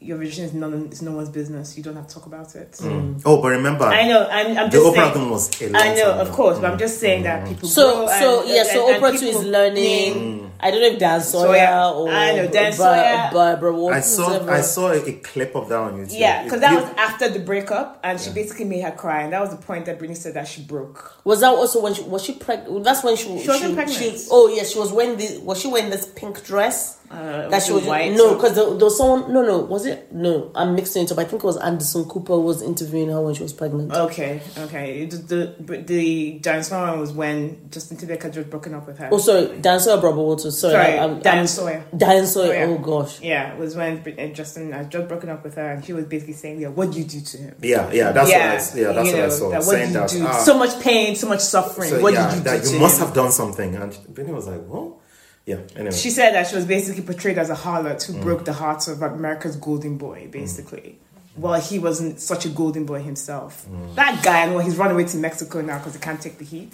[0.01, 1.77] "Your religion is none it's no one's business.
[1.77, 2.89] You don't have to talk about it." Mm.
[3.16, 3.23] Mm.
[3.27, 4.27] oh, but remember, I know.
[4.31, 5.12] I'm, I'm the just Oprah saying.
[5.15, 6.37] thing was a I know, of ago.
[6.37, 7.01] course, but I'm just mm.
[7.01, 7.69] saying that people.
[7.69, 10.45] So, grow so and- yeah, so and- and Oprah too is learning.
[10.61, 11.93] I don't know if Diane Sawyer, Sawyer.
[11.95, 13.31] or I know, Dan Ba- Sawyer.
[13.33, 14.51] Barbara I saw whatever.
[14.51, 16.19] I saw a, a clip of that on YouTube.
[16.19, 19.33] Yeah, because that You- was after the breakup, and she basically made her cry, and
[19.33, 21.15] that was the point that Britney said that she broke.
[21.25, 22.83] Was that also when she was she pregnant?
[22.83, 24.19] That's when she She wasn't pregnant.
[24.33, 26.98] oh yeah, she was wearing the was she wearing this pink dress?
[27.10, 28.12] Uh, that she was was white?
[28.12, 29.32] no, because there, there was someone.
[29.32, 30.12] No, no, was it?
[30.12, 31.18] No, I'm mixing it up.
[31.18, 33.93] I think it was Anderson Cooper was interviewing her when she was pregnant.
[33.93, 35.06] Okay, okay.
[35.06, 38.98] The the, but the dinosaur one was when Justin Timberlake had just broken up with
[38.98, 39.09] her.
[39.10, 40.59] oh, sorry, Diane Sawyer, Barbara Walters.
[40.59, 41.85] Sorry, Sorry, I, I'm, Dan I'm- Sawyer.
[41.97, 42.47] Diane Sawyer.
[42.48, 42.66] Sawyer.
[42.66, 43.20] Oh gosh.
[43.22, 46.05] Yeah, it was when uh, Justin had just broken up with her, and she was
[46.05, 48.80] basically saying, "Yeah, what did you do to him?" yeah, yeah, that's yeah, what I,
[48.80, 49.51] yeah, that's you what I saw.
[49.51, 50.26] That, what saying did you that do?
[50.26, 51.90] ah, so much pain, so much suffering.
[51.90, 54.35] so, what yeah, did you do that to you must have done something, and Britney
[54.35, 54.98] was like, "What?"
[55.51, 55.61] Yeah.
[55.77, 58.07] Anyway, She said that she was basically portrayed as a harlot Mm.
[58.07, 60.89] who broke the hearts of America's golden boy, basically.
[61.45, 63.53] Well, he wasn't such a golden boy himself.
[63.70, 63.95] Mm.
[63.95, 66.45] That guy, and well, he's run away to Mexico now because he can't take the
[66.45, 66.73] heat.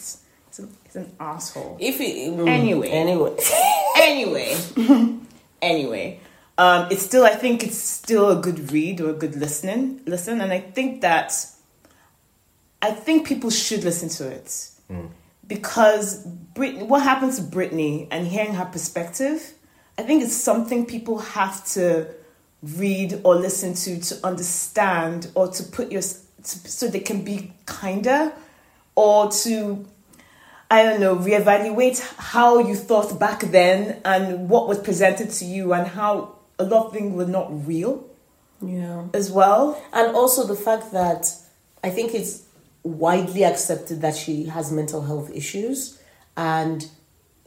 [0.49, 1.77] He's an, he's an asshole.
[1.81, 2.89] If it, mm, Anyway.
[2.89, 3.37] anyway,
[3.97, 4.51] anyway,
[5.63, 6.21] anyway,
[6.59, 7.25] um, it's still.
[7.25, 10.01] I think it's still a good read or a good listening.
[10.07, 11.33] Listen, and I think that
[12.83, 14.49] I think people should listen to it
[15.47, 19.55] because Brit- what happened to Britney and hearing her perspective,
[19.99, 22.09] I think it's something people have to
[22.63, 27.53] read or listen to to understand or to put your to, so they can be
[27.67, 28.33] kinder
[28.95, 29.87] or to
[30.71, 35.73] I don't know, reevaluate how you thought back then and what was presented to you
[35.73, 38.05] and how a lot of things were not real
[38.63, 39.05] yeah.
[39.13, 39.81] as well.
[39.93, 41.33] And also the fact that
[41.83, 42.44] I think it's
[42.85, 45.99] widely accepted that she has mental health issues
[46.37, 46.89] and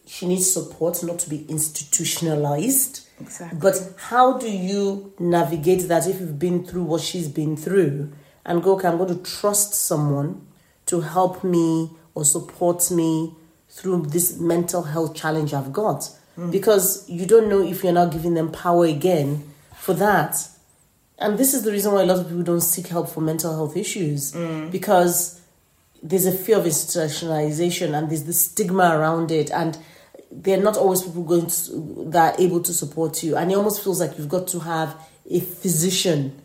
[0.05, 3.07] she needs support not to be institutionalized.
[3.19, 3.59] Exactly.
[3.59, 8.13] But how do you navigate that if you've been through what she's been through
[8.45, 10.47] and go, okay, I'm going to trust someone
[10.87, 13.35] to help me or support me
[13.69, 16.09] through this mental health challenge I've got?
[16.35, 16.51] Hmm.
[16.51, 19.43] Because you don't know if you're not giving them power again
[19.75, 20.47] for that.
[21.19, 23.53] And this is the reason why a lot of people don't seek help for mental
[23.53, 24.71] health issues mm.
[24.71, 25.41] because
[26.03, 29.77] there's a fear of institutionalization and there's the stigma around it and
[30.31, 33.35] they're not always people going to, that are able to support you.
[33.35, 34.95] And it almost feels like you've got to have
[35.29, 36.39] a physician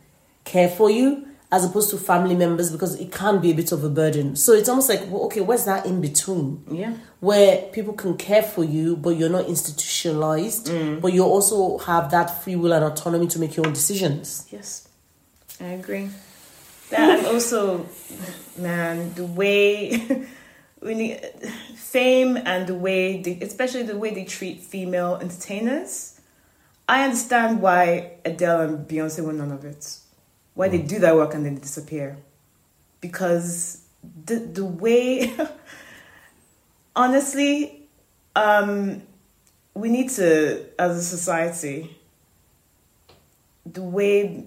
[0.44, 3.84] care for you as opposed to family members because it can be a bit of
[3.84, 6.94] a burden so it's almost like well, okay where's that in between Yeah.
[7.20, 11.00] where people can care for you but you're not institutionalized mm.
[11.00, 14.88] but you also have that free will and autonomy to make your own decisions Yes,
[15.60, 16.08] I agree.
[16.90, 17.86] That and also,
[18.58, 20.26] man, the way
[20.82, 21.20] we need
[21.74, 26.20] fame and the way, they, especially the way they treat female entertainers.
[26.88, 29.98] I understand why Adele and Beyonce were none of it.
[30.54, 32.18] Why they do that work and then they disappear,
[33.00, 33.82] because
[34.24, 35.34] the the way,
[36.96, 37.88] honestly,
[38.36, 39.02] um,
[39.74, 41.96] we need to as a society
[43.64, 44.46] the way,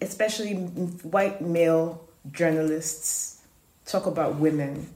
[0.00, 3.42] especially white male journalists,
[3.84, 4.88] talk about women.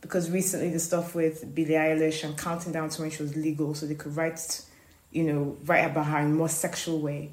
[0.00, 3.74] Because recently, the stuff with Billie Eilish and counting down to when she was legal,
[3.74, 4.62] so they could write,
[5.10, 7.30] you know, write about her in a more sexual way.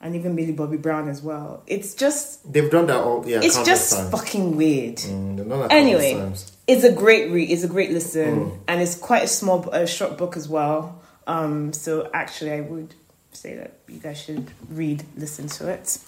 [0.00, 1.62] And even Millie Bobby Brown as well.
[1.66, 3.24] It's just They've done that all.
[3.26, 4.10] Yeah, it's just times.
[4.10, 4.96] fucking weird.
[4.96, 6.32] Mm, they've done that Anyway,
[6.66, 7.50] it's a great read.
[7.50, 8.58] It's a great listen, Mm.
[8.68, 11.00] and it's quite a small, a short book as well.
[11.26, 12.94] Um, so actually, I would
[13.32, 15.98] say that you guys should read, listen to it.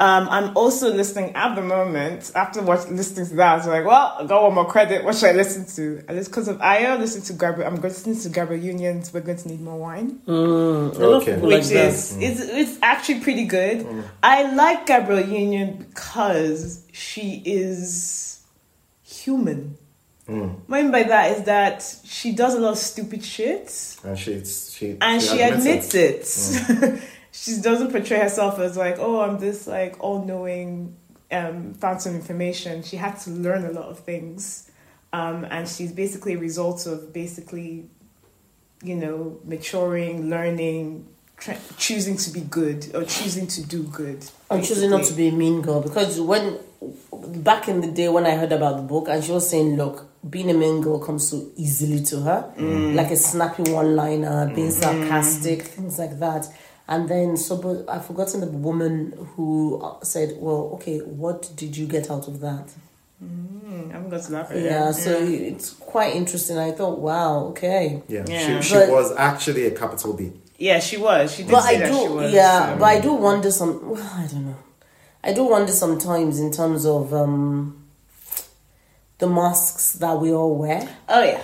[0.00, 2.32] Um, I'm also listening at the moment.
[2.34, 5.04] After watch, listening to that, I was like, well, I got one more credit.
[5.04, 6.02] What should I listen to?
[6.08, 6.98] And it's because of Ayo.
[6.98, 7.68] Listen to Gabrielle.
[7.70, 9.12] I'm listening to listen to Gabrielle Union's.
[9.12, 11.34] We're going to need more wine Mm, a lot of Okay.
[11.34, 11.86] people like which that.
[11.92, 13.86] is it's, it's actually pretty good.
[14.22, 18.42] I like Gabrielle Union because she is
[19.02, 19.76] human.
[20.26, 20.60] Mm.
[20.66, 24.18] What I mean by that is that she does a lot of stupid shit And
[24.18, 26.24] she, she, and she, admits it.
[26.70, 27.02] it.
[27.32, 30.96] she doesn't portray herself as like, oh, I'm this like all knowing
[31.30, 32.82] um, fountain of information.
[32.82, 34.70] She had to learn a lot of things.
[35.12, 37.88] Um, and she's basically a result of basically,
[38.82, 44.24] you know, maturing, learning, tra- choosing to be good or choosing to do good.
[44.50, 46.58] I'm choosing not to be a mean girl because when
[47.12, 50.06] back in the day when I heard about the book and she was saying, look,
[50.28, 52.52] being a mean girl comes so easily to her,
[52.94, 56.46] like a snappy one liner, being sarcastic, things like that.
[56.90, 61.76] And then so, but I've forgotten the woman who uh, said, well, okay, what did
[61.76, 62.66] you get out of that?
[63.24, 66.58] Mm, I'm going to laugh at Yeah, so it's quite interesting.
[66.58, 68.02] I thought, wow, okay.
[68.08, 68.60] Yeah, Yeah.
[68.60, 70.32] she, she But- was actually a capital B.
[70.58, 71.32] Yeah, she was.
[71.34, 72.32] She did But say I that do, she was.
[72.34, 73.88] yeah, um, but I do wonder some.
[73.90, 74.56] Well, I don't know.
[75.24, 77.86] I do wonder sometimes in terms of um,
[79.18, 81.42] the masks that we all wear oh yeah.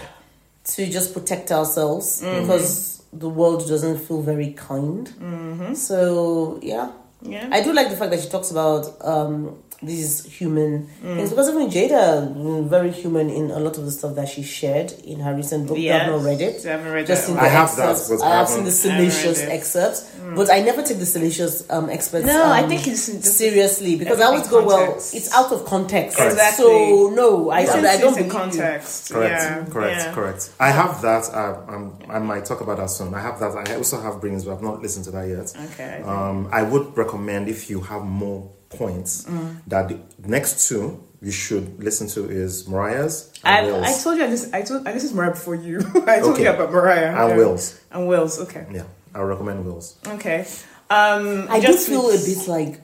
[0.65, 2.41] to just protect ourselves Mm-hmm.
[2.43, 5.09] because the world doesn't feel very kind.
[5.09, 5.75] Mm-hmm.
[5.75, 6.91] So yeah,
[7.23, 7.49] Yeah.
[7.51, 11.17] I do like the fact that she talks about um, these human Mm.
[11.17, 14.43] things because even Jada, mm, very human in a lot of the stuff that she
[14.43, 15.77] shared in her recent book.
[15.79, 16.03] Yes.
[16.09, 16.65] I've not read it.
[16.65, 18.09] I haven't read Just that in the I have excerpts.
[18.09, 19.53] but I I have seen the haven't- I haven't salacious read it.
[19.53, 22.25] excerpts, but I never take the salacious um, experts.
[22.27, 23.03] No, um, I think it's
[23.37, 24.95] seriously because I always go well.
[24.97, 26.33] It's out of context, Correct.
[26.33, 26.65] Exactly.
[26.65, 28.61] so no, I, Listen I, I don't it in believe you.
[28.61, 29.13] context.
[29.13, 30.13] Correct, Yeah, correct, yeah.
[30.15, 30.51] correct.
[30.59, 31.25] I have that.
[31.33, 33.13] Uh, I'm, I might talk about that soon.
[33.15, 33.53] I have that.
[33.69, 35.53] I also have Brains, but I've not listened to that yet.
[35.73, 36.03] Okay.
[36.03, 39.57] Um, I would recommend if you have more points Mm.
[39.69, 43.87] that the next two you should listen to is Mariah's I, and Will's.
[43.87, 44.53] I told you this.
[44.53, 44.85] I told.
[44.85, 45.79] This is Mariah before you.
[46.07, 46.45] I told Okay.
[46.45, 47.37] you about Mariah and yeah.
[47.37, 47.81] Will's.
[47.91, 48.39] And Wills.
[48.41, 48.67] Okay.
[48.73, 49.97] Yeah, I recommend Will's.
[50.07, 50.47] Okay.
[50.91, 52.81] Um, I do just feel with- a bit like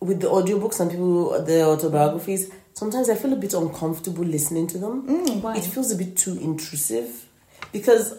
[0.00, 2.50] with the audiobooks and people the autobiographies.
[2.74, 4.94] Sometimes I feel a bit uncomfortable listening to them.
[5.08, 5.56] Mm, why?
[5.56, 7.08] It feels a bit too intrusive
[7.72, 8.14] because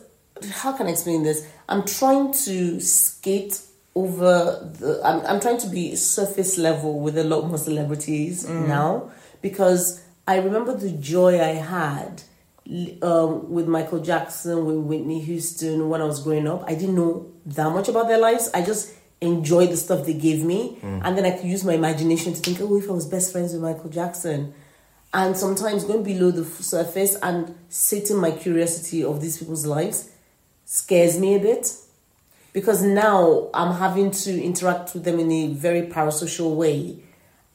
[0.51, 1.45] how can I explain this?
[1.69, 3.61] I'm trying to skate
[4.01, 4.31] over
[4.79, 4.89] the.
[5.07, 8.67] I'm I'm trying to be surface level with a lot more celebrities Mm.
[8.67, 8.89] now
[9.41, 9.83] because
[10.27, 12.13] I remember the joy I had
[13.01, 16.63] um, with Michael Jackson, with Whitney Houston when I was growing up.
[16.67, 18.49] I didn't know that much about their lives.
[18.53, 22.33] I just enjoyed the stuff they gave me, and then I could use my imagination
[22.33, 24.53] to think, oh, if I was best friends with Michael Jackson.
[25.13, 30.11] And sometimes going below the surface and sitting my curiosity of these people's lives
[30.65, 31.65] scares me a bit
[32.53, 36.99] because now I'm having to interact with them in a very parasocial way.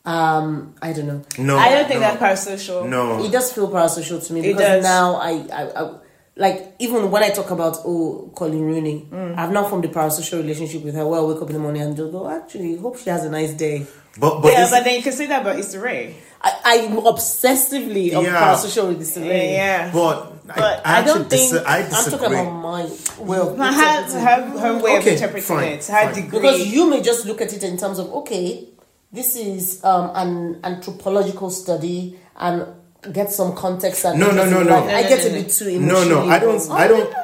[0.05, 1.23] Um, I don't know.
[1.39, 2.89] No, I don't think no, that's parasocial.
[2.89, 4.85] No, It does feel parasocial to me It because does.
[4.85, 5.95] now I, I, I,
[6.35, 9.37] like even when I talk about oh Coleen Rooney, Mm.
[9.39, 11.07] I've now formed a parasocial relationship with her.
[11.07, 13.31] Where I wake up in the morning and just go, actually, hope she has a
[13.31, 13.87] nice day.
[14.19, 16.15] But but yeah, but then you can say that about Issa Rae.
[16.45, 18.43] I, I'm obsessively of Yeah.
[18.55, 19.53] parasocial with Issa Rae.
[19.55, 19.91] Yeah.
[19.93, 23.73] but, But I, I don't actually dis- think I I'm talking about my well Her,
[23.73, 26.15] her, her way Okay, of interpreting fine, it, her fine.
[26.15, 26.41] degree.
[26.41, 28.69] because you may just look at it in terms of okay,
[29.13, 32.67] this is um, an anthropological study and
[33.13, 34.05] get some context.
[34.05, 34.77] And No, no, no, no.
[34.85, 36.09] I get a bit too emotional.
[36.09, 36.61] No, no, I don't.
[36.69, 37.15] Oh, I don't.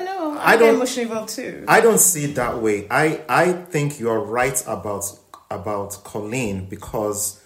[0.41, 0.75] I don't.
[0.76, 1.65] emotionally involved too.
[1.67, 2.86] I don't see it that way.
[2.91, 5.05] I I think you are right about
[5.50, 7.40] about Coleen because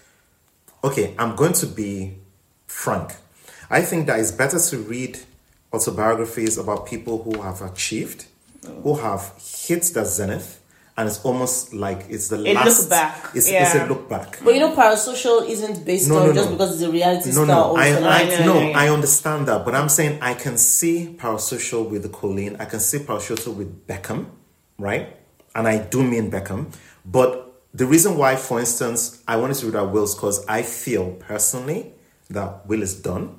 [0.85, 2.15] okay, I'm going to be
[2.67, 3.15] frank.
[3.71, 5.19] I think that it's better to read
[5.73, 8.27] autobiographies about people who have achieved,
[8.83, 10.61] who have hit the zenith,
[10.97, 13.87] and it's almost like it's the A last look back, It's, it's a yeah.
[13.89, 14.39] look back.
[14.45, 16.57] But you know, parasocial isn't based No, on no, just no.
[16.57, 17.47] because it's a reality No, star.
[17.47, 18.05] no, or I, something.
[18.07, 18.79] I, yeah, no, yeah, yeah.
[18.79, 22.81] I understand that, but I'm saying I can see parasocial with the Coleen, I can
[22.81, 24.27] see parasocial with Beckham,
[24.79, 25.17] right?
[25.55, 26.67] And I do mean Beckham,
[27.07, 31.13] but the reason why, for instance, I wanted to read out Will's because I feel
[31.13, 31.93] personally
[32.31, 33.39] that Will is done,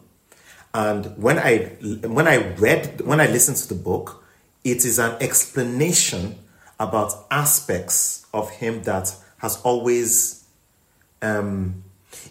[0.74, 1.76] and when I
[2.08, 4.24] when I read when I listened to the book,
[4.64, 6.36] it is an explanation
[6.80, 10.46] about aspects of him that has always
[11.22, 11.84] um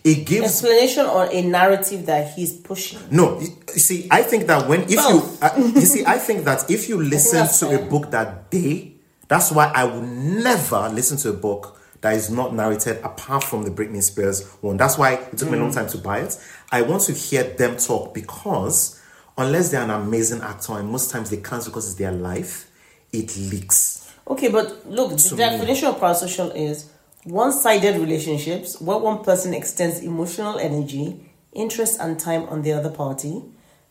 [0.03, 2.99] it gives explanation or a narrative that he's pushing.
[3.13, 3.47] no, you
[3.79, 5.41] see, I think that when if Both.
[5.41, 8.95] you uh, you see, I think that if you listen to a book that day,
[9.29, 13.63] that's why I would never listen to a book that is not narrated apart from
[13.63, 14.77] the Britney Spears one.
[14.77, 15.75] That's why it took me a long mm.
[15.75, 16.39] time to buy it.
[16.71, 19.01] I want to hear them talk because
[19.39, 22.71] unless they're an amazing actor, and most times they can't because it's their life,
[23.13, 24.13] it leaks.
[24.29, 25.39] Okay, but look, the To me.
[25.39, 26.91] definition of parasocial is
[27.25, 33.43] one-sided relationships where one person extends emotional energy, interest, and time on the other party.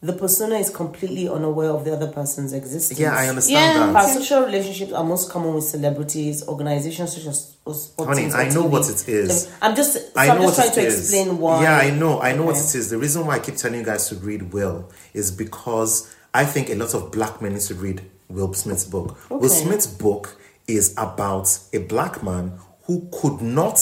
[0.04, 3.00] The persona is completely unaware of the other person's existence.
[3.00, 3.92] Yeah, I understand Yeah.
[3.94, 4.04] that.
[4.04, 8.50] Parasocial relationships are most common with celebrities, organizations such as as sports Honey, teams I
[8.50, 8.70] know TV.
[8.70, 9.48] what it is.
[9.62, 11.00] I'm just, so I I'm know just what trying it to is.
[11.14, 11.62] explain why.
[11.62, 12.20] Yeah, I know.
[12.20, 12.90] I know what it is.
[12.90, 16.70] The reason why I keep telling you guys to read Will is because I think
[16.72, 19.16] a lot of black men need to read Will Smith's book.
[19.30, 20.36] Will Smith's book
[20.68, 22.54] is about a black man
[22.86, 23.80] who could not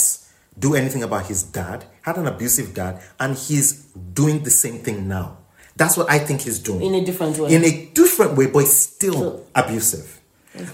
[0.57, 3.72] do anything about his dad, had an abusive dad, and he's
[4.14, 5.38] doing the same thing now.
[5.80, 7.49] That's what I think he's doing In a different way.
[7.56, 10.08] In a different way, but it's still So- abusive.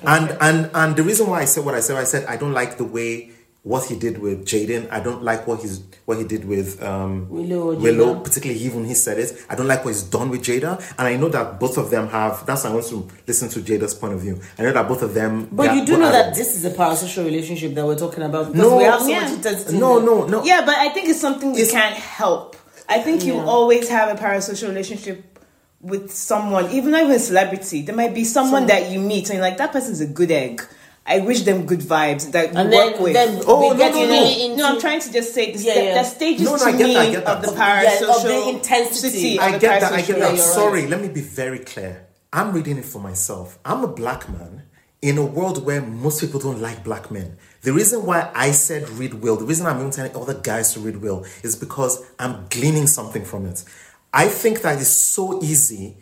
[0.04, 2.54] And and and the reason why I said what I said, I said I don't
[2.62, 3.10] like the way
[3.62, 4.84] what he did with Jaden.
[4.92, 8.96] I don't like what he's what he did with um Willow Willow, particularly even he
[8.96, 9.30] said it.
[9.50, 12.08] I don't like what he's done with Jada, and I know that both of them
[12.10, 12.46] have.
[12.48, 14.40] That's why I want to listen to Jada's point of view.
[14.58, 15.50] I know that both of them.
[15.52, 18.78] But you do know that this is a parasocial relationship that we're talking about No,
[18.78, 19.22] we have so yeah.
[19.22, 19.78] much intensity.
[19.78, 20.44] No, no, no.
[20.44, 22.56] Yeah, but I think it's something we It's- can't help.
[22.88, 25.40] I think you always have a parasocial relationship
[25.82, 27.82] with someone, even not even a celebrity.
[27.84, 30.64] There might be someone that you meet and you're like, that person's a good egg.
[31.08, 33.14] I wish them good vibes that you And work then, with.
[33.14, 34.46] then Oh, no, no, really no.
[34.46, 34.56] into.
[34.58, 35.94] no, I'm trying to just say this, Yeah, the, yeah.
[36.02, 37.36] the stages No, no, to I get me that, I get that.
[37.38, 39.38] of the Of- yeah, of the parasocial intensity.
[39.38, 39.94] of I the get that.
[39.94, 40.34] I get that.
[40.36, 40.90] you're Sorry, right.
[40.90, 42.08] let me be very clear.
[42.34, 43.60] I'm reading it for myself.
[43.64, 44.64] I'm a black man
[45.04, 47.38] in a world where most people don't like black men.
[47.66, 50.98] The reason why I said read Will, the reason I'm telling other guys to read
[50.98, 53.64] Will, is because I'm gleaning something from it.
[54.14, 55.98] I think that it's so easy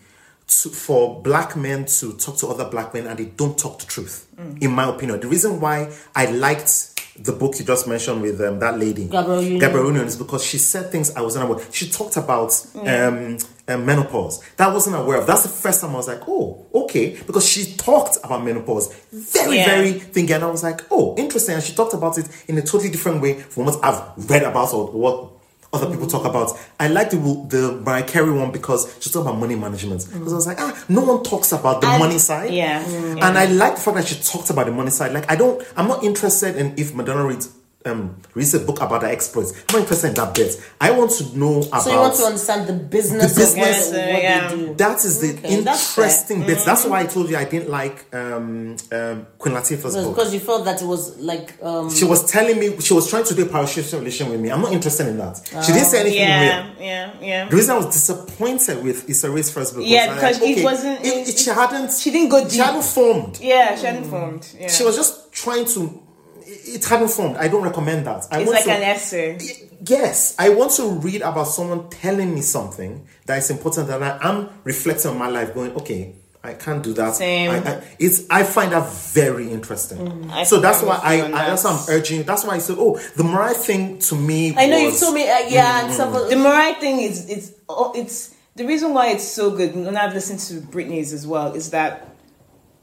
[0.45, 3.85] to, for black men to talk to other black men and they don't talk the
[3.85, 4.27] truth,
[4.59, 5.21] in my opinion.
[5.21, 9.41] The reason why I liked the book you just mentioned with um, that lady, Gabrielle
[9.41, 9.59] Union.
[9.59, 11.65] Gabrielle Union, is because she said things I wasn't aware.
[11.71, 15.27] She talked about um, um, menopause that I wasn't aware of.
[15.27, 19.57] That's the first time I was like, oh, okay, because she talked about menopause very,
[19.57, 19.65] Yeah.
[19.65, 21.55] very thing, and I was like, oh, interesting.
[21.55, 24.73] And she talked about it in a totally different way from what I've read about
[24.73, 25.29] or what
[25.71, 26.51] other people talk about.
[26.79, 27.17] I like the
[27.49, 30.05] the Mariah Carey one because she talked about money management.
[30.11, 32.53] Because I was like, ah, no one talks about the And- money side.
[32.53, 32.85] Yeah.
[32.85, 35.13] And I like the fact that she talked about the money side.
[35.13, 37.49] Like I don't, I'm not interested in if Madonna reads
[37.85, 39.51] um reads a book about the exploits.
[39.69, 40.61] I'm not interested in that bit.
[40.79, 43.93] I want to know about So you want to understand the business, The business, of
[43.95, 44.47] what, yeah.
[44.49, 44.73] they do.
[44.75, 46.05] that is the Okay, that's fair.
[46.05, 46.63] interesting bits.
[46.65, 50.15] That's why I told you I didn't like um, um, Queen Latifah's book.
[50.15, 53.25] Because you felt that it was like um, She was telling me she was trying
[53.25, 54.49] to do a parasocial relation with me.
[54.51, 55.41] I'm not interested in that.
[55.65, 56.29] She didn't say anything real.
[56.29, 57.49] Yeah, yeah, yeah.
[57.49, 60.51] The reason I was disappointed with Issa Rae's first book Yeah, was I'm because it
[60.53, 61.91] okay, wasn't- It, it- it- she hadn't.
[61.91, 62.65] she didn't go She deep.
[62.65, 63.39] hadn't formed.
[63.41, 64.47] Yeah, she hadn't formed.
[64.59, 64.67] Yeah.
[64.69, 66.02] She was just trying to.
[66.45, 67.37] It it hadn't formed.
[67.37, 68.27] I don't recommend that.
[68.31, 69.37] I it's like to, an essay.
[69.85, 74.29] Yes, I want to read about someone telling me something that is important that I
[74.29, 76.15] am reflecting on my life, going, okay,
[76.45, 77.15] I can't do that.
[77.15, 77.51] Same.
[77.51, 80.29] I, I, it's I find that very interesting.
[80.29, 82.23] I so that's why I, you I that's why I'm urging.
[82.23, 84.53] That's why I said, oh, the Mariah thing to me.
[84.55, 86.29] I know you was- told me, uh, yeah, and stuff.
[86.29, 89.73] The Mariah thing is it's oh, it's the reason why it's so good.
[89.73, 91.53] And I've listened to Britney's as well.
[91.53, 92.13] Is that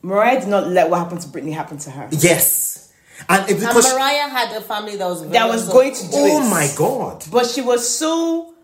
[0.03, 2.09] Mariah did not let what happened to Britney happen to her.
[2.13, 2.90] Yes,
[3.29, 6.09] and it, And because Mariah had a family that was That was going to do
[6.17, 6.33] it.
[6.33, 8.55] oh my god, But she was so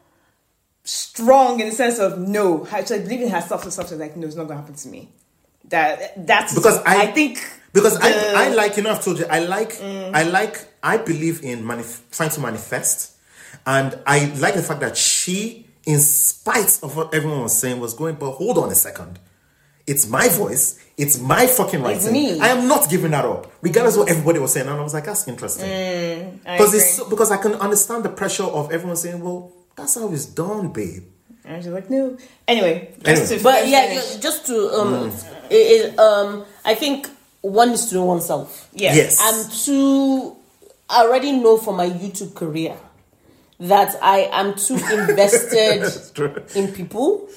[0.84, 2.64] strong in the sense of no.
[2.64, 3.88] Her- She believed in herself and stuff.
[3.88, 5.10] She was like, no, it's not going to happen to me.
[5.68, 7.38] That that's Because I- I think
[7.72, 8.34] because the- Mm.
[8.34, 11.64] I I like you know I've told you I like I like I believe in
[11.64, 13.12] manif- trying to manifest,
[13.66, 17.94] and I like the fact that she, in spite of what everyone was saying, was
[17.94, 18.14] going.
[18.14, 19.18] But hold on a second.
[19.88, 20.78] It's my voice.
[20.96, 22.12] It's my fucking writing.
[22.12, 22.40] me.
[22.40, 24.66] I am not giving that up, regardless of what everybody was saying.
[24.66, 26.40] And I was like, that's interesting.
[26.42, 26.78] Because agree.
[26.80, 30.24] it's so, because I can understand the pressure of everyone saying, "Well, that's how it's
[30.24, 31.04] done, babe."
[31.44, 32.16] And she's like, no.
[32.48, 33.38] Anyway, just Anyway.
[33.38, 34.14] to But yeah, finish.
[34.14, 35.24] ju- just to um, Mm.
[35.50, 35.54] it,
[35.92, 37.08] it, um, I think
[37.42, 38.68] one is to know oneself.
[38.72, 38.94] yeah.
[38.94, 39.20] Yes.
[39.22, 40.34] And two,
[40.90, 42.74] I already know from my YouTube career
[43.60, 45.84] that I am too invested
[46.56, 47.28] in people.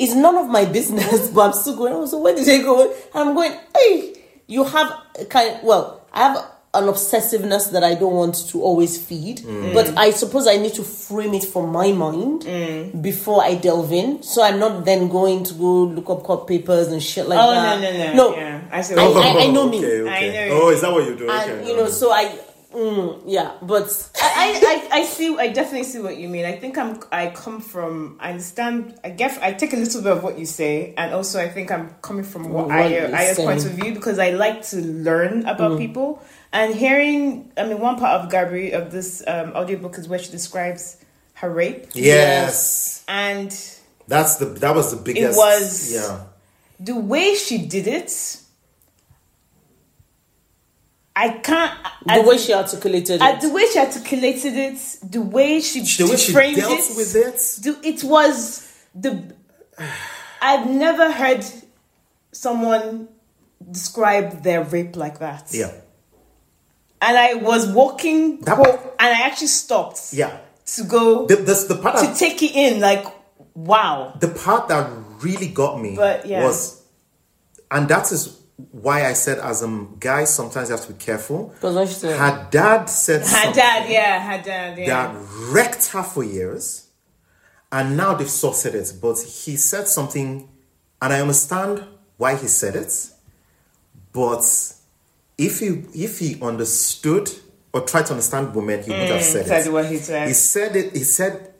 [0.00, 1.92] It's none of my business, but I'm still going.
[1.92, 2.90] Oh, so where did they go?
[2.90, 3.52] And I'm going.
[3.76, 4.14] Hey,
[4.46, 5.60] you have a kind.
[5.62, 6.36] Well, I have
[6.72, 9.74] an obsessiveness that I don't want to always feed, mm.
[9.74, 13.02] but I suppose I need to frame it from my mind mm.
[13.02, 14.22] before I delve in.
[14.22, 17.50] So I'm not then going to go look up court papers and shit like Oh
[17.50, 17.80] that.
[17.80, 18.94] no no no No, Yeah, I see.
[18.94, 19.52] I- what you I- mean.
[19.54, 19.78] know me.
[19.84, 21.28] Okay, I know Oh, is that what you do?
[21.28, 21.68] and okay.
[21.68, 22.38] you know, so I,
[22.74, 25.36] mm, yeah, but I, I, I see.
[25.36, 26.44] I definitely see what you mean.
[26.44, 27.00] I think I'm.
[27.12, 28.16] I come from.
[28.20, 28.98] I understand.
[29.04, 31.70] I guess I take a little bit of what you say, and also I think
[31.70, 35.46] I'm coming from what What I you're point of view because I like to learn
[35.46, 40.08] about people, And hearing, I mean, one part of Gabri of this um, audiobook is
[40.08, 40.96] where she describes
[41.34, 43.04] her rape, Yes.
[43.08, 43.50] and
[44.08, 45.36] That's the that was the biggest.
[45.38, 46.20] was- yeah.
[46.78, 48.12] the way she did it,
[51.16, 51.72] I can't.
[52.06, 53.40] The at way she articulated at it.
[53.42, 57.14] the way she articulated it, the way she The way she framed dealt it, with
[57.16, 57.62] it.
[57.62, 59.34] do- it was the.
[60.40, 61.44] I've never heard
[62.32, 63.08] someone
[63.70, 65.48] describe their rape like that.
[65.52, 65.72] Yeah.
[67.02, 68.66] And I was walking That- home,
[68.98, 70.36] and I actually stopped Yeah.
[70.76, 72.80] to go The, the, the part to that, take it in.
[72.80, 73.04] Like,
[73.54, 74.14] wow.
[74.20, 74.88] the part that
[75.20, 76.44] really got me But, yeah.
[76.44, 76.82] was,
[77.70, 78.38] and that is
[78.72, 81.48] why I said as a guy sometimes you have to be careful.
[81.54, 84.86] Because when she said, Her dad said Her something dad, yeah, her dad, yeah.
[85.12, 85.16] that
[85.50, 86.86] wrecked her for years,
[87.72, 88.92] and now they've sorted it.
[89.00, 90.48] But he said something,
[91.02, 91.84] and I understand
[92.16, 92.92] why he said it.
[94.12, 94.42] But
[95.38, 97.30] if he if he understood
[97.72, 99.72] or tried to understand women, he would have said, Mm, said it.
[99.72, 100.28] what he said.
[100.28, 100.92] He said it.
[100.96, 101.54] He said.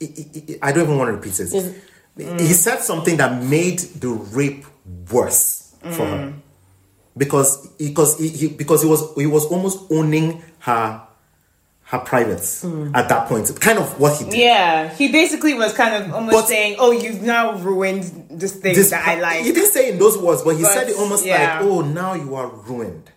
[0.00, 1.52] he- he- he- I don't even want to repeat it.
[1.52, 1.74] Is-
[2.16, 4.64] He said something that made the rape
[5.10, 6.10] worse for Mm.
[6.10, 6.32] her
[7.16, 11.02] because because he, he because he was he was almost owning her
[11.84, 13.50] her privates at that point.
[13.60, 14.34] Kind of what he did.
[14.34, 18.74] Yeah, he basically was kind of almost But- saying, "Oh, you've now ruined this thing
[18.74, 20.96] This that I like." He didn't say in those words, but he But, said it
[20.96, 21.60] almost yeah.
[21.60, 23.10] like, "Oh, now you are ruined,"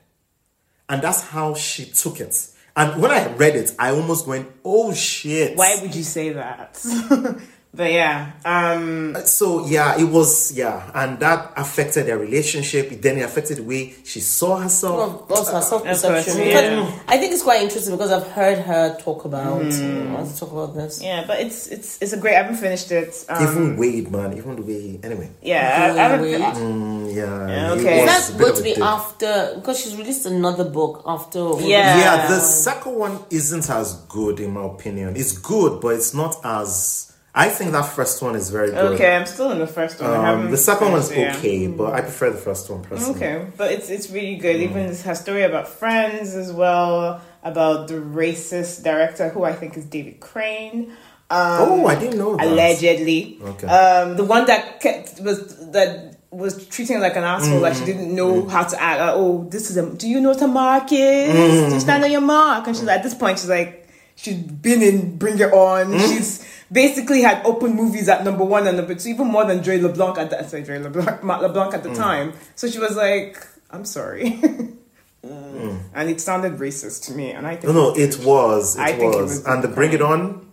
[0.87, 2.47] and that's how she took it.
[2.75, 6.79] And when I read it, I almost went, "Oh shit!" Why would you say that?
[7.73, 12.91] but yeah, um, So yeah, it was yeah, and that affected their relationship.
[12.91, 14.97] It then it affected the way she saw herself.
[15.29, 16.33] Well, also her self perception.
[16.33, 16.99] course, yeah.
[17.07, 19.47] I think it's quite interesting because I've heard her talk about.
[19.47, 21.01] I want to talk about this.
[21.01, 22.35] yeah, but it's it's it's a great.
[22.35, 23.25] I haven't finished it.
[23.29, 25.29] Um, even Wade, man, even the way he, anyway.
[25.41, 26.21] yeah, I, I haven't.
[26.23, 26.41] Wade.
[26.41, 28.05] Mm, yeah, Yeah, okay.
[28.05, 28.83] That's going to be dick.
[28.83, 31.39] after because she's released another book after.
[31.61, 31.97] Yeah.
[31.99, 35.15] Yeah, the second one isn't as good in my opinion.
[35.15, 37.07] It's good, but it's not as.
[37.33, 38.93] I think that first one is very good.
[38.95, 40.11] Okay, I'm still in the first one.
[40.13, 41.35] Um, the second one's yeah.
[41.37, 43.15] okay, but I prefer the first one personally.
[43.15, 44.57] Okay, but it's it's really good.
[44.57, 44.63] Mm.
[44.63, 49.85] Even her story about friends as well, about the racist director who I think is
[49.85, 50.91] David Crane.
[51.29, 52.45] Um, Oh, I didn't know that.
[52.45, 53.39] allegedly.
[53.41, 53.67] Okay.
[53.67, 57.79] Um, the one that kept was that was treating her like an asshole, like she
[57.81, 57.85] Mm-hmm.
[57.85, 58.99] didn't know how to act.
[58.99, 59.89] Like, oh, this is a.
[59.89, 61.33] Do you know what a mark is?
[61.33, 61.67] Mm-hmm.
[61.69, 62.67] Do you stand on your mark?
[62.67, 63.80] And she's like, at this point, she's like,
[64.15, 65.87] she's been in Bring It On.
[65.87, 65.99] Mm-hmm.
[65.99, 69.79] She's basically had open movies at number one and number two, even more than Joy
[69.79, 70.49] LeBlanc at that.
[70.49, 71.95] Sorry, Joy LeBlanc, Matt LeBlanc at the Mm.
[71.97, 72.33] time.
[72.55, 74.39] So she was like, I'm sorry.
[75.23, 77.75] And it sounded racist to me, and I think Mm.
[77.75, 78.75] No, no, it was.
[78.75, 78.99] It I was.
[78.99, 80.47] think it was and the Bring It On.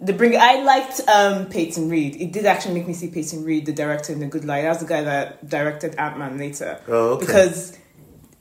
[0.00, 2.16] The bring I liked um Peyton Reed.
[2.20, 4.62] It did actually make me see Peyton Reed, the director in The Good Light.
[4.62, 6.80] That's the guy that directed Ant Man later.
[6.88, 7.26] Oh, okay.
[7.26, 7.78] Because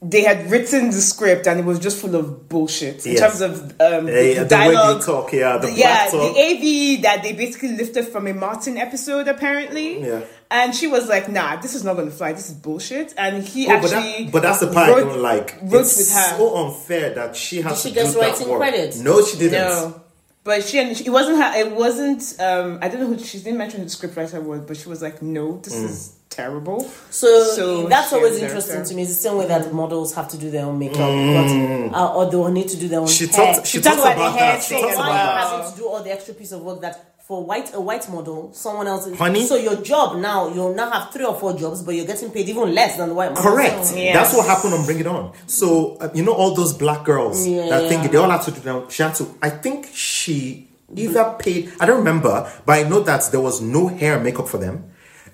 [0.06, 3.22] they had written the script and it was just full of bullshit in Yes.
[3.22, 5.01] terms of um, the, the way they dialogue.
[5.03, 6.35] talk, yeah, the yeah, black talk.
[6.35, 10.01] the AV that they basically lifted from a Martin episode apparently.
[10.06, 10.22] Yeah.
[10.51, 12.33] And she was like, "Nah, this is not going to fly.
[12.33, 15.09] This is bullshit." And he Oh, but, actually, that, but that's the part wrote- I
[15.09, 15.57] don't like.
[15.64, 16.38] Wrote it's with her.
[16.38, 18.59] so unfair that she has Did she to get do that writing work.
[18.59, 18.98] credit?
[18.98, 19.53] No, she didn't.
[19.53, 20.01] No,
[20.43, 21.57] but she and it wasn't her.
[21.59, 22.35] It wasn't.
[22.40, 25.01] Um, I don't know who she didn't mention who the scriptwriter was, but she was
[25.01, 25.85] like, "No, this Mm.
[25.85, 26.79] is terrible."
[27.09, 29.03] So, So that's always interesting so- to me.
[29.03, 32.29] It's the same way that models have to do their own makeup, but, uh, or
[32.29, 33.53] they will need to do their own She hair.
[33.53, 33.67] talked.
[33.67, 34.63] She, She talked talked about, about hair that.
[34.63, 35.47] She thing talked about that.
[35.47, 36.95] having to do all the extra piece of work that
[37.27, 39.07] for white a white model, someone else.
[39.17, 39.45] Honey?
[39.47, 42.49] So your job now, you'll now have three or four jobs, but you're getting paid
[42.49, 43.49] even less than the white model.
[43.49, 43.85] Correct.
[43.85, 44.13] So- Yes.
[44.15, 45.31] That's what happened on Bring It On.
[45.47, 48.09] So uh, you know all those black girls Yeah, that think yeah.
[48.09, 48.91] they all have to do that.
[48.91, 49.25] She had to.
[49.41, 51.71] I think she either paid.
[51.79, 54.83] I don't remember, but I know that there was no hair makeup for them.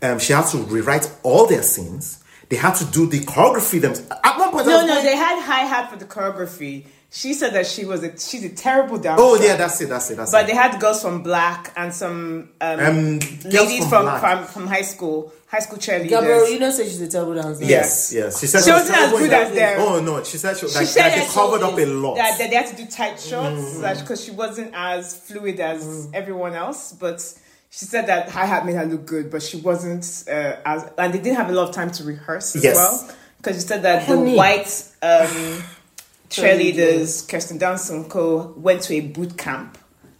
[0.02, 2.24] Um, she had to rewrite all their scenes.
[2.50, 3.94] They had to do the choreography them.
[4.24, 6.86] At one point, No, no, going, they had Hi-Hat for the choreography.
[7.12, 9.24] She said that she was a she's a terrible dancer.
[9.24, 9.90] Oh yeah, that's it.
[9.90, 10.18] That's it.
[10.18, 10.48] That's But it.
[10.48, 14.84] they had girls from Black and some um, Um, ladies from from from, from high
[14.84, 16.10] school, high school cheerleaders.
[16.10, 17.66] Gabrielle, you know, say she's a terrible dancer.
[17.66, 18.40] Yes, yes.
[18.40, 19.80] She said She wasn't as terrible good as them.
[19.82, 21.86] Oh no, she said she, She like, said that that she covered she- up a
[21.88, 22.16] lot.
[22.18, 24.00] that, that they had to do tight shots Mm.
[24.02, 26.92] because she wasn't as fluid as everyone else.
[26.94, 27.22] But
[27.70, 31.20] she said that Hi-Hat made her look good, but she wasn't uh, as and they
[31.20, 32.76] didn't have a lot of time to rehearse as Yes.
[32.76, 34.32] well because she said that Honey.
[34.32, 35.64] the white um,
[36.30, 39.78] cheerleaders, Kirsten Dunst and co, went to a boot camp.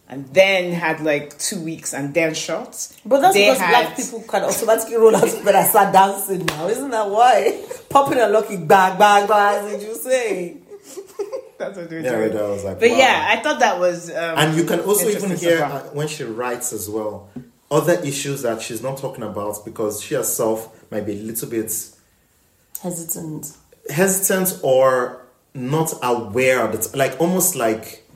[0.08, 2.88] And then had like two weeks and then shot.
[3.06, 5.92] But that's They because had- black people can automatically roll out of bed and start
[5.92, 6.66] dancing now.
[6.66, 7.64] Isn't that why?
[7.88, 10.56] Popping a lucky bag, bag, bag, as you say.
[11.58, 12.36] That's what they yeah, did.
[12.36, 12.96] I was like, But wow.
[12.96, 14.10] yeah, I thought that was.
[14.10, 17.28] Um, and you can also even hear uh, when she writes as well
[17.70, 21.72] other issues that she's not talking about because she herself might be a little bit
[22.82, 23.52] Hesitant.
[23.90, 28.06] hesitant or not aware of it, like almost like.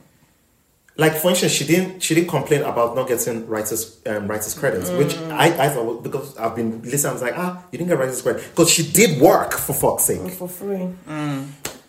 [0.97, 4.89] Like for instance, she didn't she didn't complain about not getting writers um, writers credits,
[4.91, 5.31] which Mm.
[5.33, 8.21] I, I thought because I've been listening, I was like, ah, you didn't get writers
[8.21, 10.31] credit because she did work for fuck's sake.
[10.31, 10.87] For free.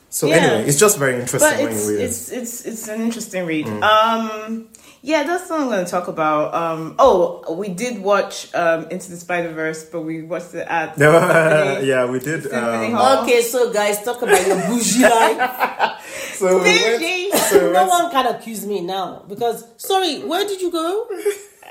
[0.08, 0.36] So Yeah.
[0.36, 2.04] anyway, it's just very interesting but when it's, you read it.
[2.04, 3.66] it's it's it's an interesting read.
[3.66, 3.82] Mm.
[3.82, 4.68] Um,
[5.02, 6.52] yeah, that's what I'm going to talk about.
[6.54, 10.94] Um, oh, we did watch um, Into the Spider Verse, but we watched it at
[10.98, 12.50] Symphony- yeah, we did.
[12.52, 16.32] Um, Okay, so guys, talk about your bougie life.
[16.34, 20.70] so we went, so no one can accuse me now because sorry, where did you
[20.72, 21.06] go?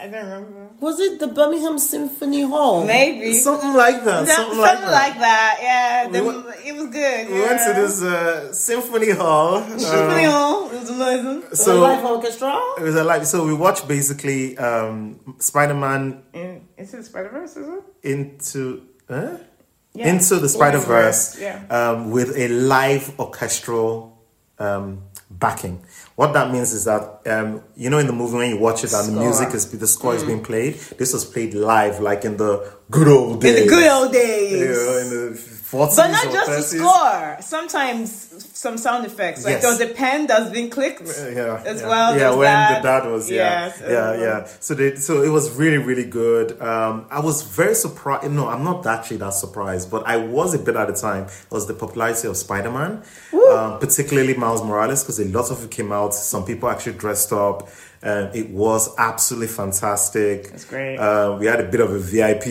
[0.02, 0.70] I don't remember.
[0.80, 2.86] Was it the Birmingham Symphony Hall?
[2.86, 4.28] Maybe something like that.
[4.28, 5.20] No, something, like that.
[5.20, 5.58] that.
[5.62, 7.30] Yeah, We the- went- it was good.
[7.30, 9.56] We went to this uh, symphony hall.
[9.58, 10.70] um, Symphony Hall.
[10.72, 11.42] It was amazing.
[11.50, 12.54] the so live orchestra?
[12.78, 13.26] it was a live.
[13.28, 17.84] so we watched basically um, Spider-Man In, Into the Spider Verse, is it?
[18.04, 19.38] into huh?
[19.94, 20.10] Yeah.
[20.10, 21.64] into the Spider Verse Yeah.
[21.70, 24.18] um, with a live orchestral
[24.60, 25.80] um, backing.
[26.16, 28.94] What that means is that um, you know in the movie when you watch it
[28.94, 30.76] and the music is the score is being played.
[30.98, 33.58] This was played live, like in the good old days.
[33.58, 34.52] In the good old days.
[34.54, 37.38] You know, in the forties But not just the score.
[37.42, 38.10] Sometimes
[38.66, 39.40] some sound effects.
[39.46, 39.62] Like Yes.
[39.64, 41.08] there was a pen that's been clicked
[41.40, 41.88] yeah, as yeah.
[41.92, 42.10] well.
[42.18, 42.82] Yeah, when that.
[42.82, 43.38] the dad was, yeah,
[43.68, 44.48] Yes, yeah, uh, yeah.
[44.60, 46.48] So they, so it was really, really good.
[46.72, 48.32] Um, I was very surprised.
[48.40, 51.24] No, I'm not actually that surprised, but I was a bit at the time.
[51.52, 52.92] Was the popularity of Spider-Man,
[53.54, 56.12] um, particularly Miles Morales, because a lot of it came out.
[56.16, 57.58] Some people actually dressed up.
[58.04, 60.38] Um, it was absolutely fantastic.
[60.52, 60.98] That's great.
[60.98, 62.46] Uh, we had a bit of a VIP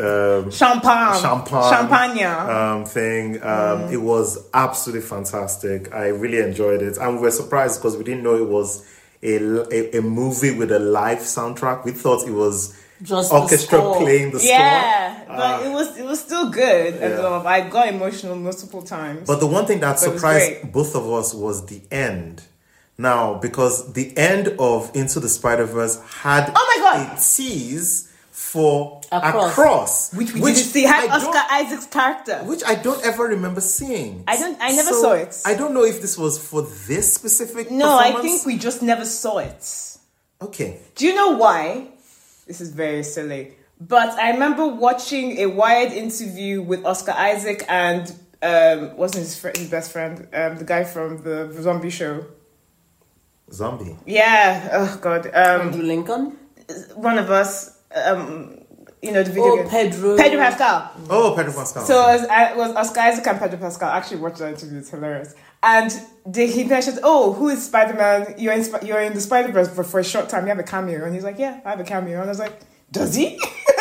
[0.00, 1.20] um, Champagne.
[1.20, 2.24] champagne Champagne.
[2.56, 3.42] um, thing.
[3.42, 5.45] Um, It was absolutely fantastic.
[5.92, 8.84] I really enjoyed it, and we were surprised because we didn't know it was
[9.22, 9.36] a,
[9.72, 11.84] a, a movie with a live soundtrack.
[11.84, 13.96] We thought it was Just orchestra score.
[13.98, 15.34] playing the yeah, score.
[15.36, 16.94] Yeah, but Uh, it was it was still good.
[17.00, 17.42] Yeah.
[17.44, 19.26] I got emotional multiple times.
[19.26, 22.42] But the one thing that But surprised both of us was the end.
[22.98, 27.18] Now, because the end of Into the Spider Verse had Oh my God.
[27.18, 28.10] it tease
[28.56, 29.54] for A a cross.
[29.54, 32.36] cross, which we didn't see had Oscar Isaac's character.
[32.50, 34.24] which I don't ever remember seeing.
[34.26, 35.32] I don't- I never saw it.
[35.44, 37.70] I don't know if this was for this specific.
[37.70, 39.62] no, I think we just never saw it.
[40.46, 40.70] Okay.
[40.96, 41.88] Do you know why?
[42.46, 43.42] This is very silly.
[43.80, 48.04] But I remember watching a Wired interview with Oscar Isaac and
[48.42, 52.24] um, wasn't his, fr- his best friend, um, the guy from the zombie show.
[53.52, 53.96] Zombie.
[54.06, 54.70] Yeah.
[54.72, 55.26] Oh God.
[55.26, 56.36] Um, Andrew Lincoln?
[56.94, 57.75] one of us.
[57.96, 58.58] Um,
[59.02, 59.68] you know the video Oh, game.
[59.68, 60.16] Pedro.
[60.16, 60.90] Pedro Pascal.
[61.10, 61.84] Oh, Pedro Pascal.
[61.84, 63.90] So it was, uh, it was Oscar Isaac and Pedro Pascal.
[63.90, 64.78] I actually watched that interview.
[64.78, 65.34] It's hilarious.
[65.62, 65.90] And
[66.26, 68.34] they, he mentioned, "Oh, who is Spider Man?
[68.38, 70.62] You're in you're in the Spider Verse, but for a short time, you have a
[70.64, 72.60] cameo." And he's like, "Yeah, I have a cameo." And I was like,
[72.90, 73.38] "Does he?"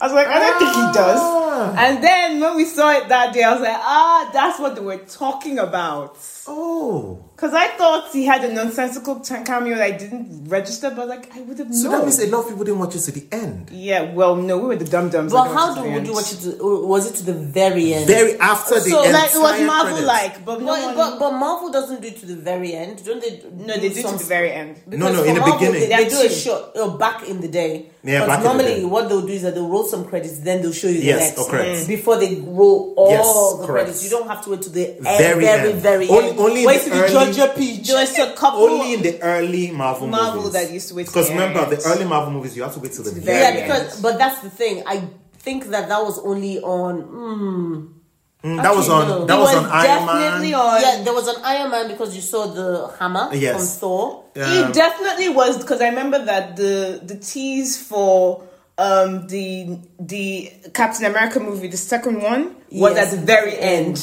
[0.00, 1.74] I was like, "I don't think he does." Ah.
[1.76, 4.80] And then when we saw it that day, I was like, "Ah, that's what they
[4.80, 6.16] were talking about."
[6.46, 7.24] oh.
[7.38, 11.40] Because I thought he had a nonsensical cameo that I didn't register, but like I
[11.42, 11.92] would have So known.
[12.00, 13.70] that means a lot of people didn't watch it to the end.
[13.70, 15.30] yeah, well, no, we were the dum dums.
[15.32, 16.40] But how do, would you watch it?
[16.58, 18.08] To, was it to the very end?
[18.08, 19.12] Very after the So, end.
[19.12, 22.26] Like it was Marvel like, but no But, but, but Marvel doesn't do it to
[22.26, 23.40] the very end, don't they?
[23.52, 24.80] no, they did to the very end.
[24.88, 25.88] No, no, for in the Marvel, beginning.
[25.90, 26.34] They, they do a two.
[26.34, 27.90] short oh, back in the day.
[28.02, 28.84] Yeah, But back in the normally, day.
[28.84, 31.20] what they'll do is that they'll roll some credits, then they'll show you the Yes,
[31.36, 31.82] next oh, correct.
[31.84, 31.88] Mm.
[31.88, 33.26] before they roll all Yes,
[33.60, 33.84] the correct.
[33.86, 34.04] credits.
[34.04, 35.82] You don't have to wait to the Very very, very, end.
[35.82, 36.38] very Only- end.
[36.40, 37.82] only wait the till the early- Georgia Peach.
[37.84, 38.60] Just a couple.
[38.60, 40.52] Only in the early Marvel, Marvel movies.
[40.54, 43.04] that used to wait Because remember, the early Marvel movies, you have to wait till
[43.04, 43.84] the the very very yeah, end.
[43.84, 44.82] because but that's the thing.
[44.86, 45.08] I
[45.38, 47.02] think that that was only on.
[47.02, 47.94] Mm,
[48.44, 49.08] Mm, that was on.
[49.08, 49.24] no.
[49.24, 50.60] That was, was on Iron definitely Man.
[50.60, 50.80] on.
[50.80, 53.56] yeah, there was an Iron Man because you saw the hammer Yes.
[53.56, 54.24] from Thor.
[54.36, 58.44] Um, it definitely was because I remember that the the tease for
[58.78, 63.98] um the the Captain America movie, the second one, was Yes, at the very end.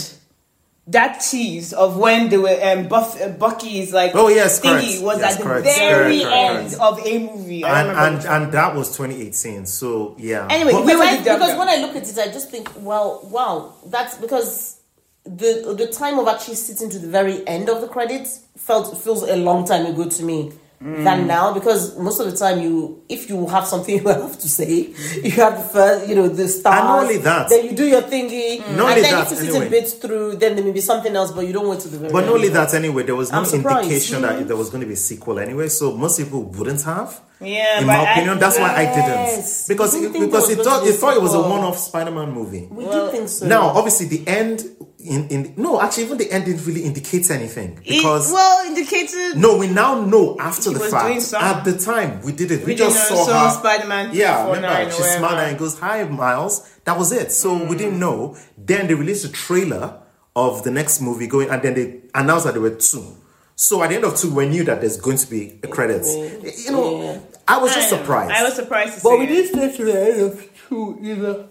[0.85, 0.93] End.
[0.93, 5.03] That tease of when they were um, Buff, uh, Bucky's like Oh, yes, thingy correct.
[5.03, 5.65] was Yes, at the correct.
[5.65, 7.63] very Correct, correct, end of a movie.
[7.63, 9.65] I and and, the and that was 2018.
[9.65, 10.47] So yeah.
[10.49, 13.73] Anyway, But- Because, I, because when I look at it, I just think, well, wow,
[13.87, 14.79] that's because
[15.23, 19.23] the the time of actually sitting to the very end of the credits felt feels
[19.23, 20.51] a long time ago to me
[20.85, 21.03] Mm.
[21.03, 24.47] than now because most of the time you if you have something you have to
[24.47, 27.71] say you have the first you know the stars And not only that- then you
[27.81, 29.67] do your thingy Not and only then that, if you sit anyway.
[29.67, 31.97] a bit through then there may be something else but you don't wait to the
[31.97, 33.87] very But not only that, anyway, there was no I'm surprised.
[33.89, 35.69] indication that there was going to be a sequel anyway.
[35.69, 37.19] So most people wouldn't have.
[37.41, 40.63] Yeah, in but my I- opinion, that's why I didn't because it, because there it
[40.63, 42.67] thought going it thought it was a one-off Spider-Man movie.
[42.69, 44.63] we Well, do think so Now, obviously, the end
[45.07, 49.37] in in no, actually, even the end didn't really indicate anything because it, well indicated
[49.37, 51.33] no, we now know after the fact.
[51.33, 52.59] At the time, we did it.
[52.61, 53.59] We, We just didn't saw know, saw her.
[53.59, 57.31] Spider-Man Yeah, remember she smiled and goes, "Hi, Miles." That was it.
[57.31, 58.37] So we didn't know.
[58.57, 60.01] Then they released a trailer
[60.35, 63.17] of the next movie going, and then they announced that there were two.
[63.55, 66.13] So at the end of two, we knew that there's going to be a credits.
[66.13, 67.19] You know, Yeah.
[67.47, 68.01] I was just I know.
[68.01, 68.31] surprised.
[68.31, 69.27] I was surprised to But see we it.
[69.27, 71.47] didn't stay to the end of two either.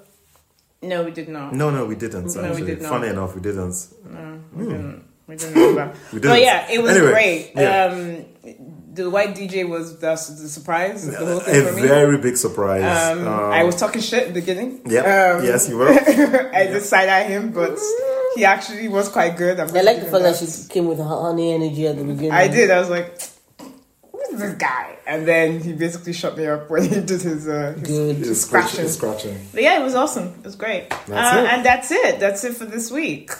[0.88, 1.52] No, we did not.
[1.54, 2.34] no, no, we didn't.
[2.34, 2.66] No, we actually.
[2.66, 2.88] did not.
[2.90, 3.76] Funny enough, we didn't.
[4.10, 5.04] No, We didn't.
[5.26, 5.92] We didn't know.
[6.12, 6.42] We But didn't.
[6.42, 7.52] yeah, it was Anyway, great.
[7.56, 7.84] yeah.
[7.86, 8.24] Um,
[8.94, 11.06] the white DJ was the, the surprise.
[11.10, 11.82] The whole thing A for me.
[11.88, 12.84] very big surprise.
[12.84, 14.82] Um, Um, I was talking shit at the beginning.
[14.86, 15.00] Yeah.
[15.38, 15.88] Um, yes, you were.
[16.60, 17.76] I just side at him, but
[18.36, 19.58] he actually was quite good.
[19.58, 22.30] I'm I like the fact that she came with her honey energy at the beginning.
[22.32, 22.70] I did.
[22.70, 23.20] I was like,
[24.30, 24.96] who's this guy?
[25.06, 28.16] And then he basically shut me up when he did his, uh, his, Good.
[28.16, 28.88] his It's scratching.
[28.88, 29.20] scratching.
[29.32, 29.48] scratching.
[29.52, 30.28] But yeah, it was awesome.
[30.38, 30.88] It was great.
[30.90, 31.46] That's uh, it.
[31.52, 32.20] And that's it.
[32.20, 33.30] That's it for this week.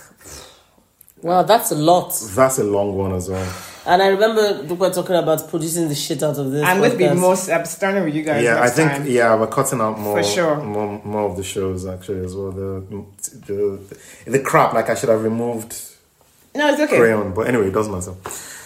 [1.23, 2.11] Wow, that's a lot.
[2.35, 3.51] That's a long one as well.
[3.87, 6.63] And I remember we were talking about producing the shit out of this.
[6.63, 7.21] I'm going to be podcast.
[7.21, 9.07] most abstain with you guys Yeah, I think time.
[9.07, 10.57] yeah, we're cutting out more, For sure.
[10.57, 12.51] more, more of the shows actually as well.
[12.51, 13.05] The
[13.47, 13.97] the,
[14.31, 15.75] the crap like I should have removed
[16.55, 16.97] No, it's okay.
[16.99, 18.15] Crane, but anyway, it doesn't matter.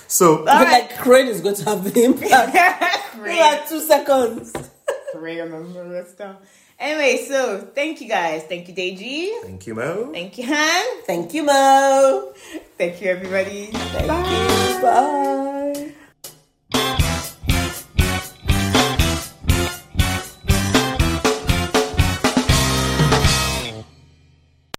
[0.09, 2.55] So All But like Crane is going to have the impact.
[3.15, 3.39] in Great.
[3.39, 4.53] like two seconds.
[5.13, 6.37] Great on the rest stuff.
[6.79, 8.45] Anyway, so thank you guys.
[8.45, 9.43] Thank you, Deji.
[9.43, 10.11] thank you, Mo.
[10.13, 11.03] Thank you, Han.
[11.05, 12.33] Thank you, Mo.
[12.79, 13.67] Thank you, everybody.
[13.67, 14.77] Thank Bye.
[14.77, 14.83] you.
[14.83, 15.55] Bye.